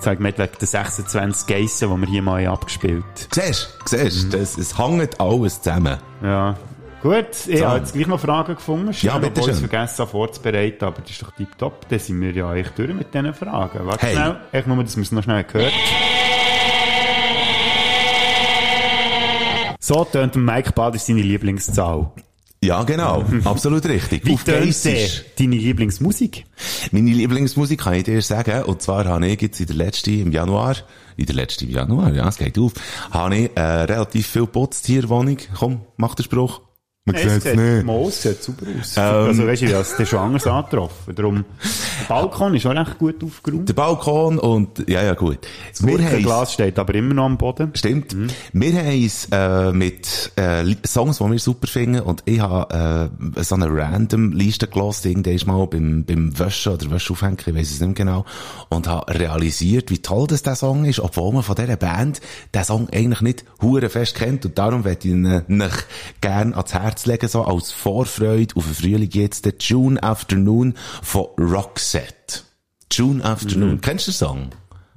Sag 0.00 0.18
mir 0.18 0.32
wegen 0.36 0.52
der 0.58 0.66
26 0.66 1.46
Geissen, 1.46 1.90
die 1.94 2.00
wir 2.00 2.08
hier 2.08 2.22
mal 2.22 2.42
haben 2.46 2.54
abgespielt 2.54 3.04
Siehst 3.32 3.76
du, 3.84 3.96
siehst 3.98 4.26
Mhm. 4.26 4.30
das- 4.30 4.56
es 4.56 4.78
hängt 4.78 5.20
alles 5.20 5.60
zusammen. 5.60 5.98
Ja. 6.22 6.56
Gut, 7.02 7.26
ich 7.46 7.58
So. 7.60 7.66
habe 7.66 7.78
jetzt 7.78 7.92
gleich 7.94 8.06
noch 8.06 8.20
Fragen 8.20 8.54
gefunden. 8.54 8.92
Schnell, 8.92 9.12
Ja, 9.12 9.18
bitte 9.18 9.32
bevor 9.32 9.48
ich 9.48 9.54
es 9.54 9.60
schön. 9.60 9.68
vergessen 9.70 10.06
vorzubereiten, 10.06 10.84
aber 10.84 11.00
das 11.00 11.10
ist 11.10 11.22
doch 11.22 11.30
tipptopp. 11.32 11.88
Dann 11.88 11.98
sind 11.98 12.20
wir 12.20 12.30
ja 12.32 12.50
eigentlich 12.50 12.68
durch 12.70 12.92
mit 12.94 13.12
diesen 13.14 13.32
Fragen. 13.34 13.80
Warte 13.86 14.06
Hey. 14.06 14.14
schnell, 14.14 14.36
echt 14.52 14.66
nur, 14.66 14.82
dass 14.84 14.96
wir 14.96 15.02
es 15.02 15.12
noch 15.12 15.22
schnell 15.22 15.44
gehört. 15.44 15.72
So 19.80 20.04
tönt 20.04 20.36
Mike 20.36 20.72
Bader 20.72 20.98
seine 20.98 21.22
Lieblingszahl. 21.22 22.10
Ja, 22.62 22.82
genau. 22.82 23.24
Absolut 23.44 23.86
richtig. 23.86 24.26
Wie 24.26 24.36
tönt 24.36 24.84
deine 25.38 25.56
Lieblingsmusik? 25.56 26.44
Meine 26.92 27.10
Lieblingsmusik 27.10 27.80
kann 27.80 27.94
ich 27.94 28.04
dir 28.04 28.20
sagen. 28.20 28.64
Und 28.64 28.82
zwar 28.82 29.06
habe 29.06 29.26
ich 29.28 29.40
jetzt 29.40 29.60
in 29.60 29.66
der 29.66 29.76
letzten, 29.76 30.20
im 30.20 30.30
Januar, 30.30 30.76
in 31.16 31.24
der 31.24 31.36
letzten 31.36 31.64
im 31.64 31.70
Januar, 31.70 32.12
ja, 32.12 32.28
es 32.28 32.36
geht 32.36 32.58
auf, 32.58 32.74
habe 33.10 33.36
ich, 33.36 33.56
äh, 33.56 33.60
relativ 33.60 34.26
viel 34.26 34.46
putzt 34.46 34.86
hier 34.86 35.08
Wohnung. 35.08 35.38
Komm, 35.58 35.80
mach 35.96 36.14
den 36.14 36.24
Spruch. 36.24 36.60
Man 37.06 37.16
Es 37.16 37.42
sieht, 37.42 37.56
nicht. 37.56 37.84
mal, 37.86 38.02
es 38.08 38.20
sieht 38.20 38.42
super 38.42 38.66
aus. 38.78 38.94
Ähm. 38.98 39.02
also 39.02 39.46
weißt 39.46 39.62
du, 39.62 39.66
ich 39.66 39.72
habe 39.72 39.86
es 40.02 40.08
schon 40.08 40.18
anders 40.18 40.46
angetroffen. 40.46 41.14
Darum, 41.14 41.44
der 41.98 42.14
Balkon 42.14 42.54
ist 42.54 42.66
auch 42.66 42.74
recht 42.74 42.98
gut 42.98 43.24
aufgeräumt. 43.24 43.66
Der 43.66 43.72
Balkon 43.72 44.38
und, 44.38 44.86
ja, 44.86 45.02
ja, 45.02 45.14
gut. 45.14 45.38
Das 45.70 45.80
Glas 46.18 46.52
steht 46.52 46.78
aber 46.78 46.94
immer 46.94 47.14
noch 47.14 47.24
am 47.24 47.38
Boden. 47.38 47.70
Stimmt. 47.74 48.14
Wir 48.52 48.72
haben 48.74 49.02
es 49.02 49.28
äh, 49.32 49.72
mit 49.72 50.30
äh, 50.36 50.74
Songs, 50.86 51.16
die 51.18 51.24
wir 51.30 51.38
super 51.38 51.68
finden. 51.68 52.00
Und 52.02 52.22
ich 52.26 52.40
habe 52.40 53.10
äh, 53.34 53.42
so 53.44 53.54
eine 53.54 53.74
random 53.74 54.32
Liste 54.32 54.66
gelassen, 54.66 55.08
irgendwann 55.08 55.56
mal 55.56 55.66
beim, 55.68 56.04
beim 56.04 56.38
Wäschen 56.38 56.74
oder 56.74 56.90
Wäscheaufhängen, 56.90 57.38
ich 57.40 57.54
weiß 57.54 57.70
es 57.70 57.80
nicht 57.80 57.88
mehr 57.88 57.94
genau. 57.94 58.24
Und 58.68 58.86
habe 58.86 59.18
realisiert, 59.18 59.90
wie 59.90 60.02
toll 60.02 60.26
das 60.26 60.42
der 60.42 60.54
Song 60.54 60.84
ist, 60.84 61.00
obwohl 61.00 61.32
man 61.32 61.44
von 61.44 61.56
dieser 61.56 61.76
Band 61.76 62.20
den 62.54 62.64
Song 62.64 62.90
eigentlich 62.90 63.22
nicht 63.22 63.44
hure 63.62 63.88
fest 63.88 64.16
kennt. 64.16 64.44
Und 64.44 64.58
darum 64.58 64.82
möchte 64.82 65.08
ich 65.08 65.14
ihn 65.14 65.24
äh, 65.24 65.70
gerne 66.20 66.54
ans 66.54 66.74
Herz 66.74 66.89
legen, 67.06 67.28
so 67.28 67.42
als 67.42 67.72
Vorfreude 67.72 68.54
auf 68.56 68.64
den 68.64 68.74
Frühling 68.74 69.10
jetzt, 69.12 69.44
der 69.44 69.54
June 69.58 70.02
Afternoon 70.02 70.74
von 71.02 71.26
Roxette. 71.38 72.42
June 72.92 73.24
Afternoon. 73.24 73.80
Kennst 73.80 74.06
du 74.08 74.10
den 74.10 74.16
Song? 74.16 74.50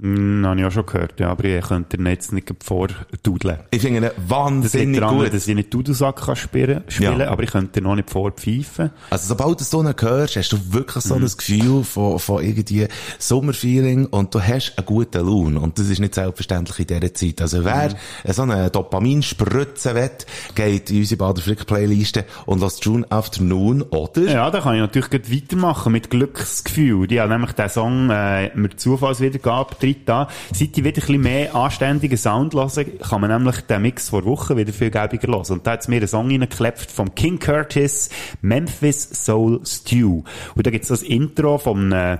Hm, 0.03 0.45
habe 0.45 0.59
ich 0.59 0.65
auch 0.65 0.71
schon 0.71 0.85
gehört, 0.85 1.17
ja, 1.21 1.29
aber 1.29 1.45
ich 1.45 1.63
könnte 1.65 1.95
ihn 1.95 2.05
jetzt 2.07 2.33
nicht 2.33 2.53
vordudeln. 2.61 3.59
Ich 3.71 3.81
finde 3.81 3.97
ihn 3.99 4.03
Das 4.03 4.11
wahnsinnig 4.27 4.99
daran, 4.99 5.17
gut. 5.19 5.33
dass 5.33 5.47
ich 5.47 5.55
nicht 5.55 5.73
Dudelsack 5.73 6.17
kann 6.17 6.35
spielen, 6.35 6.83
spielen 6.89 7.21
Ja. 7.21 7.29
aber 7.29 7.43
ich 7.43 7.51
könnte 7.51 7.79
ihn 7.79 7.83
noch 7.83 7.95
nicht 7.95 8.09
vorpfeifen. 8.09 8.89
Also 9.09 9.29
sobald 9.29 9.61
du 9.61 9.63
so 9.63 9.79
einen 9.79 9.95
hörst, 9.97 10.35
hast 10.35 10.51
du 10.51 10.57
wirklich 10.73 11.05
Mhm. 11.05 11.09
so 11.09 11.15
ein 11.15 11.21
Gefühl 11.37 11.83
von, 11.85 12.19
von 12.19 12.43
irgendwie 12.43 12.87
Sommerfeeling 13.17 14.07
und 14.07 14.35
du 14.35 14.41
hast 14.41 14.73
einen 14.77 14.85
guten 14.85 15.25
Lohn. 15.25 15.55
Und 15.57 15.79
das 15.79 15.87
ist 15.89 15.99
nicht 15.99 16.15
selbstverständlich 16.15 16.79
in 16.79 16.87
dieser 16.99 17.13
Zeit. 17.13 17.41
Also 17.41 17.63
wer 17.63 17.89
Mhm. 18.25 18.33
so 18.33 18.41
eine 18.41 18.69
Dopaminspritze 18.69 19.95
will, 19.95 20.09
geht 20.55 20.91
in 20.91 20.97
unsere 20.99 21.17
Bader-Frick-Playliste 21.19 22.25
und 22.45 22.59
lässt 22.61 22.83
June 22.83 23.05
Afternoon 23.09 23.81
oder... 23.83 24.21
Ja, 24.23 24.51
da 24.51 24.59
kann 24.59 24.75
ich 24.75 24.81
natürlich 24.81 25.31
weitermachen 25.31 25.93
mit 25.93 26.09
Glücksgefühl. 26.09 27.07
Die 27.07 27.21
haben 27.21 27.29
nämlich 27.29 27.53
den 27.53 27.69
Song 27.69 28.09
äh, 28.09 28.51
mir 28.55 28.75
Zufallswiedergabe 28.75 29.75
tritt 29.93 30.09
an. 30.09 30.27
Seit 30.51 30.77
ich 30.77 30.83
wieder 30.83 30.89
ein 30.89 30.93
bisschen 30.93 31.21
mehr 31.21 31.55
anständigen 31.55 32.17
Sound 32.17 32.53
höre, 32.53 32.83
kann 32.99 33.21
man 33.21 33.29
nämlich 33.29 33.61
den 33.61 33.81
Mix 33.81 34.09
vor 34.09 34.25
Wochen 34.25 34.57
wieder 34.57 34.73
viel 34.73 34.91
gäbiger 34.91 35.27
hören. 35.27 35.51
Und 35.51 35.67
da 35.67 35.71
hat 35.71 35.87
mir 35.87 35.97
einen 35.97 36.07
Song 36.07 36.29
reingeklebt 36.29 36.91
vom 36.91 37.13
King 37.15 37.39
Curtis, 37.39 38.09
Memphis 38.41 39.09
Soul 39.11 39.61
Stew. 39.65 40.23
Und 40.55 40.65
da 40.65 40.71
gibt's 40.71 40.89
das 40.89 41.03
Intro 41.03 41.57
vom 41.57 41.91
äh, 41.91 42.17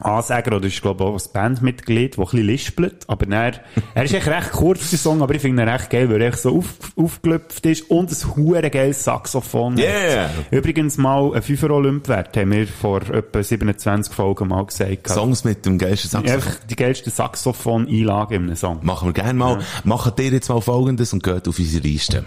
Ansager, 0.00 0.56
oder 0.56 0.66
ist, 0.66 0.80
glaube 0.80 1.04
ich, 1.04 1.10
auch 1.10 1.14
ein 1.14 1.32
Bandmitglied, 1.32 2.16
der 2.16 2.24
ein 2.24 2.30
bisschen 2.30 2.46
lispelt. 2.46 3.04
Aber 3.08 3.28
er, 3.30 3.52
er 3.94 4.04
ist 4.04 4.14
echt 4.14 4.26
recht 4.28 4.52
kurz, 4.52 4.90
der 4.90 4.98
Song, 4.98 5.22
aber 5.22 5.34
ich 5.34 5.42
finde 5.42 5.62
ihn 5.62 5.68
recht 5.68 5.90
geil, 5.90 6.08
weil 6.10 6.22
er 6.22 6.28
echt 6.28 6.38
so 6.38 6.58
auf, 6.58 6.66
aufgelöpft 6.96 7.66
ist 7.66 7.90
und 7.90 8.10
ein 8.10 8.36
hure 8.36 8.70
geiles 8.70 9.04
Saxophon 9.04 9.74
hat. 9.74 9.80
Yeah! 9.80 10.30
Übrigens 10.50 10.96
mal 10.98 11.34
ein 11.34 11.42
5 11.42 11.62
Olymp 11.64 12.08
wert, 12.08 12.36
haben 12.36 12.52
wir 12.52 12.66
vor 12.66 13.02
etwa 13.10 13.42
27 13.42 14.14
Folgen 14.14 14.48
mal 14.48 14.64
gesagt. 14.64 15.08
Songs 15.08 15.44
mit 15.44 15.66
dem 15.66 15.78
geilsten 15.78 16.10
Saxophon. 16.10 16.34
Einfach 16.34 16.54
die 16.68 16.76
geilste 16.76 17.10
Saxophon-Einlage 17.10 18.36
in 18.36 18.44
einem 18.44 18.56
Song. 18.56 18.80
Machen 18.82 19.08
wir 19.08 19.12
gerne 19.12 19.34
mal. 19.34 19.58
Machen 19.84 20.12
dir 20.16 20.30
jetzt 20.30 20.48
mal 20.48 20.60
Folgendes 20.60 21.12
und 21.12 21.22
geht 21.22 21.48
auf 21.48 21.58
unsere 21.58 21.82
Liste. 21.82 22.22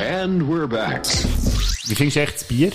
And 0.00 0.42
we're 0.42 0.66
back. 0.66 1.04
Wie 1.86 1.94
findest 1.94 2.16
du 2.16 2.20
echt 2.20 2.34
das 2.34 2.44
Bier? 2.44 2.72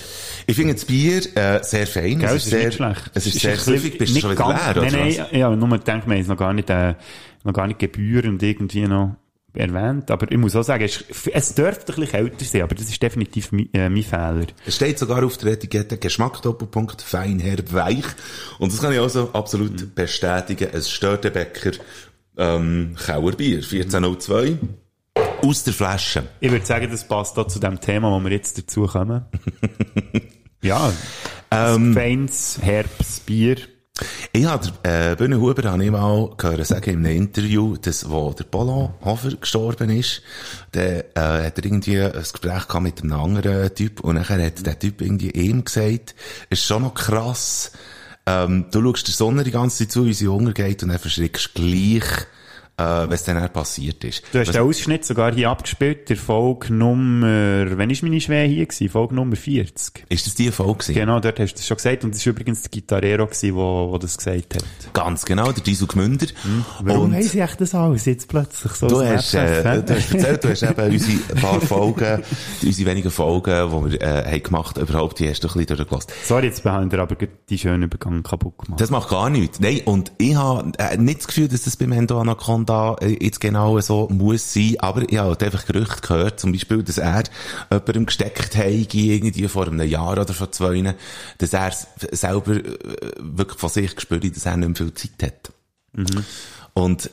Ich 0.47 0.55
finde 0.55 0.73
das 0.73 0.85
Bier 0.85 1.21
äh, 1.35 1.63
sehr 1.63 1.87
fein. 1.87 2.19
Gell, 2.19 2.29
es 2.29 2.43
ist 2.43 2.49
sehr, 2.49 2.65
nicht 2.65 2.75
schlecht. 2.75 3.11
Es 3.13 3.25
ist 3.27 3.35
ein 3.35 3.39
sehr 3.39 3.57
süffig. 3.57 3.97
Bist 3.97 4.11
du 4.11 4.13
nicht 4.15 4.21
schon 4.23 4.31
wieder 4.31 4.43
ganz- 4.47 4.61
leer, 4.65 4.71
oder 4.83 4.91
Nein, 4.91 5.15
nein, 5.17 5.39
ja, 5.39 5.55
nur 5.55 5.69
gedacht, 5.69 6.05
wir 6.07 6.13
haben 6.13 6.21
es 6.21 6.27
noch 6.27 6.37
gar 6.37 6.53
nicht, 6.53 6.69
äh, 6.69 6.95
noch 7.43 7.53
gar 7.53 7.67
nicht 7.67 7.79
gebührend 7.79 8.41
irgendwie 8.43 8.87
noch 8.87 9.15
erwähnt. 9.53 10.09
Aber 10.11 10.31
ich 10.31 10.37
muss 10.37 10.55
auch 10.55 10.63
sagen, 10.63 10.83
es, 10.83 11.03
es 11.31 11.55
dürfte 11.55 11.93
ein 11.93 11.99
bisschen 12.01 12.11
kälter 12.11 12.45
sein, 12.45 12.61
aber 12.63 12.75
das 12.75 12.89
ist 12.89 13.01
definitiv 13.01 13.51
mein, 13.51 13.69
äh, 13.73 13.89
mein 13.89 14.03
Fehler. 14.03 14.47
Es 14.65 14.75
steht 14.75 14.97
sogar 14.99 15.23
auf 15.23 15.37
der 15.37 15.53
Etikette 15.53 15.97
Geschmack 15.97 16.41
Doppelpunkt 16.41 17.01
fein, 17.01 17.39
herb, 17.39 17.71
weich. 17.73 18.05
Und 18.59 18.73
das 18.73 18.81
kann 18.81 18.91
ich 18.93 18.99
also 18.99 19.29
absolut 19.33 19.93
bestätigen. 19.95 20.69
Es 20.73 20.89
stört 20.89 21.23
den 21.23 21.33
Bäcker 21.33 21.71
ähm, 22.37 22.95
Kauerbier 23.05 23.57
1402 23.57 24.57
aus 25.43 25.63
der 25.63 25.73
Flasche. 25.73 26.23
Ich 26.39 26.51
würde 26.51 26.65
sagen, 26.65 26.89
das 26.89 27.07
passt 27.07 27.37
auch 27.37 27.47
zu 27.47 27.59
dem 27.59 27.79
Thema, 27.79 28.11
wo 28.11 28.19
wir 28.23 28.31
jetzt 28.31 28.57
dazu 28.57 28.87
kommen. 28.87 29.25
ja, 30.61 30.91
ähm, 31.51 31.93
feines, 31.93 32.59
herbes 32.61 33.19
Bier. 33.19 33.57
Ich 34.31 34.45
habe 34.45 34.69
äh, 34.83 35.15
Bühne 35.15 35.39
Huber 35.39 35.69
habe 35.69 35.85
ich 35.85 35.91
mal 35.91 36.31
gehört 36.35 36.65
sagen 36.65 36.89
in 36.89 37.05
einem 37.05 37.17
Interview, 37.17 37.77
dass 37.77 38.09
wo 38.09 38.33
der 38.33 38.45
Polo 38.45 38.95
Hofer 39.05 39.35
gestorben 39.35 39.91
ist, 39.91 40.23
der 40.73 41.15
äh, 41.15 41.45
hat 41.45 41.59
er 41.59 41.65
irgendwie 41.65 42.01
ein 42.01 42.11
Gespräch 42.11 42.67
gehabt 42.67 42.81
mit 42.81 43.03
einem 43.03 43.13
anderen 43.13 43.75
Typ 43.75 43.99
und 43.99 44.15
nachher 44.15 44.43
hat 44.43 44.65
der 44.65 44.79
Typ 44.79 45.01
irgendwie 45.01 45.29
ihm 45.29 45.63
gesagt, 45.63 46.15
es 46.49 46.59
ist 46.59 46.65
schon 46.65 46.81
noch 46.81 46.95
krass, 46.95 47.71
ähm, 48.25 48.65
du 48.71 48.81
schaust 48.81 49.07
der 49.07 49.13
Sonne 49.13 49.43
die 49.43 49.51
ganze 49.51 49.79
Zeit 49.79 49.91
zu, 49.91 50.07
wie 50.07 50.13
sie 50.13 50.27
untergeht 50.27 50.81
und 50.81 50.89
dann 50.89 50.99
verschreckst 50.99 51.51
du 51.53 51.61
gleich, 51.61 52.25
äh, 52.77 52.83
was 52.83 53.23
dann 53.23 53.37
auch 53.37 53.51
passiert 53.53 54.03
ist. 54.03 54.23
Du 54.31 54.39
hast 54.39 54.47
Was- 54.47 54.53
den 54.55 54.63
Ausschnitt 54.63 55.05
sogar 55.05 55.33
hier 55.33 55.49
abgespielt, 55.49 56.09
der 56.09 56.17
Folge 56.17 56.73
Nummer, 56.73 57.65
wann 57.77 57.89
ist 57.89 58.01
meine 58.03 58.19
Schwer 58.19 58.45
hier 58.47 58.65
gewesen? 58.65 58.89
Folge 58.89 59.15
Nummer 59.15 59.35
40. 59.35 60.05
Ist 60.09 60.25
das 60.25 60.35
die 60.35 60.49
Folge 60.51 60.73
gewesen? 60.79 60.93
Genau, 60.95 61.19
dort 61.19 61.39
hast 61.39 61.53
du 61.53 61.57
das 61.57 61.67
schon 61.67 61.77
gesagt. 61.77 62.03
Und 62.03 62.15
das 62.15 62.25
war 62.25 62.31
übrigens 62.31 62.61
der 62.63 62.71
Gitarrero 62.71 63.25
gewesen, 63.27 63.55
wo, 63.55 63.91
wo 63.91 63.97
das 63.97 64.17
gesagt 64.17 64.55
hat. 64.55 64.63
Ganz 64.93 65.23
genau, 65.25 65.51
der 65.51 65.63
Diesel 65.63 65.87
Gmünder. 65.87 66.27
Warum 66.81 67.05
Und- 67.05 67.13
weiss 67.13 67.33
ich 67.35 67.41
echt 67.41 67.61
das 67.61 67.75
alles 67.75 68.05
jetzt 68.05 68.27
plötzlich 68.27 68.71
so? 68.73 68.87
Du 68.87 69.01
hast, 69.03 69.33
äh, 69.35 69.61
du 69.83 69.95
hast 69.95 70.13
erzählt, 70.13 70.43
du 70.43 70.49
hast 70.49 70.63
eben 70.63 70.91
unsere 70.93 71.35
paar 71.41 71.61
Folgen, 71.61 72.23
unsere 72.63 72.89
wenigen 72.89 73.11
Folgen, 73.11 73.69
die 73.85 73.91
wir 73.91 74.01
äh, 74.01 74.31
haben 74.31 74.43
gemacht 74.43 74.77
überhaupt, 74.77 75.19
die 75.19 75.29
hast 75.29 75.43
du 75.43 75.47
ein 75.47 75.53
bisschen 75.53 75.77
durchgelassen. 75.77 76.09
Sorry, 76.23 76.47
jetzt 76.47 76.65
haben 76.65 76.91
wir 76.91 76.99
aber 76.99 77.15
die 77.49 77.57
schönen 77.57 77.83
Übergang 77.83 78.23
kaputt 78.23 78.57
gemacht. 78.57 78.81
Das 78.81 78.89
macht 78.89 79.09
gar 79.09 79.29
nichts. 79.29 79.59
Nein, 79.59 79.81
und 79.85 80.11
ich 80.17 80.35
habe 80.35 80.71
äh, 80.79 80.97
nicht 80.97 81.19
das 81.19 81.27
Gefühl, 81.27 81.47
dass 81.47 81.63
das 81.63 81.77
beim 81.77 81.91
Endo 81.91 82.19
Anaconda 82.19 82.62
äh, 82.69 83.17
jetzt 83.23 83.39
genau 83.39 83.79
so 83.79 84.07
muss 84.09 84.53
sein, 84.53 84.75
aber 84.79 85.03
ich 85.09 85.17
habe 85.17 85.29
halt 85.29 85.43
einfach 85.43 85.65
Gerüchte 85.65 86.01
gehört, 86.01 86.39
zum 86.39 86.51
Beispiel, 86.51 86.83
dass 86.83 86.97
er 86.97 87.23
jemandem 87.71 88.05
gesteckt 88.05 88.55
hat, 88.55 88.65
irgendwie 88.65 89.47
vor 89.47 89.67
einem 89.67 89.87
Jahr 89.87 90.11
oder 90.13 90.33
vor 90.33 90.51
zwei, 90.51 90.95
dass 91.37 91.53
er 91.53 91.71
selber 92.11 92.55
äh, 92.55 92.77
wirklich 93.19 93.59
von 93.59 93.69
sich 93.69 93.95
gespürt, 93.95 94.35
dass 94.35 94.45
er 94.45 94.57
nicht 94.57 94.67
mehr 94.67 94.75
viel 94.75 94.93
Zeit 94.93 95.23
hat. 95.23 95.51
Und 96.75 97.11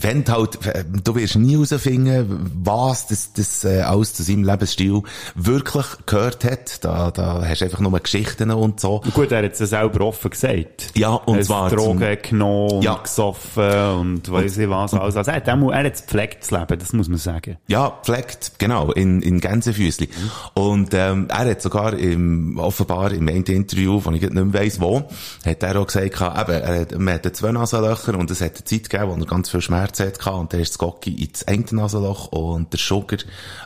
wenn 0.00 0.22
du 0.22 0.32
halt, 0.32 0.58
du 1.02 1.14
wirst 1.14 1.36
nie 1.36 1.52
herausfinden, 1.54 2.50
was 2.62 3.06
das, 3.06 3.32
das 3.32 3.64
äh, 3.64 3.80
alles 3.80 4.12
zu 4.12 4.22
seinem 4.22 4.44
Lebensstil 4.44 5.02
wirklich 5.34 5.86
gehört 6.04 6.44
hat. 6.44 6.84
Da, 6.84 7.10
da 7.10 7.42
hast 7.46 7.62
du 7.62 7.64
einfach 7.64 7.80
nur 7.80 7.98
Geschichten 7.98 8.50
und 8.50 8.80
so. 8.80 9.00
Gut, 9.14 9.32
er 9.32 9.44
hat 9.44 9.52
es 9.52 9.60
ja 9.60 9.66
selber 9.66 10.04
offen 10.08 10.30
gesagt. 10.30 10.90
Ja, 10.94 11.10
und 11.14 11.38
er 11.38 11.42
zwar 11.42 11.70
Drogen 11.70 12.00
zum- 12.00 12.30
genommen 12.30 12.70
und 12.72 12.84
Ja. 12.84 12.96
gesoffen 12.96 13.94
und 13.98 14.30
weiss 14.30 14.58
ich 14.58 14.68
was 14.68 14.92
alles. 14.92 15.16
Also 15.16 15.30
er 15.30 15.36
hat, 15.38 15.48
er 15.48 15.84
hat 15.84 15.94
gepflegt, 16.02 16.38
das 16.42 16.50
Leben, 16.50 16.78
das 16.78 16.92
muss 16.92 17.08
man 17.08 17.18
sagen. 17.18 17.56
Ja, 17.68 17.98
pflegt, 18.04 18.58
genau, 18.58 18.92
in, 18.92 19.22
in 19.22 19.40
Gänsefüßli. 19.40 20.10
Und 20.52 20.92
ähm, 20.92 21.28
er 21.30 21.48
hat 21.50 21.62
sogar 21.62 21.94
im, 21.94 22.58
offenbar 22.58 23.10
im 23.12 23.26
einen 23.26 23.44
Interview, 23.44 24.00
von 24.00 24.12
ich 24.14 24.20
nicht 24.20 24.34
mehr 24.34 24.52
weiss 24.52 24.80
wo, 24.82 25.04
hat 25.46 25.62
er 25.62 25.80
auch 25.80 25.86
gesagt, 25.86 26.04
eben, 26.20 26.52
er 26.62 26.80
hat, 26.82 26.98
man 26.98 27.14
hat 27.14 27.34
zwei 27.36 27.52
Nasenlöcher 27.52 28.18
und 28.18 28.30
es 28.30 28.42
hat 28.42 28.56
eine 28.56 28.64
Zeit 28.64 28.81
Zeit 28.82 28.90
gegeben, 28.90 29.10
wo 29.10 29.20
er 29.20 29.26
ganz 29.26 29.50
viel 29.50 29.60
Schmerz 29.60 30.00
hatte 30.00 30.30
und 30.32 30.52
dann 30.52 30.60
ist 30.60 30.78
Gocki 30.78 31.24
ins 31.24 31.44
eine 31.44 31.64
Nasenloch 31.70 32.28
und 32.28 32.72
der 32.72 32.78
Sugar 32.78 33.18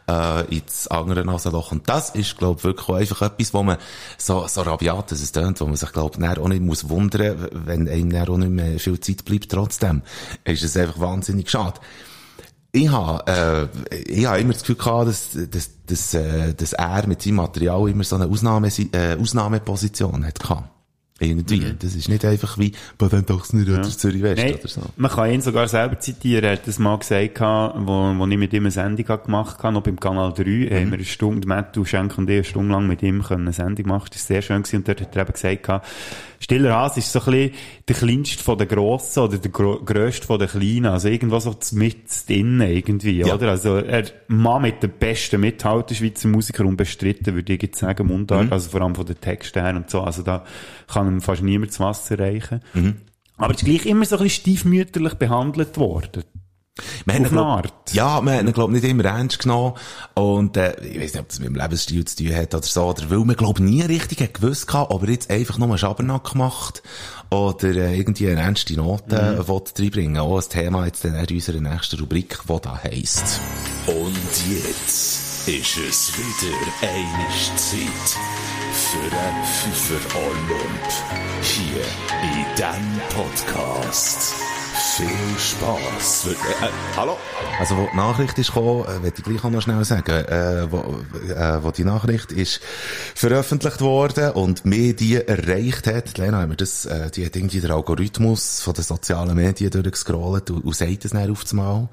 äh, 0.09 0.55
ins 0.55 0.87
andere 0.89 1.25
Nasenloch. 1.25 1.73
Und 1.73 1.89
das 1.89 2.11
ist, 2.11 2.37
glaube 2.37 2.59
ich, 2.59 2.65
wirklich 2.65 2.89
einfach 2.89 3.23
etwas, 3.23 3.55
wo 3.55 3.63
man 3.63 3.79
so, 4.19 4.47
so 4.47 4.63
rabiat, 4.63 5.11
dass 5.11 5.21
es 5.21 5.33
tönt, 5.33 5.61
wo 5.61 5.67
man 5.67 5.77
sich, 5.77 5.93
glaube 5.93 6.19
ich, 6.19 6.39
auch 6.39 6.49
nicht 6.49 6.63
muss 6.63 6.89
wundern, 6.89 7.49
wenn 7.53 7.89
einem 7.89 8.11
dann 8.11 8.29
auch 8.29 8.37
nicht 8.37 8.51
mehr 8.51 8.79
viel 8.79 9.01
Zeit 9.01 9.25
bleibt. 9.25 9.51
Trotzdem 9.51 10.03
ist 10.45 10.63
es 10.63 10.77
einfach 10.77 11.01
wahnsinnig 11.01 11.51
schade. 11.51 11.81
Ich 12.73 12.91
habe, 12.91 13.71
äh, 13.91 13.99
ich 14.03 14.27
habe 14.27 14.39
immer 14.41 14.53
das 14.53 14.63
Gefühl 14.63 14.77
gehabt, 14.77 15.09
dass, 15.09 15.31
dass, 15.51 15.71
dass, 15.87 16.15
äh, 16.15 16.53
dass 16.53 16.75
er 16.75 17.07
mit 17.07 17.23
seinem 17.23 17.37
Material 17.37 17.89
immer 17.89 18.05
so 18.05 18.17
eine 18.17 18.27
Ausnahme, 18.27 18.69
äh, 18.69 19.17
Ausnahmeposition 19.19 20.27
hat 20.27 20.41
gehabt. 20.41 20.76
Irgendwie. 21.19 21.61
Mhm. 21.61 21.77
Das 21.79 21.95
ist 21.95 22.11
nicht 22.11 22.27
einfach 22.27 22.59
wie 22.59 22.73
Patent 22.99 23.31
Ochsner 23.31 23.63
oder 23.63 23.83
Zürich 23.85 24.23
West 24.23 24.43
Nein, 24.43 24.55
oder 24.57 24.69
so. 24.69 24.83
man 24.99 25.11
kann 25.11 25.31
ihn 25.31 25.41
sogar 25.41 25.67
selber 25.67 25.99
zitieren. 25.99 26.45
Er 26.45 26.53
hat 26.53 26.67
das 26.67 26.79
mal 26.79 26.99
gesagt, 26.99 27.41
wo, 27.41 28.15
wo 28.19 28.27
ich 28.27 28.37
mit 28.37 28.53
ihm 28.53 28.65
eine 28.65 28.71
Sendung 28.71 29.07
gemacht 29.25 29.63
habe, 29.63 29.73
noch 29.73 29.83
beim 29.83 29.99
Kanal 29.99 30.35
3, 30.35 30.45
Mhm. 30.45 30.65
haben 30.75 30.91
wir 30.91 30.99
eine 30.99 31.05
Stunde, 31.07 31.49
Matthew 31.49 31.87
Schenk 31.87 32.19
und 32.19 32.29
ich 32.29 32.35
eine 32.37 32.45
Stunde 32.45 32.73
lang 32.73 32.87
mit 32.87 33.03
ihm 33.03 33.23
können 33.23 33.43
eine 33.45 33.53
Sendung 33.55 33.87
machen. 33.89 34.09
Das 34.13 34.23
war 34.23 34.27
sehr 34.27 34.43
schön 34.43 34.63
gewesen. 34.63 34.77
Und 34.77 34.89
dort 34.89 35.01
hat 35.01 35.17
er 35.17 35.23
eben 35.23 35.33
gesagt, 35.33 35.83
Stiller 36.41 36.75
Haas 36.75 36.97
ist 36.97 37.13
so 37.13 37.21
ein 37.21 37.25
bisschen 37.27 37.51
der 37.89 37.97
kleinste 37.97 38.43
von 38.43 38.59
den 38.59 38.69
Grossen 38.69 39.23
oder 39.23 39.39
der 39.39 39.51
grösste 39.51 40.27
von 40.27 40.39
den 40.39 40.49
Kleinen. 40.49 40.87
Also 40.87 41.09
irgendwo 41.09 41.39
so 41.39 41.55
mit 41.73 41.97
drinnen 42.29 42.61
irgendwie, 42.69 43.21
Ja. 43.21 43.35
oder? 43.35 43.51
Also 43.51 43.77
er 43.77 44.05
mal 44.29 44.61
mit 44.61 44.83
den 44.83 44.91
besten 44.99 45.41
mithalten, 45.41 45.97
Schweizer 45.97 46.29
Musiker 46.29 46.65
unbestritten, 46.65 47.35
würde 47.35 47.53
ich 47.55 47.63
jetzt 47.63 47.79
sagen, 47.79 48.07
Mundart. 48.07 48.53
Also 48.53 48.71
vor 48.71 48.83
allem 48.83 48.95
von 48.95 49.07
den 49.07 49.21
Texten 49.21 49.61
her 49.63 49.75
und 49.77 49.89
so. 49.91 50.01
Also 50.03 50.23
da 50.23 50.45
kann 50.89 51.07
ihm 51.09 51.21
fast 51.21 51.43
niemand 51.43 51.71
das 51.73 51.81
Wasser 51.81 52.19
reichen. 52.19 52.61
Aber 53.39 53.55
es 53.55 53.63
ist 53.63 53.67
gleich 53.67 53.87
immer 53.87 54.05
so 54.05 54.17
ein 54.17 54.23
bisschen 54.23 54.41
stiefmütterlich 54.43 55.15
behandelt 55.15 55.77
worden. 55.79 56.25
Wir 57.07 57.15
haben 57.15 57.25
Auf 57.25 57.31
glaub- 57.31 57.47
Art. 57.47 57.73
Ja, 57.93 58.21
wir 58.21 58.33
haben 58.35 58.47
ihn, 58.49 58.53
glaub, 58.53 58.71
nicht 58.71 58.85
immer 58.85 59.05
ernst 59.07 59.39
genommen. 59.39 59.75
Und, 60.15 60.57
äh, 60.59 60.79
ich 60.85 61.01
weiß 61.01 61.13
nicht, 61.15 61.21
ob 61.21 61.29
das 61.29 61.39
mit 61.39 61.49
dem 61.49 61.55
Lebensstil 61.55 62.05
zu 62.05 62.17
tun 62.17 62.35
hat 62.37 62.55
oder 62.55 62.67
so, 62.67 62.85
oder 62.85 63.11
weil 63.11 63.19
man, 63.21 63.37
glaub, 63.37 63.59
nie 63.61 63.83
richtig 63.83 64.21
hat 64.21 64.35
gewusst 64.35 64.73
hat, 64.75 64.91
ob 64.91 65.03
er 65.05 65.11
jetzt 65.11 65.31
einfach 65.31 65.57
nur 65.59 65.69
einen 65.69 65.79
Schabernack 65.79 66.35
macht 66.35 66.83
oder 67.31 67.69
äh, 67.75 67.97
irgendwie 67.99 68.29
eine 68.29 68.41
ernste 68.43 68.75
Note 68.75 69.37
Mhm. 69.39 69.45
mhm. 69.47 69.63
reinbringen 69.79 70.19
Auch 70.19 70.37
ein 70.43 70.49
Thema 70.51 70.85
jetzt 70.87 71.05
dann 71.05 71.15
in 71.15 71.35
unserer 71.37 71.61
nächsten 71.61 71.99
Rubrik, 72.01 72.39
die 72.49 72.61
da 72.61 72.81
heisst. 72.83 73.41
Und 73.87 74.15
jetzt 74.51 75.49
ist 75.49 75.77
es 75.79 76.13
wieder 76.19 76.57
eine 76.83 77.57
Zeit 77.57 78.19
für 78.73 79.17
einen 79.17 79.45
Pfeifer 79.45 80.19
Olymp. 80.19 80.93
Hier 81.43 81.83
in 82.23 82.55
diesem 82.57 83.01
Podcast. 83.15 84.35
Viel 84.97 85.09
Spass. 85.39 86.27
Äh, 86.27 86.31
äh, 86.31 86.71
hallo? 86.97 87.19
Also, 87.59 87.77
wo 87.77 87.87
die 87.93 87.97
Nachricht 87.99 88.39
ist 88.39 88.55
gekommen, 88.55 88.87
äh, 88.87 89.03
will 89.03 89.13
ich 89.15 89.23
gleich 89.23 89.45
auch 89.45 89.51
noch 89.51 89.61
schnell 89.61 89.85
sagen, 89.85 90.25
äh, 90.25 90.73
wo, 90.73 90.79
äh, 91.35 91.63
wo 91.63 91.71
die 91.71 91.85
Nachricht 91.85 92.33
ist 92.33 92.63
veröffentlicht 93.15 93.83
worden 93.83 94.31
und 94.31 94.65
mir 94.65 94.97
die 94.97 95.17
erreicht 95.17 95.87
hat, 95.87 96.17
Lena, 96.17 96.41
haben 96.41 96.53
wir 96.53 96.57
das, 96.57 96.87
äh, 96.87 97.11
die 97.11 97.27
hat 97.27 97.37
irgendwie 97.37 97.61
den 97.61 97.73
Algorithmus 97.73 98.63
von 98.63 98.73
den 98.73 98.85
sozialen 98.85 99.35
Medien 99.35 99.71
durchgescrollt 99.71 100.51
und, 100.51 100.65
und 100.65 100.75
sagt 100.75 101.05
es 101.05 101.11
dann 101.11 101.31
auf 101.31 101.43
das 101.43 101.53
Mal. 101.53 101.91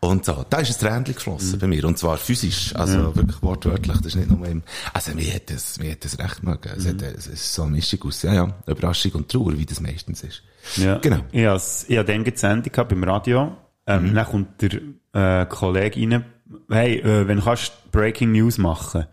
Und 0.00 0.24
so, 0.24 0.44
da 0.50 0.58
ist 0.58 0.72
ein 0.72 0.88
Tränchen 0.88 1.14
geflossen 1.14 1.56
bei 1.60 1.68
mir. 1.68 1.84
Und 1.84 1.98
zwar 1.98 2.16
physisch. 2.16 2.74
Also 2.74 3.14
wirklich 3.14 3.40
wortwörtlich. 3.42 3.98
Das 3.98 4.06
ist 4.06 4.16
nicht 4.16 4.28
nur 4.28 4.44
im, 4.48 4.64
also 4.92 5.14
mir 5.14 5.32
hat 5.34 5.50
das, 5.50 5.78
mir 5.78 5.92
hat 5.92 6.04
das 6.04 6.18
recht 6.18 6.42
mögen. 6.42 6.72
Es, 6.76 6.84
hat, 6.84 7.00
es 7.02 7.28
ist 7.28 7.54
so 7.54 7.62
eine 7.62 7.70
Mischung 7.70 8.02
aus, 8.02 8.22
ja, 8.22 8.34
ja, 8.34 8.58
Überraschung 8.66 9.12
und 9.12 9.30
Trauer, 9.30 9.56
wie 9.56 9.66
das 9.66 9.80
meistens 9.80 10.24
ist. 10.24 10.42
Ja. 10.76 10.98
Genau. 10.98 11.20
Ich 11.32 11.44
habe 11.44 11.60
ich 11.88 11.98
hab 11.98 12.06
dann 12.06 12.24
gehabt 12.24 12.88
beim 12.88 13.04
Radio. 13.04 13.56
Ähm, 13.86 14.14
Dann 14.14 14.26
kommt 14.26 14.62
der 14.62 15.42
äh, 15.42 15.46
Kollege 15.46 16.00
rein, 16.00 16.24
hey, 16.70 16.98
äh, 16.98 17.26
wenn 17.26 17.38
du 17.38 17.44
kannst 17.44 17.90
Breaking 17.90 18.32
News 18.32 18.58
machen. 18.58 19.06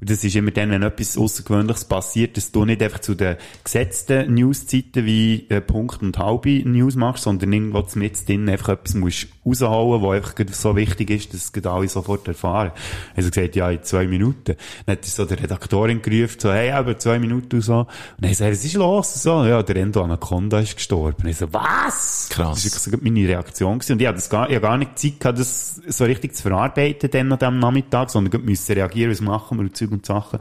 Und 0.00 0.10
das 0.10 0.24
ist 0.24 0.34
immer 0.34 0.50
dann, 0.50 0.70
wenn 0.70 0.82
etwas 0.82 1.16
Außergewöhnliches 1.16 1.84
passiert, 1.84 2.36
dass 2.36 2.50
du 2.50 2.64
nicht 2.64 2.82
einfach 2.82 2.98
zu 2.98 3.14
den 3.14 3.36
gesetzten 3.62 4.34
Newszeiten 4.34 5.06
wie 5.06 5.46
äh, 5.48 5.60
Punkt 5.60 6.02
und 6.02 6.18
halbe 6.18 6.68
News 6.68 6.96
machst, 6.96 7.24
sondern 7.24 7.52
irgendwo 7.52 7.86
mit 7.94 8.28
drin 8.28 8.48
einfach 8.48 8.70
etwas 8.70 8.94
musst 8.94 9.28
raushauen, 9.46 10.02
was 10.02 10.16
einfach 10.16 10.54
so 10.54 10.76
wichtig 10.76 11.10
ist, 11.10 11.34
dass 11.34 11.50
es 11.54 11.66
alle 11.66 11.88
sofort 11.88 12.26
erfahren. 12.28 12.72
Also 13.16 13.30
gesagt, 13.30 13.56
ja, 13.56 13.70
in 13.70 13.82
zwei 13.82 14.06
Minuten. 14.06 14.56
Dann 14.86 14.96
hat 14.96 15.04
so 15.04 15.24
der 15.24 15.42
Redaktorin 15.42 16.02
gerufen, 16.02 16.38
so, 16.40 16.52
hey, 16.52 16.70
aber 16.70 16.98
zwei 16.98 17.18
Minuten 17.18 17.56
und 17.56 17.62
so. 17.62 17.80
Und 17.80 17.88
dann 18.20 18.30
hat 18.30 18.40
er 18.40 18.50
gesagt, 18.50 18.52
was 18.52 18.64
ist 18.64 18.74
los? 18.74 19.14
Und 19.14 19.22
so, 19.22 19.44
ja, 19.44 19.62
der 19.62 19.76
Endo 19.76 20.02
Anaconda 20.02 20.60
ist 20.60 20.76
gestorben. 20.76 21.28
Ich 21.28 21.36
so, 21.36 21.52
was? 21.52 22.28
Krass. 22.30 22.62
Das 22.62 22.90
war 22.90 22.98
meine 23.02 23.28
Reaktion 23.28 23.78
gewesen. 23.78 23.92
Und 23.92 24.00
ich 24.00 24.06
habe 24.06 24.16
das 24.16 24.30
gar, 24.30 24.48
ich 24.48 24.56
hab 24.56 24.62
gar 24.62 24.78
nicht 24.78 24.98
Zeit 24.98 25.20
gehabt, 25.20 25.38
das 25.38 25.76
so 25.86 26.04
richtig 26.04 26.34
zu 26.34 26.42
verarbeiten 26.42 27.10
dann 27.10 27.32
an 27.32 27.38
diesem 27.38 27.58
Nachmittag, 27.58 28.10
sondern 28.10 28.44
müssen 28.44 28.72
reagieren, 28.72 29.10
was 29.10 29.20
machen 29.20 29.58
wir 29.58 29.62
und 29.64 29.76
Zeug 29.76 29.92
und 29.92 30.06
Sachen. 30.06 30.38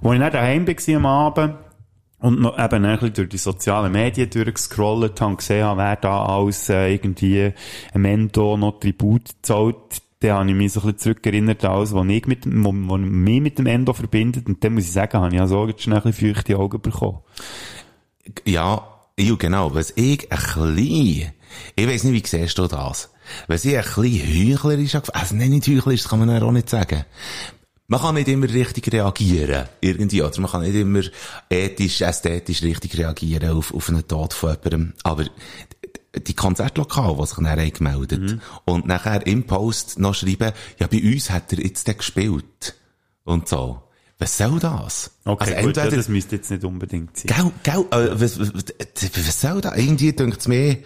Und 0.00 0.10
als 0.10 0.16
ich 0.16 0.20
dann 0.20 0.32
daheim 0.32 0.66
war 0.66 0.96
am 0.96 1.06
Abend, 1.06 1.54
und 2.18 2.40
noch 2.40 2.58
eben 2.58 2.84
ein 2.84 2.98
bisschen 2.98 3.14
durch 3.14 3.28
die 3.28 3.38
sozialen 3.38 3.92
Medien 3.92 4.30
durchgescrollt 4.30 5.20
habe 5.20 5.32
und 5.32 5.38
gesehen 5.38 5.64
habe, 5.64 5.80
wer 5.80 5.96
da 5.96 6.24
alles 6.24 6.68
äh, 6.68 6.92
irgendwie 6.92 7.52
ein 7.92 8.00
Mendo 8.02 8.56
noch 8.56 8.80
Tribut 8.80 9.28
zahlt, 9.42 10.02
dann 10.20 10.32
habe 10.32 10.50
ich 10.50 10.56
mich 10.56 10.72
so 10.72 10.80
ein 10.80 10.86
bisschen 10.86 10.98
zurückerinnert, 10.98 11.64
alles, 11.64 11.92
was 11.92 12.06
ich 12.06 12.26
mit, 12.26 12.46
wo 12.46 12.72
mich 12.72 13.40
mit 13.40 13.58
dem 13.58 13.66
Endo 13.66 13.92
verbindet. 13.92 14.46
Und 14.46 14.64
dann 14.64 14.74
muss 14.74 14.84
ich 14.84 14.92
sagen, 14.92 15.18
habe 15.20 15.34
ich 15.34 15.40
also 15.40 15.66
jetzt 15.66 15.82
schnell 15.82 15.98
ein 15.98 16.04
bisschen 16.04 16.34
feuchte 16.34 16.56
Augen 16.56 16.80
bekommen. 16.80 17.18
Ja, 18.44 18.88
ja, 19.18 19.34
genau. 19.34 19.74
Was 19.74 19.92
ich 19.96 20.30
ein 20.32 20.38
bisschen, 20.38 21.32
ich 21.76 21.86
weiss 21.86 22.04
nicht, 22.04 22.24
wie 22.24 22.26
siehst 22.26 22.58
du 22.58 22.66
das? 22.66 23.10
Was 23.46 23.64
ich 23.64 23.76
ein 23.76 23.82
bisschen 23.82 24.52
heuchlerisch 24.52 24.94
habe, 24.94 25.14
also 25.14 25.34
nein, 25.36 25.50
nicht 25.50 25.66
heuchlerisch, 25.68 26.02
das 26.02 26.10
kann 26.10 26.20
man 26.20 26.42
auch 26.42 26.50
nicht 26.50 26.70
sagen. 26.70 27.04
Man 27.88 28.00
kann 28.00 28.16
nicht 28.16 28.28
immer 28.28 28.48
richtig 28.48 28.92
reagieren, 28.92 29.68
irgendwie, 29.80 30.22
oder 30.22 30.40
man 30.40 30.50
kann 30.50 30.62
nicht 30.62 30.74
immer 30.74 31.02
ethisch, 31.48 32.00
ästhetisch 32.00 32.62
richtig 32.62 32.98
reagieren 32.98 33.50
auf, 33.50 33.72
auf 33.72 33.88
einen 33.88 34.06
Tod 34.08 34.32
von 34.32 34.50
jemandem. 34.50 34.92
Aber 35.04 35.24
die 36.16 36.34
Konzertlokale, 36.34 37.16
die 37.16 37.26
sich 37.26 37.36
dann 37.36 37.48
haben 37.48 37.72
gemeldet 37.72 38.40
und 38.64 38.86
nachher 38.86 39.26
im 39.26 39.44
Post 39.44 39.98
noch 39.98 40.14
schreiben, 40.14 40.52
ja, 40.78 40.86
bei 40.88 41.00
uns 41.00 41.30
hat 41.30 41.52
er 41.52 41.60
jetzt 41.60 41.86
den 41.86 41.96
gespielt. 41.98 42.74
Und 43.24 43.48
so. 43.48 43.82
Was 44.18 44.38
soll 44.38 44.58
das? 44.58 45.10
Okay, 45.26 45.54
also 45.54 45.66
gut, 45.66 45.76
ja, 45.76 45.90
das 45.90 46.08
müsste 46.08 46.36
jetzt 46.36 46.50
nicht 46.50 46.64
unbedingt 46.64 47.18
sein. 47.18 47.26
Gell, 47.26 47.52
gell, 47.62 47.84
äh, 47.90 48.18
was, 48.18 48.40
was, 48.40 48.50
was 49.14 49.40
soll 49.42 49.60
da? 49.60 49.76
Irgendwie 49.76 50.12
denkt 50.12 50.40
es 50.40 50.48
mir, 50.48 50.78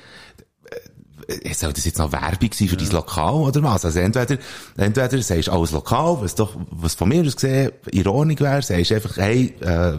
soll 1.55 1.73
das 1.73 1.85
jetzt 1.85 1.99
noch 1.99 2.13
Werbung 2.13 2.51
sein 2.53 2.69
für 2.69 2.77
dein 2.77 2.91
Lokal 2.91 3.35
oder 3.35 3.63
was? 3.63 3.85
Also 3.85 3.99
entweder, 4.01 4.39
entweder 4.77 5.23
sagst 5.23 5.49
du 5.49 5.53
alles 5.53 5.71
lokal, 5.73 6.19
was 6.21 6.35
doch, 6.35 6.57
was 6.71 6.95
von 6.95 7.09
mir 7.09 7.25
aus 7.25 7.37
gesehen 7.37 7.73
Ordnung 8.07 8.39
wäre, 8.41 8.63
sagst 8.63 8.93
einfach, 8.93 9.17
hey, 9.17 9.55
äh, 9.61 9.99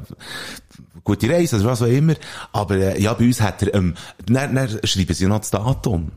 gute 1.04 1.30
Reise 1.30 1.58
oder 1.58 1.66
was 1.66 1.82
auch 1.82 1.88
immer, 1.88 2.16
aber 2.52 2.76
äh, 2.76 3.02
ja, 3.02 3.14
bei 3.14 3.26
uns 3.26 3.42
hat 3.42 3.64
er, 3.64 3.74
ähm, 3.76 3.96
dann, 4.26 4.56
dann 4.56 4.80
schreiben 4.84 5.14
sie 5.14 5.26
noch 5.28 5.40
das 5.40 5.52
Datum. 5.52 6.12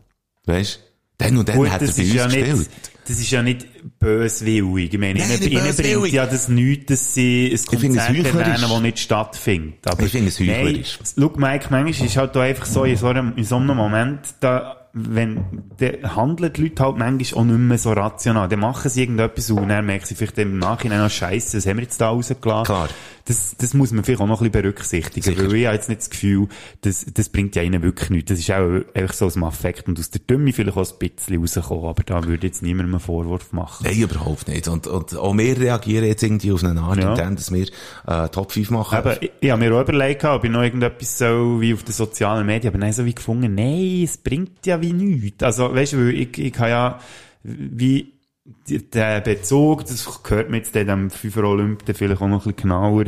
Weißt 0.46 0.80
Dann 1.18 1.36
und 1.38 1.48
dann 1.48 1.56
Gut, 1.56 1.70
hat 1.70 1.80
er 1.80 1.86
das 1.86 1.96
bei 1.96 2.02
ist 2.02 2.08
uns 2.10 2.16
ja 2.16 2.24
gespielt. 2.26 2.56
nicht, 2.58 2.70
das 3.06 3.18
ist 3.18 3.30
ja 3.30 3.42
nicht 3.42 3.66
böswillig. 3.98 4.92
Ich 4.92 4.98
meine, 4.98 5.18
Nein, 5.20 5.42
ihnen, 5.42 5.76
bringt 5.76 6.12
ja 6.12 6.26
das 6.26 6.48
nichts, 6.48 6.86
dass 6.86 7.14
sie 7.14 7.50
ein 7.52 7.66
Konzert 7.66 8.08
erwähnen, 8.16 8.60
das 8.60 8.80
nicht 8.80 8.98
stattfindet. 8.98 9.86
Aber 9.86 10.02
Ich 10.02 10.12
finde 10.12 10.28
es 10.28 10.40
heuchlerisch. 10.40 10.98
Schau, 11.18 11.32
Mike, 11.36 11.66
manchmal 11.70 12.06
ist 12.06 12.16
halt 12.16 12.36
da 12.36 12.40
einfach 12.42 12.66
so, 12.66 12.84
in 12.84 12.96
so 12.96 13.06
einem, 13.08 13.34
in 13.36 13.44
so 13.44 13.56
einem 13.56 13.76
Moment, 13.76 14.20
da, 14.40 14.83
wenn, 14.94 15.64
da 15.78 16.14
handeln 16.14 16.52
die 16.52 16.62
Leute 16.62 16.84
halt 16.84 16.96
manchmal 16.96 17.40
auch 17.40 17.44
nicht 17.44 17.58
mehr 17.58 17.78
so 17.78 17.92
rational. 17.92 18.48
Dann 18.48 18.60
machen 18.60 18.88
sie 18.88 19.02
irgendetwas 19.02 19.50
und 19.50 19.68
dann 19.68 19.84
merken 19.84 20.06
sie 20.06 20.14
vielleicht 20.14 20.38
im 20.38 20.58
Nachhinein 20.58 21.00
noch 21.00 21.10
Scheiße, 21.10 21.56
was 21.56 21.66
haben 21.66 21.78
wir 21.78 21.82
jetzt 21.82 22.00
da 22.00 22.08
rausgelassen? 22.08 22.64
Klar. 22.64 22.88
Das, 23.26 23.56
das 23.56 23.72
muss 23.72 23.90
man 23.90 24.04
vielleicht 24.04 24.20
auch 24.20 24.26
noch 24.26 24.42
ein 24.42 24.50
bisschen 24.50 24.62
berücksichtigen, 24.62 25.24
Sicher. 25.24 25.46
weil 25.50 25.54
ich 25.56 25.64
habe 25.66 25.74
jetzt 25.76 25.88
nicht 25.88 26.02
das 26.02 26.10
Gefühl, 26.10 26.48
das, 26.82 27.06
das 27.14 27.30
bringt 27.30 27.56
ja 27.56 27.62
ihnen 27.62 27.82
wirklich 27.82 28.10
nichts. 28.10 28.28
Das 28.28 28.38
ist 28.38 28.50
auch 28.50 28.80
einfach 28.94 29.14
so 29.14 29.24
aus 29.24 29.32
dem 29.32 29.44
Affekt 29.44 29.88
und 29.88 29.98
aus 29.98 30.10
der 30.10 30.20
Dümme 30.20 30.52
vielleicht 30.52 30.76
auch 30.76 30.86
ein 30.86 30.98
bisschen 31.10 31.40
rauskommen, 31.40 31.84
aber 31.86 32.02
da 32.02 32.22
würde 32.24 32.46
ich 32.46 32.52
jetzt 32.52 32.62
niemandem 32.62 32.94
einen 32.96 33.00
Vorwurf 33.00 33.52
machen. 33.52 33.86
Nein, 33.86 33.96
überhaupt 33.98 34.48
nicht. 34.48 34.68
Und, 34.68 34.86
und 34.86 35.16
auch 35.16 35.34
wir 35.38 35.58
reagieren 35.58 36.04
jetzt 36.04 36.22
irgendwie 36.22 36.52
auf 36.52 36.62
eine 36.62 36.78
Art, 36.80 36.98
Ja. 36.98 37.12
indem 37.14 37.36
dass 37.36 37.50
wir 37.50 37.66
äh, 38.06 38.28
Top 38.28 38.52
5 38.52 38.70
machen. 38.70 38.94
Aber 38.98 39.22
ich, 39.22 39.30
ich 39.40 39.50
habe 39.50 39.60
mir 39.62 39.74
auch 39.74 39.80
überlegt, 39.82 40.24
ob 40.24 40.44
ich 40.44 40.50
noch 40.50 40.62
irgendetwas 40.62 41.16
so 41.16 41.60
wie 41.62 41.72
auf 41.72 41.82
den 41.82 41.92
sozialen 41.94 42.44
Medien, 42.44 42.74
aber 42.74 42.78
dann 42.84 42.92
so 42.92 43.06
wie 43.06 43.14
gefunden, 43.14 43.54
nein, 43.54 44.02
es 44.04 44.18
bringt 44.18 44.66
ja 44.66 44.82
wie 44.82 44.92
nichts. 44.92 45.42
Also, 45.42 45.74
weißt 45.74 45.94
du, 45.94 45.96
weil 45.98 46.10
ich, 46.10 46.36
ich 46.38 46.58
habe 46.58 46.68
ja, 46.68 46.98
wie, 47.42 48.13
der 48.46 49.20
Bezug, 49.20 49.86
das 49.86 50.22
gehört 50.22 50.50
mir 50.50 50.58
jetzt 50.58 50.74
dem 50.74 51.10
FIFA 51.10 51.44
Olymp 51.44 51.82
vielleicht 51.94 52.20
auch 52.20 52.26
noch 52.26 52.46
ein 52.46 52.52
bisschen 52.52 52.56
genauer. 52.56 53.04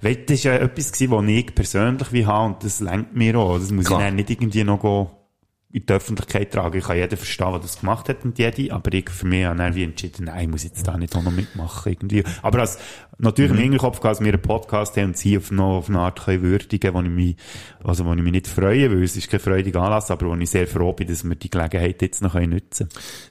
Weil 0.00 0.16
das 0.16 0.38
ist 0.38 0.44
ja 0.44 0.54
etwas 0.54 0.92
gewesen, 0.92 1.10
was 1.10 1.26
ich 1.26 1.54
persönlich 1.54 2.12
wie 2.12 2.26
habe 2.26 2.54
und 2.54 2.64
das 2.64 2.80
lenkt 2.80 3.14
mir 3.14 3.36
auch. 3.36 3.58
Das 3.58 3.70
muss 3.70 3.86
Klar. 3.86 4.00
ich 4.00 4.06
dann 4.06 4.16
nicht 4.16 4.30
irgendwie 4.30 4.64
noch 4.64 4.80
go 4.80 5.10
in 5.70 5.84
die 5.84 5.92
Öffentlichkeit 5.92 6.50
tragen. 6.50 6.78
Ich 6.78 6.84
kann 6.84 6.96
jeden 6.96 7.16
verstehen, 7.16 7.50
der 7.50 7.60
das 7.60 7.80
gemacht 7.80 8.08
hat 8.08 8.24
und 8.24 8.38
jede, 8.38 8.72
aber 8.72 8.92
ich 8.94 9.10
für 9.10 9.26
mich 9.26 9.44
habe 9.44 9.58
dann 9.58 9.74
wie 9.74 9.84
entschieden, 9.84 10.24
nein, 10.24 10.44
ich 10.44 10.48
muss 10.48 10.64
jetzt 10.64 10.88
da 10.88 10.96
nicht 10.96 11.14
auch 11.14 11.22
noch 11.22 11.32
mitmachen 11.32 11.92
irgendwie. 11.92 12.24
Aber 12.40 12.60
als, 12.60 12.78
natürlich 13.18 13.50
im 13.50 13.58
Hinterkopf 13.58 14.00
gehabt, 14.00 14.16
dass 14.16 14.24
wir 14.24 14.32
einen 14.32 14.42
Podcast 14.42 14.96
haben 14.96 15.06
und 15.06 15.16
sie 15.16 15.36
auf, 15.36 15.50
noch 15.50 15.78
auf 15.78 15.88
eine 15.88 15.98
Art 15.98 16.24
können 16.24 16.42
würdigen 16.42 16.94
wo 16.94 17.02
ich 17.02 17.10
mich, 17.10 17.36
also 17.82 18.04
wo 18.04 18.14
ich 18.14 18.22
mich 18.22 18.32
nicht 18.32 18.46
freue, 18.46 18.90
weil 18.90 19.02
es 19.02 19.16
ist 19.16 19.28
kein 19.28 19.40
freudiger 19.40 19.82
Anlass, 19.82 20.10
aber 20.10 20.28
wo 20.28 20.34
ich 20.34 20.50
sehr 20.50 20.66
froh 20.66 20.92
bin, 20.92 21.08
dass 21.08 21.24
wir 21.24 21.34
die 21.34 21.50
Gelegenheit 21.50 22.00
jetzt 22.00 22.22
noch 22.22 22.32
können 22.32 22.50
nutzen 22.50 22.88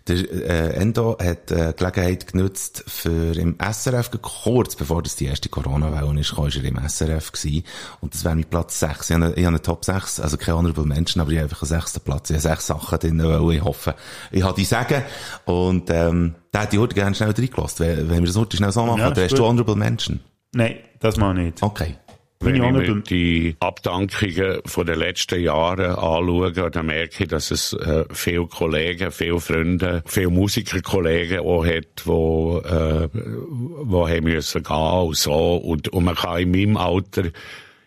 Der 0.08 0.18
äh, 0.18 0.74
Endo 0.76 1.18
hat 1.20 1.52
äh, 1.52 1.74
Gelegenheit 1.76 2.28
genutzt 2.28 2.84
für 2.88 3.36
im 3.38 3.58
SRF, 3.60 4.12
kurz 4.22 4.76
bevor 4.76 5.02
das 5.02 5.16
die 5.16 5.26
erste 5.26 5.50
Corona-Welle 5.50 6.20
ist, 6.20 6.34
ist 6.38 6.58
er 6.58 6.64
im 6.66 6.80
SRF 6.88 7.32
gewesen. 7.32 7.64
Und 8.02 8.14
das 8.14 8.24
wäre 8.24 8.36
mein 8.36 8.46
Platz 8.46 8.80
6. 8.80 9.10
Ich 9.10 9.16
habe, 9.16 9.34
ich 9.36 9.46
habe 9.46 9.48
eine 9.48 9.62
Top 9.62 9.86
6, 9.86 10.20
also 10.20 10.38
keine 10.38 10.58
Honorable 10.58 10.86
Menschen, 10.86 11.22
aber 11.22 11.32
ich 11.32 11.38
habe 11.38 11.46
einfach 11.46 11.62
einen 11.62 11.82
sechsten 11.82 12.02
Platz. 12.02 12.30
Ich 12.30 12.36
habe 12.36 12.42
sechs 12.42 12.68
Sachen 12.68 13.00
drin, 13.00 13.24
weil 13.24 13.56
ich 13.56 13.64
hoffe, 13.64 13.96
ich 14.32 14.44
habe 14.44 14.56
die 14.56 14.66
sagen. 14.66 15.04
Und 15.46 15.90
ähm, 15.90 16.36
da 16.58 16.64
hätte 16.64 16.76
ich 16.76 16.82
heute 16.82 16.96
gerne 16.96 17.14
schnell 17.14 17.32
reingelassen, 17.32 17.86
wenn, 17.86 18.10
wenn 18.10 18.20
wir 18.20 18.28
das 18.28 18.36
heute 18.36 18.58
schnell 18.58 18.72
so 18.72 18.84
machen. 18.84 19.00
Ja, 19.00 19.14
hast 19.16 19.38
du. 19.38 19.46
Honorable 19.46 19.76
Menschen. 19.76 20.22
Nein, 20.54 20.78
das 21.00 21.18
mal 21.18 21.34
nicht. 21.34 21.62
Okay. 21.62 21.98
Wenn 22.40 22.56
ich 22.56 22.62
mir 22.62 23.02
die 23.02 23.56
Abdankungen 23.60 24.62
von 24.66 24.86
den 24.86 25.00
letzten 25.00 25.40
Jahren 25.40 25.96
anschaue, 25.96 26.72
dann 26.72 26.86
merke 26.86 27.24
ich, 27.24 27.30
dass 27.30 27.52
es 27.52 27.74
äh, 27.74 28.06
viele 28.12 28.46
Kollegen, 28.46 29.12
viele 29.12 29.40
Freunde, 29.40 30.04
viele 30.06 30.30
Musikerkollegen 30.30 31.40
auch 31.40 31.66
hat, 31.66 32.06
wo, 32.06 32.60
äh, 32.60 33.10
wo 33.14 34.08
haben 34.08 34.24
müssen 34.24 34.64
gehen 34.64 34.76
und 34.76 35.16
so. 35.16 35.58
Und, 35.58 35.90
und 35.90 36.04
man 36.04 36.16
kann 36.16 36.40
in 36.40 36.52
meinem 36.52 36.78
Alter 36.78 37.24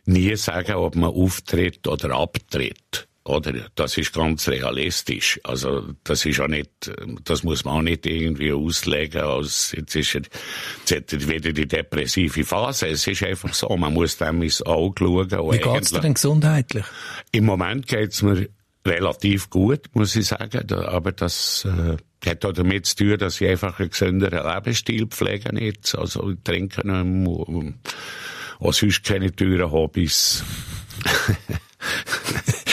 nie 0.05 0.35
sagen, 0.37 0.75
ob 0.75 0.97
man 0.97 1.11
auftritt 1.11 1.87
oder 1.87 2.13
abtritt. 2.17 3.09
Oder? 3.31 3.67
Das 3.75 3.97
ist 3.97 4.13
ganz 4.13 4.49
realistisch. 4.49 5.41
Also, 5.45 5.93
das 6.05 6.25
ist 6.27 6.41
auch 6.41 6.49
nicht, 6.49 6.71
das 7.25 7.43
muss 7.43 7.65
man 7.65 7.75
auch 7.79 7.83
nicht 7.83 8.07
irgendwie 8.07 8.53
auslegen, 8.53 9.23
als 9.23 9.73
jetzt 9.77 9.95
ist 9.95 10.15
er, 10.17 10.23
jetzt 10.87 10.95
hat 10.95 11.13
er 11.13 11.29
wieder 11.29 11.53
die 11.53 11.69
depressive 11.69 12.45
Phase. 12.45 12.89
Es 12.89 13.07
ist 13.07 13.23
einfach 13.23 13.55
so, 13.55 13.69
man 13.77 13.95
muss 13.95 14.17
dem 14.17 14.43
ins 14.43 14.63
Auge 14.63 15.05
schauen. 15.05 15.31
Wie 15.31 15.59
geht's 15.59 15.63
dir 15.63 15.69
eigentlich- 15.71 16.01
denn 16.03 16.15
gesundheitlich? 16.15 16.85
Im 17.33 17.45
Moment 17.45 17.87
geht's 17.87 18.23
mir 18.23 18.49
relativ 18.87 19.51
gut, 19.51 19.83
muss 19.93 20.17
ich 20.17 20.27
sagen. 20.27 20.73
Aber 20.73 21.13
das 21.13 21.67
äh, 21.67 21.97
hat 22.29 22.45
auch 22.45 22.53
damit 22.53 22.87
zu 22.87 22.97
tun, 22.97 23.19
dass 23.19 23.41
ich 23.41 23.49
einfach 23.49 23.79
einen 23.79 23.91
gesünderen 23.91 24.47
Lebensstil 24.55 25.07
pflege 25.07 25.51
jetzt. 25.63 25.95
Also 25.95 26.31
ich 26.31 26.39
trinke 26.43 26.81
nicht 26.87 27.05
mehr, 27.05 27.29
und 27.49 27.79
auch 28.59 28.73
sonst 28.73 29.05
keine 29.05 29.35
teuren 29.35 29.71
Hobbys. 29.71 30.43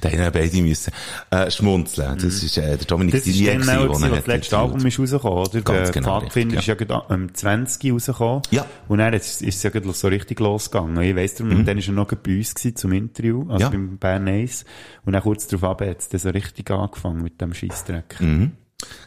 Da 0.00 0.10
haben 0.10 0.32
beide 0.32 0.62
müssen 0.62 0.92
äh, 1.30 1.50
schmunzeln. 1.50 2.14
Das 2.16 2.42
ist 2.42 2.56
äh, 2.58 2.76
der 2.76 2.86
Dominik 2.86 3.14
Das 3.14 3.26
ist 3.26 3.34
Didier 3.34 3.52
dann 3.58 3.62
gewesen, 3.62 3.78
der 3.78 3.88
gewesen, 3.88 4.10
das 4.16 4.26
letzte. 4.26 4.58
Album 4.58 4.86
ist 4.86 4.98
rausgekommen, 4.98 5.38
oder? 5.38 5.60
Ganz 5.62 5.90
der 5.90 5.90
genau, 5.92 6.20
Pfadfinder 6.20 6.56
richtig, 6.56 6.58
ist 6.60 6.66
ja 6.66 6.74
gerade 6.74 7.10
am 7.10 7.34
20 7.34 7.92
rausgekommen. 7.92 8.42
Ja. 8.50 8.66
Und 8.88 8.98
dann 8.98 9.12
ist, 9.14 9.42
ist 9.42 9.56
es 9.56 9.62
ja 9.62 9.70
gerade 9.70 9.92
so 9.92 10.08
richtig 10.08 10.40
losgegangen. 10.40 11.00
Ich 11.02 11.16
weiss 11.16 11.34
darum, 11.34 11.52
und 11.56 11.64
dann 11.66 11.78
ist 11.78 11.88
er 11.88 11.94
noch 11.94 12.06
bei 12.08 12.36
uns 12.38 12.54
gewesen 12.54 12.76
zum 12.76 12.92
Interview, 12.92 13.40
also 13.48 13.54
Mhm. 13.56 13.60
Ja. 13.60 13.68
beim 13.70 13.98
Bern 13.98 14.28
Ace. 14.28 14.64
Und 15.04 15.12
dann 15.14 15.22
kurz 15.22 15.46
darauf 15.46 15.64
ab 15.64 15.80
hat 15.80 15.98
es 16.00 16.08
dann 16.08 16.20
so 16.20 16.28
richtig 16.30 16.70
angefangen 16.70 17.22
mit 17.22 17.40
dem 17.40 17.54
Scheissdreck. 17.54 18.20
Mhm. 18.20 18.52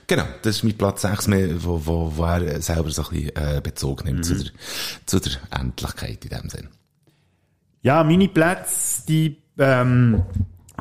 Genau, 0.08 0.24
das 0.42 0.56
ist 0.58 0.64
mein 0.64 0.74
Platz 0.76 1.04
6, 1.04 1.28
mehr, 1.28 1.64
wo, 1.64 1.80
wo, 1.86 2.12
wo 2.16 2.24
er 2.24 2.60
selber 2.62 2.90
so 2.90 3.04
ein 3.04 3.10
bisschen 3.12 3.36
äh, 3.36 3.62
Bezug 3.62 4.04
nimmt 4.04 4.26
zu, 4.26 4.34
der, 4.36 4.52
zu 5.06 5.20
der 5.20 5.34
Endlichkeit 5.52 6.26
in 6.26 6.30
dem 6.38 6.50
Sinn. 6.50 6.68
Ja, 7.84 8.04
meine 8.04 8.28
Plätze, 8.28 9.04
die, 9.08 9.38
ähm, 9.60 10.24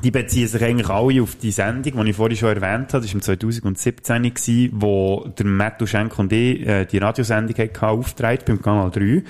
die 0.03 0.11
beziehen 0.11 0.49
sich 0.49 0.63
eigentlich 0.63 0.89
alle 0.89 1.23
auf 1.23 1.37
die 1.37 1.51
Sendung, 1.51 2.05
die 2.05 2.11
ich 2.11 2.17
vorhin 2.17 2.37
schon 2.37 2.57
erwähnt 2.61 2.93
habe. 2.93 3.05
Das 3.05 3.09
war 3.09 3.15
im 3.15 3.23
2017, 3.23 4.23
gewesen, 4.23 4.71
wo 4.75 5.29
der 5.39 5.47
Matt 5.47 5.81
Duschenk 5.81 6.19
und 6.19 6.33
ich 6.33 6.67
äh, 6.67 6.85
die 6.85 6.99
Radiosendung 6.99 7.57
hatten, 7.57 7.85
aufgetragen 7.85 8.43
beim 8.47 8.63
Kanal 8.63 8.91
3. 8.91 9.23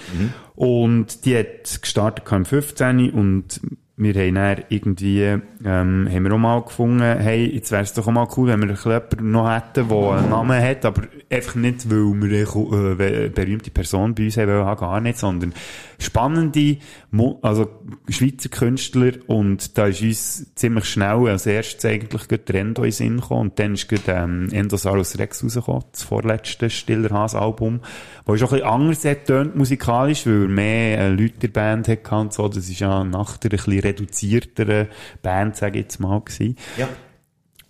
Und 0.54 1.24
die 1.24 1.36
hat 1.36 1.82
gestartet 1.82 2.24
im 2.30 2.44
15 2.44 3.10
und 3.10 3.60
wir 3.96 4.14
haben 4.14 4.34
dann 4.34 4.62
irgendwie, 4.68 5.38
ähm, 5.64 6.08
haben 6.10 6.24
wir 6.24 6.32
auch 6.32 6.38
mal 6.38 6.62
gefunden, 6.62 7.00
hey, 7.00 7.46
jetzt 7.46 7.72
wäre 7.72 7.82
es 7.82 7.92
doch 7.92 8.06
auch 8.06 8.12
mal 8.12 8.28
cool, 8.36 8.48
wenn 8.48 8.60
wir 8.60 8.68
jemanden 8.68 9.30
noch 9.30 9.50
hätten, 9.50 9.88
der 9.88 10.10
einen 10.12 10.30
Namen 10.30 10.62
hat, 10.62 10.84
aber 10.84 11.02
einfach 11.30 11.56
nicht, 11.56 11.90
weil 11.90 12.20
wir 12.20 12.46
eine 12.48 13.04
äh, 13.04 13.28
berühmte 13.28 13.70
Person 13.70 14.14
bei 14.14 14.26
uns 14.26 14.36
haben, 14.36 14.48
wollen, 14.48 14.76
gar 14.76 15.00
nicht, 15.00 15.18
sondern 15.18 15.52
spannende, 15.98 16.78
Mo 17.10 17.38
also 17.42 17.68
Schweizer 18.08 18.50
Künstler 18.50 19.12
und 19.26 19.76
da 19.78 19.86
ist 19.86 20.02
uns 20.02 20.54
ziemlich 20.54 20.84
schnell 20.84 21.26
als 21.26 21.46
erstes 21.46 21.84
eigentlich 21.84 22.26
der 22.26 22.54
Endo 22.54 22.84
in 22.84 22.92
Sinn 22.92 23.16
gekommen 23.20 23.50
und 23.50 23.58
dann 23.58 23.74
ist 23.74 23.88
gerade 23.88 24.12
ähm, 24.12 24.48
Endosaurus 24.52 25.18
Rex 25.18 25.42
rausgekommen, 25.42 25.84
das 25.90 26.02
vorletzte 26.02 26.70
Stillerhas-Album, 26.70 27.80
wo 28.26 28.34
ist 28.34 28.42
auch 28.42 28.52
ein 28.52 28.58
bisschen 28.58 28.70
anders 28.70 29.04
hat 29.04 29.24
tönt 29.24 29.56
musikalisch, 29.56 30.26
weil 30.26 30.42
er 30.42 30.48
mehr 30.48 30.98
äh, 30.98 31.08
Leute 31.08 31.38
der 31.40 31.48
Band 31.48 31.88
hatte 31.88 32.14
und 32.14 32.32
so, 32.32 32.46
das 32.48 32.68
ist 32.68 32.78
ja 32.78 33.02
nach 33.04 33.38
der 33.38 33.50
ein 33.50 33.56
bisschen 33.56 33.80
reduzierteren 33.80 34.88
Band, 35.22 35.47
sage 35.56 35.78
ich 35.78 35.84
jetzt 35.84 36.00
mal, 36.00 36.20
gewesen. 36.20 36.56
Ja. 36.76 36.88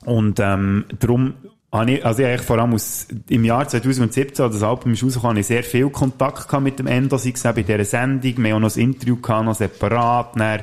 Und 0.05 0.41
ähm, 0.41 0.85
darum 0.99 1.35
habe 1.73 1.93
ich, 1.93 2.05
also 2.05 2.23
ich 2.23 2.41
vor 2.41 2.59
allem 2.59 2.75
aus, 2.75 3.09
im 3.29 3.45
Jahr 3.45 3.69
2017, 3.69 4.45
als 4.45 4.55
das 4.55 4.63
Album 4.63 4.93
ist 4.93 5.03
rausgekommen, 5.03 5.31
habe 5.31 5.41
ich 5.41 5.47
sehr 5.47 5.63
viel 5.63 5.91
Kontakt 5.91 6.49
gehabt 6.49 6.65
mit 6.65 6.79
dem 6.79 6.87
Endo, 6.87 7.19
sei 7.19 7.33
es 7.35 7.43
bei 7.43 7.53
dieser 7.53 7.85
Sendung, 7.85 8.39
wir 8.39 8.55
haben 8.55 8.65
auch 8.65 8.69
noch 8.69 8.77
ein 8.77 8.83
Interview 8.83 9.17
gehabt, 9.17 9.45
noch 9.45 9.55
separat, 9.55 10.31
dann 10.37 10.63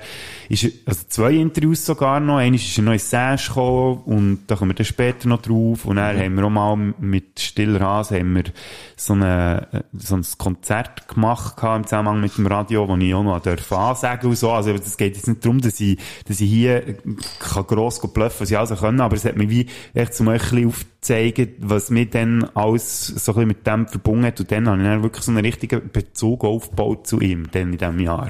ist, 0.50 0.66
also 0.86 1.02
zwei 1.08 1.34
Interviews 1.34 1.86
sogar 1.86 2.20
noch, 2.20 2.38
eines 2.38 2.64
ist 2.64 2.78
er 2.78 2.84
noch 2.84 2.94
ins 2.94 3.10
Sash 3.10 3.48
gekommen, 3.48 4.02
und 4.06 4.40
da 4.48 4.56
kommen 4.56 4.72
wir 4.72 4.76
dann 4.76 4.86
später 4.86 5.28
noch 5.28 5.42
drauf, 5.42 5.86
und 5.86 5.98
dann 5.98 6.18
haben 6.18 6.36
wir 6.36 6.44
auch 6.44 6.50
mal 6.50 6.76
mit 7.00 7.40
Stiller 7.40 7.80
Hase, 7.80 8.20
haben 8.20 8.36
wir 8.36 8.44
so, 8.96 9.14
eine, 9.14 9.86
so 9.94 10.16
ein 10.16 10.26
Konzert 10.38 11.08
gemacht 11.08 11.58
gehabt 11.58 11.78
im 11.78 11.84
Zusammenhang 11.86 12.22
mit 12.22 12.38
dem 12.38 12.48
Radio, 12.48 12.88
wo 12.88 12.96
ich 12.96 13.14
auch 13.14 13.24
noch 13.24 13.42
durfte 13.42 13.78
ansagen 13.78 14.30
und 14.30 14.38
so, 14.38 14.52
also 14.52 14.72
es 14.72 14.98
geht 14.98 15.16
jetzt 15.16 15.28
nicht 15.28 15.44
darum, 15.44 15.62
dass 15.62 15.80
ich, 15.80 15.98
dass 16.28 16.40
ich 16.40 16.50
hier 16.50 16.96
kann 17.40 17.68
gross 17.68 18.00
bluffen, 18.02 18.42
was 18.42 18.52
ich 18.52 18.58
also 18.58 18.76
können, 18.76 19.02
aber 19.02 19.16
es 19.16 19.26
hat 19.26 19.38
mich 19.38 19.50
wie 19.50 19.68
echt 19.94 20.14
zum 20.14 20.28
ein 20.28 20.40
bisschen 20.40 20.68
aufzeigen, 20.68 21.50
was 21.60 21.90
mir 21.90 22.06
dann 22.06 22.44
alles 22.56 23.08
so 23.08 23.32
ein 23.32 23.36
bisschen 23.36 23.48
mit 23.48 23.68
dem 23.68 23.88
verbunden 23.88 24.26
hat. 24.26 24.40
Und 24.40 24.52
dann 24.52 24.68
habe 24.68 24.82
ich 24.82 24.88
dann 24.88 25.04
wirklich 25.04 25.24
so 25.24 25.32
einen 25.32 25.46
richtigen 25.46 25.90
Bezug 25.92 26.44
aufgebaut 26.44 27.08
zu 27.08 27.20
ihm, 27.20 27.48
dann 27.52 27.74
in 27.74 27.78
diesem 27.78 28.00
Jahr. 28.00 28.30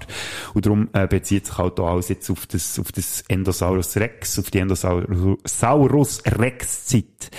Und 0.53 0.65
darum 0.65 0.89
äh, 0.93 1.07
bezieht 1.07 1.45
sich 1.45 1.57
halt 1.57 1.79
auch 1.79 1.87
alles 1.87 2.04
jetzt 2.09 2.29
auf 2.29 2.45
das, 2.45 2.79
auf 2.79 2.91
das 2.91 3.23
Endosaurus 3.27 3.97
Rex, 3.97 4.39
auf 4.39 4.51
die 4.51 4.59
Endosaurus 4.59 6.23
Rex 6.25 6.85
Zeit. 6.85 7.31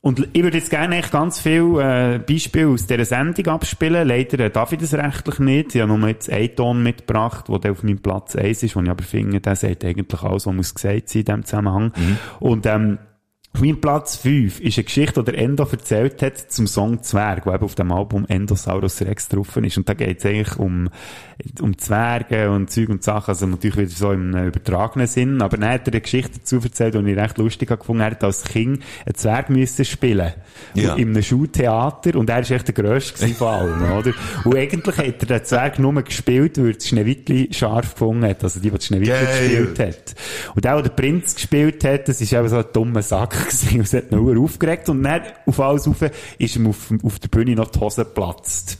Und 0.00 0.28
ich 0.32 0.42
würde 0.42 0.58
jetzt 0.58 0.70
gerne 0.70 0.96
eigentlich 0.96 1.10
ganz 1.10 1.40
viele 1.40 2.14
äh, 2.14 2.18
Beispiele 2.18 2.68
aus 2.68 2.86
dieser 2.86 3.04
Sendung 3.04 3.48
abspielen. 3.48 4.06
Leider 4.06 4.38
äh, 4.38 4.50
darf 4.50 4.72
ich 4.72 4.78
das 4.78 4.94
rechtlich 4.94 5.38
nicht. 5.40 5.74
Ich 5.74 5.82
habe 5.82 5.98
nur 5.98 6.08
jetzt 6.08 6.30
einen 6.30 6.54
Ton 6.54 6.82
mitgebracht, 6.82 7.46
der 7.48 7.72
auf 7.72 7.82
meinem 7.82 7.98
Platz 7.98 8.36
1 8.36 8.62
ist, 8.62 8.76
wo 8.76 8.80
ich 8.80 8.88
aber 8.88 9.02
finde, 9.02 9.40
der 9.40 9.56
sagt 9.56 9.84
eigentlich 9.84 10.22
alles, 10.22 10.46
was 10.46 10.54
muss 10.54 10.74
gesagt 10.74 11.08
sein 11.08 11.20
in 11.20 11.24
diesem 11.24 11.44
Zusammenhang. 11.44 11.92
Und 12.38 12.64
ähm, 12.66 12.98
meinem 13.60 13.80
Platz 13.80 14.16
5 14.16 14.60
ist 14.60 14.78
eine 14.78 14.84
Geschichte, 14.84 15.22
die 15.22 15.32
der 15.32 15.42
Endo 15.42 15.66
erzählt 15.70 16.22
hat 16.22 16.38
zum 16.38 16.66
Song 16.66 17.02
Zwerg, 17.02 17.44
der 17.44 17.54
eben 17.54 17.64
auf 17.64 17.74
dem 17.74 17.92
Album 17.92 18.26
Endosaurus 18.28 19.00
Rex 19.02 19.28
drauf 19.28 19.56
ist. 19.56 19.76
Und 19.76 19.88
da 19.88 19.94
geht 19.94 20.18
es 20.18 20.26
eigentlich 20.26 20.56
um, 20.58 20.88
um 21.60 21.76
Zwerge 21.78 22.50
und 22.50 22.70
Zeug 22.70 22.88
und 22.88 23.02
Sachen, 23.02 23.30
also 23.30 23.46
natürlich 23.46 23.76
wieder 23.76 23.90
so 23.90 24.12
im 24.12 24.34
äh, 24.34 24.46
übertragenen 24.46 25.06
Sinn. 25.06 25.42
Aber 25.42 25.56
dann 25.56 25.70
hat 25.70 25.86
er 25.88 25.94
eine 25.94 26.00
Geschichte 26.00 26.38
dazu 26.38 26.60
erzählt, 26.62 26.94
die 26.94 27.10
ich 27.10 27.16
recht 27.16 27.38
lustig 27.38 27.70
habe 27.70 27.78
gefunden. 27.78 28.02
Er 28.02 28.10
hat 28.12 28.24
als 28.24 28.44
Kind 28.44 28.82
einen 29.04 29.14
Zwerg 29.14 29.50
müssen 29.50 29.84
spielen. 29.84 30.32
Ja. 30.74 30.94
In 30.94 31.10
einem 31.10 31.22
Schultheater. 31.22 32.16
Und 32.16 32.30
er 32.30 32.40
ist 32.40 32.50
echt 32.50 32.68
der 32.68 32.74
Grösste 32.74 33.14
gewesen 33.14 33.36
von 33.36 33.48
allen, 33.48 33.92
oder? 33.98 34.12
Und 34.44 34.56
eigentlich 34.56 34.96
hat 34.96 35.20
er 35.20 35.26
den 35.26 35.44
Zwerg 35.44 35.78
nur 35.78 36.02
gespielt, 36.02 36.58
weil 36.58 36.68
er 36.68 36.74
das 36.74 36.88
Schneewittli 36.88 37.48
scharf 37.52 37.94
gefunden 37.94 38.24
hat. 38.24 38.44
Also 38.44 38.60
die, 38.60 38.70
die 38.70 38.76
das 38.76 38.86
Schneewittli 38.86 39.26
gespielt 39.26 39.78
hat. 39.78 40.14
Und 40.54 40.64
der, 40.64 40.82
der 40.82 40.90
Prinz 40.90 41.34
gespielt 41.34 41.82
hat, 41.84 42.08
das 42.08 42.20
ist 42.20 42.32
eben 42.32 42.48
so 42.48 42.58
ein 42.58 42.64
dummer 42.72 43.02
Sack 43.02 43.47
gewesen. 43.48 43.78
Und 43.78 43.86
es 43.86 43.92
hat 43.94 44.12
ihn 44.12 44.38
aufgeregt. 44.38 44.88
Und 44.88 45.02
dann, 45.02 45.22
auf 45.46 45.60
alles 45.60 45.86
rauf, 45.86 46.04
ist 46.38 46.56
ihm 46.56 46.66
auf, 46.66 46.92
auf 47.02 47.18
der 47.18 47.28
Bühne 47.28 47.54
noch 47.54 47.70
die 47.70 47.80
Hose 47.80 48.04
geplatzt. 48.04 48.78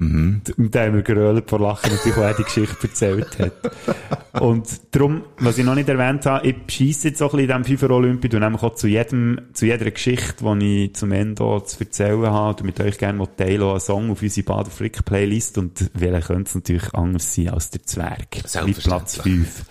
Und 0.00 0.42
da 0.56 0.84
haben 0.84 0.94
wir 0.94 1.02
gerölt 1.02 1.50
vor 1.50 1.60
Lachen, 1.60 1.92
natürlich, 1.92 2.16
wo 2.16 2.22
er 2.22 2.32
die 2.32 2.44
Geschichte 2.44 2.88
erzählt 2.88 3.38
hat. 3.38 4.42
Und 4.42 4.66
darum, 4.92 5.24
was 5.38 5.58
ich 5.58 5.64
noch 5.64 5.74
nicht 5.74 5.90
erwähnt 5.90 6.24
habe, 6.24 6.46
ich 6.46 6.56
scheisse 6.68 7.08
jetzt 7.08 7.18
so 7.18 7.26
ein 7.26 7.36
bisschen 7.36 7.50
in 7.50 7.62
diesem 7.64 7.78
FIFA 7.78 7.94
Olympia 7.94 8.30
und 8.32 8.40
nämlich 8.40 8.62
auch 8.62 8.74
zu 8.76 8.88
jedem, 8.88 9.38
zu 9.52 9.66
jeder 9.66 9.90
Geschichte, 9.90 10.42
die 10.42 10.86
ich 10.86 10.94
zum 10.94 11.12
Ende 11.12 11.62
zu 11.66 11.80
erzählen 11.80 12.30
habe 12.30 12.54
oder 12.54 12.64
mit 12.64 12.80
euch 12.80 12.96
gerne 12.96 13.22
teilen 13.36 13.62
einen 13.62 13.80
Song 13.80 14.10
auf 14.10 14.22
unsere 14.22 14.46
Bader 14.46 14.70
Frick 14.70 15.04
Playlist 15.04 15.58
und 15.58 15.90
welcher 15.92 16.22
könnte 16.22 16.48
es 16.48 16.54
natürlich 16.54 16.94
anders 16.94 17.34
sein 17.34 17.50
als 17.50 17.68
der 17.68 17.82
Zwerg. 17.82 18.36
Mit 18.36 18.42
Platz 18.42 18.52
Selbstverständlich. 18.52 19.22
5. 19.22 19.64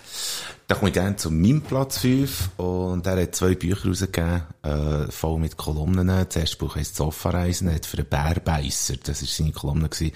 Da 0.69 0.75
komme 0.75 0.89
ich 0.89 0.93
gerne 0.93 1.15
zu 1.15 1.31
meinem 1.31 1.61
Platz 1.61 1.97
5 1.97 2.51
und 2.57 3.07
er 3.07 3.23
hat 3.23 3.33
zwei 3.33 3.55
Bücher 3.55 3.87
rausgegeben, 3.87 4.43
äh, 4.61 5.11
voll 5.11 5.39
mit 5.39 5.57
Kolumnen. 5.57 6.05
Das 6.05 6.35
erste 6.35 6.57
Buch 6.57 6.75
heisst 6.75 6.95
Sofareisen, 6.95 7.69
er 7.69 7.73
hat 7.73 7.87
für 7.87 7.97
einen 7.97 8.05
Bärbeißer, 8.05 8.97
das 8.97 9.23
war 9.23 9.27
seine 9.27 9.51
Kolumne, 9.51 9.89
gewesen, 9.89 10.13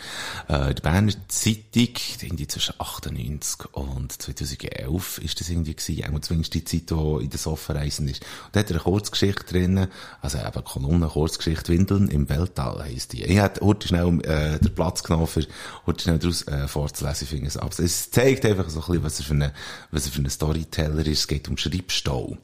äh, 0.50 0.76
die 0.76 0.82
Berner 0.84 1.14
Zeitung, 1.28 1.96
irgendwie 2.22 2.46
zwischen 2.46 2.76
98 2.78 3.66
und 3.72 4.12
2011 4.12 5.18
ist 5.24 5.40
das 5.40 5.50
irgendwie 5.50 5.74
gewesen, 5.76 6.16
auch 6.16 6.20
zumindest 6.20 6.54
die 6.54 6.64
Zeit, 6.64 6.92
die 6.92 7.24
in 7.24 7.30
der 7.32 7.40
Sofareisen 7.40 8.08
ist. 8.08 8.22
Und 8.22 8.56
da 8.56 8.60
hat 8.60 8.70
er 8.70 8.76
eine 8.76 8.84
Kurzgeschichte 8.84 9.46
drin, 9.46 9.88
also 10.22 10.38
eben 10.38 10.64
Kolumne, 10.64 11.08
Kurzgeschichte, 11.08 11.74
Windeln 11.74 12.10
im 12.10 12.30
Weltall 12.30 12.84
heisst 12.84 13.14
die. 13.14 13.24
Ich 13.24 13.40
hätte 13.40 13.66
heute 13.66 13.88
schnell 13.88 14.20
äh, 14.26 14.60
den 14.60 14.76
Platz 14.76 15.02
genommen, 15.02 15.26
für 15.26 15.48
heute 15.88 16.04
schnell 16.04 16.20
daraus 16.20 16.44
äh, 16.44 16.68
vorzulesen, 16.68 17.28
ich 17.32 17.44
es 17.44 17.58
ab. 17.58 17.72
Es 17.80 18.12
zeigt 18.12 18.46
einfach 18.46 18.70
so 18.70 18.82
ein 18.82 18.86
bisschen, 18.86 19.04
was 19.04 19.20
er 19.20 19.26
für 19.26 19.34
eine, 19.34 19.54
was 19.90 20.06
er 20.06 20.12
für 20.12 20.20
eine 20.20 20.30
Storyteller 20.44 21.08
ist. 21.08 21.20
Es 21.20 21.28
geht 21.28 21.48
um 21.48 21.58
Schreibstau. 21.58 22.38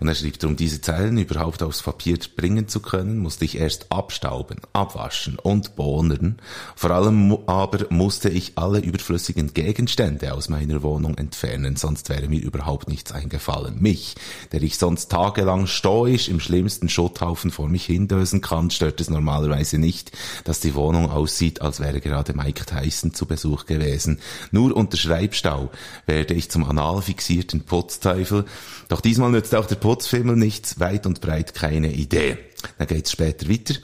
Und 0.00 0.08
er 0.08 0.14
schreibt, 0.14 0.44
um 0.44 0.56
diese 0.56 0.80
Zeilen 0.80 1.18
überhaupt 1.18 1.62
aufs 1.62 1.82
Papier 1.82 2.18
bringen 2.36 2.68
zu 2.68 2.80
können, 2.80 3.18
musste 3.18 3.44
ich 3.44 3.58
erst 3.58 3.90
abstauben, 3.92 4.60
abwaschen 4.72 5.38
und 5.38 5.76
bohnen. 5.76 6.40
Vor 6.74 6.90
allem 6.90 7.36
aber 7.46 7.86
musste 7.90 8.28
ich 8.28 8.52
alle 8.56 8.78
überflüssigen 8.78 9.52
Gegenstände 9.52 10.32
aus 10.32 10.48
meiner 10.48 10.82
Wohnung 10.82 11.16
entfernen, 11.16 11.76
sonst 11.76 12.08
wäre 12.08 12.28
mir 12.28 12.40
überhaupt 12.40 12.88
nichts 12.88 13.12
eingefallen. 13.12 13.80
Mich, 13.80 14.14
der 14.52 14.62
ich 14.62 14.78
sonst 14.78 15.10
tagelang 15.10 15.66
stoisch 15.66 16.28
im 16.28 16.40
schlimmsten 16.40 16.88
Schutthaufen 16.88 17.50
vor 17.50 17.68
mich 17.68 17.84
hindösen 17.84 18.40
kann, 18.40 18.70
stört 18.70 19.00
es 19.00 19.10
normalerweise 19.10 19.78
nicht, 19.78 20.12
dass 20.44 20.60
die 20.60 20.74
Wohnung 20.74 21.10
aussieht, 21.10 21.60
als 21.60 21.80
wäre 21.80 22.00
gerade 22.00 22.32
Mike 22.34 22.64
Tyson 22.64 23.12
zu 23.12 23.26
Besuch 23.26 23.66
gewesen. 23.66 24.20
Nur 24.50 24.74
unter 24.74 24.96
Schreibstau 24.96 25.70
werde 26.06 26.34
ich 26.34 26.50
zum 26.50 26.64
anal 26.64 27.02
fixierten 27.38 27.60
Putzteufel. 27.62 28.44
Doch 28.88 29.00
diesmal 29.00 29.30
nützt 29.30 29.54
auch 29.54 29.66
der 29.66 29.76
Putzfimmel 29.76 30.36
nichts, 30.36 30.80
weit 30.80 31.06
und 31.06 31.20
breit 31.20 31.54
keine 31.54 31.92
Idee. 31.92 32.38
Dann 32.78 32.88
geht's 32.88 33.12
später 33.12 33.48
weiter, 33.48 33.74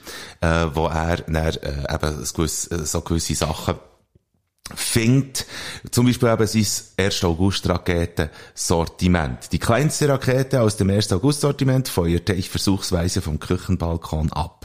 äh, 0.40 0.74
wo 0.74 0.86
er 0.86 1.18
dann, 1.18 1.36
äh, 1.36 1.94
eben 1.94 2.24
so 2.24 2.34
gewisse, 2.34 2.74
äh, 2.74 2.84
so 2.84 3.00
gewisse 3.02 3.34
Sachen 3.34 3.76
findet, 4.74 5.46
zum 5.90 6.07
Beispiel 6.07 6.30
eben 6.30 6.46
sein 6.46 6.66
1. 6.96 7.24
August 7.24 7.68
Raketensortiment. 7.68 9.52
Die 9.52 9.59
kleinste 9.59 10.09
Rakete 10.09 10.62
aus 10.62 10.76
dem 10.76 10.90
1. 10.90 11.12
August 11.12 11.42
Sortiment 11.42 11.86
feuerte 11.86 12.32
ich 12.32 12.48
versuchsweise 12.48 13.20
vom 13.20 13.38
Küchenbalkon 13.38 14.32
ab. 14.32 14.63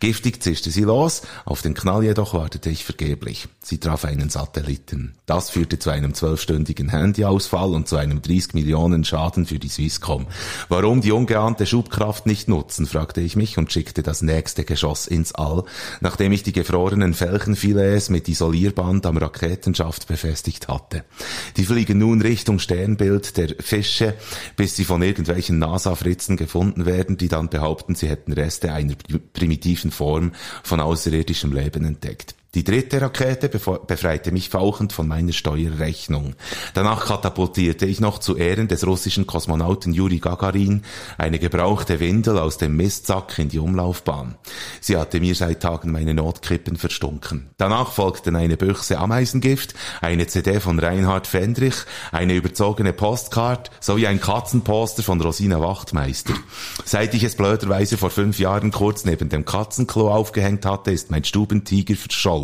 Giftig 0.00 0.42
zischte 0.42 0.70
sie 0.70 0.82
los, 0.82 1.22
auf 1.44 1.62
den 1.62 1.74
Knall 1.74 2.04
jedoch 2.04 2.34
wartete 2.34 2.70
ich 2.70 2.84
vergeblich. 2.84 3.48
Sie 3.62 3.78
traf 3.78 4.04
einen 4.04 4.30
Satelliten. 4.30 5.14
Das 5.26 5.50
führte 5.50 5.78
zu 5.78 5.90
einem 5.90 6.14
zwölfstündigen 6.14 6.88
Handyausfall 6.88 7.74
und 7.74 7.88
zu 7.88 7.96
einem 7.96 8.22
30 8.22 8.54
Millionen 8.54 9.04
Schaden 9.04 9.46
für 9.46 9.58
die 9.58 9.68
Swisscom. 9.68 10.26
Warum 10.68 11.00
die 11.00 11.12
ungeahnte 11.12 11.66
Schubkraft 11.66 12.26
nicht 12.26 12.48
nutzen, 12.48 12.86
fragte 12.86 13.20
ich 13.20 13.36
mich 13.36 13.58
und 13.58 13.72
schickte 13.72 14.02
das 14.02 14.22
nächste 14.22 14.64
Geschoss 14.64 15.06
ins 15.06 15.34
All, 15.34 15.64
nachdem 16.00 16.32
ich 16.32 16.42
die 16.42 16.52
gefrorenen 16.52 17.14
Felchenfilets 17.14 18.08
mit 18.08 18.28
Isolierband 18.28 19.04
am 19.06 19.16
Raketenschaft 19.16 20.06
befestigt 20.06 20.68
hatte. 20.68 21.04
Die 21.56 21.64
fliegen 21.64 21.98
nun 21.98 22.22
Richtung 22.22 22.58
Sternbild 22.58 23.36
der 23.36 23.54
Fische, 23.60 24.14
bis 24.56 24.76
sie 24.76 24.84
von 24.84 25.02
irgendwelchen 25.02 25.58
NASA-Fritzen 25.58 26.36
gefunden 26.36 26.86
werden, 26.86 27.16
die 27.16 27.28
dann 27.28 27.48
behaupten, 27.48 27.94
sie 27.94 28.08
hätten 28.08 28.32
Reste 28.32 28.72
einer 28.72 28.94
primitiven 29.48 29.90
Form 29.90 30.32
von 30.62 30.80
außerirdischem 30.80 31.52
Leben 31.52 31.86
entdeckt. 31.86 32.34
Die 32.54 32.64
dritte 32.64 33.02
Rakete 33.02 33.50
befreite 33.50 34.32
mich 34.32 34.48
fauchend 34.48 34.94
von 34.94 35.06
meiner 35.06 35.34
Steuerrechnung. 35.34 36.34
Danach 36.72 37.04
katapultierte 37.04 37.84
ich 37.84 38.00
noch 38.00 38.20
zu 38.20 38.36
Ehren 38.36 38.68
des 38.68 38.86
russischen 38.86 39.26
Kosmonauten 39.26 39.92
Juri 39.92 40.18
Gagarin 40.18 40.82
eine 41.18 41.38
gebrauchte 41.38 42.00
Windel 42.00 42.38
aus 42.38 42.56
dem 42.56 42.74
Mistsack 42.74 43.38
in 43.38 43.50
die 43.50 43.58
Umlaufbahn. 43.58 44.36
Sie 44.80 44.96
hatte 44.96 45.20
mir 45.20 45.34
seit 45.34 45.60
Tagen 45.60 45.92
meine 45.92 46.14
Notkippen 46.14 46.76
verstunken. 46.76 47.50
Danach 47.58 47.92
folgten 47.92 48.34
eine 48.34 48.56
Büchse 48.56 48.98
Ameisengift, 48.98 49.74
eine 50.00 50.26
CD 50.26 50.58
von 50.58 50.78
Reinhard 50.78 51.26
Fendrich, 51.26 51.76
eine 52.12 52.32
überzogene 52.32 52.94
Postcard 52.94 53.70
sowie 53.78 54.06
ein 54.06 54.22
Katzenposter 54.22 55.02
von 55.02 55.20
Rosina 55.20 55.60
Wachtmeister. 55.60 56.32
Seit 56.86 57.12
ich 57.12 57.24
es 57.24 57.34
blöderweise 57.34 57.98
vor 57.98 58.08
fünf 58.08 58.38
Jahren 58.38 58.70
kurz 58.70 59.04
neben 59.04 59.28
dem 59.28 59.44
Katzenklo 59.44 60.10
aufgehängt 60.10 60.64
hatte, 60.64 60.92
ist 60.92 61.10
mein 61.10 61.24
Stubentiger 61.24 61.94
verschollen. 61.94 62.37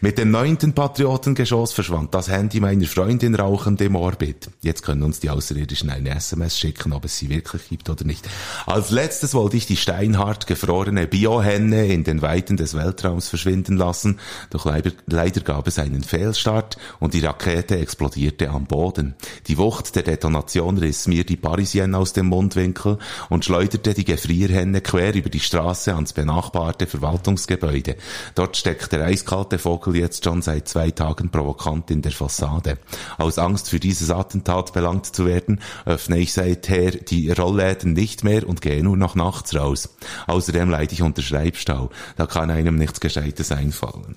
Mit 0.00 0.18
dem 0.18 0.30
neunten 0.30 0.72
Patriotengeschoss 0.72 1.72
verschwand 1.72 2.14
das 2.14 2.28
Handy 2.28 2.60
meiner 2.60 2.86
Freundin 2.86 3.34
rauchend 3.34 3.80
im 3.80 3.96
Orbit. 3.96 4.50
Jetzt 4.62 4.82
können 4.82 5.02
uns 5.02 5.20
die 5.20 5.30
Außerirdischen 5.30 5.90
eine 5.90 6.10
SMS 6.10 6.58
schicken, 6.58 6.92
ob 6.92 7.04
es 7.04 7.18
sie 7.18 7.28
wirklich 7.28 7.68
gibt 7.68 7.90
oder 7.90 8.04
nicht. 8.04 8.28
Als 8.66 8.90
letztes 8.90 9.34
wollte 9.34 9.56
ich 9.56 9.66
die 9.66 9.76
steinhart 9.76 10.46
gefrorene 10.46 11.06
Biohenne 11.06 11.86
in 11.86 12.04
den 12.04 12.22
Weiten 12.22 12.56
des 12.56 12.74
Weltraums 12.74 13.28
verschwinden 13.28 13.76
lassen, 13.76 14.18
doch 14.50 14.64
leider, 14.64 14.92
leider 15.06 15.40
gab 15.40 15.66
es 15.66 15.78
einen 15.78 16.02
Fehlstart 16.02 16.76
und 16.98 17.14
die 17.14 17.20
Rakete 17.20 17.78
explodierte 17.78 18.50
am 18.50 18.66
Boden. 18.66 19.14
Die 19.46 19.58
Wucht 19.58 19.94
der 19.96 20.02
Detonation 20.02 20.78
riss 20.78 21.06
mir 21.06 21.24
die 21.24 21.36
Parisienne 21.36 21.96
aus 21.96 22.12
dem 22.12 22.26
Mundwinkel 22.26 22.98
und 23.28 23.44
schleuderte 23.44 23.94
die 23.94 24.04
Gefrierhenne 24.04 24.80
quer 24.80 25.14
über 25.14 25.30
die 25.30 25.40
Straße 25.40 25.94
ans 25.94 26.12
benachbarte 26.12 26.86
Verwaltungsgebäude. 26.86 27.96
Dort 28.34 28.56
steckt 28.56 28.92
der 28.92 29.02
eiskalte 29.10 29.58
Vogel 29.58 29.96
jetzt 29.96 30.24
schon 30.24 30.42
seit 30.42 30.68
zwei 30.68 30.90
Tagen 30.90 31.30
provokant 31.30 31.90
in 31.90 32.02
der 32.02 32.12
Fassade. 32.12 32.78
Aus 33.18 33.38
Angst 33.38 33.68
für 33.68 33.80
dieses 33.80 34.10
Attentat 34.10 34.72
belangt 34.72 35.06
zu 35.06 35.26
werden, 35.26 35.60
öffne 35.84 36.18
ich 36.18 36.32
seither 36.32 36.92
die 36.92 37.30
Rollläden 37.30 37.92
nicht 37.92 38.24
mehr 38.24 38.48
und 38.48 38.60
gehe 38.62 38.82
nur 38.82 38.96
noch 38.96 39.14
nachts 39.14 39.54
raus. 39.54 39.96
Außerdem 40.26 40.70
leide 40.70 40.94
ich 40.94 41.02
unter 41.02 41.22
Schreibstau. 41.22 41.90
Da 42.16 42.26
kann 42.26 42.50
einem 42.50 42.76
nichts 42.76 43.00
Gescheites 43.00 43.52
einfallen. 43.52 44.16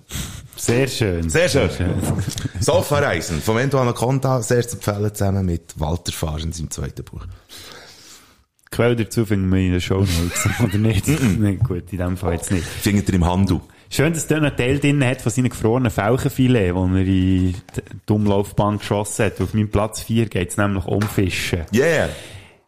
Sehr 0.55 0.87
schön. 0.87 1.29
Sehr 1.29 1.49
schön. 1.49 1.69
Sofa-Reisen 2.59 3.41
vom 3.41 3.57
Endo 3.57 3.79
Anaconda, 3.79 4.41
sehr 4.41 4.67
zu 4.67 4.75
empfehlen, 4.77 5.13
zusammen 5.13 5.45
mit 5.45 5.79
Walter 5.79 6.11
Fahrens 6.11 6.59
im 6.59 6.69
zweiten 6.69 7.03
Buch. 7.03 7.25
Quelle 8.73 8.95
dazu 8.95 9.23
finden 9.23 9.51
wir 9.51 9.59
in 9.59 9.71
den 9.73 9.81
Show 9.81 9.99
Notes, 9.99 10.49
oder 10.63 10.77
nicht? 10.79 11.07
nee, 11.07 11.57
gut, 11.57 11.91
in 11.91 11.99
dem 11.99 12.17
Fall 12.17 12.33
jetzt 12.33 12.51
nicht. 12.51 12.65
Findet 12.65 13.07
ihr 13.09 13.15
im 13.15 13.25
Handel. 13.25 13.61
Schön, 13.89 14.13
dass 14.13 14.27
der 14.27 14.41
noch 14.41 14.55
Teil 14.55 14.79
drin 14.79 15.05
hat 15.05 15.21
von 15.21 15.31
seinen 15.31 15.49
gefrorenen 15.49 15.91
Felchenfilet, 15.91 16.73
die 16.73 16.77
er 16.77 16.85
in 16.99 17.55
die 18.09 18.13
Umlaufbahn 18.13 18.79
geschossen 18.79 19.25
hat. 19.25 19.41
Auf 19.41 19.53
meinem 19.53 19.69
Platz 19.69 20.01
4 20.01 20.27
geht 20.27 20.49
es 20.49 20.57
nämlich 20.57 20.85
um 20.85 21.01
Fischen. 21.01 21.61
Yeah! 21.73 22.09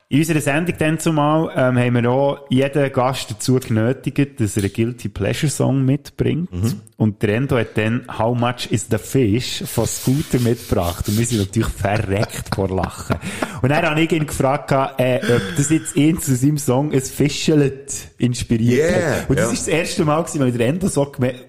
In 0.07 0.19
unserer 0.19 0.39
Sendung 0.39 0.75
dann 0.77 0.99
zumal 0.99 1.49
ähm, 1.55 1.79
haben 1.79 2.03
wir 2.03 2.11
auch 2.11 2.45
jeden 2.49 2.93
Gast 2.93 3.31
dazu 3.31 3.55
genötigt, 3.55 4.39
dass 4.39 4.55
er 4.55 4.63
einen 4.63 4.73
Guilty 4.73 5.09
Pleasure 5.09 5.49
Song 5.49 5.83
mitbringt. 5.83 6.49
Und 6.95 7.23
der 7.23 7.37
Endo 7.37 7.57
hat 7.57 7.75
dann 7.75 8.05
How 8.07 8.37
Much 8.37 8.67
is 8.69 8.85
the 8.89 8.99
Fish 8.99 9.63
von 9.65 9.87
Scooter 9.87 10.39
mitgebracht. 10.39 11.07
Und 11.07 11.17
wir 11.17 11.25
sind 11.25 11.39
natürlich 11.39 11.69
verreckt 11.69 12.53
vor 12.53 12.69
Lachen. 12.69 13.17
Und 13.63 13.69
dann 13.69 13.83
habe 13.83 13.99
ich 13.99 14.11
ihn 14.11 14.27
gefragt, 14.27 14.71
äh, 14.99 15.19
ob 15.23 15.41
das 15.57 15.71
jetzt 15.71 15.95
ihn 15.95 16.19
zu 16.19 16.35
seinem 16.35 16.59
Song 16.59 16.93
ein 16.93 17.01
Fischelet 17.01 18.09
inspiriert 18.19 18.91
Yeah, 18.91 19.21
hat. 19.21 19.29
Und 19.29 19.39
das 19.39 19.47
ja. 19.47 19.53
ist 19.53 19.67
das 19.67 19.73
erste 19.73 20.05
Mal 20.05 20.21
gewesen, 20.21 20.41
weil 20.41 20.51
der 20.51 20.67
Endo 20.67 20.87
so 20.87 21.05
gemerkt, 21.05 21.45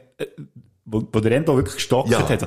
wo, 0.86 1.06
wo 1.12 1.20
der 1.20 1.32
Endo 1.32 1.56
wirklich 1.56 1.74
gestockt 1.76 2.10
Ja. 2.10 2.28
hat. 2.28 2.40
So, 2.40 2.46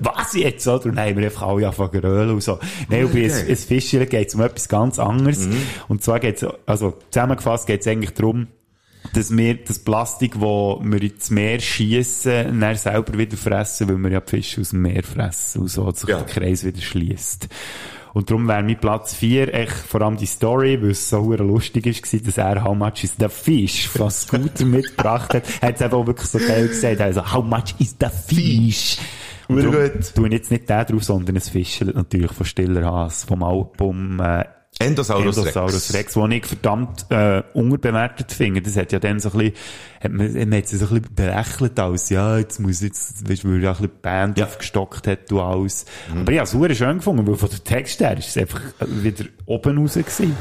was 0.00 0.34
jetzt, 0.34 0.66
oder? 0.68 0.86
Und 0.86 0.96
dann 0.96 1.08
haben 1.08 1.16
wir 1.16 1.24
einfach 1.24 1.42
alle 1.42 1.64
angefangen 1.66 1.92
zu 1.92 2.00
grölen 2.00 2.30
und 2.30 2.42
so. 2.42 2.58
Nein, 2.88 3.04
und 3.06 3.12
bei 3.12 3.24
Okay. 3.26 3.50
ein 3.50 3.56
Fischern 3.56 4.08
geht 4.08 4.28
es 4.28 4.34
um 4.34 4.40
etwas 4.42 4.68
ganz 4.68 4.98
anderes. 4.98 5.48
Und 5.88 6.02
zwar 6.04 6.20
geht 6.20 6.42
es, 6.42 6.48
also 6.66 6.94
zusammengefasst 7.10 7.66
geht 7.66 7.80
es 7.80 7.86
eigentlich 7.88 8.12
darum, 8.14 8.46
dass 9.12 9.36
wir 9.36 9.54
das 9.64 9.78
Plastik, 9.78 10.40
wo 10.40 10.80
wir 10.84 11.00
ins 11.02 11.30
Meer 11.30 11.60
schiessen, 11.60 12.60
dann 12.60 12.76
selber 12.76 13.16
wieder 13.18 13.36
fressen, 13.36 13.88
weil 13.88 13.98
wir 13.98 14.10
ja 14.10 14.20
die 14.20 14.30
Fische 14.30 14.60
aus 14.60 14.70
dem 14.70 14.82
Meer 14.82 15.02
fressen 15.04 15.62
und 15.62 15.68
so 15.68 15.88
sich 15.92 16.08
Ja. 16.08 16.18
der 16.18 16.26
Kreis 16.26 16.64
wieder 16.64 16.80
schließt. 16.80 17.48
Und 18.16 18.30
darum 18.30 18.48
wäre 18.48 18.62
mein 18.62 18.80
Platz 18.80 19.12
4 19.12 19.52
echt 19.52 19.74
vor 19.74 20.00
allem 20.00 20.16
die 20.16 20.24
Story, 20.24 20.80
weil 20.80 20.92
es 20.92 21.10
so 21.10 21.34
lustig 21.34 21.84
ist, 21.84 22.26
dass 22.26 22.38
er 22.38 22.64
How 22.64 22.74
much 22.74 23.04
is 23.04 23.14
the 23.18 23.28
fish 23.28 23.88
von 23.88 24.10
Scooter 24.10 24.64
mitgebracht 24.64 25.34
hat. 25.34 25.42
Er 25.60 25.68
hat 25.68 25.74
es 25.74 25.82
eben 25.82 25.92
auch 25.92 26.06
wirklich 26.06 26.26
so 26.26 26.38
geil 26.38 26.66
gesagt. 26.66 27.02
Also, 27.02 27.30
how 27.30 27.44
much 27.44 27.74
is 27.78 27.94
the 28.00 28.06
fish? 28.06 28.96
Und 29.48 29.58
darum 29.58 29.74
gut. 29.74 30.14
tue 30.14 30.28
ich 30.28 30.32
jetzt 30.32 30.50
nicht 30.50 30.66
den 30.66 30.86
drauf, 30.86 31.04
sondern 31.04 31.36
ein 31.36 31.42
Fischchen 31.42 31.92
natürlich 31.94 32.32
von 32.32 32.46
Stiller 32.46 32.86
Haas 32.86 33.24
vom 33.24 33.42
Album 33.42 34.18
äh, 34.20 34.46
Endosaurus, 34.78 35.38
Endosaurus 35.38 35.94
Rex, 35.94 36.14
den 36.14 36.30
ich 36.32 36.46
verdammt 36.46 37.06
äh, 37.10 37.42
unterbewertet 37.54 38.30
finde. 38.32 38.60
Das 38.60 38.76
hat 38.76 38.92
ja 38.92 38.98
dann 38.98 39.20
so 39.20 39.30
ein 39.30 39.38
bisschen, 39.38 39.54
hat 40.02 40.12
man, 40.12 40.32
man 40.32 40.54
hat 40.54 40.64
es 40.64 40.70
so 40.72 40.86
ein 40.86 41.00
bisschen 41.00 41.14
belächelt 41.14 41.80
als, 41.80 42.10
ja, 42.10 42.38
jetzt 42.38 42.60
muss 42.60 42.82
jetzt, 42.82 43.28
weißt 43.28 43.44
du, 43.44 43.48
weil 43.48 43.62
ja 43.62 43.70
ein 43.70 43.76
bisschen 43.76 43.92
die 43.94 44.02
Band 44.02 44.42
aufgestockt 44.42 45.06
hat 45.06 45.32
und 45.32 45.40
alles. 45.40 45.86
Aber 46.10 46.30
ich 46.30 46.38
habe 46.38 46.66
es 46.66 46.78
schön 46.78 46.96
gefunden, 46.98 47.26
weil 47.26 47.36
von 47.36 47.48
der 47.48 47.64
Text 47.64 48.00
her 48.00 48.18
ist 48.18 48.28
es 48.28 48.36
einfach 48.36 48.60
wieder 48.80 49.24
oben 49.46 49.78
raus 49.78 49.94
gewesen. 49.94 50.36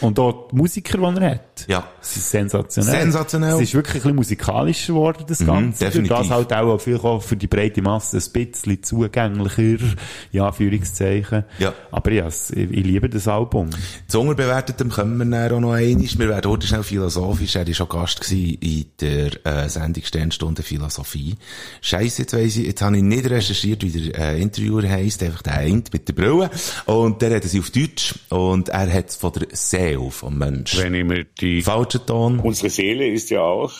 Und 0.00 0.18
auch 0.18 0.48
die 0.50 0.56
Musiker, 0.56 0.98
die 0.98 1.20
er 1.20 1.30
hat. 1.32 1.66
Ja. 1.68 1.84
Es 2.00 2.16
ist 2.16 2.30
sensationell. 2.30 3.00
Sensationell. 3.02 3.54
Es 3.56 3.60
ist 3.62 3.74
wirklich 3.74 3.96
ein 3.96 4.00
bisschen 4.02 4.16
musikalischer 4.16 4.92
geworden, 4.94 5.24
das 5.26 5.40
Mhm, 5.40 5.46
Ganze. 5.46 5.84
definitiv. 5.84 6.16
Das 6.16 6.30
halt 6.30 6.52
auch 6.52 6.78
vielleicht 6.78 7.04
auch 7.04 7.22
für 7.22 7.36
die 7.36 7.46
breite 7.46 7.82
Masse 7.82 8.16
ein 8.18 8.32
bisschen 8.32 8.82
zugänglicher, 8.82 9.84
ja, 10.32 10.46
Anführungszeichen. 10.46 11.44
Ja. 11.58 11.74
Aber 11.90 12.12
ja, 12.12 12.28
ich, 12.28 12.50
ich 12.56 12.84
liebe 12.84 13.08
das 13.08 13.28
Album. 13.28 13.70
Zu 14.08 14.20
Unterbewertetem 14.20 14.88
kommen 14.90 15.28
wir 15.30 15.52
auch 15.54 15.60
noch 15.60 15.72
einmal. 15.72 16.00
Wir 16.18 16.28
werden 16.28 16.50
heute 16.50 16.66
schnell 16.66 16.82
philosophisch. 16.82 17.56
Er 17.56 17.66
war 17.66 17.74
schon 17.74 17.88
Gast 17.88 18.32
in 18.32 18.86
der 19.00 19.46
äh, 19.46 19.68
Sendung 19.68 20.04
Sternstunde 20.04 20.62
Philosophie. 20.62 21.36
Scheiße, 21.80 22.22
jetzt 22.22 22.32
weiss 22.34 22.56
ich, 22.56 22.66
jetzt 22.66 22.82
habe 22.82 22.96
ich 22.96 23.02
nicht 23.02 23.28
recherchiert, 23.28 23.82
wie 23.82 23.90
der 24.10 24.18
äh, 24.34 24.40
Interviewer 24.42 24.88
heisst, 24.88 25.22
einfach 25.22 25.42
der 25.42 25.54
eine 25.54 25.82
mit 25.92 26.08
der 26.08 26.12
Brille. 26.14 26.50
Und 26.86 27.20
der 27.22 27.30
redet 27.32 27.50
sie 27.50 27.60
auf 27.60 27.70
Deutsch 27.70 28.14
und 28.30 28.68
er 28.70 28.92
hat 28.92 29.08
es 29.10 29.16
von 29.16 29.32
der 29.32 29.48
Seele 29.80 30.10
vom 30.10 30.38
Mensch. 30.38 30.76
Wenn 30.78 30.94
ich 30.94 31.04
mir 31.04 31.24
die 31.40 31.62
Falscher 31.62 32.04
Ton. 32.04 32.40
Unsere 32.40 32.70
Seele 32.70 33.08
ist 33.08 33.30
ja 33.30 33.40
auch, 33.40 33.72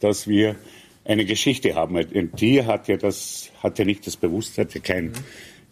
dass 0.00 0.28
wir 0.28 0.56
eine 1.04 1.24
Geschichte 1.24 1.74
haben. 1.74 1.96
Ein 1.96 2.32
Tier 2.32 2.66
hat 2.66 2.88
ja 2.88 2.96
das, 2.96 3.50
hat 3.62 3.78
ja 3.78 3.84
nicht 3.84 4.06
das 4.06 4.16
Bewusstsein, 4.16 4.66
hat 4.66 4.74
ja 4.74 4.80
kein 4.80 5.12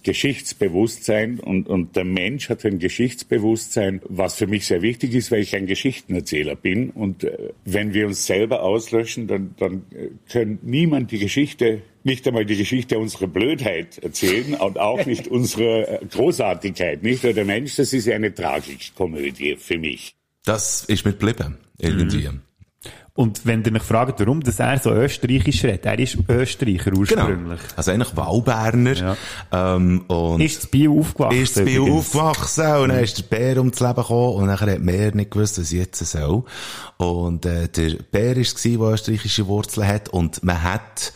Geschichtsbewusstsein 0.07 1.41
und, 1.41 1.69
und 1.69 1.97
der 1.97 2.05
Mensch 2.05 2.49
hat 2.49 2.65
ein 2.65 2.79
Geschichtsbewusstsein, 2.79 4.01
was 4.05 4.37
für 4.37 4.47
mich 4.47 4.65
sehr 4.65 4.81
wichtig 4.81 5.15
ist, 5.15 5.33
weil 5.33 5.41
ich 5.41 5.57
ein 5.57 5.67
Geschichtenerzähler 5.67 6.55
bin. 6.55 6.91
Und 6.91 7.25
äh, 7.25 7.51
wenn 7.65 7.93
wir 7.93 8.07
uns 8.07 8.25
selber 8.25 8.63
auslöschen, 8.63 9.27
dann, 9.27 9.57
dann 9.59 9.83
äh, 9.91 10.11
kann 10.33 10.61
niemand 10.63 11.11
die 11.11 11.19
Geschichte, 11.19 11.83
nicht 12.05 12.25
einmal 12.29 12.47
die 12.47 12.57
Geschichte 12.57 13.01
unserer 13.01 13.27
Blödheit 13.27 13.99
erzählen 13.99 14.55
und 14.55 14.79
auch 14.79 15.05
nicht 15.07 15.27
unsere 15.37 16.01
äh, 16.01 16.07
Großartigkeit. 16.07 17.03
Nicht? 17.03 17.25
Weil 17.25 17.35
der 17.35 17.45
Mensch, 17.45 17.75
das 17.75 17.93
ist 17.93 18.07
ja 18.07 18.15
eine 18.15 18.33
Tragikomödie 18.33 19.57
für 19.57 19.77
mich. 19.77 20.15
Das 20.45 20.85
ist 20.85 21.05
mir 21.05 21.15
geblieben. 21.15 21.59
Irgendwie. 21.79 22.31
Und 23.17 23.47
wenn 23.47 23.65
ihr 23.65 23.73
mich 23.73 23.83
fragt, 23.83 24.21
warum 24.21 24.43
dass 24.43 24.61
er 24.61 24.79
so 24.79 24.91
österreichisch 24.91 25.65
redet, 25.65 25.87
er 25.87 25.99
ist 25.99 26.19
Österreicher 26.29 26.93
ursprünglich. 26.93 27.61
Also 27.75 27.91
eigentlich 27.91 28.15
Wahlberner. 28.15 29.17
Ähm, 29.51 30.03
und 30.07 30.41
Ist 30.41 30.65
in 30.65 30.71
Biel 30.71 30.91
aufgewachsen. 30.91 31.43
Ist 31.43 31.55
Biel 31.65 31.79
übrigens. 31.79 32.15
aufgewachsen 32.15 32.77
und 32.77 32.89
dann 32.91 33.03
ist 33.03 33.19
der 33.19 33.23
Bär 33.25 33.57
ums 33.57 33.81
Leben 33.81 33.95
gekommen 33.95 34.35
und 34.35 34.47
nachher 34.47 34.73
hat 34.73 34.81
mehr 34.81 35.15
nicht 35.15 35.31
gewusst, 35.31 35.59
was 35.59 35.73
jetzt 35.73 36.05
soll. 36.05 36.45
Und 36.99 37.47
äh, 37.47 37.69
der 37.69 37.97
Bär 38.11 38.37
war 38.37 38.43
es, 38.43 38.55
der 38.55 38.81
österreichische 38.81 39.47
Wurzeln 39.47 39.89
hat 39.89 40.11
und 40.11 40.45
man 40.45 40.63
hat 40.63 41.13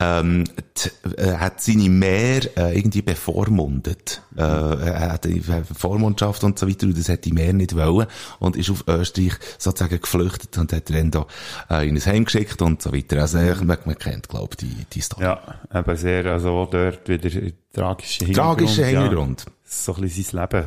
ähm, 0.00 0.44
die, 0.76 1.20
äh, 1.20 1.36
hat 1.36 1.60
seine 1.60 1.88
Mehr 1.90 2.40
äh, 2.56 2.76
irgendwie 2.76 3.02
bevormundet. 3.02 4.22
Äh, 4.36 4.40
er 4.40 5.12
hat 5.12 5.28
Vormundschaft 5.76 6.42
und 6.42 6.58
so 6.58 6.68
weiter 6.68 6.86
und 6.86 6.98
das 6.98 7.08
hat 7.08 7.24
die 7.24 7.32
Mehr 7.32 7.52
nicht 7.52 7.76
wollen 7.76 8.06
und 8.38 8.56
ist 8.56 8.70
auf 8.70 8.84
Österreich 8.88 9.34
sozusagen 9.58 10.00
geflüchtet 10.00 10.56
und 10.58 10.72
hat 10.72 10.90
dann 10.90 11.10
da 11.10 11.26
äh, 11.70 11.88
in 11.88 11.96
ein 11.96 12.04
Heim 12.04 12.24
geschickt 12.24 12.62
und 12.62 12.80
so 12.80 12.92
weiter. 12.92 13.20
Also 13.20 13.38
äh, 13.38 13.54
man, 13.56 13.78
man 13.84 13.98
kennt, 13.98 14.28
glaube 14.28 14.48
ich, 14.52 14.56
die, 14.56 14.86
die 14.92 15.00
Story. 15.00 15.24
Ja, 15.24 15.40
eben 15.74 15.96
sehr, 15.96 16.24
also 16.26 16.66
dort 16.70 17.08
wieder 17.08 17.30
tragischer 17.72 18.26
Hintergrund. 18.26 18.58
Tragischer 18.58 18.88
ja. 18.88 19.00
Hintergrund. 19.00 19.46
Ist 19.64 19.84
so 19.84 19.94
ein 19.94 20.00
bisschen 20.00 20.24
sein 20.24 20.48
Leben. 20.50 20.66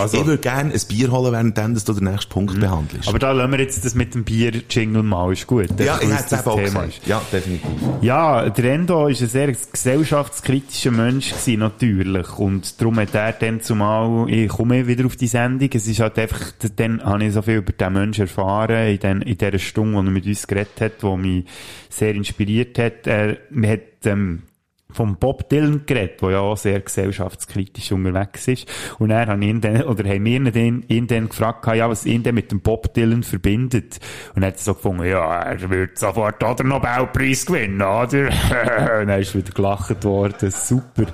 Also, 0.00 0.18
ich 0.18 0.26
würde 0.26 0.42
gerne 0.42 0.72
ein 0.72 0.80
Bier 0.88 1.12
holen, 1.12 1.32
während 1.32 1.56
du 1.56 1.92
den 1.92 2.04
nächsten 2.04 2.28
Punkt 2.28 2.58
behandelst. 2.58 3.08
aber 3.08 3.20
da 3.20 3.30
lassen 3.30 3.52
wir 3.52 3.60
jetzt 3.60 3.84
das 3.84 3.94
mit 3.94 4.14
dem 4.14 4.24
Bier-Jingle 4.24 5.04
mal, 5.04 5.32
ist 5.32 5.46
gut. 5.46 5.70
ja, 5.78 5.94
Dass 5.94 6.02
ich 6.02 6.08
hätte 6.08 6.24
es 6.24 6.26
das 6.26 6.40
eben 6.40 6.50
auch 6.50 6.56
Thema 6.56 6.86
gesagt. 6.86 7.06
Ja, 7.06 7.22
definitiv. 7.32 7.70
Ja, 8.00 8.50
der 8.50 8.72
Endo 8.72 9.06
ist 9.06 9.22
ein 9.22 9.28
sehr 9.28 9.52
gesellschaftskritischer 9.52 10.90
Mensch 10.90 11.30
gewesen, 11.30 11.60
natürlich. 11.60 12.36
Und 12.36 12.80
darum 12.80 12.98
hat 12.98 13.14
er 13.14 13.32
dann 13.32 13.60
zumal, 13.60 14.28
ich 14.28 14.48
komme 14.48 14.88
wieder 14.88 15.06
auf 15.06 15.14
die 15.14 15.28
Sendung, 15.28 15.70
es 15.72 15.86
ist 15.86 16.00
halt 16.00 16.18
einfach, 16.18 16.40
dann 16.74 17.02
habe 17.04 17.24
ich 17.24 17.32
so 17.32 17.42
viel 17.42 17.58
über 17.58 17.72
den 17.72 17.92
Menschen 17.92 18.22
erfahren, 18.22 18.88
in, 18.88 18.98
den, 18.98 19.22
in 19.22 19.38
dieser 19.38 19.58
Stunde, 19.60 19.94
wo 19.94 20.00
er 20.00 20.10
mit 20.10 20.26
uns 20.26 20.46
geredet 20.48 20.80
hat, 20.80 21.02
die 21.02 21.16
mich 21.16 21.44
sehr 21.90 22.14
inspiriert 22.14 22.76
hat. 22.78 23.06
Er, 23.06 23.36
hat, 23.66 23.80
ähm, 24.04 24.42
vom 24.94 25.16
Bob 25.16 25.48
Dylan 25.48 25.82
geredet, 25.86 26.22
der 26.22 26.30
ja 26.30 26.38
auch 26.40 26.56
sehr 26.56 26.80
gesellschaftskritisch 26.80 27.92
unterwegs 27.92 28.48
ist. 28.48 28.66
Und 28.98 29.10
er 29.10 29.26
hat 29.26 29.42
ihn 29.42 29.60
dann, 29.60 29.82
oder 29.82 30.08
haben 30.08 30.24
wir 30.24 30.54
ihn 30.54 30.84
ihn 30.88 31.06
dann 31.06 31.28
gefragt, 31.28 31.66
ja, 31.66 31.88
was 31.88 32.06
ihn 32.06 32.22
denn 32.22 32.34
mit 32.34 32.50
dem 32.50 32.60
Bob 32.60 32.94
Dylan 32.94 33.22
verbindet. 33.22 33.98
Und 34.34 34.42
er 34.42 34.48
hat 34.48 34.58
so 34.58 34.74
gefunden, 34.74 35.04
ja, 35.04 35.40
er 35.40 35.70
wird 35.70 35.98
sofort 35.98 36.42
auch 36.42 36.56
den 36.56 36.68
Nobelpreis 36.68 37.46
gewinnen, 37.46 37.82
oder? 37.82 38.28
Und 39.00 39.08
dann 39.08 39.20
ist 39.20 39.34
wieder 39.34 39.52
gelacht 39.52 40.04
worden. 40.04 40.50
Super. 40.50 41.06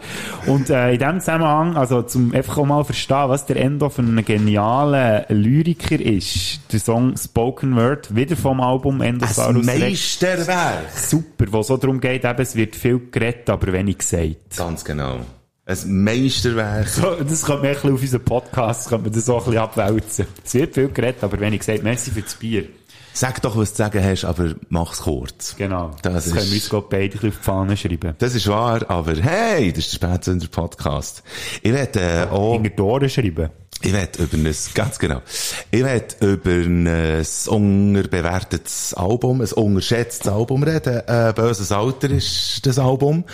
Und, 0.47 0.71
äh, 0.71 0.93
in 0.93 0.99
dem 0.99 1.21
Zusammenhang, 1.21 1.77
also, 1.77 2.03
zum 2.03 2.35
einfach 2.35 2.59
auch 2.59 2.67
mal 2.67 2.85
verstehen, 2.85 3.29
was 3.29 3.47
der 3.47 3.57
Endo 3.57 3.89
für 3.89 4.03
ein 4.03 4.25
genialer 4.25 5.27
Lyriker 5.29 6.01
ist. 6.01 6.61
Der 6.73 6.81
Song 6.81 7.17
Spoken 7.17 7.77
Word, 7.77 8.15
wieder 8.15 8.37
vom 8.37 8.61
Album 8.61 9.01
Endosaurus 9.01 9.67
Rex. 9.67 9.81
Meisterwerk. 9.81 10.91
Super, 10.95 11.47
wo 11.51 11.63
so 11.63 11.77
darum 11.77 12.01
geht, 12.01 12.25
eben, 12.25 12.41
es 12.41 12.55
wird 12.55 12.77
viel 12.77 13.01
geredet, 13.11 13.49
aber 13.51 13.70
wenig 13.73 13.99
gesagt. 13.99 14.57
Ganz 14.57 14.85
genau. 14.85 15.21
Ein 15.67 16.03
Meisterwerk. 16.05 16.89
So, 16.89 17.15
das 17.23 17.45
könnte 17.45 17.63
man 17.63 17.67
ein 17.69 17.75
bisschen 17.75 17.95
auf 17.95 18.01
unseren 18.03 18.25
Podcast, 18.25 18.89
könnte 18.89 19.05
man 19.05 19.13
das 19.13 19.25
so 19.27 19.39
ein 19.39 19.45
bisschen 19.45 19.59
abwälzen. 19.59 20.27
Es 20.45 20.55
wird 20.55 20.75
viel 20.75 20.89
geredet, 20.89 21.23
aber 21.23 21.39
wenig 21.39 21.61
gesagt. 21.61 21.83
Merci 21.83 22.11
für 22.11 22.23
das 22.23 22.35
Bier. 22.35 22.65
Sag 23.13 23.43
doch, 23.43 23.57
was 23.57 23.71
du 23.71 23.77
zu 23.77 23.83
sagen 23.83 24.05
hast, 24.05 24.25
aber 24.25 24.55
mach's 24.69 25.01
kurz. 25.03 25.57
Genau. 25.57 25.91
Das 26.03 26.13
Das, 26.13 26.25
können 26.27 26.37
wir 26.37 26.43
ist- 26.43 26.53
uns 26.55 26.69
glaub, 26.71 26.91
beide 26.91 27.15
auf 27.17 27.21
die 27.23 27.31
Fahne 27.33 27.77
schreiben. 27.77 28.15
Das 28.19 28.35
ist 28.37 28.47
wahr, 28.49 28.89
aber 28.89 29.15
hey, 29.17 29.73
das 29.73 29.87
ist 29.87 30.01
der 30.01 30.09
Spätsünder 30.09 30.47
Podcast. 30.47 31.23
Ich 31.63 31.73
werde 31.73 32.01
äh, 32.01 32.23
auch... 32.31 32.55
Hinter 32.55 32.71
die 32.71 32.83
Ohren 32.83 33.09
schreiben. 33.11 33.51
Ich 33.83 33.95
werde 33.95 34.23
über 34.23 34.37
ein, 34.37 34.55
ganz 34.75 34.99
genau, 34.99 35.23
ich 35.71 35.83
werde 35.83 36.15
über 36.21 36.51
ein 36.51 36.87
äh, 36.87 37.25
unterbewertetes 37.47 38.93
Album, 38.93 39.41
ein 39.41 39.51
unterschätztes 39.51 40.29
Album 40.31 40.63
reden. 40.63 41.01
Äh, 41.07 41.33
Böses 41.35 41.73
Alter 41.73 42.11
ist 42.11 42.61
das 42.67 42.79
Album, 42.79 43.25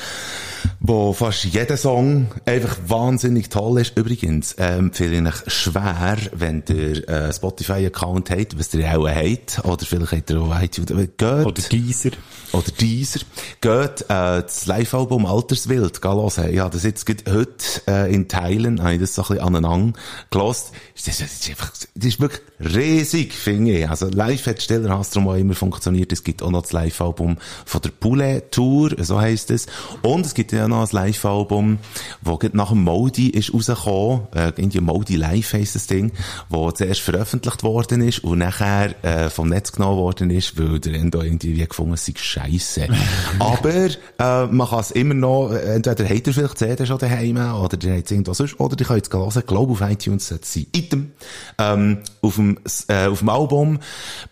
wo 0.79 1.13
fast 1.13 1.45
jeder 1.47 1.77
Song 1.77 2.29
einfach 2.45 2.77
wahnsinnig 2.87 3.49
toll 3.49 3.81
ist. 3.81 3.97
Übrigens, 3.97 4.55
ähm, 4.59 4.87
empfehle 4.87 5.29
ich 5.29 5.53
schwer, 5.53 6.17
wenn 6.33 6.63
ihr 6.69 7.09
äh, 7.09 7.33
Spotify-Account 7.33 8.31
habt, 8.31 8.57
was 8.57 8.73
ihr 8.73 8.87
auch 8.97 9.09
habt, 9.09 9.65
oder 9.65 9.85
vielleicht 9.85 10.13
habt 10.13 10.31
ihr 10.31 10.41
auch 10.41 10.63
iTunes, 10.63 10.93
aber 10.93 11.07
geht, 11.07 11.47
Oder 11.47 11.63
Deezer. 11.63 12.11
oder 12.53 12.71
Deezer. 12.81 13.21
Geht, 13.61 14.03
äh, 14.03 14.43
das 14.43 14.67
Live-Album 14.67 15.27
Alterswild, 15.27 16.01
geh 16.01 16.09
hören. 16.09 16.55
Ja, 16.55 16.69
das 16.69 16.85
jetzt 16.85 17.05
heute, 17.09 17.49
äh, 17.89 18.15
in 18.15 18.29
Teilen, 18.29 18.81
habe 18.81 18.95
ich 18.95 19.01
das 19.01 19.17
so 19.17 19.23
ein 19.23 19.29
bisschen 19.29 19.45
aneinander 19.45 19.99
gelost. 20.39 20.73
Das, 20.95 21.21
ist- 21.21 21.49
einfach, 21.51 21.73
das 21.95 22.05
ist 22.05 22.21
wirklich 22.21 22.41
riesig, 22.61 23.33
finde 23.33 23.73
ich. 23.79 23.89
Also, 23.89 24.09
live 24.09 24.47
hat 24.47 24.63
Stiller 24.63 24.91
Hastrom 24.99 25.29
auch 25.29 25.35
immer 25.35 25.55
funktioniert. 25.55 26.13
Es 26.13 26.25
gibt 26.25 26.43
auch 26.43 26.51
noch 26.51 26.63
das 26.63 26.73
Live-Album 26.73 27.37
von 27.65 27.81
der 27.83 27.91
Poulet 27.91 28.51
Tour, 28.51 28.91
so 28.99 29.21
heisst 29.21 29.51
es. 29.51 29.67
Und 30.03 30.27
es 30.27 30.35
gibt 30.35 30.53
ja 30.53 30.69
noch 30.69 30.83
ein 30.83 30.89
Live-Album, 30.91 31.79
wo 32.23 32.39
nach 32.53 32.71
dem 32.71 32.83
Modi 32.85 33.29
ist 33.31 33.53
rausgekommen, 33.53 34.23
äh, 34.35 34.49
irgendwie 34.57 34.81
Modi 34.81 35.17
Live 35.17 35.53
heisst 35.53 35.75
das 35.75 35.87
Ding, 35.87 36.13
wo 36.49 36.71
zuerst 36.71 37.01
veröffentlicht 37.01 37.63
worden 37.63 38.01
ist 38.01 38.21
und 38.25 38.39
nachher, 38.39 38.95
äh, 39.05 39.31
vom 39.31 39.49
Netz 39.49 39.73
genommen 39.73 39.99
worden 39.99 40.31
ist, 40.31 40.59
weil 40.59 40.79
der 40.81 40.95
Endo 40.95 41.21
irgendwie 41.23 41.57
wie 41.57 41.67
gefunden, 41.67 41.97
sei 41.97 42.13
scheisse. 42.17 42.89
Aber, 43.39 43.71
äh, 44.19 44.47
man 44.47 44.69
kann 44.69 44.81
es 44.81 44.91
immer 44.93 45.15
noch, 45.15 45.51
äh, 45.53 45.75
entweder 45.75 46.05
habt 46.09 46.27
ihr 46.27 46.35
vielleicht 46.35 46.59
CD 46.59 46.87
schon 46.87 46.99
daheim, 46.99 47.37
oder 47.37 47.79
ihr 47.83 47.95
habt 47.97 48.07
es 48.07 48.11
irgendwo 48.11 48.35
sonst, 48.35 48.59
oder 48.61 48.77
ihr 48.79 48.87
könnt 48.87 49.07
es 49.07 49.13
hören, 49.13 49.43
glaube 49.47 49.73
auf 49.73 49.81
iTunes 49.91 50.26
es 50.31 50.53
sein. 50.53 50.67
Item, 50.75 51.13
ähm, 51.59 51.99
auf 52.23 52.37
dem, 52.37 52.59
äh, 52.89 53.07
auf 53.07 53.21
dem 53.21 53.29
Album 53.29 53.79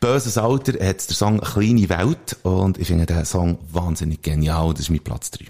Böses 0.00 0.38
Alter 0.38 0.72
hat 0.72 1.08
der 1.08 1.16
Song 1.16 1.40
Kleine 1.40 1.88
Welt 1.88 2.36
und 2.42 2.78
ich 2.78 2.88
finde 2.88 3.06
den 3.06 3.24
Song 3.24 3.58
wahnsinnig 3.70 4.22
genial, 4.22 4.70
das 4.72 4.80
ist 4.80 4.90
mein 4.90 5.00
Platz 5.00 5.30
3. 5.30 5.46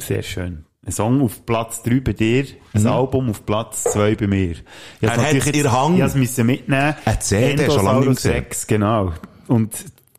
Sehr 0.00 0.22
schön. 0.22 0.64
Ein 0.86 0.92
Song 0.92 1.22
auf 1.22 1.46
Platz 1.46 1.82
3 1.82 2.00
bei 2.00 2.12
dir, 2.12 2.46
ein 2.74 2.86
Album 2.86 3.30
auf 3.30 3.46
Platz 3.46 3.84
2 3.84 4.16
bei 4.16 4.26
mir. 4.26 4.56
Ich 5.00 5.08
Er 5.08 5.30
in 5.32 5.62
der 5.62 5.72
Hand. 5.72 5.98
Ich 5.98 6.14
müssen 6.14 6.46
mitnehmen. 6.46 6.94
Eine 7.04 7.18
CD, 7.20 7.70
schon 7.70 7.84
lange 7.84 8.06
nicht 8.06 8.16
gesehen. 8.16 8.44
Genau. 8.66 9.14
Und 9.46 9.72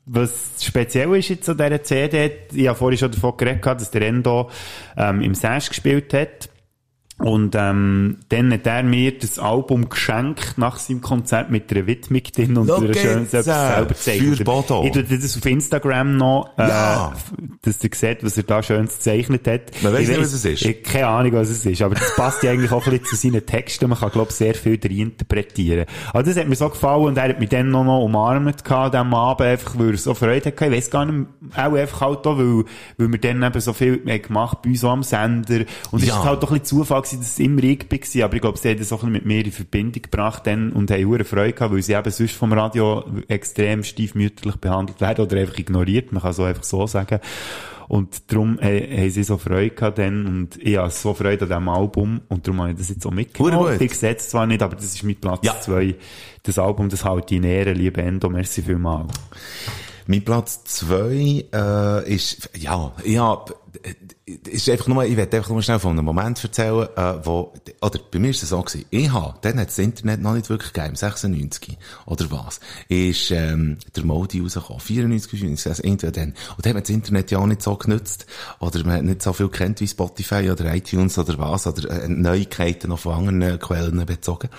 was 0.08 0.32
speziell 0.62 1.16
ist 1.16 1.30
jetzt 1.30 1.50
an 1.50 1.58
dieser 1.58 1.84
CD, 1.84 2.32
ich 2.54 2.68
habe 2.68 2.78
vorhin 2.78 2.98
schon 2.98 3.12
davon 3.12 3.38
geredet, 3.38 3.66
dass 3.66 3.92
der 3.92 4.04
Endo 4.04 4.50
ähm, 4.98 5.22
im 5.22 5.36
Sash 5.36 5.70
gespielt 5.70 6.14
hat. 6.14 6.50
Und 7.18 7.56
ähm, 7.58 8.18
dann 8.28 8.52
hat 8.52 8.68
er 8.68 8.84
mir 8.84 9.18
das 9.18 9.40
Album 9.40 9.88
geschenkt 9.88 10.58
nach 10.58 10.78
seinem 10.78 11.00
Konzert 11.00 11.50
mit 11.50 11.72
einer 11.72 11.88
Widmung 11.88 12.22
drin 12.24 12.58
und 12.58 12.70
einer 12.70 12.94
schönen 12.94 13.24
äh, 13.24 13.42
selber 13.42 13.86
gezeichnet. 13.88 14.38
für 14.38 14.44
Bodo. 14.44 14.84
Ich 14.84 14.92
tue 14.92 15.04
das 15.04 15.38
auf 15.38 15.46
Instagram 15.46 16.18
noch, 16.18 16.50
äh, 16.58 16.68
Ja. 16.68 17.14
dass 17.62 17.82
ihr 17.82 17.90
seht, 17.94 18.22
was 18.22 18.36
er 18.36 18.44
da 18.44 18.62
schönes 18.62 18.96
gezeichnet 18.98 19.48
hat. 19.48 19.62
Man 19.82 19.96
Ich 19.96 20.10
nicht, 20.10 20.20
was 20.20 20.34
es 20.34 20.44
ist. 20.44 20.66
Ich, 20.66 20.84
keine 20.84 21.08
Ahnung, 21.08 21.32
was 21.34 21.50
es 21.50 21.66
ist, 21.66 21.82
aber 21.82 21.96
das 21.96 22.14
passt 22.18 22.44
ja 22.44 22.52
eigentlich 22.52 22.72
auch 22.74 22.86
ein 22.86 22.92
bisschen 23.00 23.06
zu 23.06 23.16
seinen 23.16 23.46
Texten. 23.46 23.90
Man 23.90 23.98
kann, 23.98 24.12
glaube 24.12 24.32
ich, 24.32 24.36
sehr 24.36 24.54
viel 24.54 24.78
darin 24.78 25.00
interpretieren. 25.12 25.86
Also 26.12 26.32
das 26.32 26.40
hat 26.42 26.50
mir 26.50 26.56
so 26.58 26.68
gefallen 26.68 27.06
und 27.06 27.18
er 27.18 27.30
hat 27.30 27.40
mich 27.40 27.48
dann 27.48 27.70
noch, 27.70 27.86
noch 27.86 28.02
umarmt 28.04 28.66
gehabt, 28.66 28.94
diesem 28.94 29.14
Abend, 29.14 29.42
einfach, 29.48 29.80
weil 29.80 29.92
er 29.92 29.98
so 29.98 30.14
Freude 30.16 30.50
hatte. 30.52 30.66
Ich 30.66 30.72
weiss 30.72 30.90
gar 30.92 31.06
nicht, 31.06 31.28
auch 31.56 31.74
einfach 31.74 32.02
halt 32.02 32.28
auch, 32.28 32.38
weil, 32.38 32.66
weil 32.98 33.12
wir 33.14 33.20
dann 33.20 33.42
eben 33.42 33.62
so 33.62 33.72
viel 33.72 34.02
haben 34.06 34.22
gemacht 34.22 34.58
bei 34.64 34.72
uns 34.72 34.84
am 34.84 35.02
Sender. 35.02 35.62
Und 35.92 36.02
es 36.04 36.10
Ja. 36.10 36.20
ist 36.20 36.26
halt 36.26 36.44
doch 36.44 36.52
ein 36.52 36.60
bisschen 36.60 36.80
Zufall 36.80 37.05
gewesen, 37.06 37.20
dass 37.22 37.32
es 37.32 37.40
immer 37.40 37.64
ich 37.64 37.80
war, 37.90 38.26
aber 38.26 38.36
ich 38.36 38.42
glaube, 38.42 38.58
sie 38.58 38.70
haben 38.70 38.80
das 38.80 38.92
auch 38.92 39.04
ein 39.04 39.14
bisschen 39.14 39.14
mit 39.14 39.26
mir 39.26 39.46
in 39.46 39.52
Verbindung 39.52 40.02
gebracht 40.02 40.46
dann 40.46 40.72
und 40.72 40.92
haben 40.92 41.06
hure 41.06 41.24
Freude 41.24 41.54
gehabt, 41.54 41.74
weil 41.74 41.82
sie 41.82 41.94
eben 41.94 42.12
sonst 42.12 42.34
vom 42.36 42.52
Radio 42.54 43.04
extrem 43.28 43.84
stiefmütterlich 43.84 44.58
behandelt 44.58 45.00
werden 45.02 45.26
oder 45.26 45.38
einfach 45.38 45.58
ignoriert, 45.58 46.12
man 46.12 46.22
kann 46.22 46.34
so 46.34 46.44
einfach 46.44 46.64
so 46.64 46.86
sagen. 46.88 47.20
Und 47.88 48.32
darum 48.32 48.58
äh, 48.60 48.98
haben 49.02 49.10
sie 49.12 49.24
so 49.24 49.38
Freude 49.38 49.70
gehabt 49.70 50.00
dann 50.00 50.26
und 50.26 50.58
ich 50.60 50.76
habe 50.78 50.90
so 50.90 51.14
Freude 51.14 51.44
an 51.46 51.50
diesem 51.50 51.70
Album 51.70 52.22
und 52.30 52.48
darum 52.48 52.62
habe 52.62 52.72
ich 52.72 52.78
das 52.80 52.90
jetzt 52.90 53.06
auch 53.06 53.12
mitgenommen. 53.12 53.78
Ich 53.80 53.94
sehe 53.94 54.16
es 54.16 54.30
zwar 54.30 54.48
nicht, 54.48 54.64
aber 54.64 54.76
das 54.76 54.86
ist 54.86 55.04
mein 55.04 55.16
Platz 55.18 55.42
Ja. 55.44 55.60
zwei. 55.62 55.94
Das 56.42 56.58
Album, 56.58 56.90
das 56.90 57.06
halt 57.06 57.32
in 57.32 57.44
Ehre, 57.44 57.74
liebe 57.74 58.02
Endo, 58.02 58.30
merci 58.30 58.64
vielmals. 58.64 59.14
Mein 60.08 60.24
Platz 60.24 60.64
zwei 60.64 61.46
äh, 61.54 62.14
ist, 62.14 62.50
ja, 62.58 62.92
ich 63.04 63.18
hab, 63.20 63.52
äh, 63.84 63.94
ist 64.26 64.68
einfach 64.70 64.88
nur, 64.88 65.06
ich 65.06 65.16
werde 65.18 65.38
einfach 65.38 65.52
nur 65.52 65.62
schnell 65.62 65.78
von 65.78 65.92
einem 65.92 66.06
Moment 66.06 66.44
erzählen, 66.44 66.88
äh, 66.96 67.26
wo, 67.26 67.54
oder 67.82 68.00
bei 68.12 68.18
mir 68.18 68.32
ist 68.32 68.42
es 68.42 68.50
so 68.50 68.62
gewesen, 68.62 68.86
ich 68.90 69.14
hab, 69.14 69.44
dann 69.44 69.60
hat 69.60 69.68
das 69.68 69.78
Internet 69.78 70.20
noch 70.20 70.34
nicht 70.34 70.50
wirklich 70.50 70.74
gegeben, 70.74 70.94
im 70.94 70.96
96, 70.96 71.78
oder 72.08 72.32
was, 72.32 72.60
ist 72.90 73.30
ähm, 73.30 73.78
der 73.96 74.04
Modi 74.04 74.40
rausgekommen, 74.40 74.80
94, 74.80 75.30
95, 75.30 75.68
also 75.68 75.84
irgendwann 75.84 76.14
dann. 76.14 76.30
Und 76.58 76.66
dann 76.66 76.70
hat 76.70 76.74
man 76.74 76.84
das 76.84 76.90
Internet 76.90 77.32
ja 77.32 77.38
auch 77.38 77.46
nicht 77.46 77.62
so 77.62 77.76
genutzt, 77.76 78.26
oder 78.60 78.84
man 78.84 78.96
hat 78.96 79.04
nicht 79.04 79.22
so 79.22 79.32
viel 79.32 79.50
kennt 79.50 79.80
wie 79.80 79.88
Spotify 79.88 80.50
oder 80.50 80.74
iTunes 80.74 81.20
oder 81.20 81.38
was, 81.38 81.68
oder 81.68 81.88
äh, 81.92 82.08
Neuigkeiten 82.08 82.90
noch 82.90 83.00
von 83.00 83.28
anderen 83.28 83.60
Quellen 83.60 84.04
bezogen. 84.08 84.50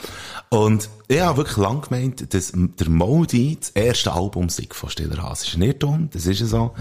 Und 0.48 0.88
ich 1.08 1.20
habe 1.20 1.38
wirklich 1.38 1.56
lang 1.56 1.80
gemeint, 1.80 2.32
dass 2.32 2.52
der 2.54 2.88
Modi 2.88 3.56
das 3.58 3.70
erste 3.70 4.12
Album 4.12 4.48
sei 4.48 4.68
von 4.70 4.90
Stiller 4.90 5.22
Haas. 5.24 5.40
Das 5.40 5.48
ist 5.48 5.56
ein 5.56 5.62
Irrtum, 5.62 6.08
das 6.12 6.26
ist 6.26 6.38
so. 6.38 6.72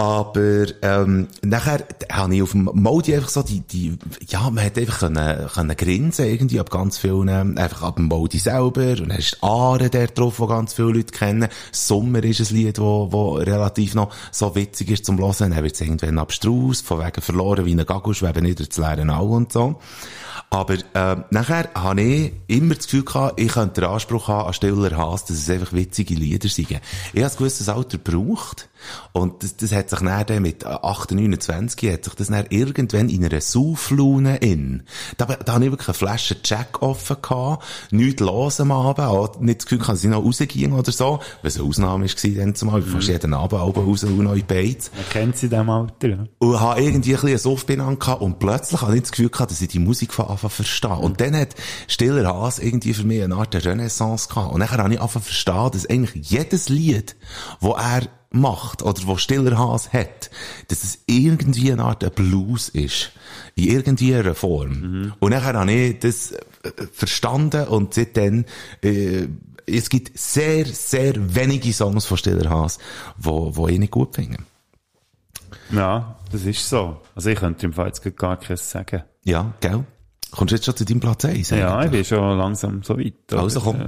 Aber 0.00 0.64
ähm, 0.80 1.28
nachher 1.42 1.84
habe 2.10 2.34
ich 2.34 2.40
auf 2.40 2.52
dem 2.52 2.70
Modi 2.72 3.14
einfach 3.14 3.28
so 3.28 3.42
die, 3.42 3.60
die, 3.60 3.98
ja, 4.28 4.48
man 4.48 4.64
hat 4.64 4.78
einfach 4.78 5.00
können, 5.00 5.46
können 5.48 5.76
grinsen 5.76 6.24
irgendwie 6.24 6.58
ab 6.58 6.70
ganz 6.70 6.96
vielen, 6.96 7.58
einfach 7.58 7.82
ab 7.82 7.96
dem 7.96 8.06
Modi 8.06 8.38
selber 8.38 8.92
und 8.92 9.10
dann 9.10 9.18
ist 9.18 9.36
Aare 9.42 9.90
der 9.90 10.06
drauf, 10.06 10.40
wo 10.40 10.46
ganz 10.46 10.72
viele 10.72 10.92
Leute 10.92 11.12
kennen. 11.12 11.50
Sommer 11.70 12.24
ist 12.24 12.40
ein 12.40 12.56
Lied, 12.56 12.78
wo, 12.78 13.12
wo 13.12 13.34
relativ 13.34 13.94
noch 13.94 14.10
so 14.32 14.54
witzig 14.54 14.90
ist 14.90 15.04
zum 15.04 15.18
Hören. 15.18 15.50
Dann 15.50 15.62
wird 15.62 15.74
es 15.74 15.82
irgendwann 15.82 16.18
abstrus, 16.18 16.80
von 16.80 17.04
wegen 17.04 17.20
verloren 17.20 17.66
wie 17.66 17.74
ein 17.74 17.84
Gagusch, 17.84 18.22
wegen 18.22 18.44
nicht 18.44 18.58
das 18.58 18.78
leeren 18.78 19.10
Au 19.10 19.26
und 19.26 19.52
so. 19.52 19.80
Aber 20.48 20.74
äh, 20.74 21.16
nachher 21.30 21.68
habe 21.74 22.00
ich 22.00 22.32
immer 22.46 22.74
das 22.74 22.86
Gefühl 22.86 23.04
gehabt, 23.04 23.40
ich 23.40 23.52
könnte 23.52 23.82
den 23.82 23.90
Anspruch 23.90 24.28
haben 24.28 24.48
an 24.48 24.52
Stiller 24.54 24.96
Haas, 24.96 25.24
dass 25.24 25.36
es 25.36 25.50
einfach 25.50 25.72
witzige 25.72 26.14
Lieder 26.14 26.48
sind. 26.48 26.70
Ich 26.70 26.76
habe 26.76 26.84
ein 27.14 27.36
gewisses 27.36 27.68
Alter 27.68 27.98
gebraucht 27.98 28.68
und 29.12 29.42
das, 29.42 29.56
das 29.56 29.72
hat 29.72 29.90
sich 29.90 29.98
dann, 29.98 30.26
dann 30.26 30.42
mit 30.42 30.64
8, 30.64 31.12
29 31.12 31.92
hat 31.92 32.04
sich 32.04 32.14
das 32.14 32.28
dann 32.28 32.46
irgendwann 32.50 33.08
in 33.08 33.24
einer 33.24 33.40
Sauflaune 33.40 34.36
in. 34.38 34.84
Da, 35.16 35.26
da 35.26 35.54
habe 35.54 35.64
ich 35.64 35.70
wirklich 35.70 35.88
eine 35.88 35.94
Flasche 35.94 36.36
Jack 36.42 36.82
offen 36.82 37.16
gehabt, 37.20 37.64
nichts 37.90 38.20
los 38.20 38.60
am 38.60 38.72
Abend, 38.72 39.06
auch 39.06 39.38
nicht 39.40 39.60
das 39.60 39.66
Gefühl 39.66 39.86
dass 39.86 40.04
ich 40.04 40.10
noch 40.10 40.24
rausging 40.24 40.72
oder 40.72 40.92
so, 40.92 41.20
was 41.42 41.56
eine 41.56 41.68
Ausnahme 41.68 42.06
war 42.06 42.30
dann 42.36 42.54
zumal, 42.54 42.82
fast 42.82 43.08
jeden 43.08 43.34
Abend 43.34 43.60
Abend 43.60 43.86
raus 43.86 44.04
und 44.04 44.20
in 44.20 44.46
Beiz. 44.46 44.90
Man 44.94 45.08
kennt 45.10 45.36
sie 45.36 45.46
in 45.46 45.50
diesem 45.50 45.70
Alter, 45.70 46.08
ja. 46.08 46.24
Und 46.38 46.60
habe 46.60 46.80
irgendwie 46.80 47.10
ein 47.10 47.14
bisschen 47.14 47.28
einen 47.28 47.38
Suff 47.38 47.66
benannt 47.66 48.00
gehabt 48.00 48.22
und 48.22 48.38
plötzlich 48.38 48.80
habe 48.80 48.94
ich 48.94 49.02
das 49.02 49.10
Gefühl 49.10 49.30
gehabt, 49.30 49.50
dass 49.50 49.60
ich 49.60 49.68
die 49.68 49.78
Musik 49.78 50.12
von 50.12 50.26
Anfang 50.30 50.50
verstehe. 50.50 50.96
Und 50.96 51.20
dann 51.20 51.36
hat 51.36 51.54
Stiller 51.88 52.26
Haas 52.26 52.58
irgendwie 52.58 52.94
für 52.94 53.04
mich 53.04 53.22
eine 53.22 53.34
Art 53.34 53.54
der 53.54 53.64
Renaissance 53.64 54.28
gehabt. 54.28 54.52
Und 54.52 54.60
dann 54.60 54.70
habe 54.70 54.92
ich 54.92 55.00
angefangen 55.00 55.24
verstehen, 55.24 55.70
dass 55.72 55.86
eigentlich 55.88 56.30
jedes 56.30 56.68
Lied, 56.68 57.16
wo 57.60 57.72
er 57.72 58.08
macht 58.30 58.82
oder 58.82 59.00
wo 59.06 59.16
Stiller 59.16 59.58
Haas 59.58 59.92
hat, 59.92 60.30
dass 60.68 60.84
es 60.84 61.00
irgendwie 61.06 61.72
eine 61.72 61.84
Art 61.84 62.14
Blues 62.14 62.68
ist. 62.68 63.10
In 63.56 63.68
irgendeiner 63.68 64.34
Form. 64.34 65.12
Und 65.18 65.30
dann 65.32 65.42
habe 65.42 65.72
ich 65.72 65.98
das 65.98 66.32
äh, 66.32 66.38
verstanden 66.92 67.66
und 67.68 67.94
seitdem, 67.94 68.44
äh, 68.82 69.26
es 69.66 69.88
gibt 69.88 70.18
sehr, 70.18 70.66
sehr 70.66 71.14
wenige 71.34 71.72
Songs 71.72 72.06
von 72.06 72.16
Stiller 72.16 72.48
Haas, 72.48 72.78
wo, 73.18 73.54
wo 73.56 73.68
ich 73.68 73.78
nicht 73.78 73.92
gut 73.92 74.14
finde. 74.14 74.38
Ja, 75.70 76.16
das 76.32 76.44
ist 76.44 76.68
so. 76.68 77.00
Also 77.14 77.30
ich 77.30 77.38
könnte 77.38 77.66
im 77.66 77.72
Fall 77.72 77.86
jetzt 77.86 78.16
gar 78.16 78.38
keins 78.38 78.70
sagen. 78.70 79.02
Ja, 79.24 79.52
gell? 79.60 79.84
Kommst 80.30 80.52
du 80.52 80.56
jetzt 80.56 80.64
schon 80.64 80.76
zu 80.76 80.84
deinem 80.84 81.00
Platz 81.00 81.24
1? 81.24 81.50
Ja, 81.50 81.84
ich 81.84 81.90
bin 81.90 82.04
schon 82.04 82.38
langsam 82.38 82.82
so 82.82 82.98
weit. 82.98 83.14
Also 83.32 83.60
komm. 83.60 83.80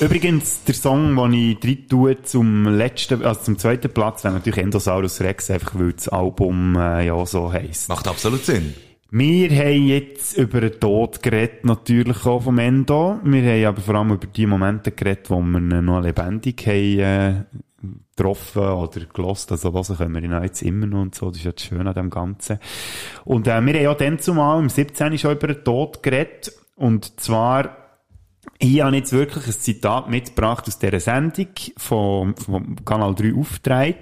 Übrigens, 0.00 0.64
der 0.64 0.74
Song, 0.74 1.14
den 1.14 1.32
ich 1.34 1.60
drin 1.60 1.86
tue 1.86 2.22
zum 2.22 2.64
letzten, 2.64 3.22
also 3.22 3.42
zum 3.42 3.58
zweiten 3.58 3.90
Platz, 3.90 4.24
wäre 4.24 4.32
natürlich 4.32 4.58
Endosaurus 4.58 5.20
Rex, 5.20 5.50
einfach 5.50 5.78
weil 5.78 5.92
das 5.92 6.08
Album 6.08 6.74
äh, 6.76 7.06
ja 7.06 7.26
so 7.26 7.52
heisst. 7.52 7.90
Macht 7.90 8.08
absolut 8.08 8.42
Sinn. 8.42 8.72
Wir 9.10 9.50
haben 9.50 9.86
jetzt 9.88 10.38
über 10.38 10.62
den 10.62 10.80
Tod 10.80 11.22
geredet, 11.22 11.64
natürlich 11.64 12.24
auch 12.24 12.44
vom 12.44 12.58
Endo. 12.58 13.18
Wir 13.24 13.42
haben 13.42 13.64
aber 13.66 13.82
vor 13.82 13.96
allem 13.96 14.12
über 14.12 14.26
die 14.26 14.46
Momente 14.46 14.92
geredet, 14.92 15.28
wo 15.28 15.40
wir 15.40 15.58
ihn 15.58 15.84
noch 15.84 16.00
lebendig 16.00 16.64
haben, 16.66 16.98
äh, 16.98 17.44
getroffen 18.16 18.62
oder 18.62 19.00
gelost. 19.12 19.50
Also 19.52 19.72
hören 19.72 19.96
können 19.96 20.14
wir 20.14 20.22
ihn 20.22 20.42
jetzt 20.42 20.62
immer 20.62 20.86
noch 20.86 21.02
und 21.02 21.14
so. 21.14 21.28
Das 21.28 21.38
ist 21.38 21.44
ja 21.44 21.52
das 21.52 21.64
Schöne 21.64 21.88
an 21.88 21.94
dem 21.94 22.10
Ganzen. 22.10 22.58
Und 23.24 23.46
äh, 23.46 23.60
wir 23.60 23.74
haben 23.74 23.82
ja 23.82 23.94
dann 23.94 24.18
zumal 24.18 24.60
im 24.60 24.68
17. 24.68 25.18
schon 25.18 25.32
über 25.32 25.48
den 25.48 25.64
Tod 25.64 26.02
geredet. 26.02 26.52
Und 26.76 27.20
zwar 27.20 27.80
ich 28.58 28.82
habe 28.82 28.94
jetzt 28.96 29.12
wirklich 29.12 29.46
ein 29.46 29.52
Zitat 29.52 30.10
mitgebracht 30.10 30.66
aus 30.66 30.78
dieser 30.78 31.00
Sendung 31.00 31.48
vom, 31.76 32.36
vom 32.36 32.76
Kanal 32.84 33.14
3 33.14 33.34
aufgetragen. 33.34 33.94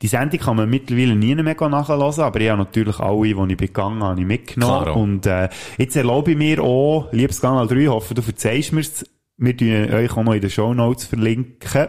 Die 0.00 0.06
Sendung 0.06 0.38
kann 0.38 0.56
man 0.56 0.68
mittlerweile 0.68 1.16
nie 1.16 1.34
mehr 1.34 1.68
nachhören, 1.68 2.20
aber 2.20 2.40
ich 2.40 2.50
habe 2.50 2.58
natürlich 2.58 2.98
alle, 3.00 3.22
die 3.22 3.52
ich 3.52 3.56
begangen 3.56 4.02
habe, 4.02 4.20
mitgenommen. 4.20 4.84
Klaro. 4.84 5.00
Und 5.00 5.26
äh, 5.26 5.48
jetzt 5.78 5.96
erlaube 5.96 6.32
ich 6.32 6.36
mir 6.36 6.62
auch, 6.62 7.10
liebes 7.12 7.40
Kanal 7.40 7.66
3, 7.66 7.76
ich 7.76 7.88
hoffe, 7.88 8.14
du 8.14 8.22
verzeihst 8.22 8.72
mir's, 8.72 9.04
wir 9.38 9.56
tun 9.56 9.68
euch 9.68 10.12
auch 10.12 10.22
noch 10.22 10.34
in 10.34 10.40
den 10.40 10.50
Shownotes 10.50 11.06
verlinken. 11.06 11.88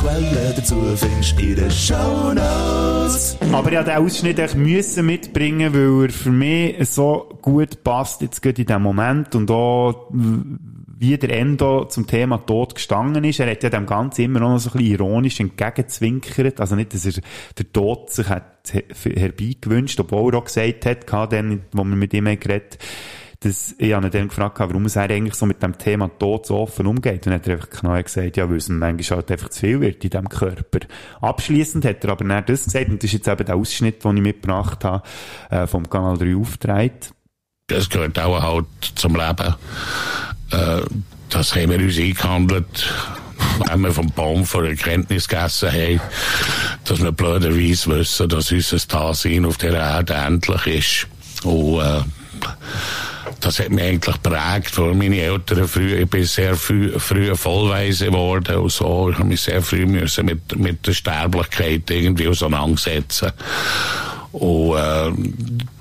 Quellen 0.00 0.54
dazu 0.56 0.96
findest 0.96 1.38
in 1.38 1.56
den 1.56 1.70
Shownotes. 1.70 3.36
Aber 3.52 3.70
musste 3.70 3.84
den 3.84 3.96
Ausschnitt 3.96 4.54
müssen 4.54 5.04
mitbringen, 5.04 5.74
weil 5.74 6.06
er 6.06 6.10
für 6.10 6.30
mich 6.30 6.88
so 6.88 7.28
gut 7.42 7.84
passt, 7.84 8.22
jetzt 8.22 8.40
gerade 8.40 8.62
in 8.62 8.66
diesem 8.66 8.82
Moment 8.82 9.34
und 9.34 9.50
auch, 9.50 10.08
wie 10.10 11.18
der 11.18 11.38
Endo 11.38 11.84
zum 11.84 12.06
Thema 12.06 12.38
Tod 12.38 12.74
gestanden 12.74 13.24
ist. 13.24 13.40
Er 13.40 13.50
hat 13.50 13.62
ja 13.62 13.68
dem 13.68 13.84
Ganzen 13.84 14.22
immer 14.22 14.40
noch 14.40 14.58
so 14.58 14.70
ein 14.70 14.78
bisschen 14.78 14.94
ironisch 14.94 15.38
entgegenzwinkert. 15.38 16.60
Also 16.60 16.76
nicht, 16.76 16.94
dass 16.94 17.04
er 17.04 17.20
der 17.58 17.70
Tod 17.70 18.10
sich 18.10 18.28
hat 18.28 18.72
herbeigewünscht, 19.04 20.00
obwohl 20.00 20.32
er 20.32 20.38
auch 20.38 20.44
gesagt 20.44 20.86
hat, 20.86 21.32
dann, 21.32 21.60
wo 21.72 21.84
wir 21.84 21.96
mit 21.96 22.14
ihm 22.14 22.24
geredet 22.24 22.78
dass 23.42 23.74
ich 23.78 23.94
habe 23.94 24.06
ihn 24.18 24.28
gefragt, 24.28 24.60
warum 24.60 24.86
er 24.86 25.10
eigentlich 25.10 25.34
so 25.34 25.46
mit 25.46 25.62
dem 25.62 25.78
Thema 25.78 26.10
Tod 26.18 26.44
so 26.44 26.58
offen 26.58 26.86
umgeht. 26.86 27.26
Und 27.26 27.32
hat 27.32 27.46
er 27.48 27.54
einfach 27.54 27.70
genau 27.70 28.02
gesagt, 28.02 28.36
ja, 28.36 28.48
weil 28.50 28.58
es 28.58 28.68
manchmal 28.68 29.16
halt 29.16 29.30
einfach 29.30 29.48
zu 29.48 29.60
viel 29.60 29.80
wird 29.80 30.04
in 30.04 30.10
diesem 30.10 30.28
Körper. 30.28 30.80
Abschließend 31.22 31.86
hat 31.86 32.04
er 32.04 32.10
aber 32.10 32.26
dann 32.26 32.44
das 32.44 32.64
gesagt, 32.64 32.90
und 32.90 33.02
das 33.02 33.08
ist 33.08 33.14
jetzt 33.14 33.28
eben 33.28 33.46
der 33.46 33.56
Ausschnitt, 33.56 34.04
den 34.04 34.18
ich 34.18 34.22
mitgebracht 34.22 34.84
habe, 34.84 35.02
äh, 35.48 35.66
vom 35.66 35.88
Kanal 35.88 36.18
3 36.18 36.36
aufgetragen. 36.36 37.00
Das 37.68 37.88
gehört 37.88 38.18
auch 38.18 38.42
halt 38.42 38.66
zum 38.94 39.16
Leben. 39.16 39.54
Äh, 40.50 40.82
das 41.30 41.56
haben 41.56 41.70
wir 41.70 41.78
uns 41.78 41.98
eingehandelt, 41.98 42.92
wenn 43.70 43.80
wir 43.80 43.92
vom 43.92 44.10
Baum 44.10 44.44
vor 44.44 44.66
Erkenntnis 44.66 45.28
gegessen 45.28 45.72
haben, 45.72 46.00
dass 46.84 47.02
wir 47.02 47.12
blöderweise 47.12 47.90
wissen, 47.90 48.28
dass 48.28 48.52
unser 48.52 48.78
Dasein 48.86 49.46
auf 49.46 49.56
der 49.56 49.72
Erde 49.72 50.12
endlich 50.12 50.66
ist. 50.66 51.06
Und, 51.46 51.80
äh, 51.80 52.02
das 53.40 53.58
hat 53.58 53.70
mich 53.70 53.84
eigentlich 53.84 54.22
prägt, 54.22 54.78
weil 54.78 54.94
meine 54.94 55.20
Eltern 55.20 55.66
früh, 55.68 55.94
ich 55.94 56.08
bin 56.08 56.24
sehr 56.24 56.56
früh, 56.56 56.98
früh 56.98 57.34
vollweise 57.34 58.06
geworden 58.06 58.56
und 58.56 58.72
so. 58.72 59.10
Ich 59.10 59.18
habe 59.18 59.28
mich 59.28 59.42
sehr 59.42 59.62
früh 59.62 59.86
müssen 59.86 60.26
mit, 60.26 60.56
mit 60.58 60.86
der 60.86 60.92
Sterblichkeit 60.92 61.90
irgendwie 61.90 62.28
auseinandersetzen. 62.28 63.32
Und, 64.32 64.76
äh, 64.76 65.12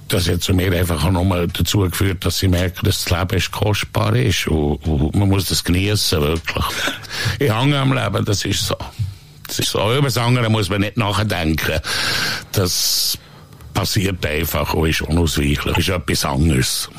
das 0.10 0.28
hat 0.28 0.42
zu 0.42 0.54
mir 0.54 0.74
einfach 0.74 1.04
auch 1.06 1.12
nochmal 1.12 1.48
dazu 1.48 1.80
geführt, 1.80 2.26
dass 2.26 2.42
ich 2.42 2.50
merke, 2.50 2.84
dass 2.84 3.04
das 3.04 3.18
Leben 3.18 3.38
ist 3.38 3.52
kostbar 3.52 4.16
ist 4.16 4.48
und, 4.48 4.78
und 4.86 5.16
man 5.16 5.30
muss 5.30 5.50
das 5.50 5.64
genießen 5.64 6.20
wirklich. 6.20 6.66
Ich 7.38 7.54
hänge 7.54 7.78
am 7.78 7.94
Leben, 7.94 8.26
das 8.26 8.44
ist 8.44 8.66
so. 8.66 8.76
Das 9.48 9.60
ist 9.60 9.70
so. 9.70 9.80
Über 9.94 10.08
das 10.08 10.18
andere 10.18 10.50
muss 10.50 10.70
man 10.70 10.82
nicht 10.82 10.98
nachdenken. 10.98 11.80
Das 12.52 13.18
passiert 13.74 14.26
einfach 14.26 14.74
und 14.74 14.90
ist 14.90 15.02
unausweichlich, 15.02 15.78
ist 15.78 15.90
etwas 15.90 16.26
anderes. 16.26 16.90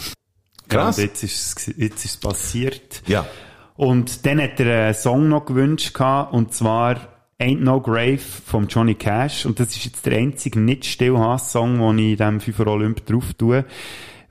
Krass. 0.70 0.96
Ja, 0.96 1.04
jetzt 1.04 1.22
ist 1.22 1.58
es, 1.58 1.74
jetzt 1.76 2.04
ist 2.04 2.10
es 2.12 2.16
passiert. 2.16 3.02
Ja. 3.06 3.26
Und 3.76 4.26
dann 4.26 4.40
hat 4.40 4.60
er 4.60 4.86
einen 4.86 4.94
Song 4.94 5.28
noch 5.28 5.46
gewünscht 5.46 5.94
gehabt, 5.94 6.32
und 6.32 6.52
zwar 6.52 6.96
Ain't 7.40 7.60
No 7.60 7.80
Grave 7.80 8.18
von 8.18 8.68
Johnny 8.68 8.94
Cash. 8.94 9.46
Und 9.46 9.58
das 9.58 9.70
ist 9.70 9.84
jetzt 9.86 10.04
der 10.04 10.18
einzige 10.18 10.60
nicht 10.60 10.84
Stillhass-Song, 10.84 11.78
den 11.78 11.98
ich 11.98 12.10
in 12.12 12.16
diesem 12.16 12.40
FIFA 12.40 12.66
Olymp 12.70 13.06
drauf 13.06 13.32
tue. 13.34 13.64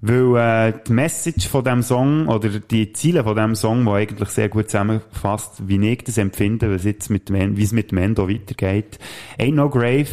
Weil 0.02 0.38
äh, 0.38 0.74
die 0.88 0.94
Message 0.94 1.48
von 1.48 1.64
dem 1.64 1.82
Song 1.82 2.28
oder 2.28 2.48
die 2.50 2.94
Ziele 2.94 3.24
von 3.24 3.36
dem 3.36 3.56
Song, 3.56 3.84
die 3.84 3.92
eigentlich 3.92 4.30
sehr 4.30 4.48
gut 4.48 4.70
zusammenfasst, 4.70 5.68
wie 5.68 5.92
ich 5.92 6.04
das 6.04 6.18
empfinde, 6.18 6.74
was 6.74 6.86
jetzt 6.86 7.10
mit 7.10 7.30
wie 7.32 7.64
es 7.64 7.72
mit 7.74 7.92
dem 7.92 7.98
Endo 7.98 8.30
weitergeht. 8.30 9.00
Ain't 9.38 9.56
no 9.56 9.70
grave 9.70 10.08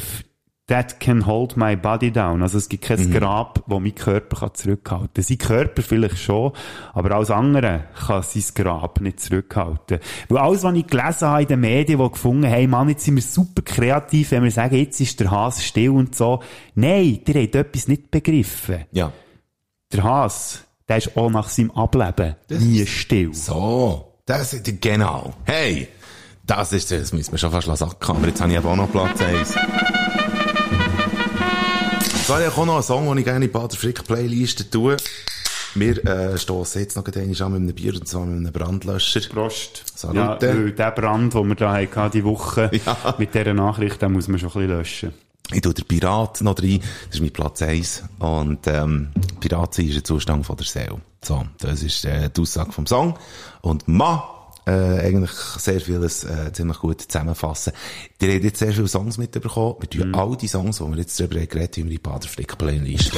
that 0.68 0.98
can 0.98 1.26
hold 1.26 1.56
my 1.56 1.76
body 1.76 2.10
down. 2.10 2.42
Also 2.42 2.58
es 2.58 2.68
gibt 2.68 2.84
kein 2.84 3.08
mhm. 3.08 3.12
Grab, 3.12 3.62
wo 3.66 3.78
mein 3.78 3.94
Körper 3.94 4.40
kann 4.40 4.54
zurückhalten 4.54 5.10
kann. 5.14 5.22
Sein 5.22 5.38
Körper 5.38 5.82
vielleicht 5.82 6.18
schon, 6.18 6.52
aber 6.92 7.12
alles 7.12 7.30
andere 7.30 7.84
kann 8.06 8.22
sein 8.22 8.44
Grab 8.54 9.00
nicht 9.00 9.20
zurückhalten. 9.20 10.00
Weil 10.28 10.38
alles, 10.38 10.62
was 10.64 10.74
ich 10.74 10.86
gelesen 10.86 11.28
habe 11.28 11.42
in 11.42 11.48
den 11.48 11.60
Medien, 11.60 12.00
die 12.00 12.10
gefunden 12.10 12.50
haben, 12.50 12.70
Mann, 12.70 12.88
jetzt 12.88 13.04
sind 13.04 13.14
wir 13.14 13.22
super 13.22 13.62
kreativ, 13.62 14.32
wenn 14.32 14.42
wir 14.42 14.50
sagen, 14.50 14.76
jetzt 14.76 15.00
ist 15.00 15.20
der 15.20 15.30
Hase 15.30 15.62
still 15.62 15.90
und 15.90 16.14
so. 16.16 16.42
Nein, 16.74 17.20
der 17.26 17.42
hat 17.42 17.54
etwas 17.54 17.88
nicht 17.88 18.10
begriffen. 18.10 18.84
Ja 18.90 19.12
der 19.92 20.04
Haas, 20.04 20.60
der 20.88 20.98
ist 20.98 21.16
auch 21.16 21.30
nach 21.30 21.48
seinem 21.48 21.70
Ableben 21.72 22.36
das 22.48 22.60
nie 22.60 22.86
still. 22.86 23.34
So, 23.34 24.14
das 24.26 24.52
ist, 24.52 24.80
genau. 24.80 25.34
Hey, 25.44 25.88
das 26.44 26.72
ist, 26.72 26.90
das 26.90 27.12
müssen 27.12 27.32
wir 27.32 27.38
schon 27.38 27.50
fast 27.50 27.66
sagen, 27.66 27.96
aber 28.00 28.26
jetzt 28.26 28.40
habe 28.40 28.52
ich 28.52 28.58
aber 28.58 28.70
auch 28.70 28.76
noch 28.76 28.90
Platz 28.90 29.20
1. 29.20 29.54
Habe 32.28 32.42
ich 32.42 32.48
auch 32.48 32.66
noch 32.66 32.74
einen 32.74 32.82
Song, 32.82 33.06
den 33.06 33.18
ich 33.18 33.24
gerne 33.24 33.44
in 33.44 33.52
Bader 33.52 33.76
Frick 33.76 34.04
Playliste 34.04 34.68
tue. 34.68 34.96
Wir 35.76 36.04
äh, 36.04 36.36
stoßen 36.36 36.80
jetzt 36.80 36.96
noch 36.96 37.06
einmal 37.06 37.42
an 37.42 37.52
mit 37.52 37.60
einem 37.60 37.74
Bier, 37.74 37.94
und 37.94 38.08
zwar 38.08 38.26
mit 38.26 38.38
einem 38.38 38.52
Brandlöscher. 38.52 39.20
Prost. 39.28 39.84
Salute. 39.94 40.46
Ja, 40.46 40.70
der 40.70 40.90
Brand, 40.90 41.34
den 41.34 41.48
wir 41.48 41.54
da 41.54 41.74
hatten, 41.74 42.10
die 42.10 42.24
Woche, 42.24 42.68
ja. 42.86 43.14
mit 43.18 43.32
dieser 43.32 43.54
Nachricht, 43.54 44.02
den 44.02 44.10
muss 44.10 44.26
man 44.26 44.40
schon 44.40 44.48
ein 44.48 44.54
bisschen 44.54 44.76
löschen. 44.76 45.14
Ich 45.52 45.60
tue 45.60 45.72
den 45.72 45.84
Pirat 45.84 46.40
noch 46.40 46.58
rein. 46.60 46.80
Das 47.06 47.14
ist 47.14 47.20
mein 47.20 47.30
Platz 47.30 47.62
1. 47.62 48.02
Und, 48.18 48.66
ähm, 48.66 49.10
Pirat 49.38 49.74
sein 49.74 49.88
ist 49.88 49.98
ein 49.98 50.04
Zustand 50.04 50.46
von 50.46 50.56
der 50.56 50.66
Seele. 50.66 51.00
So, 51.22 51.46
das 51.58 51.84
ist, 51.84 52.04
äh, 52.06 52.28
die 52.28 52.40
Aussage 52.40 52.72
vom 52.72 52.86
Song. 52.86 53.16
Und 53.60 53.86
Ma, 53.86 54.35
äh, 54.66 55.00
eigentlich 55.00 55.30
sehr 55.30 55.80
vieles, 55.80 56.24
äh, 56.24 56.52
ziemlich 56.52 56.78
gut 56.78 57.00
zusammenfassen. 57.02 57.72
Die 58.20 58.26
haben 58.26 58.42
jetzt 58.42 58.58
sehr 58.58 58.72
viele 58.72 58.88
Songs 58.88 59.16
mitbekommen. 59.16 59.76
Wir 59.80 59.88
tun 59.88 60.10
mm. 60.10 60.14
all 60.14 60.36
die 60.36 60.48
Songs, 60.48 60.78
die 60.78 60.84
wir 60.84 60.96
jetzt 60.96 61.18
darüber 61.18 61.46
geredet 61.46 61.76
haben, 61.76 61.84
in 61.84 61.90
die 61.90 61.98
Bader 61.98 62.28
Flick 62.28 62.58
Playlist. 62.58 63.12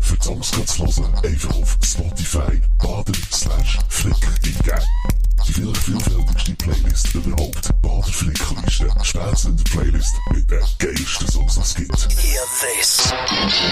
Für 0.00 0.16
die 0.16 0.24
Songs 0.24 0.50
zu 0.50 0.84
hören, 0.84 1.14
einfach 1.24 1.56
auf 1.56 1.78
Spotify, 1.82 2.60
Bader 2.78 3.12
slash 3.32 3.78
Flick 3.88 4.14
eingeben. 4.26 5.25
Die 5.48 5.52
vielfältigste 5.52 6.52
Playlist 6.58 7.14
überhaupt. 7.14 7.70
Baderflickliste. 7.82 8.88
Spätzle 9.02 9.54
Playlist 9.70 10.14
mit 10.34 10.50
den 10.50 10.60
geilsten 10.78 11.28
Songs, 11.28 11.54
die 11.54 11.62
es 11.62 11.74
gibt. 11.76 12.22
Hear 12.22 12.42
this. 12.60 13.12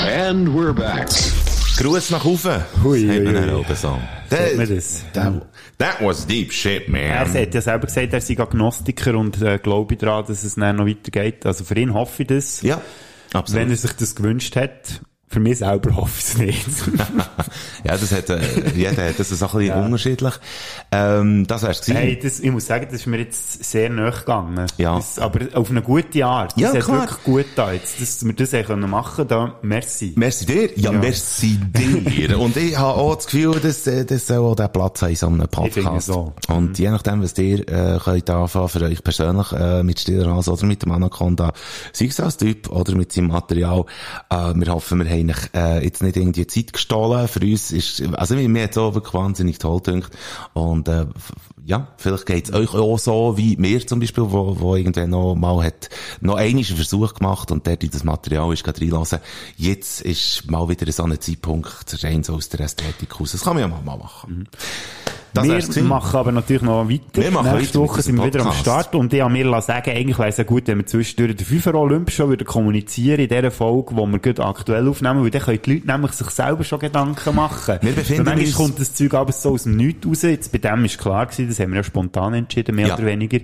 And 0.07 0.49
we're 0.49 0.73
back. 0.73 1.09
Gruß 1.77 2.11
nach 2.11 2.25
oben. 2.25 2.63
Hui, 2.83 3.03
hui, 3.07 3.27
hui. 3.27 3.55
Oben 3.55 3.77
Song. 3.77 4.01
That, 4.31 4.71
das? 4.71 5.05
That, 5.13 5.47
that 5.79 6.01
was 6.01 6.27
deep 6.27 6.53
shit, 6.53 6.89
man. 6.89 7.01
Er 7.01 7.29
hat 7.29 7.55
ja 7.55 7.61
selber 7.61 7.87
gesagt, 7.87 8.13
er 8.13 8.21
sei 8.21 8.39
Agnostiker 8.39 9.17
und 9.17 9.43
äh, 9.43 9.59
glaube 9.59 9.97
daran, 9.97 10.27
dass 10.27 10.45
es 10.45 10.55
dann 10.55 10.77
noch 10.77 10.87
weitergeht. 10.87 11.45
Also 11.45 11.65
für 11.65 11.77
ihn 11.77 11.93
hoffe 11.93 12.23
ich 12.23 12.29
das. 12.29 12.63
Ja, 12.63 12.81
absolut. 13.33 13.63
Wenn 13.63 13.71
er 13.71 13.77
sich 13.77 13.93
das 13.93 14.15
gewünscht 14.15 14.55
hat. 14.57 15.01
Für 15.35 15.41
mich 15.41 15.59
selber 15.59 15.97
hoffe 15.97 16.13
ich 16.17 16.25
es 16.25 16.39
nicht. 16.39 16.67
ja, 17.85 17.97
das 17.97 18.13
hat, 18.13 18.31
äh, 18.31 18.39
jeder 18.77 19.09
hat 19.09 19.19
das 19.19 19.33
ist 19.33 19.43
ein 19.43 19.49
bisschen 19.49 19.67
ja. 19.67 19.85
unterschiedlich. 19.85 20.35
Ähm, 20.93 21.45
das 21.49 21.65
wär's 21.65 21.81
gewesen. 21.81 21.97
Hey, 21.97 22.17
das, 22.23 22.39
ich 22.39 22.53
muss 22.53 22.67
sagen, 22.67 22.87
das 22.89 23.01
ist 23.01 23.07
mir 23.07 23.19
jetzt 23.19 23.65
sehr 23.65 23.91
nahe 23.91 24.13
gegangen. 24.13 24.65
Ja. 24.77 24.95
Das, 24.95 25.19
aber 25.19 25.41
auf 25.55 25.71
eine 25.71 25.83
gute 25.83 26.25
Art. 26.25 26.53
Das 26.53 26.61
ja, 26.61 26.73
hat 26.73 26.85
klar. 26.85 27.01
wirklich 27.01 27.25
gut 27.25 27.47
da 27.57 27.73
jetzt, 27.73 28.01
dass 28.01 28.25
wir 28.25 28.33
das 28.33 28.53
können 28.53 28.89
machen 28.89 29.27
da, 29.27 29.59
merci. 29.63 30.13
Merci 30.15 30.47
dir. 30.47 30.79
Ja, 30.79 30.93
ja. 30.93 30.99
merci 31.01 31.59
dir. 31.59 32.39
Und 32.39 32.57
ich 32.57 32.79
habe 32.79 32.97
auch 32.97 33.17
das 33.17 33.27
Gefühl, 33.27 33.59
dass, 33.59 33.89
äh, 33.89 34.05
das 34.05 34.29
soll 34.29 34.39
auch 34.39 34.55
der 34.55 34.69
Platz 34.69 35.03
haben 35.03 35.11
in 35.11 35.17
so 35.17 35.27
einem 35.27 35.49
Podcast. 35.49 36.07
So. 36.07 36.33
Und 36.47 36.69
mhm. 36.69 36.75
je 36.77 36.91
nachdem, 36.91 37.23
was 37.25 37.37
ihr, 37.39 37.69
äh, 37.69 37.99
könnt 37.99 38.31
anfangen, 38.31 38.69
für 38.69 38.83
euch 38.83 39.03
persönlich, 39.03 39.51
äh, 39.51 39.83
mit 39.83 39.99
Stillerhans 39.99 40.47
oder 40.47 40.65
mit 40.65 40.85
dem 40.85 40.93
Anaconda, 40.93 41.53
sei 41.93 42.07
es 42.07 42.21
als 42.21 42.37
Typ 42.37 42.71
oder 42.71 42.95
mit 42.95 43.11
seinem 43.11 43.31
Material, 43.31 43.85
äh, 44.31 44.55
wir 44.55 44.73
hoffen, 44.73 45.01
wir 45.01 45.11
haben 45.11 45.24
äh, 45.55 45.85
jetzt 45.85 46.03
nicht 46.03 46.17
irgendwie 46.17 46.47
Zeit 46.47 46.73
gestohlen. 46.73 47.29
Für 47.29 47.41
uns 47.41 47.73
ist, 47.73 48.03
also 48.15 48.35
mir, 48.35 48.63
hat 48.63 48.73
es 48.73 48.79
auch 48.79 48.95
wirklich 48.95 49.15
wahnsinnig 49.15 49.59
toll 49.59 49.81
gedacht. 49.81 50.13
Und 50.53 50.89
äh, 50.89 51.07
ja, 51.65 51.89
vielleicht 51.97 52.27
geht's 52.27 52.53
euch 52.53 52.75
auch 52.75 52.99
so 52.99 53.37
wie 53.37 53.57
mir 53.57 53.87
zum 53.87 54.01
Beispiel, 54.01 54.25
wo, 54.27 54.59
wo 54.61 54.77
irgendwann 54.77 55.11
noch 55.11 55.35
mal 55.35 55.65
hat, 55.65 55.89
noch 56.21 56.37
einen 56.37 56.65
Versuch 56.65 57.15
gemacht 57.15 57.51
und 57.51 57.67
der 57.67 57.81
in 57.81 57.91
das 57.91 58.05
Material 58.05 58.53
ist 58.53 58.65
gerade 58.65 58.81
reinlassen. 58.81 59.21
Jetzt 59.57 60.03
ist 60.03 60.51
mal 60.51 60.69
wieder 60.69 60.91
so 60.93 61.05
ein 61.05 61.21
Zeitpunkt 61.21 62.03
rein 62.05 62.23
so 62.23 62.35
aus 62.35 62.49
der 62.49 62.61
Ästhetik 62.61 63.21
aus. 63.21 63.33
Das 63.33 63.43
kann 63.43 63.55
man 63.55 63.63
ja 63.63 63.69
mal 63.69 63.97
machen. 63.97 64.39
Mhm. 64.39 64.47
Das 65.35 65.75
wir 65.75 65.83
machen 65.83 66.17
aber 66.17 66.33
natürlich 66.33 66.63
noch 66.63 66.89
weiter. 66.89 67.23
Wir 67.23 67.31
machen 67.31 67.57
Nächste 67.57 67.81
Woche 67.81 68.03
sind 68.03 68.17
wir 68.17 68.27
wieder 68.27 68.47
am 68.47 68.53
Start 68.53 68.95
und 68.95 69.13
ich 69.13 69.21
habe 69.21 69.33
mir 69.33 69.61
sagen, 69.63 69.91
eigentlich 69.91 70.19
wäre 70.19 70.29
es 70.29 70.37
ja 70.37 70.45
gut, 70.45 70.67
wenn 70.67 70.79
wir 70.79 70.87
zwischendurch 70.87 71.37
den 71.37 71.47
Fünfer 71.47 71.75
Olymp 71.75 72.11
schon 72.11 72.31
wieder 72.31 72.45
kommunizieren 72.45 73.21
in 73.21 73.29
dieser 73.29 73.51
Folge, 73.51 73.97
wo 73.97 74.07
wir 74.07 74.19
gerade 74.21 74.45
aktuell 74.45 74.89
aufnehmen, 74.89 75.25
weil 75.25 75.31
dann 75.31 75.43
können 75.43 75.61
die 75.65 75.75
Leute 75.75 75.87
nämlich 75.87 76.13
sich 76.13 76.31
selber 76.31 76.63
schon 76.63 76.79
Gedanken 76.79 77.35
machen. 77.35 77.79
Wir 77.83 77.93
befinden 77.93 78.29
uns... 78.29 78.55
kommt 78.55 78.79
das 78.79 78.95
Zeug 78.95 79.15
aber 79.15 79.33
so 79.33 79.51
aus 79.51 79.65
dem 79.65 79.77
Nichts 79.77 80.07
raus. 80.07 80.23
Jetzt 80.23 80.53
bei 80.53 80.59
dem 80.59 80.85
ist 80.85 80.99
klar 80.99 81.27
gewesen, 81.27 81.49
das 81.49 81.59
haben 81.59 81.71
wir 81.71 81.77
ja 81.79 81.85
spontan 81.85 82.35
entschieden, 82.35 82.77
mehr 82.77 82.89
ja. 82.89 82.95
oder 82.95 83.07
weniger, 83.07 83.41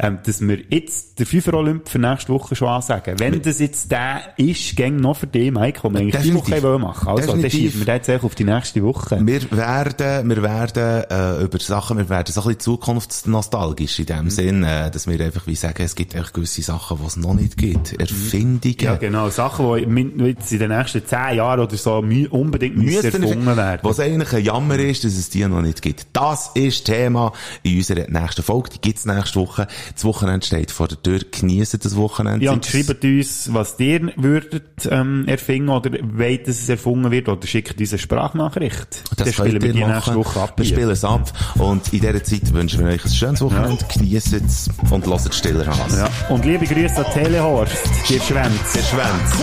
ähm, 0.00 0.18
dass 0.24 0.40
wir 0.40 0.58
jetzt 0.70 1.18
den 1.18 1.26
Fünfer 1.26 1.54
Olymp 1.54 1.88
für 1.88 1.98
nächste 1.98 2.32
Woche 2.32 2.56
schon 2.56 2.68
ansagen. 2.68 3.18
Wenn 3.18 3.42
das 3.42 3.58
jetzt 3.60 3.90
der 3.90 4.22
ist, 4.36 4.76
gäng 4.76 4.96
noch 4.96 5.16
für 5.16 5.26
dich, 5.26 5.50
Mike, 5.50 5.80
den 5.82 5.92
wir 5.92 6.00
eigentlich 6.00 6.22
die 6.22 6.34
Woche 6.34 6.78
machen. 6.78 7.08
Also, 7.08 7.32
dann 7.36 7.50
schießen 7.50 7.86
wir 7.86 7.94
jetzt 7.94 8.10
auf 8.10 8.34
die 8.34 8.44
nächste 8.44 8.82
Woche. 8.82 9.18
Wir 9.24 9.50
werden, 9.50 10.28
wir 10.28 10.42
werden, 10.42 11.04
äh, 11.10 11.33
äh, 11.38 11.44
über 11.44 11.58
Sachen, 11.58 11.98
wir 11.98 12.08
werden 12.08 12.32
so 12.32 12.40
ein 12.40 12.46
bisschen 12.48 12.60
zukunftsnostalgisch 12.60 13.98
in 14.00 14.06
dem 14.06 14.24
mhm. 14.24 14.30
Sinn, 14.30 14.64
äh, 14.64 14.90
dass 14.90 15.06
wir 15.06 15.20
einfach 15.20 15.46
wie 15.46 15.54
sagen, 15.54 15.82
es 15.82 15.94
gibt 15.94 16.14
echt 16.14 16.34
gewisse 16.34 16.62
Sachen, 16.62 16.98
die 16.98 17.06
es 17.06 17.16
noch 17.16 17.34
nicht 17.34 17.56
gibt. 17.56 17.92
Mhm. 17.92 17.98
Erfindungen. 17.98 18.76
Ja, 18.80 18.96
genau. 18.96 19.28
Sachen, 19.30 19.96
die 19.96 20.24
jetzt 20.24 20.52
in 20.52 20.58
den 20.58 20.70
nächsten 20.70 21.04
zehn 21.06 21.36
Jahren 21.36 21.60
oder 21.60 21.76
so 21.76 22.04
unbedingt 22.30 22.76
müssen 22.76 23.22
erfunden 23.22 23.56
werden. 23.56 23.80
Was 23.82 24.00
eigentlich 24.00 24.32
ein 24.32 24.44
Jammer 24.44 24.78
ist, 24.78 25.04
dass 25.04 25.14
es 25.14 25.30
die 25.30 25.46
noch 25.46 25.62
nicht 25.62 25.82
gibt. 25.82 26.06
Das 26.12 26.50
ist 26.54 26.84
Thema 26.84 27.32
in 27.62 27.76
unserer 27.78 28.08
nächsten 28.08 28.42
Folge. 28.42 28.70
Die 28.70 28.80
gibt 28.80 28.98
es 28.98 29.06
nächste 29.06 29.40
Woche. 29.40 29.66
Das 29.92 30.04
Wochenende 30.04 30.46
steht 30.46 30.70
vor 30.70 30.88
der 30.88 31.02
Tür. 31.02 31.20
Genießen 31.30 31.80
das 31.82 31.96
Wochenende. 31.96 32.44
Ja, 32.44 32.52
und 32.52 32.64
schreibt 32.64 33.04
uns, 33.04 33.52
was 33.52 33.78
ihr 33.78 34.12
würdet 34.16 34.88
ähm, 34.90 35.26
erfinden 35.26 35.70
oder 35.70 35.90
wollt, 36.02 36.48
dass 36.48 36.60
es 36.60 36.68
erfunden 36.68 37.10
wird 37.10 37.28
oder 37.28 37.46
schickt 37.46 37.80
uns 37.80 37.92
eine 37.92 37.98
Sprachnachricht. 37.98 39.02
Das, 39.16 39.26
das 39.26 39.34
spielen 39.34 39.62
wir 39.62 39.72
die 39.72 39.80
machen. 39.80 39.92
nächste 39.92 40.14
Woche 40.14 40.40
ab. 40.40 40.54
Wir 40.56 40.64
spielen 40.64 40.90
es 40.90 41.04
ab. 41.04 41.23
Und 41.56 41.92
in 41.92 42.00
dieser 42.00 42.22
Zeit 42.22 42.52
wünschen 42.52 42.80
wir 42.84 42.92
euch 42.92 43.04
ein 43.04 43.10
schönes 43.10 43.40
Wochenende. 43.40 43.78
Ja. 43.80 43.94
Genießt 43.94 44.32
es 44.34 44.70
und 44.90 45.06
lasst 45.06 45.34
stiller 45.34 45.66
Hase. 45.66 45.98
Ja. 45.98 46.08
Und 46.28 46.44
liebe 46.44 46.66
Grüße 46.66 46.96
an 46.96 47.12
Telehorst. 47.12 47.72
Der 48.08 48.20
Schwänz. 48.20 48.72
Der 48.74 48.82
Schwänz. 48.82 49.34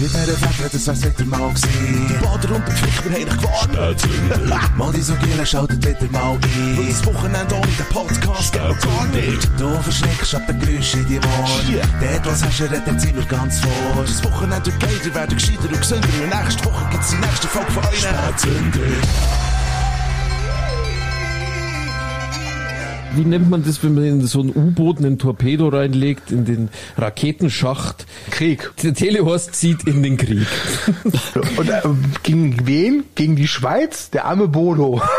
Mit 0.00 0.10
dieser 0.10 0.36
Fläche, 0.36 0.68
das 0.72 0.86
wär's 0.86 1.04
wieder 1.04 1.24
mal 1.26 1.48
gewesen. 1.50 2.08
Die 2.08 2.14
Bader 2.24 2.56
und 2.56 2.66
die 2.66 2.72
Pflicht, 2.72 3.04
wir 3.04 3.12
haben 3.12 3.94
dich 3.94 4.08
gewarnt. 4.08 4.76
Mal 4.76 4.92
die 4.92 5.00
so 5.00 5.14
Gielen, 5.16 5.46
schaltet 5.46 5.86
wieder 5.86 6.10
mal 6.10 6.32
ein. 6.32 6.78
Weil 6.78 6.86
das 6.86 7.06
Wochenende 7.06 7.54
ohne 7.54 7.66
den 7.66 7.86
Podcast 7.90 8.52
geht 8.52 8.62
gar 8.62 9.06
nicht. 9.14 9.50
Du 9.58 9.68
verschreckst 9.82 10.34
ab 10.34 10.46
den 10.48 10.58
Geräuschen 10.60 11.00
in 11.02 11.08
die 11.08 11.18
Ohren. 11.18 11.88
Dort, 12.00 12.26
was 12.26 12.44
hast 12.44 12.60
du 12.60 12.64
redet, 12.64 13.00
sind 13.00 13.16
wir 13.16 13.24
ganz 13.26 13.60
vor. 13.60 14.02
Das 14.02 14.24
Wochenende 14.24 14.66
wird 14.66 14.80
geiler, 14.80 15.14
werden 15.14 15.36
gescheiter 15.36 15.68
und 15.68 15.80
gesünder. 15.80 16.08
Und 16.08 16.42
nächste 16.42 16.64
Woche 16.64 16.84
gibt's 16.90 17.10
die 17.10 17.16
nächste 17.16 17.48
Folge 17.48 17.72
von 17.72 17.84
euch. 17.84 18.00
Spätzünder. 18.00 19.61
Wie 23.14 23.24
nennt 23.24 23.50
man 23.50 23.64
das, 23.64 23.82
wenn 23.82 23.94
man 23.94 24.04
in 24.04 24.26
so 24.26 24.40
ein 24.40 24.50
U-Boot 24.54 24.98
einen 24.98 25.18
Torpedo 25.18 25.68
reinlegt, 25.68 26.30
in 26.30 26.44
den 26.44 26.68
Raketenschacht? 26.96 28.06
Krieg. 28.30 28.70
Der 28.82 28.94
Telehorst 28.94 29.54
zieht 29.54 29.84
in 29.86 30.02
den 30.02 30.16
Krieg. 30.16 30.46
Und 31.56 31.68
äh, 31.68 31.82
gegen 32.22 32.66
wen? 32.66 33.04
Gegen 33.14 33.36
die 33.36 33.48
Schweiz? 33.48 34.10
Der 34.10 34.24
arme 34.24 34.48
Bodo. 34.48 35.00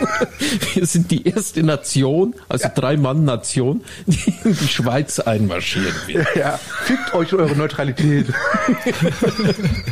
Ja. 0.00 0.28
Wir 0.74 0.86
sind 0.86 1.10
die 1.10 1.26
erste 1.26 1.62
Nation, 1.62 2.34
also 2.48 2.64
ja. 2.64 2.70
Drei-Mann-Nation, 2.70 3.82
die 4.06 4.34
in 4.44 4.56
die 4.56 4.68
Schweiz 4.68 5.18
einmarschieren 5.18 5.94
wird. 6.06 6.26
Ja, 6.36 6.58
fickt 6.84 7.14
euch 7.14 7.32
eure 7.32 7.54
Neutralität. 7.56 8.26